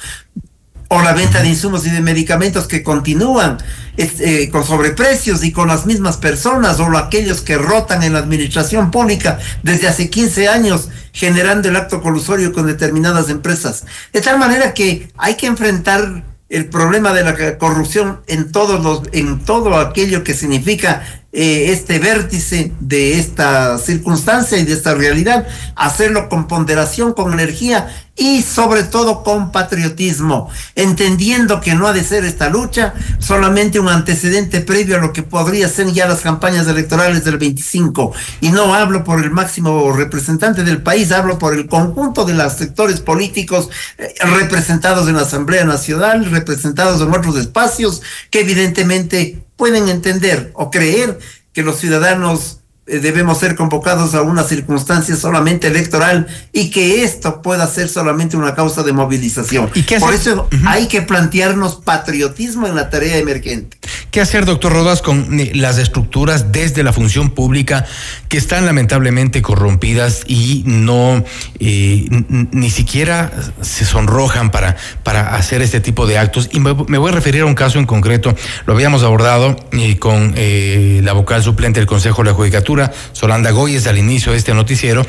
o 0.93 1.01
la 1.03 1.13
venta 1.13 1.41
de 1.41 1.49
insumos 1.49 1.87
y 1.87 1.91
de 1.91 2.01
medicamentos 2.01 2.67
que 2.67 2.83
continúan 2.83 3.59
eh, 3.97 4.49
con 4.51 4.67
sobreprecios 4.67 5.45
y 5.45 5.53
con 5.53 5.69
las 5.69 5.87
mismas 5.87 6.17
personas, 6.17 6.81
o 6.81 6.97
aquellos 6.97 7.43
que 7.43 7.57
rotan 7.57 8.03
en 8.03 8.15
la 8.15 8.19
administración 8.19 8.91
pública 8.91 9.39
desde 9.63 9.87
hace 9.87 10.11
15 10.11 10.49
años, 10.49 10.89
generando 11.13 11.69
el 11.69 11.77
acto 11.77 12.03
colusorio 12.03 12.53
con 12.53 12.67
determinadas 12.67 13.31
empresas. 13.31 13.85
De 14.13 14.21
tal 14.21 14.41
manera 14.41 14.75
que 14.75 15.13
hay 15.17 15.37
que 15.37 15.47
enfrentar 15.47 16.25
el 16.49 16.67
problema 16.67 17.13
de 17.13 17.23
la 17.23 17.59
corrupción 17.59 18.23
en 18.27 18.51
todos 18.51 18.83
los, 18.83 19.03
en 19.13 19.45
todo 19.45 19.77
aquello 19.79 20.25
que 20.25 20.35
significa 20.35 21.05
eh, 21.33 21.71
este 21.71 22.01
vértice 22.01 22.73
de 22.81 23.21
esta 23.21 23.79
circunstancia 23.79 24.59
y 24.59 24.65
de 24.65 24.73
esta 24.73 24.95
realidad, 24.95 25.47
hacerlo 25.77 26.29
con 26.29 26.49
ponderación, 26.49 27.13
con 27.13 27.33
energía 27.33 27.89
y 28.17 28.43
sobre 28.43 28.83
todo 28.83 29.23
con 29.23 29.53
patriotismo, 29.53 30.51
entendiendo 30.75 31.61
que 31.61 31.75
no 31.75 31.87
ha 31.87 31.93
de 31.93 32.05
ser 32.05 32.25
esta 32.25 32.51
lucha 32.51 32.95
solamente 33.19 33.81
un 33.81 33.89
antecedente 33.89 34.61
previo 34.61 34.97
a 34.97 34.99
lo 35.01 35.13
que 35.13 35.23
podría 35.23 35.69
ser 35.69 35.93
ya 35.93 36.09
las 36.09 36.21
campañas 36.21 36.67
electorales 36.67 37.25
del 37.25 37.39
25. 37.39 38.13
Y 38.41 38.51
no 38.51 38.75
hablo 38.75 39.05
por 39.05 39.25
el 39.25 39.31
máximo 39.31 39.93
representante 39.93 40.65
del 40.65 40.83
país, 40.83 41.13
hablo 41.13 41.39
por 41.39 41.55
el 41.55 41.67
conjunto 41.67 42.25
de 42.25 42.35
los 42.35 42.53
sectores 42.55 43.01
políticos 43.01 43.71
eh, 43.97 44.15
representados 44.21 45.09
en 45.09 45.15
la 45.15 45.23
Asamblea 45.23 45.65
Nacional, 45.65 46.25
representados 46.27 47.01
en 47.01 47.15
otros 47.15 47.37
espacios, 47.37 48.03
que 48.31 48.41
evidentemente 48.41 49.45
pueden 49.61 49.91
entender 49.91 50.53
o 50.55 50.71
creer 50.71 51.19
que 51.53 51.63
los 51.63 51.77
ciudadanos 51.77 52.60
debemos 52.99 53.39
ser 53.39 53.55
convocados 53.55 54.15
a 54.15 54.23
una 54.23 54.43
circunstancia 54.43 55.15
solamente 55.15 55.69
electoral 55.69 56.27
y 56.53 56.71
que 56.71 57.05
esto 57.05 57.43
pueda 57.43 57.67
ser 57.67 57.89
solamente 57.89 58.37
una 58.37 58.55
causa 58.55 58.83
de 58.83 58.93
movilización. 58.93 59.71
¿Y 59.75 59.83
Por 59.83 60.15
eso 60.15 60.49
hay 60.67 60.89
que 60.89 61.03
plantearnos 61.03 61.77
patriotismo 61.77 62.67
en 62.67 62.75
la 62.75 62.91
tarea 62.91 63.19
emergente. 63.19 63.77
¿Qué 64.11 64.21
hacer, 64.21 64.45
doctor 64.45 64.73
Rodas, 64.73 65.03
con 65.03 65.39
eh, 65.39 65.53
las 65.55 65.79
estructuras 65.79 66.51
desde 66.51 66.83
la 66.83 66.93
función 66.93 67.31
pública 67.31 67.87
que 68.29 68.39
están 68.39 68.67
lamentablemente 68.67 69.41
corrompidas 69.41 70.25
y 70.27 70.65
no 70.67 71.25
eh, 71.61 72.07
ni 72.51 72.71
siquiera 72.71 73.31
se 73.61 73.85
sonrojan 73.85 74.51
para, 74.51 74.77
para 75.05 75.37
hacer 75.37 75.63
este 75.63 75.81
tipo 75.81 76.07
de 76.07 76.19
actos? 76.19 76.49
Y 76.53 76.59
me, 76.59 76.73
voy 76.73 77.09
a 77.09 77.15
referir 77.15 77.43
a 77.43 77.47
un 77.47 77.55
caso 77.55 77.79
en 77.79 77.87
concreto, 77.87 78.35
lo 78.67 78.75
habíamos 78.75 79.05
abordado 79.05 79.57
con 80.01 80.35
la 80.35 81.13
vocal 81.13 81.43
suplente 81.43 81.79
del 81.79 81.87
Consejo 81.87 82.23
de 82.23 82.31
la 82.31 82.35
Judicatura 82.35 82.80
Solanda 83.13 83.51
Goyes, 83.51 83.87
al 83.87 83.99
inicio 83.99 84.33
de 84.33 84.39
este 84.39 84.55
noticiero, 84.55 85.05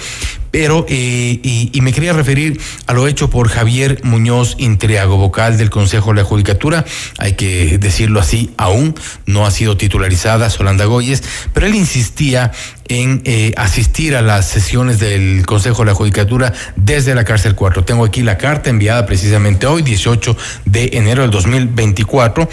pero 0.52 0.86
eh, 0.90 1.40
y, 1.42 1.82
me 1.82 1.94
quería 1.94 2.14
referir 2.14 2.60
a 2.86 2.94
lo 2.94 3.08
hecho 3.08 3.30
por 3.30 3.48
Javier 3.48 4.02
Muñoz 4.04 4.56
Intriago, 4.58 5.18
vocal 5.18 5.58
del 5.58 5.70
Consejo 5.70 6.12
de 6.12 6.22
la 6.22 6.24
Judicatura, 6.24 6.86
hay 7.18 7.34
que 7.34 7.78
decirlo 7.78 8.20
así, 8.20 8.52
aún 8.58 8.94
no 9.26 9.46
ha 9.46 9.52
sido 9.52 9.78
titularizada 9.78 10.50
Solanda 10.50 10.86
Goyes, 10.86 11.24
pero 11.54 11.68
él 11.68 11.76
insistía 11.76 12.52
en 12.90 13.22
eh, 13.24 13.54
asistir 13.56 14.18
a 14.18 14.22
las 14.22 14.50
sesiones 14.50 15.00
del 15.00 15.46
Consejo 15.46 15.84
de 15.84 15.92
la 15.92 15.96
Judicatura 15.96 16.54
desde 16.76 17.16
la 17.16 17.24
cárcel 17.24 17.56
4. 17.56 17.86
Tengo 17.86 18.04
aquí 18.04 18.22
la 18.22 18.38
carta 18.38 18.70
enviada 18.70 19.06
precisamente 19.06 19.66
hoy, 19.66 19.82
18 19.82 20.36
de 20.66 20.90
enero 20.94 21.22
del 21.22 21.32
2024 21.32 22.50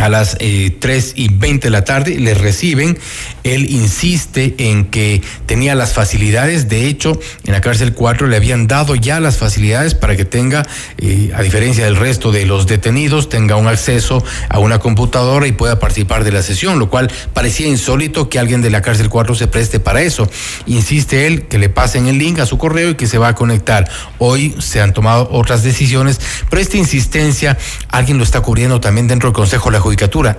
a 0.00 0.08
las 0.08 0.36
eh, 0.40 0.74
3 0.78 1.12
y 1.16 1.28
20 1.28 1.66
de 1.66 1.70
la 1.70 1.84
tarde, 1.84 2.18
le 2.18 2.34
reciben. 2.34 2.98
Él 3.44 3.70
insiste 3.70 4.54
en 4.58 4.86
que 4.86 5.22
tenía 5.46 5.74
las 5.74 5.92
facilidades. 5.92 6.68
De 6.68 6.86
hecho, 6.86 7.18
en 7.44 7.52
la 7.52 7.60
cárcel 7.60 7.92
4 7.92 8.26
le 8.26 8.36
habían 8.36 8.66
dado 8.66 8.94
ya 8.94 9.20
las 9.20 9.36
facilidades 9.36 9.94
para 9.94 10.16
que 10.16 10.24
tenga, 10.24 10.66
eh, 10.98 11.32
a 11.34 11.42
diferencia 11.42 11.84
del 11.84 11.96
resto 11.96 12.32
de 12.32 12.46
los 12.46 12.66
detenidos, 12.66 13.28
tenga 13.28 13.56
un 13.56 13.68
acceso 13.68 14.24
a 14.48 14.58
una 14.58 14.78
computadora 14.78 15.46
y 15.46 15.52
pueda 15.52 15.78
participar 15.78 16.24
de 16.24 16.32
la 16.32 16.42
sesión, 16.42 16.78
lo 16.78 16.88
cual 16.88 17.10
parecía 17.34 17.68
insólito 17.68 18.28
que 18.28 18.38
alguien 18.38 18.62
de 18.62 18.70
la 18.70 18.82
cárcel 18.82 19.08
4 19.08 19.34
se 19.34 19.46
preste 19.46 19.80
para 19.80 20.02
eso. 20.02 20.28
Insiste 20.66 21.26
él 21.26 21.46
que 21.46 21.58
le 21.58 21.68
pasen 21.68 22.06
el 22.06 22.18
link 22.18 22.38
a 22.38 22.46
su 22.46 22.58
correo 22.58 22.90
y 22.90 22.94
que 22.94 23.06
se 23.06 23.18
va 23.18 23.28
a 23.28 23.34
conectar. 23.34 23.88
Hoy 24.18 24.54
se 24.58 24.80
han 24.80 24.92
tomado 24.92 25.28
otras 25.30 25.62
decisiones, 25.62 26.20
pero 26.48 26.62
esta 26.62 26.76
insistencia 26.76 27.58
alguien 27.88 28.18
lo 28.18 28.24
está 28.24 28.40
cubriendo 28.40 28.80
también 28.80 29.08
dentro 29.08 29.28
del 29.28 29.34
Consejo 29.34 29.70
de 29.70 29.76
la 29.76 29.80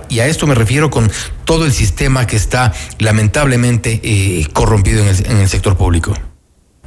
Y 0.08 0.20
a 0.20 0.26
esto 0.26 0.46
me 0.46 0.54
refiero 0.54 0.90
con 0.90 1.10
todo 1.44 1.64
el 1.64 1.72
sistema 1.72 2.26
que 2.26 2.36
está 2.36 2.72
lamentablemente 2.98 4.00
eh, 4.02 4.46
corrompido 4.52 5.02
en 5.02 5.08
el, 5.08 5.26
en 5.26 5.36
el 5.38 5.48
sector 5.48 5.76
público. 5.76 6.14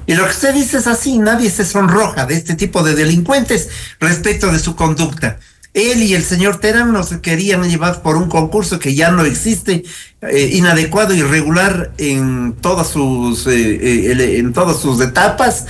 Y 0.07 0.13
lo 0.13 0.23
que 0.25 0.31
usted 0.31 0.53
dice 0.53 0.77
es 0.77 0.87
así, 0.87 1.17
nadie 1.17 1.49
se 1.49 1.65
sonroja 1.65 2.25
de 2.25 2.35
este 2.35 2.55
tipo 2.55 2.83
de 2.83 2.93
delincuentes 2.93 3.69
respecto 3.99 4.51
de 4.51 4.59
su 4.59 4.75
conducta. 4.75 5.39
Él 5.73 6.03
y 6.03 6.13
el 6.13 6.23
señor 6.23 6.61
Terán 6.61 6.93
nos 6.93 7.09
querían 7.17 7.67
llevar 7.67 8.01
por 8.01 8.15
un 8.15 8.29
concurso 8.29 8.79
que 8.79 8.95
ya 8.95 9.11
no 9.11 9.25
existe, 9.25 9.83
eh, 10.21 10.49
inadecuado, 10.53 11.13
irregular 11.13 11.91
en 11.97 12.55
todas 12.61 12.87
sus 12.87 13.45
eh, 13.47 14.37
en 14.39 14.53
todas 14.53 14.79
sus 14.79 15.01
etapas. 15.01 15.65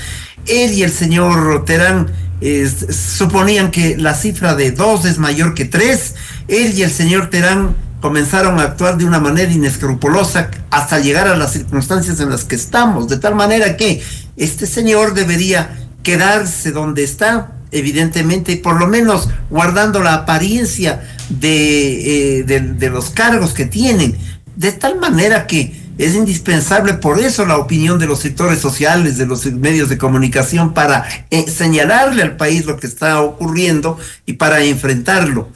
Él 0.45 0.73
y 0.73 0.83
el 0.83 0.91
señor 0.91 1.65
Terán 1.65 2.13
suponían 2.89 3.71
que 3.71 3.97
la 3.97 4.13
cifra 4.13 4.53
de 4.53 4.71
dos 4.71 5.05
es 5.05 5.17
mayor 5.17 5.55
que 5.55 5.65
tres 5.65 6.13
él 6.47 6.77
y 6.77 6.83
el 6.83 6.91
señor 6.91 7.29
Terán 7.29 7.75
comenzaron 8.01 8.59
a 8.59 8.63
actuar 8.63 8.97
de 8.97 9.05
una 9.05 9.19
manera 9.19 9.51
inescrupulosa 9.51 10.51
hasta 10.69 10.99
llegar 10.99 11.27
a 11.27 11.35
las 11.35 11.53
circunstancias 11.53 12.19
en 12.19 12.29
las 12.29 12.43
que 12.43 12.55
estamos, 12.55 13.07
de 13.07 13.17
tal 13.17 13.33
manera 13.33 13.77
que 13.77 14.01
este 14.37 14.67
señor 14.67 15.15
debería 15.15 15.87
quedarse 16.03 16.71
donde 16.71 17.03
está, 17.03 17.53
evidentemente, 17.71 18.57
por 18.57 18.79
lo 18.79 18.85
menos 18.85 19.29
guardando 19.49 20.01
la 20.03 20.13
apariencia 20.13 21.01
de, 21.29 22.41
eh, 22.41 22.89
los 22.91 23.09
cargos 23.09 23.53
que 23.53 23.65
tienen, 23.65 24.15
de 24.55 24.71
tal 24.71 24.99
manera 24.99 25.47
que 25.47 25.83
es 25.97 26.13
indispensable 26.13 26.93
por 26.93 27.19
eso 27.19 27.45
la 27.45 27.57
opinión 27.57 27.97
de 27.97 28.05
los 28.05 28.19
sectores 28.19 28.59
sociales, 28.59 29.17
de 29.17 29.25
los 29.25 29.45
medios 29.47 29.89
de 29.89 29.97
comunicación, 29.97 30.75
para 30.75 31.05
eh, 31.31 31.49
señalarle 31.49 32.21
al 32.21 32.37
país 32.37 32.65
lo 32.65 32.77
que 32.77 32.85
está 32.85 33.21
ocurriendo 33.21 33.97
y 34.27 34.33
para 34.33 34.63
enfrentarlo 34.63 35.49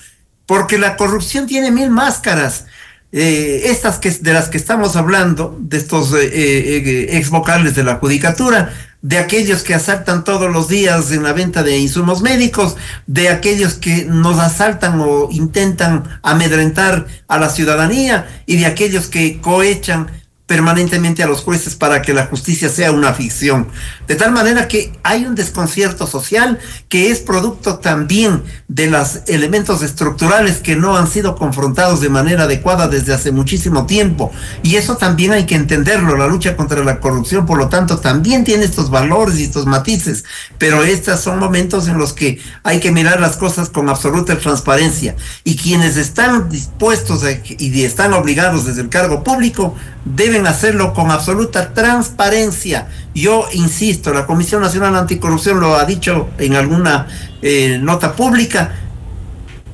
porque 0.49 0.80
la 0.80 0.97
corrupción 0.97 1.45
tiene 1.45 1.69
mil 1.69 1.91
máscaras. 1.91 2.65
Eh, 3.11 3.65
estas 3.65 3.99
que, 3.99 4.09
de 4.09 4.34
las 4.34 4.49
que 4.49 4.57
estamos 4.57 4.95
hablando, 4.95 5.55
de 5.59 5.77
estos 5.77 6.11
eh, 6.11 6.27
eh, 6.34 7.17
ex 7.17 7.30
vocales 7.30 7.76
de 7.76 7.84
la 7.84 7.97
judicatura, 7.97 8.73
de 9.03 9.19
aquellos 9.19 9.61
que 9.61 9.76
asaltan 9.76 10.23
todos 10.23 10.51
los 10.51 10.67
días 10.67 11.11
en 11.11 11.21
la 11.21 11.34
venta 11.34 11.61
de 11.61 11.77
insumos 11.77 12.23
médicos, 12.23 12.77
de 13.05 13.30
aquellos 13.30 13.76
que 13.76 14.05
nos 14.05 14.39
asaltan 14.39 14.99
o 14.99 15.30
intentan 15.30 16.19
amedrentar 16.23 17.05
a 17.27 17.38
la 17.38 17.49
ciudadanía 17.49 18.41
y 18.47 18.57
de 18.57 18.65
aquellos 18.65 19.05
que 19.05 19.39
cohechan 19.41 20.07
permanentemente 20.49 21.21
a 21.21 21.27
los 21.27 21.41
jueces 21.41 21.76
para 21.76 22.01
que 22.01 22.11
la 22.11 22.26
justicia 22.26 22.69
sea 22.69 22.91
una 22.91 23.13
ficción. 23.13 23.67
De 24.07 24.15
tal 24.15 24.31
manera 24.31 24.67
que 24.67 24.91
hay 25.03 25.23
un 25.26 25.35
desconcierto 25.35 26.07
social 26.07 26.57
que 26.89 27.11
es 27.11 27.19
producto 27.19 27.77
también 27.77 28.41
de 28.67 28.88
los 28.88 29.19
elementos 29.27 29.84
estructurales 29.84 30.57
que 30.57 30.76
no 30.76 30.97
han 30.97 31.07
sido 31.07 31.35
confrontados 31.35 32.01
de 32.01 32.09
manera 32.09 32.45
adecuada 32.45 32.88
desde 32.88 33.13
hace 33.13 33.31
muchísimo 33.31 33.85
tiempo. 33.85 34.31
Y 34.63 34.77
eso 34.77 34.97
también 34.97 35.34
hay 35.34 35.45
que 35.45 35.53
entenderlo. 35.53 36.17
La 36.17 36.26
lucha 36.26 36.57
contra 36.57 36.84
la 36.84 36.99
corrupción, 36.99 37.45
por 37.45 37.59
lo 37.59 37.69
tanto, 37.69 37.99
también 37.99 38.43
tiene 38.43 38.65
estos 38.65 38.89
valores 38.89 39.38
y 39.38 39.43
estos 39.43 39.67
matices. 39.67 40.26
Pero 40.57 40.84
estos 40.84 41.19
son 41.19 41.38
momentos 41.38 41.88
en 41.88 41.99
los 41.99 42.13
que 42.13 42.41
hay 42.63 42.80
que 42.80 42.91
mirar 42.91 43.21
las 43.21 43.38
cosas 43.38 43.69
con 43.69 43.88
absoluta 43.88 44.35
transparencia. 44.39 45.15
Y 45.43 45.57
quienes 45.57 45.95
están 45.95 46.49
dispuestos 46.49 47.21
y 47.47 47.84
están 47.84 48.13
obligados 48.13 48.65
desde 48.65 48.81
el 48.81 48.89
cargo 48.89 49.23
público 49.23 49.76
deben 50.05 50.39
hacerlo 50.48 50.94
con 50.94 51.11
absoluta 51.11 51.74
transparencia. 51.74 52.88
Yo 53.14 53.48
insisto, 53.53 54.14
la 54.14 54.26
Comisión 54.26 54.61
Nacional 54.61 54.95
Anticorrupción 54.95 55.60
lo 55.60 55.76
ha 55.76 55.86
dicho 55.86 56.30
en 56.38 56.56
alguna 56.56 57.07
eh, 57.41 57.80
nota 57.82 58.14
pública. 58.14 58.76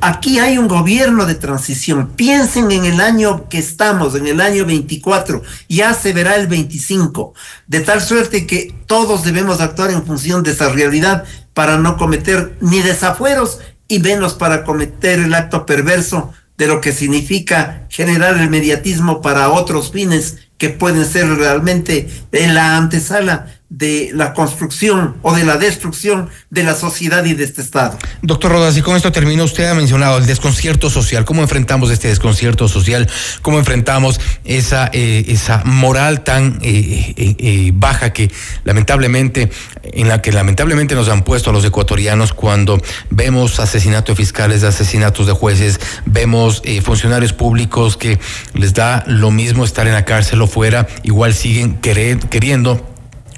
Aquí 0.02 0.40
hay 0.40 0.58
un 0.58 0.68
gobierno 0.68 1.26
de 1.26 1.36
transición. 1.36 2.12
Piensen 2.16 2.72
en 2.72 2.86
el 2.86 3.02
año 3.02 3.50
que 3.50 3.58
estamos, 3.58 4.16
en 4.16 4.28
el 4.28 4.40
año 4.42 4.66
24. 4.66 5.42
Ya 5.70 5.94
se 5.94 6.14
verá 6.14 6.36
el 6.36 6.48
25. 6.48 7.34
De 7.68 7.80
tal 7.80 8.02
suerte 8.02 8.46
que 8.46 8.76
todos 8.86 9.24
debemos 9.24 9.62
actuar 9.62 9.92
en 9.92 10.06
función 10.06 10.44
de 10.44 10.52
esa 10.52 10.70
realidad 10.70 11.24
para 11.54 11.78
no 11.78 11.98
cometer 11.98 12.58
ni 12.62 12.82
desafueros 12.82 13.60
y 13.88 14.00
menos 14.00 14.34
para 14.34 14.64
cometer 14.64 15.20
el 15.20 15.34
acto 15.34 15.66
perverso 15.66 16.34
de 16.58 16.68
lo 16.68 16.82
que 16.82 16.92
significa 16.92 17.86
generar 17.90 18.38
el 18.38 18.50
mediatismo 18.50 19.22
para 19.22 19.50
otros 19.50 19.92
fines 19.92 20.38
que 20.58 20.70
pueden 20.70 21.06
ser 21.06 21.28
realmente 21.28 22.10
en 22.32 22.54
la 22.54 22.78
antesala 22.78 23.48
de 23.78 24.12
la 24.14 24.34
construcción 24.34 25.18
o 25.22 25.34
de 25.34 25.44
la 25.44 25.58
destrucción 25.58 26.30
de 26.50 26.64
la 26.64 26.76
sociedad 26.76 27.26
y 27.26 27.34
de 27.34 27.44
este 27.44 27.62
Estado. 27.62 27.98
Doctor 28.22 28.52
Rodas, 28.52 28.78
y 28.78 28.82
con 28.82 28.96
esto 28.96 29.12
termino, 29.12 29.44
usted 29.44 29.66
ha 29.66 29.74
mencionado 29.74 30.18
el 30.18 30.26
desconcierto 30.26 30.90
social, 30.90 31.26
¿cómo 31.26 31.42
enfrentamos 31.42 31.92
este 31.92 32.08
desconcierto 32.08 32.70
social? 32.70 33.10
¿Cómo 33.42 33.60
enfrentamos 33.60 34.22
esa, 34.46 34.90
eh, 34.94 35.26
esa 35.28 35.62
moral 35.66 36.24
tan 36.24 36.60
eh, 36.62 37.14
eh, 37.18 37.72
baja 37.74 38.14
que 38.14 38.32
lamentablemente, 38.64 39.52
en 39.84 40.08
la 40.08 40.22
que 40.22 40.32
lamentablemente 40.32 40.96
nos 40.96 41.10
han 41.10 41.24
puesto 41.24 41.50
a 41.50 41.54
los 41.54 41.66
ecuatorianos 41.66 42.32
cuando 42.32 42.82
vemos 43.10 43.60
asesinatos 43.60 44.16
de 44.16 44.24
fiscales, 44.24 44.64
asesinatos 44.64 45.28
de 45.28 45.34
jueces, 45.34 45.82
vemos 46.06 46.62
funcionarios 46.82 47.34
públicos 47.34 47.98
que 47.98 48.20
les 48.54 48.74
da 48.74 49.04
lo 49.06 49.32
mismo 49.32 49.66
estar 49.66 49.86
en 49.86 49.94
la 49.94 50.06
cárcel 50.06 50.42
o 50.42 50.48
fuera, 50.48 50.88
igual 51.04 51.34
siguen 51.34 51.78
queriendo 51.82 52.95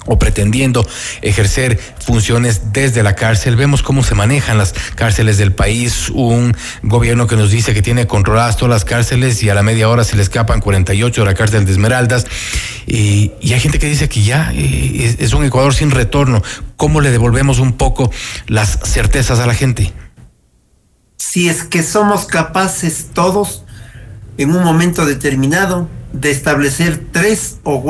o 0.08 0.18
pretendiendo 0.18 0.88
ejercer 1.22 1.80
funciones 2.00 2.74
desde 2.74 3.04
la 3.04 3.16
cárcel. 3.16 3.56
Vemos 3.56 3.84
cómo 3.84 4.04
se 4.04 4.16
manejan 4.16 4.58
las 4.58 4.74
cárceles 4.96 5.38
del 5.38 5.54
país. 5.54 6.10
Un 6.10 6.56
gobierno 6.82 7.28
que 7.28 7.36
nos 7.36 7.52
dice 7.52 7.74
que 7.74 7.82
tiene 7.82 8.08
controladas 8.08 8.58
todas 8.58 8.72
las 8.72 8.86
cárceles 8.86 9.44
y 9.44 9.50
a 9.50 9.54
la 9.54 9.64
media 9.64 9.90
hora 9.90 10.04
se 10.04 10.16
le 10.16 10.24
escapan 10.24 10.62
48 10.62 11.22
de 11.22 11.26
la 11.26 11.36
cárcel 11.36 11.66
de 11.66 11.72
Esmeraldas. 11.72 12.26
y 12.88 13.32
hay 13.44 13.60
gente 13.60 13.78
que 13.78 13.88
dice 13.88 14.10
que 14.10 14.24
ya 14.24 14.52
eh, 14.54 15.16
es 15.20 15.34
un 15.34 15.46
Ecuador 15.46 15.74
sin 15.74 15.92
retorno. 15.92 16.42
¿Cómo 16.76 17.02
le 17.02 17.12
devolvemos 17.12 17.60
un 17.60 17.74
poco 17.74 18.12
las 18.48 18.80
certezas 18.84 19.40
a 19.40 19.46
la 19.46 19.54
gente? 19.54 19.94
Si 21.18 21.50
es 21.50 21.64
que 21.64 21.84
somos 21.84 22.26
capaces 22.26 23.08
todos 23.14 23.64
en 24.38 24.56
un 24.56 24.64
momento 24.64 25.06
determinado 25.06 25.90
de 26.14 26.32
establecer 26.32 27.06
tres 27.12 27.58
o, 27.64 27.82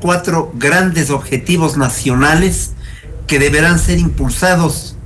cuatro 0.00 0.52
grandes 0.54 1.10
objetivos 1.10 1.76
nacionales 1.76 2.72
que 3.26 3.38
deberán 3.38 3.78
ser 3.78 3.98
impulsados 3.98 4.96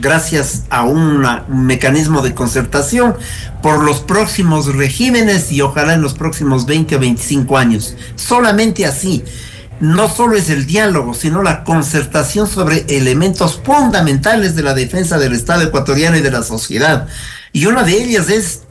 gracias 0.00 0.64
a 0.70 0.82
un 0.82 1.24
mecanismo 1.48 2.22
de 2.22 2.34
concertación 2.34 3.16
por 3.62 3.82
los 3.82 4.00
próximos 4.00 4.74
regímenes 4.74 5.50
y 5.50 5.62
ojalá 5.62 5.94
en 5.94 6.02
los 6.02 6.14
próximos 6.14 6.66
20 6.66 6.96
o 6.96 7.00
25 7.00 7.58
años. 7.58 7.96
Solamente 8.14 8.86
así, 8.86 9.24
no 9.80 10.08
solo 10.08 10.36
es 10.36 10.48
el 10.50 10.66
diálogo, 10.66 11.14
sino 11.14 11.42
la 11.42 11.64
concertación 11.64 12.46
sobre 12.46 12.84
elementos 12.88 13.60
fundamentales 13.62 14.54
de 14.54 14.62
la 14.62 14.74
defensa 14.74 15.18
del 15.18 15.34
Estado 15.34 15.62
ecuatoriano 15.62 16.16
y 16.16 16.22
de 16.22 16.30
la 16.30 16.42
sociedad. 16.42 17.08
Y 17.52 17.66
una 17.66 17.82
de 17.82 17.92
ellas 17.92 18.28
es 18.28 18.62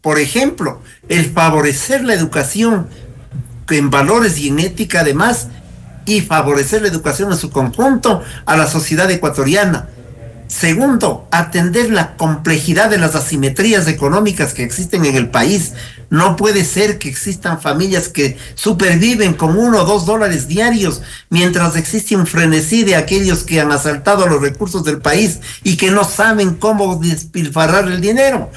por 0.00 0.18
ejemplo, 0.18 0.80
el 1.08 1.30
favorecer 1.32 2.04
la 2.04 2.14
educación 2.14 2.88
en 3.70 3.90
valores 3.90 4.38
y 4.38 4.48
en 4.48 4.60
ética 4.60 5.00
además, 5.00 5.48
y 6.06 6.22
favorecer 6.22 6.82
la 6.82 6.88
educación 6.88 7.30
en 7.30 7.38
su 7.38 7.50
conjunto 7.50 8.22
a 8.46 8.56
la 8.56 8.66
sociedad 8.66 9.10
ecuatoriana. 9.10 9.88
Segundo, 10.48 11.28
atender 11.30 11.90
la 11.90 12.16
complejidad 12.16 12.88
de 12.88 12.96
las 12.96 13.14
asimetrías 13.14 13.86
económicas 13.86 14.54
que 14.54 14.64
existen 14.64 15.04
en 15.04 15.14
el 15.14 15.28
país. 15.28 15.74
No 16.08 16.36
puede 16.36 16.64
ser 16.64 16.96
que 16.98 17.10
existan 17.10 17.60
familias 17.60 18.08
que 18.08 18.38
superviven 18.54 19.34
con 19.34 19.58
uno 19.58 19.82
o 19.82 19.84
dos 19.84 20.06
dólares 20.06 20.48
diarios, 20.48 21.02
mientras 21.28 21.76
existe 21.76 22.16
un 22.16 22.26
frenesí 22.26 22.82
de 22.82 22.96
aquellos 22.96 23.44
que 23.44 23.60
han 23.60 23.70
asaltado 23.70 24.26
los 24.26 24.40
recursos 24.40 24.84
del 24.84 25.02
país 25.02 25.40
y 25.64 25.76
que 25.76 25.90
no 25.90 26.04
saben 26.04 26.54
cómo 26.54 26.96
despilfarrar 26.96 27.86
el 27.88 28.00
dinero. 28.00 28.50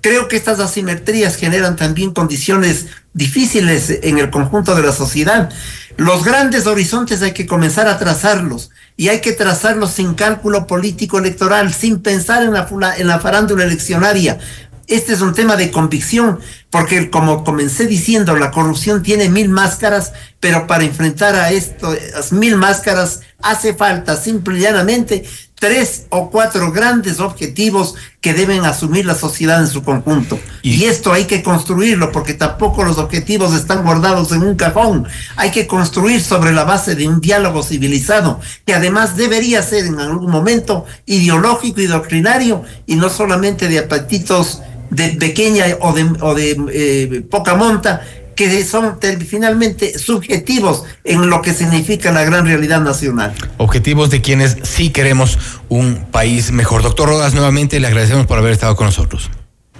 Creo 0.00 0.28
que 0.28 0.36
estas 0.36 0.60
asimetrías 0.60 1.36
generan 1.36 1.76
también 1.76 2.12
condiciones 2.12 2.86
difíciles 3.12 3.98
en 4.02 4.18
el 4.18 4.30
conjunto 4.30 4.74
de 4.74 4.82
la 4.82 4.92
sociedad. 4.92 5.50
Los 5.96 6.24
grandes 6.24 6.66
horizontes 6.66 7.22
hay 7.22 7.32
que 7.32 7.46
comenzar 7.46 7.88
a 7.88 7.98
trazarlos 7.98 8.70
y 8.96 9.08
hay 9.08 9.20
que 9.20 9.32
trazarlos 9.32 9.90
sin 9.90 10.14
cálculo 10.14 10.66
político 10.66 11.18
electoral, 11.18 11.74
sin 11.74 12.00
pensar 12.00 12.42
en 12.42 12.52
la, 12.52 13.18
farándula 13.18 13.64
eleccionaria. 13.64 14.38
Este 14.86 15.12
es 15.12 15.20
un 15.20 15.34
tema 15.34 15.56
de 15.56 15.70
convicción, 15.70 16.40
porque 16.70 17.10
como 17.10 17.44
comencé 17.44 17.86
diciendo, 17.86 18.34
la 18.36 18.50
corrupción 18.50 19.02
tiene 19.02 19.28
mil 19.28 19.48
máscaras, 19.48 20.12
pero 20.40 20.66
para 20.66 20.84
enfrentar 20.84 21.34
a 21.34 21.50
estas 21.50 22.32
mil 22.32 22.56
máscaras 22.56 23.20
hace 23.42 23.74
falta 23.74 24.16
simple 24.16 24.58
y 24.58 24.62
llanamente 24.62 25.24
tres 25.60 26.06
o 26.08 26.30
cuatro 26.30 26.72
grandes 26.72 27.20
objetivos 27.20 27.94
que 28.20 28.34
deben 28.34 28.64
asumir 28.64 29.04
la 29.04 29.14
sociedad 29.14 29.60
en 29.60 29.68
su 29.68 29.84
conjunto. 29.84 30.40
Y, 30.62 30.84
esto 30.84 31.12
hay 31.12 31.26
que 31.26 31.42
construirlo 31.42 32.10
porque 32.10 32.34
tampoco 32.34 32.82
los 32.82 32.98
objetivos 32.98 33.54
están 33.54 33.84
guardados 33.84 34.32
en 34.32 34.42
un 34.42 34.56
cajón. 34.56 35.06
Hay 35.36 35.50
que 35.50 35.66
construir 35.66 36.22
sobre 36.22 36.52
la 36.52 36.64
base 36.64 36.94
de 36.94 37.06
un 37.06 37.20
diálogo 37.20 37.62
civilizado 37.62 38.40
que 38.64 38.74
además 38.74 39.16
debería 39.16 39.62
ser 39.62 39.84
en 39.84 40.00
algún 40.00 40.30
momento 40.30 40.86
ideológico 41.06 41.80
y 41.80 41.86
doctrinario 41.86 42.64
y 42.86 42.96
no 42.96 43.10
solamente 43.10 43.68
de 43.68 43.80
apetitos 43.80 44.62
de 44.90 45.10
pequeña 45.10 45.66
o 45.80 45.92
de, 45.92 46.10
o 46.20 46.34
de 46.34 46.56
eh, 46.72 47.22
poca 47.30 47.54
monta 47.54 48.00
que 48.40 48.64
son 48.64 48.98
finalmente 49.28 49.98
subjetivos 49.98 50.84
en 51.04 51.28
lo 51.28 51.42
que 51.42 51.52
significa 51.52 52.10
la 52.10 52.24
gran 52.24 52.46
realidad 52.46 52.80
nacional. 52.80 53.34
Objetivos 53.58 54.08
de 54.08 54.22
quienes 54.22 54.56
sí 54.62 54.88
queremos 54.88 55.38
un 55.68 56.06
país 56.10 56.50
mejor. 56.50 56.82
Doctor 56.82 57.10
Rodas, 57.10 57.34
nuevamente 57.34 57.78
le 57.80 57.88
agradecemos 57.88 58.26
por 58.26 58.38
haber 58.38 58.52
estado 58.52 58.76
con 58.76 58.86
nosotros. 58.86 59.28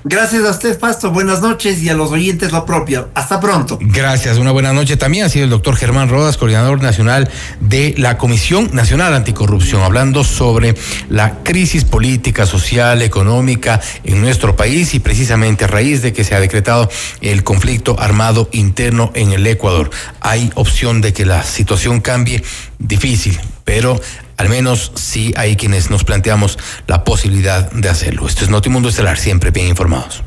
Gracias 0.03 0.45
a 0.45 0.51
usted, 0.51 0.79
Pasto. 0.79 1.11
Buenas 1.11 1.43
noches 1.43 1.83
y 1.83 1.91
a 1.91 1.95
los 1.95 2.11
oyentes 2.11 2.53
lo 2.53 2.65
propio. 2.65 3.11
Hasta 3.15 3.39
pronto. 3.39 3.79
Gracias. 3.81 4.39
Una 4.39 4.51
buena 4.51 4.73
noche 4.73 4.97
también. 4.97 5.27
Ha 5.27 5.29
sido 5.29 5.45
el 5.45 5.51
doctor 5.51 5.77
Germán 5.77 6.09
Rodas, 6.09 6.39
coordinador 6.39 6.83
nacional 6.83 7.29
de 7.61 7.95
la 7.99 8.17
Comisión 8.17 8.71
Nacional 8.73 9.13
Anticorrupción, 9.13 9.83
hablando 9.83 10.25
sobre 10.25 10.75
la 11.11 11.43
crisis 11.43 11.85
política, 11.85 12.47
social, 12.47 13.03
económica 13.03 13.81
en 14.05 14.23
nuestro 14.23 14.57
país 14.57 14.95
y 14.95 15.01
precisamente 15.01 15.65
a 15.65 15.69
raíz 15.69 16.01
de 16.01 16.15
que 16.15 16.25
se 16.25 16.35
ha 16.35 16.41
decretado 16.41 16.89
el 17.21 17.45
conflicto 17.45 18.01
armado 18.01 18.49
interno 18.53 19.13
en 19.15 19.33
el 19.33 19.47
Ecuador. 19.47 19.91
Hay 20.21 20.51
opción 20.55 21.03
de 21.03 21.13
que 21.13 21.27
la 21.27 21.43
situación 21.43 22.01
cambie 22.01 22.43
difícil, 22.79 23.39
pero 23.65 24.01
al 24.37 24.49
menos 24.49 24.93
sí 24.95 25.33
hay 25.37 25.57
quienes 25.57 25.91
nos 25.91 26.05
planteamos 26.05 26.59
la 26.87 27.05
posibilidad 27.05 27.71
de 27.73 27.89
hacerlo. 27.89 28.27
Esto 28.27 28.45
es 28.45 28.51
Notimundo 28.51 28.89
Estelar, 28.89 29.19
siempre 29.19 29.51
bien 29.51 29.69
informados. 29.69 30.23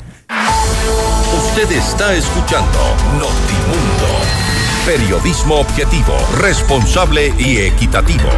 Usted 1.38 1.72
está 1.72 2.14
escuchando 2.14 2.80
Notimundo. 3.14 4.08
Periodismo 4.86 5.56
objetivo, 5.56 6.14
responsable 6.38 7.34
y 7.40 7.58
equitativo. 7.58 8.30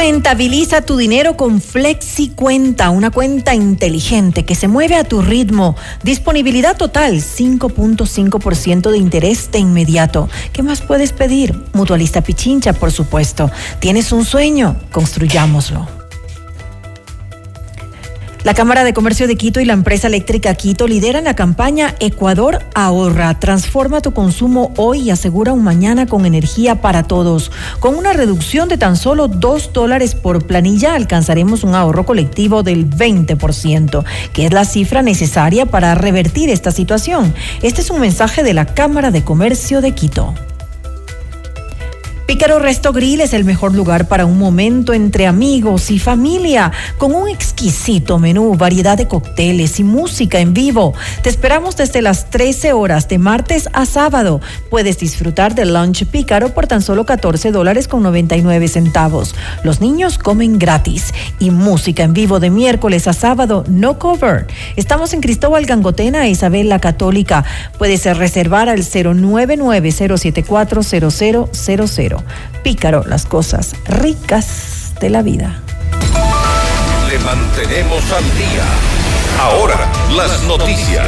Rentabiliza 0.00 0.80
tu 0.80 0.96
dinero 0.96 1.36
con 1.36 1.60
Flexi 1.60 2.30
Cuenta, 2.30 2.88
una 2.88 3.10
cuenta 3.10 3.54
inteligente 3.54 4.46
que 4.46 4.54
se 4.54 4.66
mueve 4.66 4.94
a 4.94 5.04
tu 5.04 5.20
ritmo. 5.20 5.76
Disponibilidad 6.02 6.74
total, 6.74 7.16
5.5% 7.16 8.90
de 8.90 8.96
interés 8.96 9.52
de 9.52 9.58
inmediato. 9.58 10.30
¿Qué 10.54 10.62
más 10.62 10.80
puedes 10.80 11.12
pedir? 11.12 11.54
Mutualista 11.74 12.22
Pichincha, 12.22 12.72
por 12.72 12.92
supuesto. 12.92 13.50
¿Tienes 13.78 14.10
un 14.10 14.24
sueño? 14.24 14.76
Construyámoslo. 14.90 15.99
La 18.42 18.54
Cámara 18.54 18.84
de 18.84 18.94
Comercio 18.94 19.26
de 19.26 19.36
Quito 19.36 19.60
y 19.60 19.66
la 19.66 19.74
empresa 19.74 20.06
eléctrica 20.06 20.54
Quito 20.54 20.88
lideran 20.88 21.24
la 21.24 21.36
campaña 21.36 21.94
Ecuador 22.00 22.64
ahorra. 22.74 23.38
Transforma 23.38 24.00
tu 24.00 24.14
consumo 24.14 24.72
hoy 24.78 25.00
y 25.00 25.10
asegura 25.10 25.52
un 25.52 25.62
mañana 25.62 26.06
con 26.06 26.24
energía 26.24 26.80
para 26.80 27.02
todos. 27.02 27.52
Con 27.80 27.96
una 27.96 28.14
reducción 28.14 28.70
de 28.70 28.78
tan 28.78 28.96
solo 28.96 29.28
dos 29.28 29.74
dólares 29.74 30.14
por 30.14 30.46
planilla 30.46 30.94
alcanzaremos 30.94 31.64
un 31.64 31.74
ahorro 31.74 32.06
colectivo 32.06 32.62
del 32.62 32.88
20%, 32.88 34.04
que 34.32 34.46
es 34.46 34.52
la 34.54 34.64
cifra 34.64 35.02
necesaria 35.02 35.66
para 35.66 35.94
revertir 35.94 36.48
esta 36.48 36.70
situación. 36.70 37.34
Este 37.60 37.82
es 37.82 37.90
un 37.90 38.00
mensaje 38.00 38.42
de 38.42 38.54
la 38.54 38.64
Cámara 38.64 39.10
de 39.10 39.22
Comercio 39.22 39.82
de 39.82 39.92
Quito. 39.92 40.32
Pícaro 42.30 42.60
Resto 42.60 42.92
Grill 42.92 43.22
es 43.22 43.32
el 43.32 43.44
mejor 43.44 43.74
lugar 43.74 44.06
para 44.06 44.24
un 44.24 44.38
momento 44.38 44.94
entre 44.94 45.26
amigos 45.26 45.90
y 45.90 45.98
familia, 45.98 46.70
con 46.96 47.12
un 47.12 47.28
exquisito 47.28 48.20
menú, 48.20 48.54
variedad 48.54 48.96
de 48.96 49.08
cócteles 49.08 49.80
y 49.80 49.82
música 49.82 50.38
en 50.38 50.54
vivo. 50.54 50.94
Te 51.24 51.28
esperamos 51.28 51.76
desde 51.76 52.02
las 52.02 52.30
13 52.30 52.72
horas 52.72 53.08
de 53.08 53.18
martes 53.18 53.68
a 53.72 53.84
sábado. 53.84 54.40
Puedes 54.70 55.00
disfrutar 55.00 55.56
del 55.56 55.74
lunch 55.74 56.06
Pícaro 56.06 56.54
por 56.54 56.68
tan 56.68 56.82
solo 56.82 57.04
14 57.04 57.50
dólares 57.50 57.88
con 57.88 58.04
99 58.04 58.68
centavos. 58.68 59.34
Los 59.64 59.80
niños 59.80 60.16
comen 60.16 60.60
gratis 60.60 61.12
y 61.40 61.50
música 61.50 62.04
en 62.04 62.12
vivo 62.12 62.38
de 62.38 62.50
miércoles 62.50 63.08
a 63.08 63.12
sábado, 63.12 63.64
no 63.68 63.98
cover. 63.98 64.46
Estamos 64.76 65.14
en 65.14 65.20
Cristóbal 65.20 65.66
Gangotena 65.66 66.28
Isabel 66.28 66.68
la 66.68 66.78
Católica. 66.78 67.44
Puedes 67.76 68.04
reservar 68.16 68.68
al 68.68 68.84
099 68.84 69.90
074 69.90 70.82
0000. 70.84 72.19
Pícaro, 72.62 73.04
las 73.06 73.26
cosas 73.26 73.74
ricas 73.86 74.94
de 75.00 75.10
la 75.10 75.22
vida. 75.22 75.60
Le 77.08 77.18
mantenemos 77.20 78.02
al 78.12 78.24
día. 78.36 78.64
Ahora, 79.40 79.76
las 80.14 80.42
noticias. 80.44 81.06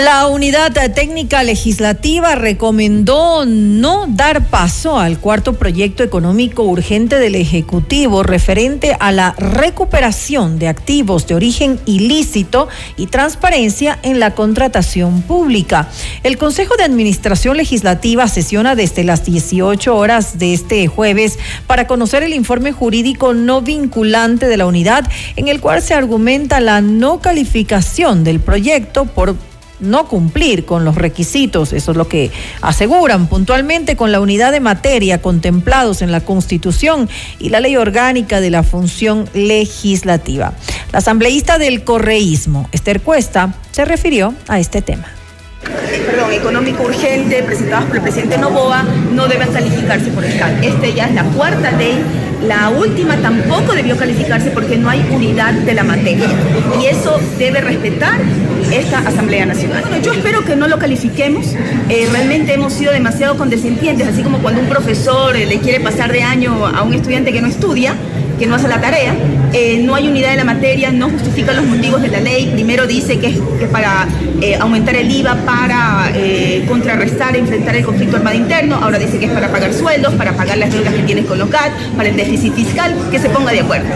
La 0.00 0.28
unidad 0.28 0.72
técnica 0.94 1.42
legislativa 1.42 2.34
recomendó 2.34 3.44
no 3.44 4.06
dar 4.08 4.46
paso 4.46 4.98
al 4.98 5.18
cuarto 5.18 5.58
proyecto 5.58 6.02
económico 6.02 6.62
urgente 6.62 7.18
del 7.18 7.34
Ejecutivo 7.34 8.22
referente 8.22 8.96
a 8.98 9.12
la 9.12 9.34
recuperación 9.36 10.58
de 10.58 10.68
activos 10.68 11.26
de 11.26 11.34
origen 11.34 11.78
ilícito 11.84 12.70
y 12.96 13.08
transparencia 13.08 13.98
en 14.02 14.20
la 14.20 14.34
contratación 14.34 15.20
pública. 15.20 15.90
El 16.22 16.38
Consejo 16.38 16.76
de 16.78 16.84
Administración 16.84 17.58
Legislativa 17.58 18.26
sesiona 18.26 18.74
desde 18.74 19.04
las 19.04 19.26
18 19.26 19.94
horas 19.94 20.38
de 20.38 20.54
este 20.54 20.86
jueves 20.86 21.38
para 21.66 21.86
conocer 21.86 22.22
el 22.22 22.32
informe 22.32 22.72
jurídico 22.72 23.34
no 23.34 23.60
vinculante 23.60 24.46
de 24.46 24.56
la 24.56 24.64
unidad 24.64 25.06
en 25.36 25.48
el 25.48 25.60
cual 25.60 25.82
se 25.82 25.92
argumenta 25.92 26.58
la 26.60 26.80
no 26.80 27.20
calificación 27.20 28.24
del 28.24 28.40
proyecto 28.40 29.04
por 29.04 29.49
no 29.80 30.08
cumplir 30.08 30.64
con 30.64 30.84
los 30.84 30.94
requisitos, 30.94 31.72
eso 31.72 31.90
es 31.90 31.96
lo 31.96 32.08
que 32.08 32.30
aseguran 32.60 33.28
puntualmente 33.28 33.96
con 33.96 34.12
la 34.12 34.20
unidad 34.20 34.52
de 34.52 34.60
materia 34.60 35.22
contemplados 35.22 36.02
en 36.02 36.12
la 36.12 36.20
Constitución 36.20 37.08
y 37.38 37.50
la 37.50 37.60
ley 37.60 37.76
orgánica 37.76 38.40
de 38.40 38.50
la 38.50 38.62
función 38.62 39.28
legislativa. 39.34 40.52
La 40.92 40.98
asambleísta 40.98 41.58
del 41.58 41.84
correísmo, 41.84 42.68
Esther 42.72 43.00
Cuesta, 43.00 43.54
se 43.70 43.84
refirió 43.84 44.34
a 44.48 44.58
este 44.58 44.82
tema 44.82 45.19
perdón, 45.60 46.32
económico 46.32 46.84
urgente 46.84 47.42
presentados 47.42 47.86
por 47.86 47.96
el 47.96 48.02
presidente 48.02 48.38
Novoa 48.38 48.82
no 49.12 49.28
deben 49.28 49.52
calificarse 49.52 50.10
por 50.10 50.24
el. 50.24 50.32
Este 50.62 50.92
ya 50.94 51.06
es 51.06 51.14
la 51.14 51.24
cuarta 51.24 51.70
ley 51.72 52.02
la 52.42 52.70
última 52.70 53.16
tampoco 53.16 53.74
debió 53.74 53.96
calificarse 53.96 54.50
porque 54.50 54.76
no 54.76 54.88
hay 54.88 55.06
unidad 55.10 55.52
de 55.52 55.74
la 55.74 55.84
materia. 55.84 56.26
Y 56.80 56.86
eso 56.86 57.20
debe 57.38 57.60
respetar 57.60 58.18
esta 58.72 58.98
Asamblea 59.00 59.44
Nacional. 59.44 59.82
Bueno, 59.82 60.02
yo 60.02 60.12
espero 60.12 60.44
que 60.44 60.56
no 60.56 60.66
lo 60.66 60.78
califiquemos. 60.78 61.54
Eh, 61.88 62.08
realmente 62.10 62.54
hemos 62.54 62.72
sido 62.72 62.92
demasiado 62.92 63.36
condescendientes, 63.36 64.08
así 64.08 64.22
como 64.22 64.38
cuando 64.38 64.60
un 64.62 64.68
profesor 64.68 65.36
eh, 65.36 65.44
le 65.44 65.58
quiere 65.58 65.80
pasar 65.80 66.12
de 66.12 66.22
año 66.22 66.66
a 66.66 66.82
un 66.82 66.94
estudiante 66.94 67.32
que 67.32 67.42
no 67.42 67.48
estudia 67.48 67.94
que 68.40 68.46
no 68.46 68.54
hace 68.56 68.68
la 68.68 68.80
tarea, 68.80 69.14
eh, 69.52 69.82
no 69.84 69.94
hay 69.94 70.08
unidad 70.08 70.30
de 70.30 70.36
la 70.36 70.44
materia, 70.44 70.90
no 70.90 71.10
justifica 71.10 71.52
los 71.52 71.66
motivos 71.66 72.00
de 72.00 72.08
la 72.08 72.20
ley, 72.20 72.50
primero 72.52 72.86
dice 72.86 73.18
que 73.18 73.26
es, 73.28 73.38
para 73.70 74.08
aumentar 74.58 74.96
el 74.96 75.10
IVA, 75.10 75.36
para 75.44 76.10
contrarrestar, 76.66 77.36
enfrentar 77.36 77.76
el 77.76 77.84
conflicto 77.84 78.16
armado 78.16 78.36
interno, 78.36 78.76
ahora 78.76 78.98
dice 78.98 79.18
que 79.18 79.26
es 79.26 79.32
para 79.32 79.52
pagar 79.52 79.74
sueldos, 79.74 80.14
para 80.14 80.32
pagar 80.32 80.56
las 80.56 80.72
deudas 80.72 80.94
que 80.94 81.02
tienes 81.02 81.26
con 81.26 81.38
los 81.38 81.50
GAT, 81.50 81.70
para 81.96 82.08
el 82.08 82.16
déficit 82.16 82.54
fiscal, 82.54 82.94
que 83.10 83.18
se 83.18 83.28
ponga 83.28 83.52
de 83.52 83.60
acuerdo. 83.60 83.88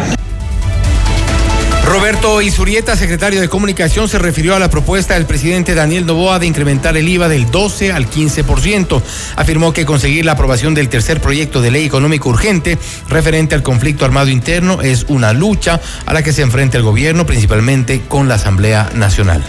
Roberto 1.84 2.40
Isurieta, 2.40 2.96
secretario 2.96 3.42
de 3.42 3.50
Comunicación, 3.50 4.08
se 4.08 4.18
refirió 4.18 4.56
a 4.56 4.58
la 4.58 4.70
propuesta 4.70 5.14
del 5.14 5.26
presidente 5.26 5.74
Daniel 5.74 6.06
Novoa 6.06 6.38
de 6.38 6.46
incrementar 6.46 6.96
el 6.96 7.06
IVA 7.06 7.28
del 7.28 7.50
12 7.50 7.92
al 7.92 8.08
15%. 8.08 9.02
Afirmó 9.36 9.74
que 9.74 9.84
conseguir 9.84 10.24
la 10.24 10.32
aprobación 10.32 10.72
del 10.74 10.88
tercer 10.88 11.20
proyecto 11.20 11.60
de 11.60 11.70
ley 11.70 11.84
económico 11.84 12.30
urgente 12.30 12.78
referente 13.10 13.54
al 13.54 13.62
conflicto 13.62 14.06
armado 14.06 14.30
interno 14.30 14.80
es 14.80 15.04
una 15.10 15.34
lucha 15.34 15.78
a 16.06 16.14
la 16.14 16.22
que 16.22 16.32
se 16.32 16.40
enfrenta 16.40 16.78
el 16.78 16.84
gobierno, 16.84 17.26
principalmente 17.26 18.00
con 18.08 18.28
la 18.28 18.36
Asamblea 18.36 18.88
Nacional. 18.94 19.42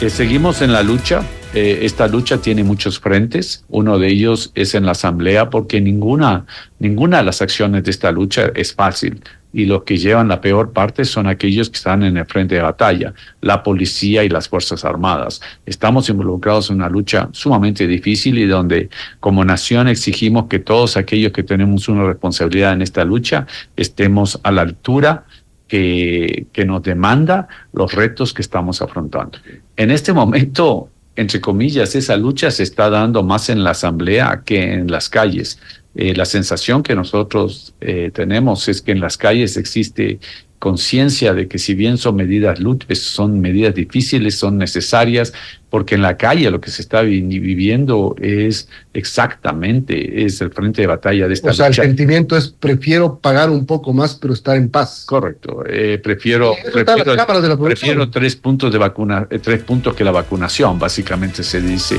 Eh, 0.00 0.08
seguimos 0.08 0.62
en 0.62 0.72
la 0.72 0.82
lucha. 0.82 1.22
Eh, 1.52 1.80
esta 1.82 2.08
lucha 2.08 2.38
tiene 2.38 2.64
muchos 2.64 2.98
frentes. 2.98 3.62
Uno 3.68 3.98
de 3.98 4.08
ellos 4.08 4.52
es 4.54 4.74
en 4.74 4.86
la 4.86 4.92
Asamblea 4.92 5.50
porque 5.50 5.82
ninguna, 5.82 6.46
ninguna 6.78 7.18
de 7.18 7.24
las 7.24 7.42
acciones 7.42 7.84
de 7.84 7.90
esta 7.90 8.10
lucha 8.10 8.50
es 8.54 8.72
fácil 8.72 9.22
y 9.54 9.66
los 9.66 9.84
que 9.84 9.96
llevan 9.96 10.26
la 10.26 10.40
peor 10.40 10.72
parte 10.72 11.04
son 11.04 11.28
aquellos 11.28 11.70
que 11.70 11.76
están 11.76 12.02
en 12.02 12.16
el 12.16 12.26
frente 12.26 12.56
de 12.56 12.62
batalla, 12.62 13.14
la 13.40 13.62
policía 13.62 14.24
y 14.24 14.28
las 14.28 14.48
Fuerzas 14.48 14.84
Armadas. 14.84 15.40
Estamos 15.64 16.08
involucrados 16.08 16.70
en 16.70 16.76
una 16.76 16.88
lucha 16.88 17.28
sumamente 17.30 17.86
difícil 17.86 18.36
y 18.36 18.46
donde 18.46 18.90
como 19.20 19.44
nación 19.44 19.86
exigimos 19.86 20.46
que 20.46 20.58
todos 20.58 20.96
aquellos 20.96 21.30
que 21.30 21.44
tenemos 21.44 21.88
una 21.88 22.04
responsabilidad 22.04 22.72
en 22.72 22.82
esta 22.82 23.04
lucha 23.04 23.46
estemos 23.76 24.40
a 24.42 24.50
la 24.50 24.62
altura 24.62 25.24
que, 25.68 26.46
que 26.52 26.64
nos 26.64 26.82
demanda 26.82 27.46
los 27.72 27.94
retos 27.94 28.34
que 28.34 28.42
estamos 28.42 28.82
afrontando. 28.82 29.38
En 29.76 29.92
este 29.92 30.12
momento, 30.12 30.88
entre 31.14 31.40
comillas, 31.40 31.94
esa 31.94 32.16
lucha 32.16 32.50
se 32.50 32.64
está 32.64 32.90
dando 32.90 33.22
más 33.22 33.48
en 33.48 33.62
la 33.62 33.70
asamblea 33.70 34.42
que 34.44 34.74
en 34.74 34.90
las 34.90 35.08
calles. 35.08 35.60
Eh, 35.94 36.14
la 36.14 36.24
sensación 36.24 36.82
que 36.82 36.94
nosotros 36.94 37.74
eh, 37.80 38.10
tenemos 38.12 38.68
es 38.68 38.82
que 38.82 38.92
en 38.92 39.00
las 39.00 39.16
calles 39.16 39.56
existe 39.56 40.18
conciencia 40.64 41.34
de 41.34 41.46
que 41.46 41.58
si 41.58 41.74
bien 41.74 41.98
son 41.98 42.16
medidas 42.16 42.58
lúdicas, 42.58 42.98
son 42.98 43.38
medidas 43.38 43.74
difíciles, 43.74 44.38
son 44.38 44.56
necesarias, 44.56 45.34
porque 45.68 45.94
en 45.94 46.00
la 46.00 46.16
calle 46.16 46.50
lo 46.50 46.58
que 46.58 46.70
se 46.70 46.80
está 46.80 47.02
viviendo 47.02 48.16
es 48.18 48.70
exactamente, 48.94 50.24
es 50.24 50.40
el 50.40 50.50
frente 50.52 50.80
de 50.80 50.86
batalla 50.86 51.28
de 51.28 51.34
esta 51.34 51.50
O 51.50 51.52
sea, 51.52 51.66
el 51.66 51.74
sentimiento 51.74 52.34
es 52.34 52.48
prefiero 52.48 53.18
pagar 53.18 53.50
un 53.50 53.66
poco 53.66 53.92
más, 53.92 54.14
pero 54.14 54.32
estar 54.32 54.56
en 54.56 54.70
paz. 54.70 55.04
Correcto. 55.04 55.64
Eh, 55.68 56.00
prefiero, 56.02 56.54
prefiero, 56.72 57.58
prefiero, 57.62 58.08
tres 58.08 58.34
puntos 58.34 58.72
de 58.72 58.78
vacuna, 58.78 59.26
eh, 59.28 59.40
tres 59.40 59.62
puntos 59.64 59.94
que 59.94 60.02
la 60.02 60.12
vacunación, 60.12 60.78
básicamente 60.78 61.42
se 61.42 61.60
dice 61.60 61.98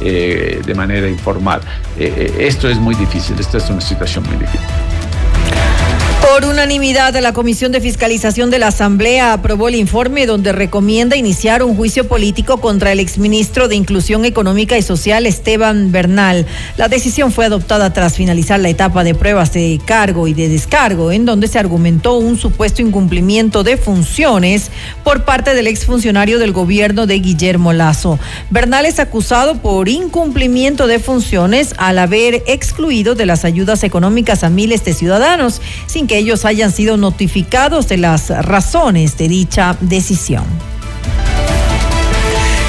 eh, 0.00 0.62
de 0.64 0.74
manera 0.74 1.06
informal. 1.06 1.60
esto 1.98 2.66
es 2.66 2.78
muy 2.78 2.94
difícil, 2.94 3.36
esta 3.38 3.58
es 3.58 3.68
una 3.68 3.82
situación 3.82 4.24
muy 4.24 4.38
difícil. 4.38 4.95
Por 6.32 6.44
unanimidad, 6.44 7.14
la 7.20 7.32
Comisión 7.32 7.70
de 7.70 7.80
Fiscalización 7.80 8.50
de 8.50 8.58
la 8.58 8.66
Asamblea 8.66 9.32
aprobó 9.32 9.68
el 9.68 9.76
informe 9.76 10.26
donde 10.26 10.50
recomienda 10.50 11.16
iniciar 11.16 11.62
un 11.62 11.76
juicio 11.76 12.08
político 12.08 12.60
contra 12.60 12.90
el 12.90 12.98
exministro 12.98 13.68
de 13.68 13.76
Inclusión 13.76 14.24
Económica 14.24 14.76
y 14.76 14.82
Social, 14.82 15.24
Esteban 15.24 15.92
Bernal. 15.92 16.44
La 16.76 16.88
decisión 16.88 17.30
fue 17.30 17.46
adoptada 17.46 17.92
tras 17.92 18.16
finalizar 18.16 18.58
la 18.58 18.68
etapa 18.68 19.04
de 19.04 19.14
pruebas 19.14 19.52
de 19.52 19.80
cargo 19.84 20.26
y 20.26 20.34
de 20.34 20.48
descargo, 20.48 21.12
en 21.12 21.26
donde 21.26 21.46
se 21.46 21.60
argumentó 21.60 22.16
un 22.16 22.36
supuesto 22.36 22.82
incumplimiento 22.82 23.62
de 23.62 23.76
funciones 23.76 24.72
por 25.04 25.24
parte 25.24 25.54
del 25.54 25.68
exfuncionario 25.68 26.40
del 26.40 26.52
gobierno 26.52 27.06
de 27.06 27.20
Guillermo 27.20 27.72
Lazo. 27.72 28.18
Bernal 28.50 28.84
es 28.84 28.98
acusado 28.98 29.62
por 29.62 29.88
incumplimiento 29.88 30.88
de 30.88 30.98
funciones 30.98 31.72
al 31.78 32.00
haber 32.00 32.42
excluido 32.48 33.14
de 33.14 33.26
las 33.26 33.44
ayudas 33.44 33.84
económicas 33.84 34.42
a 34.42 34.50
miles 34.50 34.84
de 34.84 34.92
ciudadanos, 34.92 35.62
sin 35.86 36.08
que 36.08 36.15
ellos 36.18 36.44
hayan 36.44 36.72
sido 36.72 36.96
notificados 36.96 37.88
de 37.88 37.98
las 37.98 38.30
razones 38.30 39.16
de 39.18 39.28
dicha 39.28 39.76
decisión. 39.80 40.44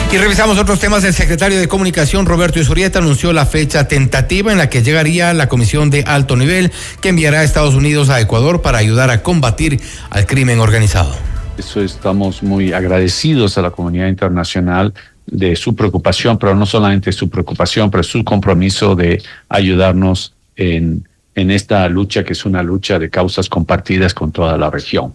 Y 0.10 0.18
revisamos 0.18 0.58
otros 0.58 0.80
temas. 0.80 1.04
El 1.04 1.14
secretario 1.14 1.60
de 1.60 1.68
Comunicación, 1.68 2.26
Roberto 2.26 2.60
Isurieta, 2.60 3.00
anunció 3.00 3.34
la 3.34 3.46
fecha 3.46 3.90
tentativa 3.90 4.54
en 4.54 4.58
la 4.58 4.70
que 4.70 4.82
llegaría 4.82 5.34
la 5.34 5.50
comisión 5.50 5.90
de 5.90 6.04
alto 6.04 6.38
nivel 6.38 6.72
que 7.02 7.10
enviará 7.10 7.42
a 7.42 7.44
Estados 7.44 7.76
Unidos 7.76 8.10
a 8.10 8.22
Ecuador 8.22 8.62
para 8.62 8.78
ayudar 8.78 9.10
a 9.10 9.22
combatir 9.22 9.82
al 10.10 10.26
crimen 10.26 10.62
organizado. 10.62 11.14
Eso 11.58 11.82
estamos 11.82 12.42
muy 12.42 12.72
agradecidos 12.72 13.58
a 13.58 13.62
la 13.62 13.72
comunidad 13.72 14.08
internacional 14.08 14.94
de 15.26 15.58
su 15.58 15.76
preocupación, 15.76 16.38
pero 16.38 16.56
no 16.56 16.66
solamente 16.66 17.12
su 17.12 17.30
preocupación, 17.30 17.92
pero 17.92 18.04
su 18.04 18.24
compromiso 18.24 18.96
de 18.96 19.22
ayudarnos 19.50 20.34
en, 20.56 21.06
en 21.38 21.52
esta 21.52 21.88
lucha 21.88 22.24
que 22.24 22.34
es 22.34 22.46
una 22.46 22.64
lucha 22.64 22.98
de 22.98 23.12
causas 23.12 23.48
compartidas 23.48 24.16
con 24.16 24.32
toda 24.32 24.58
la 24.58 24.72
región. 24.72 25.14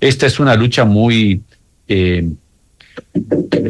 Esta 0.00 0.26
es 0.26 0.40
una 0.40 0.56
lucha 0.56 0.84
muy, 0.84 1.40
eh, 1.86 2.28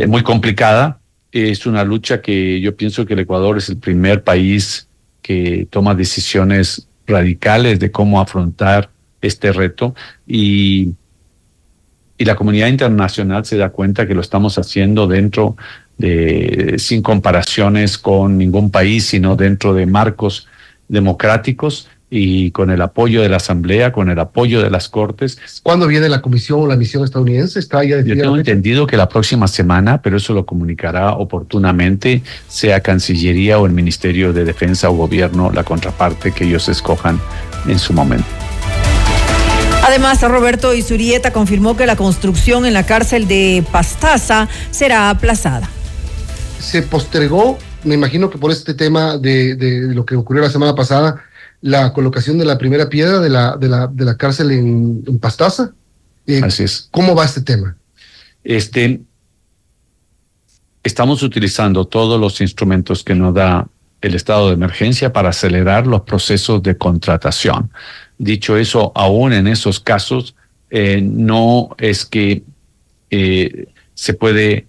muy 0.09 0.23
complicada. 0.23 0.99
Es 1.31 1.67
una 1.67 1.85
lucha 1.85 2.23
que 2.23 2.63
yo 2.63 2.75
pienso 2.75 3.05
que 3.05 3.13
el 3.13 3.21
Ecuador 3.21 3.59
es 3.59 3.69
el 3.69 3.77
primer 3.77 4.25
país 4.25 4.89
que 5.21 5.67
toma 5.69 5.95
decisiones 5.95 6.89
radicales 7.07 7.79
de 7.79 7.91
cómo 7.91 8.23
afrontar 8.23 8.89
este 9.21 9.53
reto 9.53 9.95
y, 10.27 10.95
y 12.17 12.25
la 12.25 12.37
comunidad 12.37 12.69
internacional 12.69 13.45
se 13.45 13.59
da 13.59 13.69
cuenta 13.69 14.07
que 14.07 14.15
lo 14.15 14.23
estamos 14.23 14.57
haciendo 14.57 15.07
dentro 15.07 15.57
de, 15.99 16.77
sin 16.79 17.03
comparaciones 17.03 17.99
con 17.99 18.39
ningún 18.39 18.71
país, 18.71 19.05
sino 19.05 19.37
dentro 19.37 19.75
de 19.75 19.85
marcos 19.85 20.49
democráticos 20.93 21.89
y 22.15 22.51
con 22.51 22.71
el 22.71 22.83
apoyo 22.83 23.23
de 23.23 23.31
la 23.31 23.39
Asamblea, 23.39 23.91
con 23.91 24.11
el 24.11 24.19
apoyo 24.19 24.63
de 24.63 24.69
las 24.69 24.91
Cortes. 24.91 25.39
¿Cuándo 25.63 25.87
viene 25.87 26.11
la 26.11 26.21
comisión 26.21 26.61
o 26.61 26.67
la 26.67 26.77
misión 26.77 27.05
estadounidense? 27.05 27.59
¿Está 27.59 27.83
ya 27.85 28.03
Yo 28.03 28.15
tengo 28.15 28.37
entendido 28.37 28.87
que 28.87 28.99
la 28.99 29.09
próxima 29.09 29.49
semana, 29.49 30.03
pero 30.03 30.19
eso 30.19 30.35
lo 30.35 30.45
comunicará 30.45 31.15
oportunamente, 31.15 32.23
sea 32.49 32.81
Cancillería 32.81 33.59
o 33.59 33.65
el 33.65 33.73
Ministerio 33.73 34.35
de 34.35 34.45
Defensa 34.45 34.91
o 34.91 34.93
Gobierno, 34.93 35.51
la 35.53 35.65
contraparte 35.65 36.33
que 36.33 36.45
ellos 36.45 36.69
escojan 36.69 37.19
en 37.67 37.79
su 37.79 37.95
momento. 37.95 38.27
Además, 39.83 40.21
Roberto 40.21 40.75
Isurieta 40.75 41.33
confirmó 41.33 41.79
que 41.79 41.87
la 41.87 41.97
construcción 41.97 42.67
en 42.67 42.75
la 42.75 42.85
cárcel 42.85 43.27
de 43.27 43.65
Pastaza 43.73 44.49
será 44.71 45.09
aplazada. 45.09 45.69
Se 46.61 46.83
postergó, 46.83 47.59
me 47.85 47.95
imagino 47.95 48.31
que 48.31 48.39
por 48.39 48.51
este 48.51 48.75
tema 48.75 49.19
de, 49.19 49.55
de 49.57 49.95
lo 49.95 50.05
que 50.05 50.17
ocurrió 50.17 50.43
la 50.43 50.51
semana 50.51 50.75
pasada, 50.75 51.23
la 51.61 51.93
colocación 51.93 52.39
de 52.39 52.45
la 52.45 52.59
primera 52.59 52.89
piedra 52.89 53.21
de 53.21 53.31
la, 53.31 53.57
de 53.57 53.69
la, 53.69 53.87
de 53.87 54.05
la 54.05 54.17
cárcel 54.17 54.51
en, 54.51 55.05
en 55.07 55.19
Pastaza. 55.19 55.73
Eh, 56.27 56.41
Así 56.43 56.65
es. 56.65 56.89
¿Cómo 56.91 57.15
va 57.15 57.25
este 57.25 57.41
tema? 57.41 57.77
Este, 58.45 59.01
estamos 60.83 61.23
utilizando 61.23 61.85
todos 61.85 62.21
los 62.21 62.41
instrumentos 62.41 63.05
que 63.05 63.15
nos 63.15 63.35
da 63.35 63.69
el 64.01 64.15
estado 64.17 64.49
de 64.49 64.55
emergencia 64.55 65.13
para 65.13 65.29
acelerar 65.29 65.87
los 65.87 66.03
procesos 66.03 66.63
de 66.63 66.77
contratación. 66.77 67.71
Dicho 68.19 68.57
eso, 68.57 68.91
aún 68.95 69.33
en 69.33 69.47
esos 69.47 69.79
casos, 69.79 70.35
eh, 70.71 71.01
no 71.01 71.71
es 71.79 72.05
que 72.05 72.43
eh, 73.11 73.69
se 73.95 74.15
puede 74.15 74.67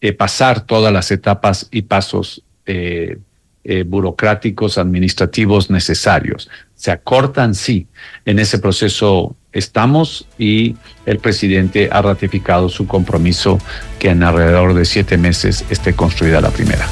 eh, 0.00 0.12
pasar 0.12 0.66
todas 0.66 0.92
las 0.92 1.10
etapas 1.12 1.68
y 1.70 1.82
pasos 1.82 2.42
eh, 2.66 3.18
eh, 3.64 3.84
burocráticos, 3.84 4.76
administrativos 4.78 5.70
necesarios. 5.70 6.50
Se 6.74 6.90
acortan, 6.90 7.54
sí. 7.54 7.86
En 8.24 8.38
ese 8.38 8.58
proceso 8.58 9.36
estamos 9.52 10.26
y 10.38 10.74
el 11.06 11.18
presidente 11.18 11.88
ha 11.92 12.02
ratificado 12.02 12.68
su 12.68 12.86
compromiso 12.86 13.58
que 13.98 14.10
en 14.10 14.22
alrededor 14.24 14.74
de 14.74 14.84
siete 14.84 15.16
meses 15.16 15.64
esté 15.70 15.92
construida 15.92 16.40
la 16.40 16.50
primera. 16.50 16.88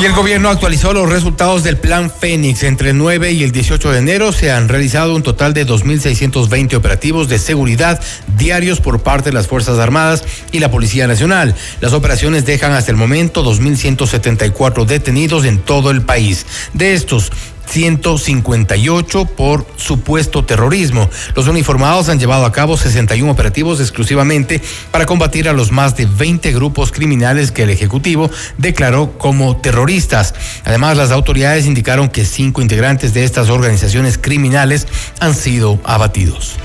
Y 0.00 0.06
el 0.06 0.14
gobierno 0.14 0.48
actualizó 0.48 0.94
los 0.94 1.10
resultados 1.10 1.62
del 1.62 1.76
Plan 1.76 2.10
Fénix. 2.10 2.62
Entre 2.62 2.90
el 2.90 2.96
9 2.96 3.32
y 3.32 3.42
el 3.42 3.52
18 3.52 3.92
de 3.92 3.98
enero 3.98 4.32
se 4.32 4.50
han 4.50 4.70
realizado 4.70 5.14
un 5.14 5.22
total 5.22 5.52
de 5.52 5.66
2.620 5.66 6.74
operativos 6.74 7.28
de 7.28 7.38
seguridad 7.38 8.00
diarios 8.38 8.80
por 8.80 9.02
parte 9.02 9.28
de 9.28 9.34
las 9.34 9.46
Fuerzas 9.46 9.78
Armadas 9.78 10.24
y 10.52 10.60
la 10.60 10.70
Policía 10.70 11.06
Nacional. 11.06 11.54
Las 11.82 11.92
operaciones 11.92 12.46
dejan 12.46 12.72
hasta 12.72 12.90
el 12.90 12.96
momento 12.96 13.44
2.174 13.44 14.86
detenidos 14.86 15.44
en 15.44 15.58
todo 15.58 15.90
el 15.90 16.00
país. 16.00 16.46
De 16.72 16.94
estos, 16.94 17.30
158 17.70 19.24
por 19.26 19.64
supuesto 19.76 20.44
terrorismo. 20.44 21.08
Los 21.34 21.46
uniformados 21.46 22.08
han 22.08 22.18
llevado 22.18 22.44
a 22.44 22.52
cabo 22.52 22.76
61 22.76 23.30
operativos 23.30 23.80
exclusivamente 23.80 24.60
para 24.90 25.06
combatir 25.06 25.48
a 25.48 25.52
los 25.52 25.70
más 25.70 25.96
de 25.96 26.06
20 26.06 26.52
grupos 26.52 26.90
criminales 26.90 27.52
que 27.52 27.62
el 27.62 27.70
Ejecutivo 27.70 28.30
declaró 28.58 29.16
como 29.18 29.56
terroristas. 29.56 30.34
Además, 30.64 30.96
las 30.96 31.12
autoridades 31.12 31.66
indicaron 31.66 32.08
que 32.08 32.24
cinco 32.24 32.60
integrantes 32.60 33.14
de 33.14 33.24
estas 33.24 33.48
organizaciones 33.50 34.18
criminales 34.18 34.88
han 35.20 35.34
sido 35.34 35.78
abatidos. 35.84 36.56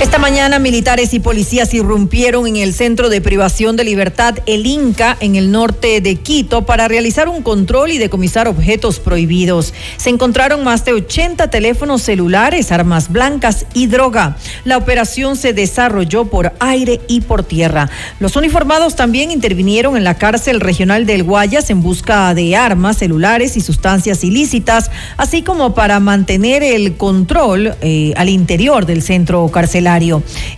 Esta 0.00 0.18
mañana 0.18 0.58
militares 0.58 1.14
y 1.14 1.20
policías 1.20 1.72
irrumpieron 1.72 2.48
en 2.48 2.56
el 2.56 2.74
centro 2.74 3.08
de 3.08 3.20
privación 3.20 3.76
de 3.76 3.84
libertad 3.84 4.34
El 4.44 4.66
Inca 4.66 5.16
en 5.20 5.36
el 5.36 5.52
norte 5.52 6.00
de 6.00 6.16
Quito 6.16 6.66
para 6.66 6.88
realizar 6.88 7.28
un 7.28 7.42
control 7.42 7.92
y 7.92 7.98
decomisar 7.98 8.48
objetos 8.48 8.98
prohibidos. 8.98 9.72
Se 9.96 10.10
encontraron 10.10 10.64
más 10.64 10.84
de 10.84 10.94
80 10.94 11.48
teléfonos 11.48 12.02
celulares, 12.02 12.72
armas 12.72 13.10
blancas 13.10 13.66
y 13.72 13.86
droga. 13.86 14.36
La 14.64 14.78
operación 14.78 15.36
se 15.36 15.52
desarrolló 15.52 16.24
por 16.24 16.52
aire 16.58 17.00
y 17.06 17.20
por 17.20 17.44
tierra. 17.44 17.88
Los 18.18 18.34
uniformados 18.34 18.96
también 18.96 19.30
intervinieron 19.30 19.96
en 19.96 20.02
la 20.02 20.18
cárcel 20.18 20.60
regional 20.60 21.06
del 21.06 21.22
Guayas 21.22 21.70
en 21.70 21.82
busca 21.82 22.34
de 22.34 22.56
armas, 22.56 22.98
celulares 22.98 23.56
y 23.56 23.60
sustancias 23.60 24.24
ilícitas, 24.24 24.90
así 25.16 25.42
como 25.42 25.72
para 25.72 26.00
mantener 26.00 26.64
el 26.64 26.96
control 26.96 27.76
eh, 27.80 28.12
al 28.16 28.28
interior 28.28 28.86
del 28.86 29.00
centro 29.00 29.48
carcelario. 29.48 29.83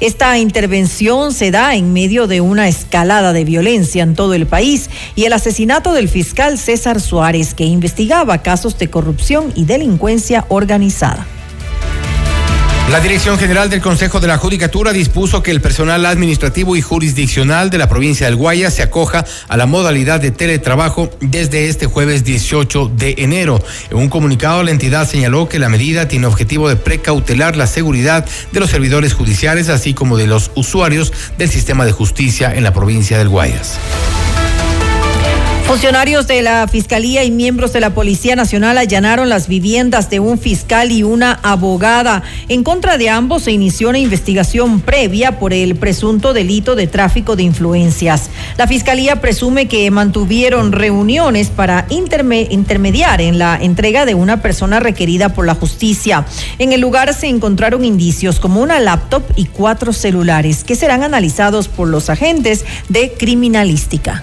Esta 0.01 0.39
intervención 0.39 1.32
se 1.32 1.51
da 1.51 1.74
en 1.74 1.93
medio 1.93 2.27
de 2.27 2.40
una 2.40 2.69
escalada 2.69 3.32
de 3.32 3.44
violencia 3.44 4.03
en 4.03 4.15
todo 4.15 4.35
el 4.35 4.47
país 4.47 4.89
y 5.15 5.24
el 5.24 5.32
asesinato 5.32 5.93
del 5.93 6.09
fiscal 6.09 6.59
César 6.59 7.01
Suárez, 7.01 7.55
que 7.55 7.65
investigaba 7.65 8.43
casos 8.43 8.78
de 8.78 8.89
corrupción 8.89 9.53
y 9.55 9.65
delincuencia 9.65 10.47
organizada. 10.48 11.27
La 12.91 13.01
Dirección 13.01 13.37
General 13.37 13.69
del 13.69 13.81
Consejo 13.81 14.21
de 14.21 14.29
la 14.29 14.39
Judicatura 14.39 14.93
dispuso 14.93 15.43
que 15.43 15.51
el 15.51 15.61
personal 15.61 16.07
administrativo 16.07 16.77
y 16.77 16.83
jurisdiccional 16.83 17.69
de 17.69 17.79
la 17.79 17.89
provincia 17.89 18.27
del 18.27 18.37
Guayas 18.37 18.75
se 18.75 18.83
acoja 18.83 19.25
a 19.49 19.57
la 19.57 19.67
modalidad 19.67 20.21
de 20.21 20.31
teletrabajo 20.31 21.11
desde 21.21 21.69
este 21.69 21.87
jueves 21.87 22.23
18 22.23 22.93
de 22.97 23.17
enero. 23.19 23.61
En 23.91 23.97
un 23.97 24.09
comunicado, 24.09 24.63
la 24.63 24.71
entidad 24.71 25.09
señaló 25.09 25.49
que 25.49 25.59
la 25.59 25.69
medida 25.69 26.07
tiene 26.07 26.27
objetivo 26.27 26.69
de 26.69 26.77
precautelar 26.77 27.57
la 27.57 27.67
seguridad 27.67 28.25
de 28.53 28.61
los 28.61 28.71
servidores 28.71 29.15
judiciales, 29.15 29.69
así 29.69 29.93
como 29.93 30.17
de 30.17 30.29
los 30.29 30.53
usuarios 30.55 31.13
del 31.39 31.51
sistema 31.51 31.87
de 31.87 31.93
justicia 31.93 32.55
en 32.55 32.63
la 32.63 32.73
provincia 32.73 33.19
del 33.19 33.29
Guayas. 33.29 33.81
Funcionarios 35.66 36.28
de 36.28 36.43
la 36.43 36.68
Fiscalía 36.68 37.24
y 37.24 37.32
miembros 37.32 37.72
de 37.72 37.80
la 37.80 37.93
Policía 37.93 38.36
Nacional 38.36 38.78
allanaron 38.78 39.28
las 39.28 39.48
viviendas 39.48 40.09
de 40.09 40.20
un 40.20 40.38
fiscal 40.38 40.93
y 40.93 41.02
una 41.02 41.40
abogada. 41.43 42.22
En 42.48 42.62
contra 42.62 42.98
de 42.98 43.10
ambos 43.10 43.43
se 43.43 43.51
inició 43.51 43.88
una 43.88 43.98
investigación 43.98 44.80
previa 44.80 45.40
por 45.40 45.52
el 45.52 45.74
presunto 45.74 46.32
delito 46.32 46.76
de 46.76 46.86
tráfico 46.86 47.34
de 47.34 47.43
influencias. 47.43 48.30
La 48.56 48.68
Fiscalía 48.68 49.20
presume 49.20 49.66
que 49.66 49.90
mantuvieron 49.90 50.70
reuniones 50.70 51.48
para 51.48 51.86
interme 51.90 52.47
intermediar 52.48 53.20
en 53.20 53.40
la 53.40 53.59
entrega 53.60 54.06
de 54.06 54.14
una 54.14 54.40
persona 54.43 54.78
requerida 54.78 55.30
por 55.30 55.47
la 55.47 55.56
justicia. 55.56 56.26
En 56.60 56.72
el 56.74 56.80
lugar 56.80 57.12
se 57.12 57.26
encontraron 57.26 57.84
indicios 57.84 58.38
como 58.38 58.62
una 58.62 58.78
laptop 58.78 59.24
y 59.34 59.47
cuatro 59.47 59.93
celulares 59.93 60.62
que 60.62 60.76
serán 60.76 61.02
analizados 61.02 61.66
por 61.66 61.88
los 61.88 62.09
agentes 62.09 62.64
de 62.88 63.14
criminalística. 63.18 64.22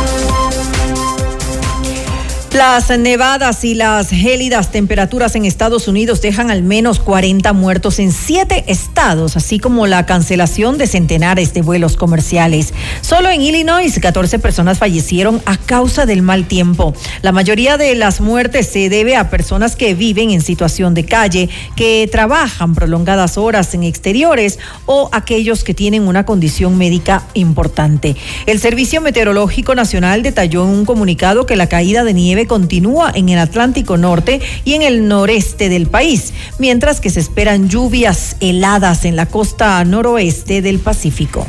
Las 2.53 2.89
nevadas 2.89 3.63
y 3.63 3.75
las 3.75 4.09
gélidas 4.09 4.73
temperaturas 4.73 5.35
en 5.35 5.45
Estados 5.45 5.87
Unidos 5.87 6.21
dejan 6.21 6.51
al 6.51 6.63
menos 6.63 6.99
40 6.99 7.53
muertos 7.53 7.97
en 7.97 8.11
siete 8.11 8.65
estados, 8.67 9.37
así 9.37 9.57
como 9.57 9.87
la 9.87 10.05
cancelación 10.05 10.77
de 10.77 10.85
centenares 10.85 11.53
de 11.53 11.61
vuelos 11.61 11.95
comerciales. 11.95 12.73
Solo 12.99 13.29
en 13.29 13.39
Illinois, 13.41 13.97
14 13.97 14.37
personas 14.39 14.79
fallecieron 14.79 15.41
a 15.45 15.55
causa 15.55 16.05
del 16.05 16.23
mal 16.23 16.45
tiempo. 16.45 16.93
La 17.21 17.31
mayoría 17.31 17.77
de 17.77 17.95
las 17.95 18.19
muertes 18.19 18.67
se 18.67 18.89
debe 18.89 19.15
a 19.15 19.29
personas 19.29 19.77
que 19.77 19.93
viven 19.93 20.31
en 20.31 20.41
situación 20.41 20.93
de 20.93 21.05
calle, 21.05 21.47
que 21.77 22.09
trabajan 22.11 22.75
prolongadas 22.75 23.37
horas 23.37 23.73
en 23.75 23.83
exteriores 23.83 24.59
o 24.85 25.09
aquellos 25.13 25.63
que 25.63 25.73
tienen 25.73 26.05
una 26.05 26.25
condición 26.25 26.77
médica 26.77 27.23
importante. 27.33 28.17
El 28.45 28.59
Servicio 28.59 28.99
Meteorológico 28.99 29.73
Nacional 29.73 30.21
detalló 30.21 30.65
en 30.65 30.71
un 30.71 30.85
comunicado 30.85 31.45
que 31.45 31.55
la 31.55 31.69
caída 31.69 32.03
de 32.03 32.13
nieve 32.13 32.40
continúa 32.47 33.11
en 33.13 33.29
el 33.29 33.39
Atlántico 33.39 33.97
Norte 33.97 34.41
y 34.65 34.73
en 34.73 34.81
el 34.81 35.07
noreste 35.07 35.69
del 35.69 35.87
país, 35.87 36.33
mientras 36.59 36.99
que 36.99 37.09
se 37.09 37.19
esperan 37.19 37.69
lluvias 37.69 38.35
heladas 38.39 39.05
en 39.05 39.15
la 39.15 39.25
costa 39.25 39.83
noroeste 39.83 40.61
del 40.61 40.79
Pacífico. 40.79 41.47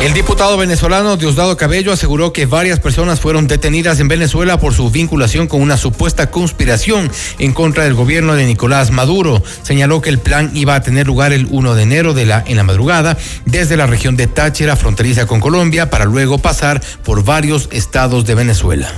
El 0.00 0.14
diputado 0.14 0.56
venezolano 0.56 1.16
Diosdado 1.16 1.56
Cabello 1.56 1.92
aseguró 1.92 2.32
que 2.32 2.46
varias 2.46 2.78
personas 2.78 3.18
fueron 3.18 3.48
detenidas 3.48 3.98
en 3.98 4.06
Venezuela 4.06 4.60
por 4.60 4.72
su 4.72 4.92
vinculación 4.92 5.48
con 5.48 5.60
una 5.60 5.76
supuesta 5.76 6.30
conspiración 6.30 7.10
en 7.40 7.52
contra 7.52 7.82
del 7.82 7.94
gobierno 7.94 8.34
de 8.34 8.46
Nicolás 8.46 8.92
Maduro. 8.92 9.42
Señaló 9.62 10.00
que 10.00 10.10
el 10.10 10.20
plan 10.20 10.52
iba 10.54 10.76
a 10.76 10.82
tener 10.82 11.08
lugar 11.08 11.32
el 11.32 11.48
1 11.50 11.74
de 11.74 11.82
enero 11.82 12.14
de 12.14 12.22
en 12.22 12.56
la 12.56 12.62
madrugada 12.62 13.18
desde 13.44 13.76
la 13.76 13.88
región 13.88 14.16
de 14.16 14.28
Táchira, 14.28 14.76
fronteriza 14.76 15.26
con 15.26 15.40
Colombia, 15.40 15.90
para 15.90 16.04
luego 16.04 16.38
pasar 16.38 16.80
por 17.04 17.24
varios 17.24 17.68
estados 17.72 18.24
de 18.24 18.36
Venezuela. 18.36 18.88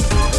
you 0.00 0.29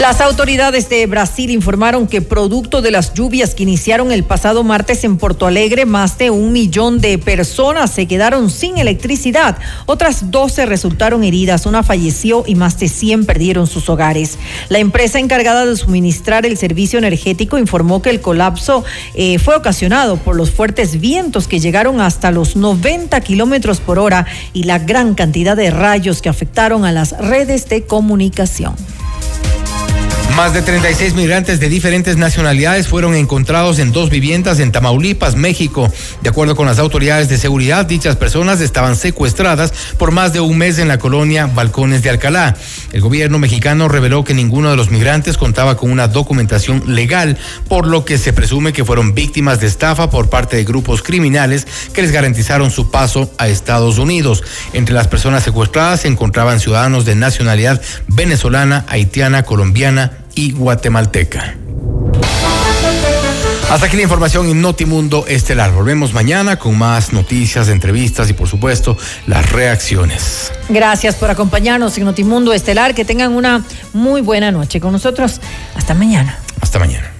Las 0.00 0.20
autoridades 0.20 0.88
de 0.88 1.06
Brasil 1.06 1.52
informaron 1.52 2.08
que 2.08 2.20
producto 2.20 2.82
de 2.82 2.90
las 2.90 3.14
lluvias 3.14 3.54
que 3.54 3.62
iniciaron 3.62 4.10
el 4.10 4.24
pasado 4.24 4.64
martes 4.64 5.04
en 5.04 5.18
Porto 5.18 5.46
Alegre, 5.46 5.86
más 5.86 6.18
de 6.18 6.30
un 6.30 6.52
millón 6.52 7.00
de 7.00 7.16
personas 7.16 7.92
se 7.92 8.06
quedaron 8.06 8.50
sin 8.50 8.76
electricidad. 8.76 9.56
Otras 9.86 10.32
12 10.32 10.66
resultaron 10.66 11.22
heridas, 11.22 11.64
una 11.64 11.84
falleció 11.84 12.42
y 12.44 12.56
más 12.56 12.76
de 12.80 12.88
100 12.88 13.24
perdieron 13.24 13.68
sus 13.68 13.88
hogares. 13.88 14.36
La 14.68 14.80
empresa 14.80 15.20
encargada 15.20 15.64
de 15.64 15.76
suministrar 15.76 16.44
el 16.44 16.58
servicio 16.58 16.98
energético 16.98 17.56
informó 17.56 18.02
que 18.02 18.10
el 18.10 18.20
colapso 18.20 18.84
eh, 19.14 19.38
fue 19.38 19.54
ocasionado 19.54 20.16
por 20.16 20.34
los 20.34 20.50
fuertes 20.50 21.00
vientos 21.00 21.46
que 21.46 21.60
llegaron 21.60 22.00
hasta 22.00 22.32
los 22.32 22.56
90 22.56 23.20
kilómetros 23.20 23.78
por 23.78 24.00
hora 24.00 24.26
y 24.52 24.64
la 24.64 24.80
gran 24.80 25.14
cantidad 25.14 25.56
de 25.56 25.70
rayos 25.70 26.20
que 26.20 26.28
afectaron 26.28 26.84
a 26.84 26.90
las 26.90 27.16
redes 27.16 27.68
de 27.68 27.84
comunicación. 27.84 28.74
Más 30.36 30.52
de 30.52 30.62
36 30.62 31.14
migrantes 31.14 31.60
de 31.60 31.68
diferentes 31.68 32.16
nacionalidades 32.16 32.88
fueron 32.88 33.14
encontrados 33.14 33.78
en 33.78 33.92
dos 33.92 34.10
viviendas 34.10 34.58
en 34.58 34.72
Tamaulipas, 34.72 35.36
México. 35.36 35.92
De 36.22 36.28
acuerdo 36.28 36.56
con 36.56 36.66
las 36.66 36.80
autoridades 36.80 37.28
de 37.28 37.38
seguridad, 37.38 37.86
dichas 37.86 38.16
personas 38.16 38.60
estaban 38.60 38.96
secuestradas 38.96 39.72
por 39.96 40.10
más 40.10 40.32
de 40.32 40.40
un 40.40 40.58
mes 40.58 40.78
en 40.80 40.88
la 40.88 40.98
colonia 40.98 41.46
Balcones 41.46 42.02
de 42.02 42.10
Alcalá. 42.10 42.56
El 42.92 43.00
gobierno 43.00 43.38
mexicano 43.38 43.86
reveló 43.86 44.24
que 44.24 44.34
ninguno 44.34 44.70
de 44.70 44.76
los 44.76 44.90
migrantes 44.90 45.38
contaba 45.38 45.76
con 45.76 45.92
una 45.92 46.08
documentación 46.08 46.82
legal, 46.96 47.38
por 47.68 47.86
lo 47.86 48.04
que 48.04 48.18
se 48.18 48.32
presume 48.32 48.72
que 48.72 48.84
fueron 48.84 49.14
víctimas 49.14 49.60
de 49.60 49.68
estafa 49.68 50.10
por 50.10 50.30
parte 50.30 50.56
de 50.56 50.64
grupos 50.64 51.00
criminales 51.04 51.64
que 51.92 52.02
les 52.02 52.10
garantizaron 52.10 52.72
su 52.72 52.90
paso 52.90 53.32
a 53.38 53.46
Estados 53.46 53.98
Unidos. 53.98 54.42
Entre 54.72 54.96
las 54.96 55.06
personas 55.06 55.44
secuestradas 55.44 56.00
se 56.00 56.08
encontraban 56.08 56.58
ciudadanos 56.58 57.04
de 57.04 57.14
nacionalidad 57.14 57.80
venezolana, 58.08 58.84
haitiana, 58.88 59.44
colombiana, 59.44 60.23
y 60.34 60.52
guatemalteca. 60.52 61.56
Hasta 63.70 63.86
aquí 63.86 63.96
la 63.96 64.02
información 64.02 64.48
en 64.48 64.60
Notimundo 64.60 65.24
Estelar. 65.26 65.72
Volvemos 65.72 66.12
mañana 66.12 66.58
con 66.58 66.78
más 66.78 67.12
noticias, 67.12 67.68
entrevistas 67.68 68.30
y 68.30 68.32
por 68.32 68.46
supuesto 68.46 68.96
las 69.26 69.50
reacciones. 69.50 70.52
Gracias 70.68 71.16
por 71.16 71.30
acompañarnos 71.30 71.96
en 71.98 72.04
Notimundo 72.04 72.52
Estelar. 72.52 72.94
Que 72.94 73.04
tengan 73.04 73.32
una 73.32 73.64
muy 73.92 74.20
buena 74.20 74.52
noche 74.52 74.80
con 74.80 74.92
nosotros. 74.92 75.40
Hasta 75.74 75.94
mañana. 75.94 76.38
Hasta 76.60 76.78
mañana. 76.78 77.10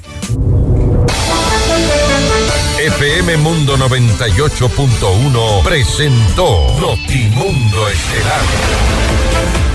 FM 2.78 3.38
Mundo 3.38 3.76
98.1 3.78 5.62
presentó 5.64 6.78
Notimundo 6.78 7.88
Estelar. 7.88 9.63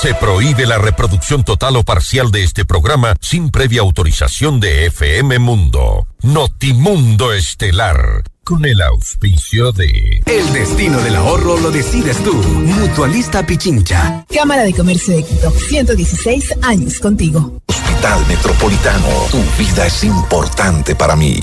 Se 0.00 0.14
prohíbe 0.14 0.66
la 0.66 0.76
reproducción 0.76 1.42
total 1.42 1.76
o 1.76 1.82
parcial 1.82 2.30
de 2.30 2.44
este 2.44 2.66
programa 2.66 3.14
sin 3.20 3.50
previa 3.50 3.80
autorización 3.80 4.60
de 4.60 4.86
FM 4.86 5.38
Mundo. 5.38 6.06
Notimundo 6.22 7.32
Estelar. 7.32 8.22
Con 8.44 8.64
el 8.66 8.80
auspicio 8.82 9.72
de... 9.72 10.22
El 10.26 10.52
destino 10.52 11.00
del 11.00 11.16
ahorro 11.16 11.58
lo 11.58 11.70
decides 11.70 12.22
tú. 12.22 12.34
Mutualista 12.34 13.44
Pichincha. 13.44 14.24
Cámara 14.32 14.64
de 14.64 14.74
Comercio 14.74 15.16
de 15.16 15.24
Quito. 15.24 15.50
116 15.50 16.58
años 16.62 16.98
contigo. 16.98 17.60
Hospital 17.66 18.24
Metropolitano. 18.28 19.08
Tu 19.30 19.42
vida 19.58 19.86
es 19.86 20.04
importante 20.04 20.94
para 20.94 21.16
mí. 21.16 21.40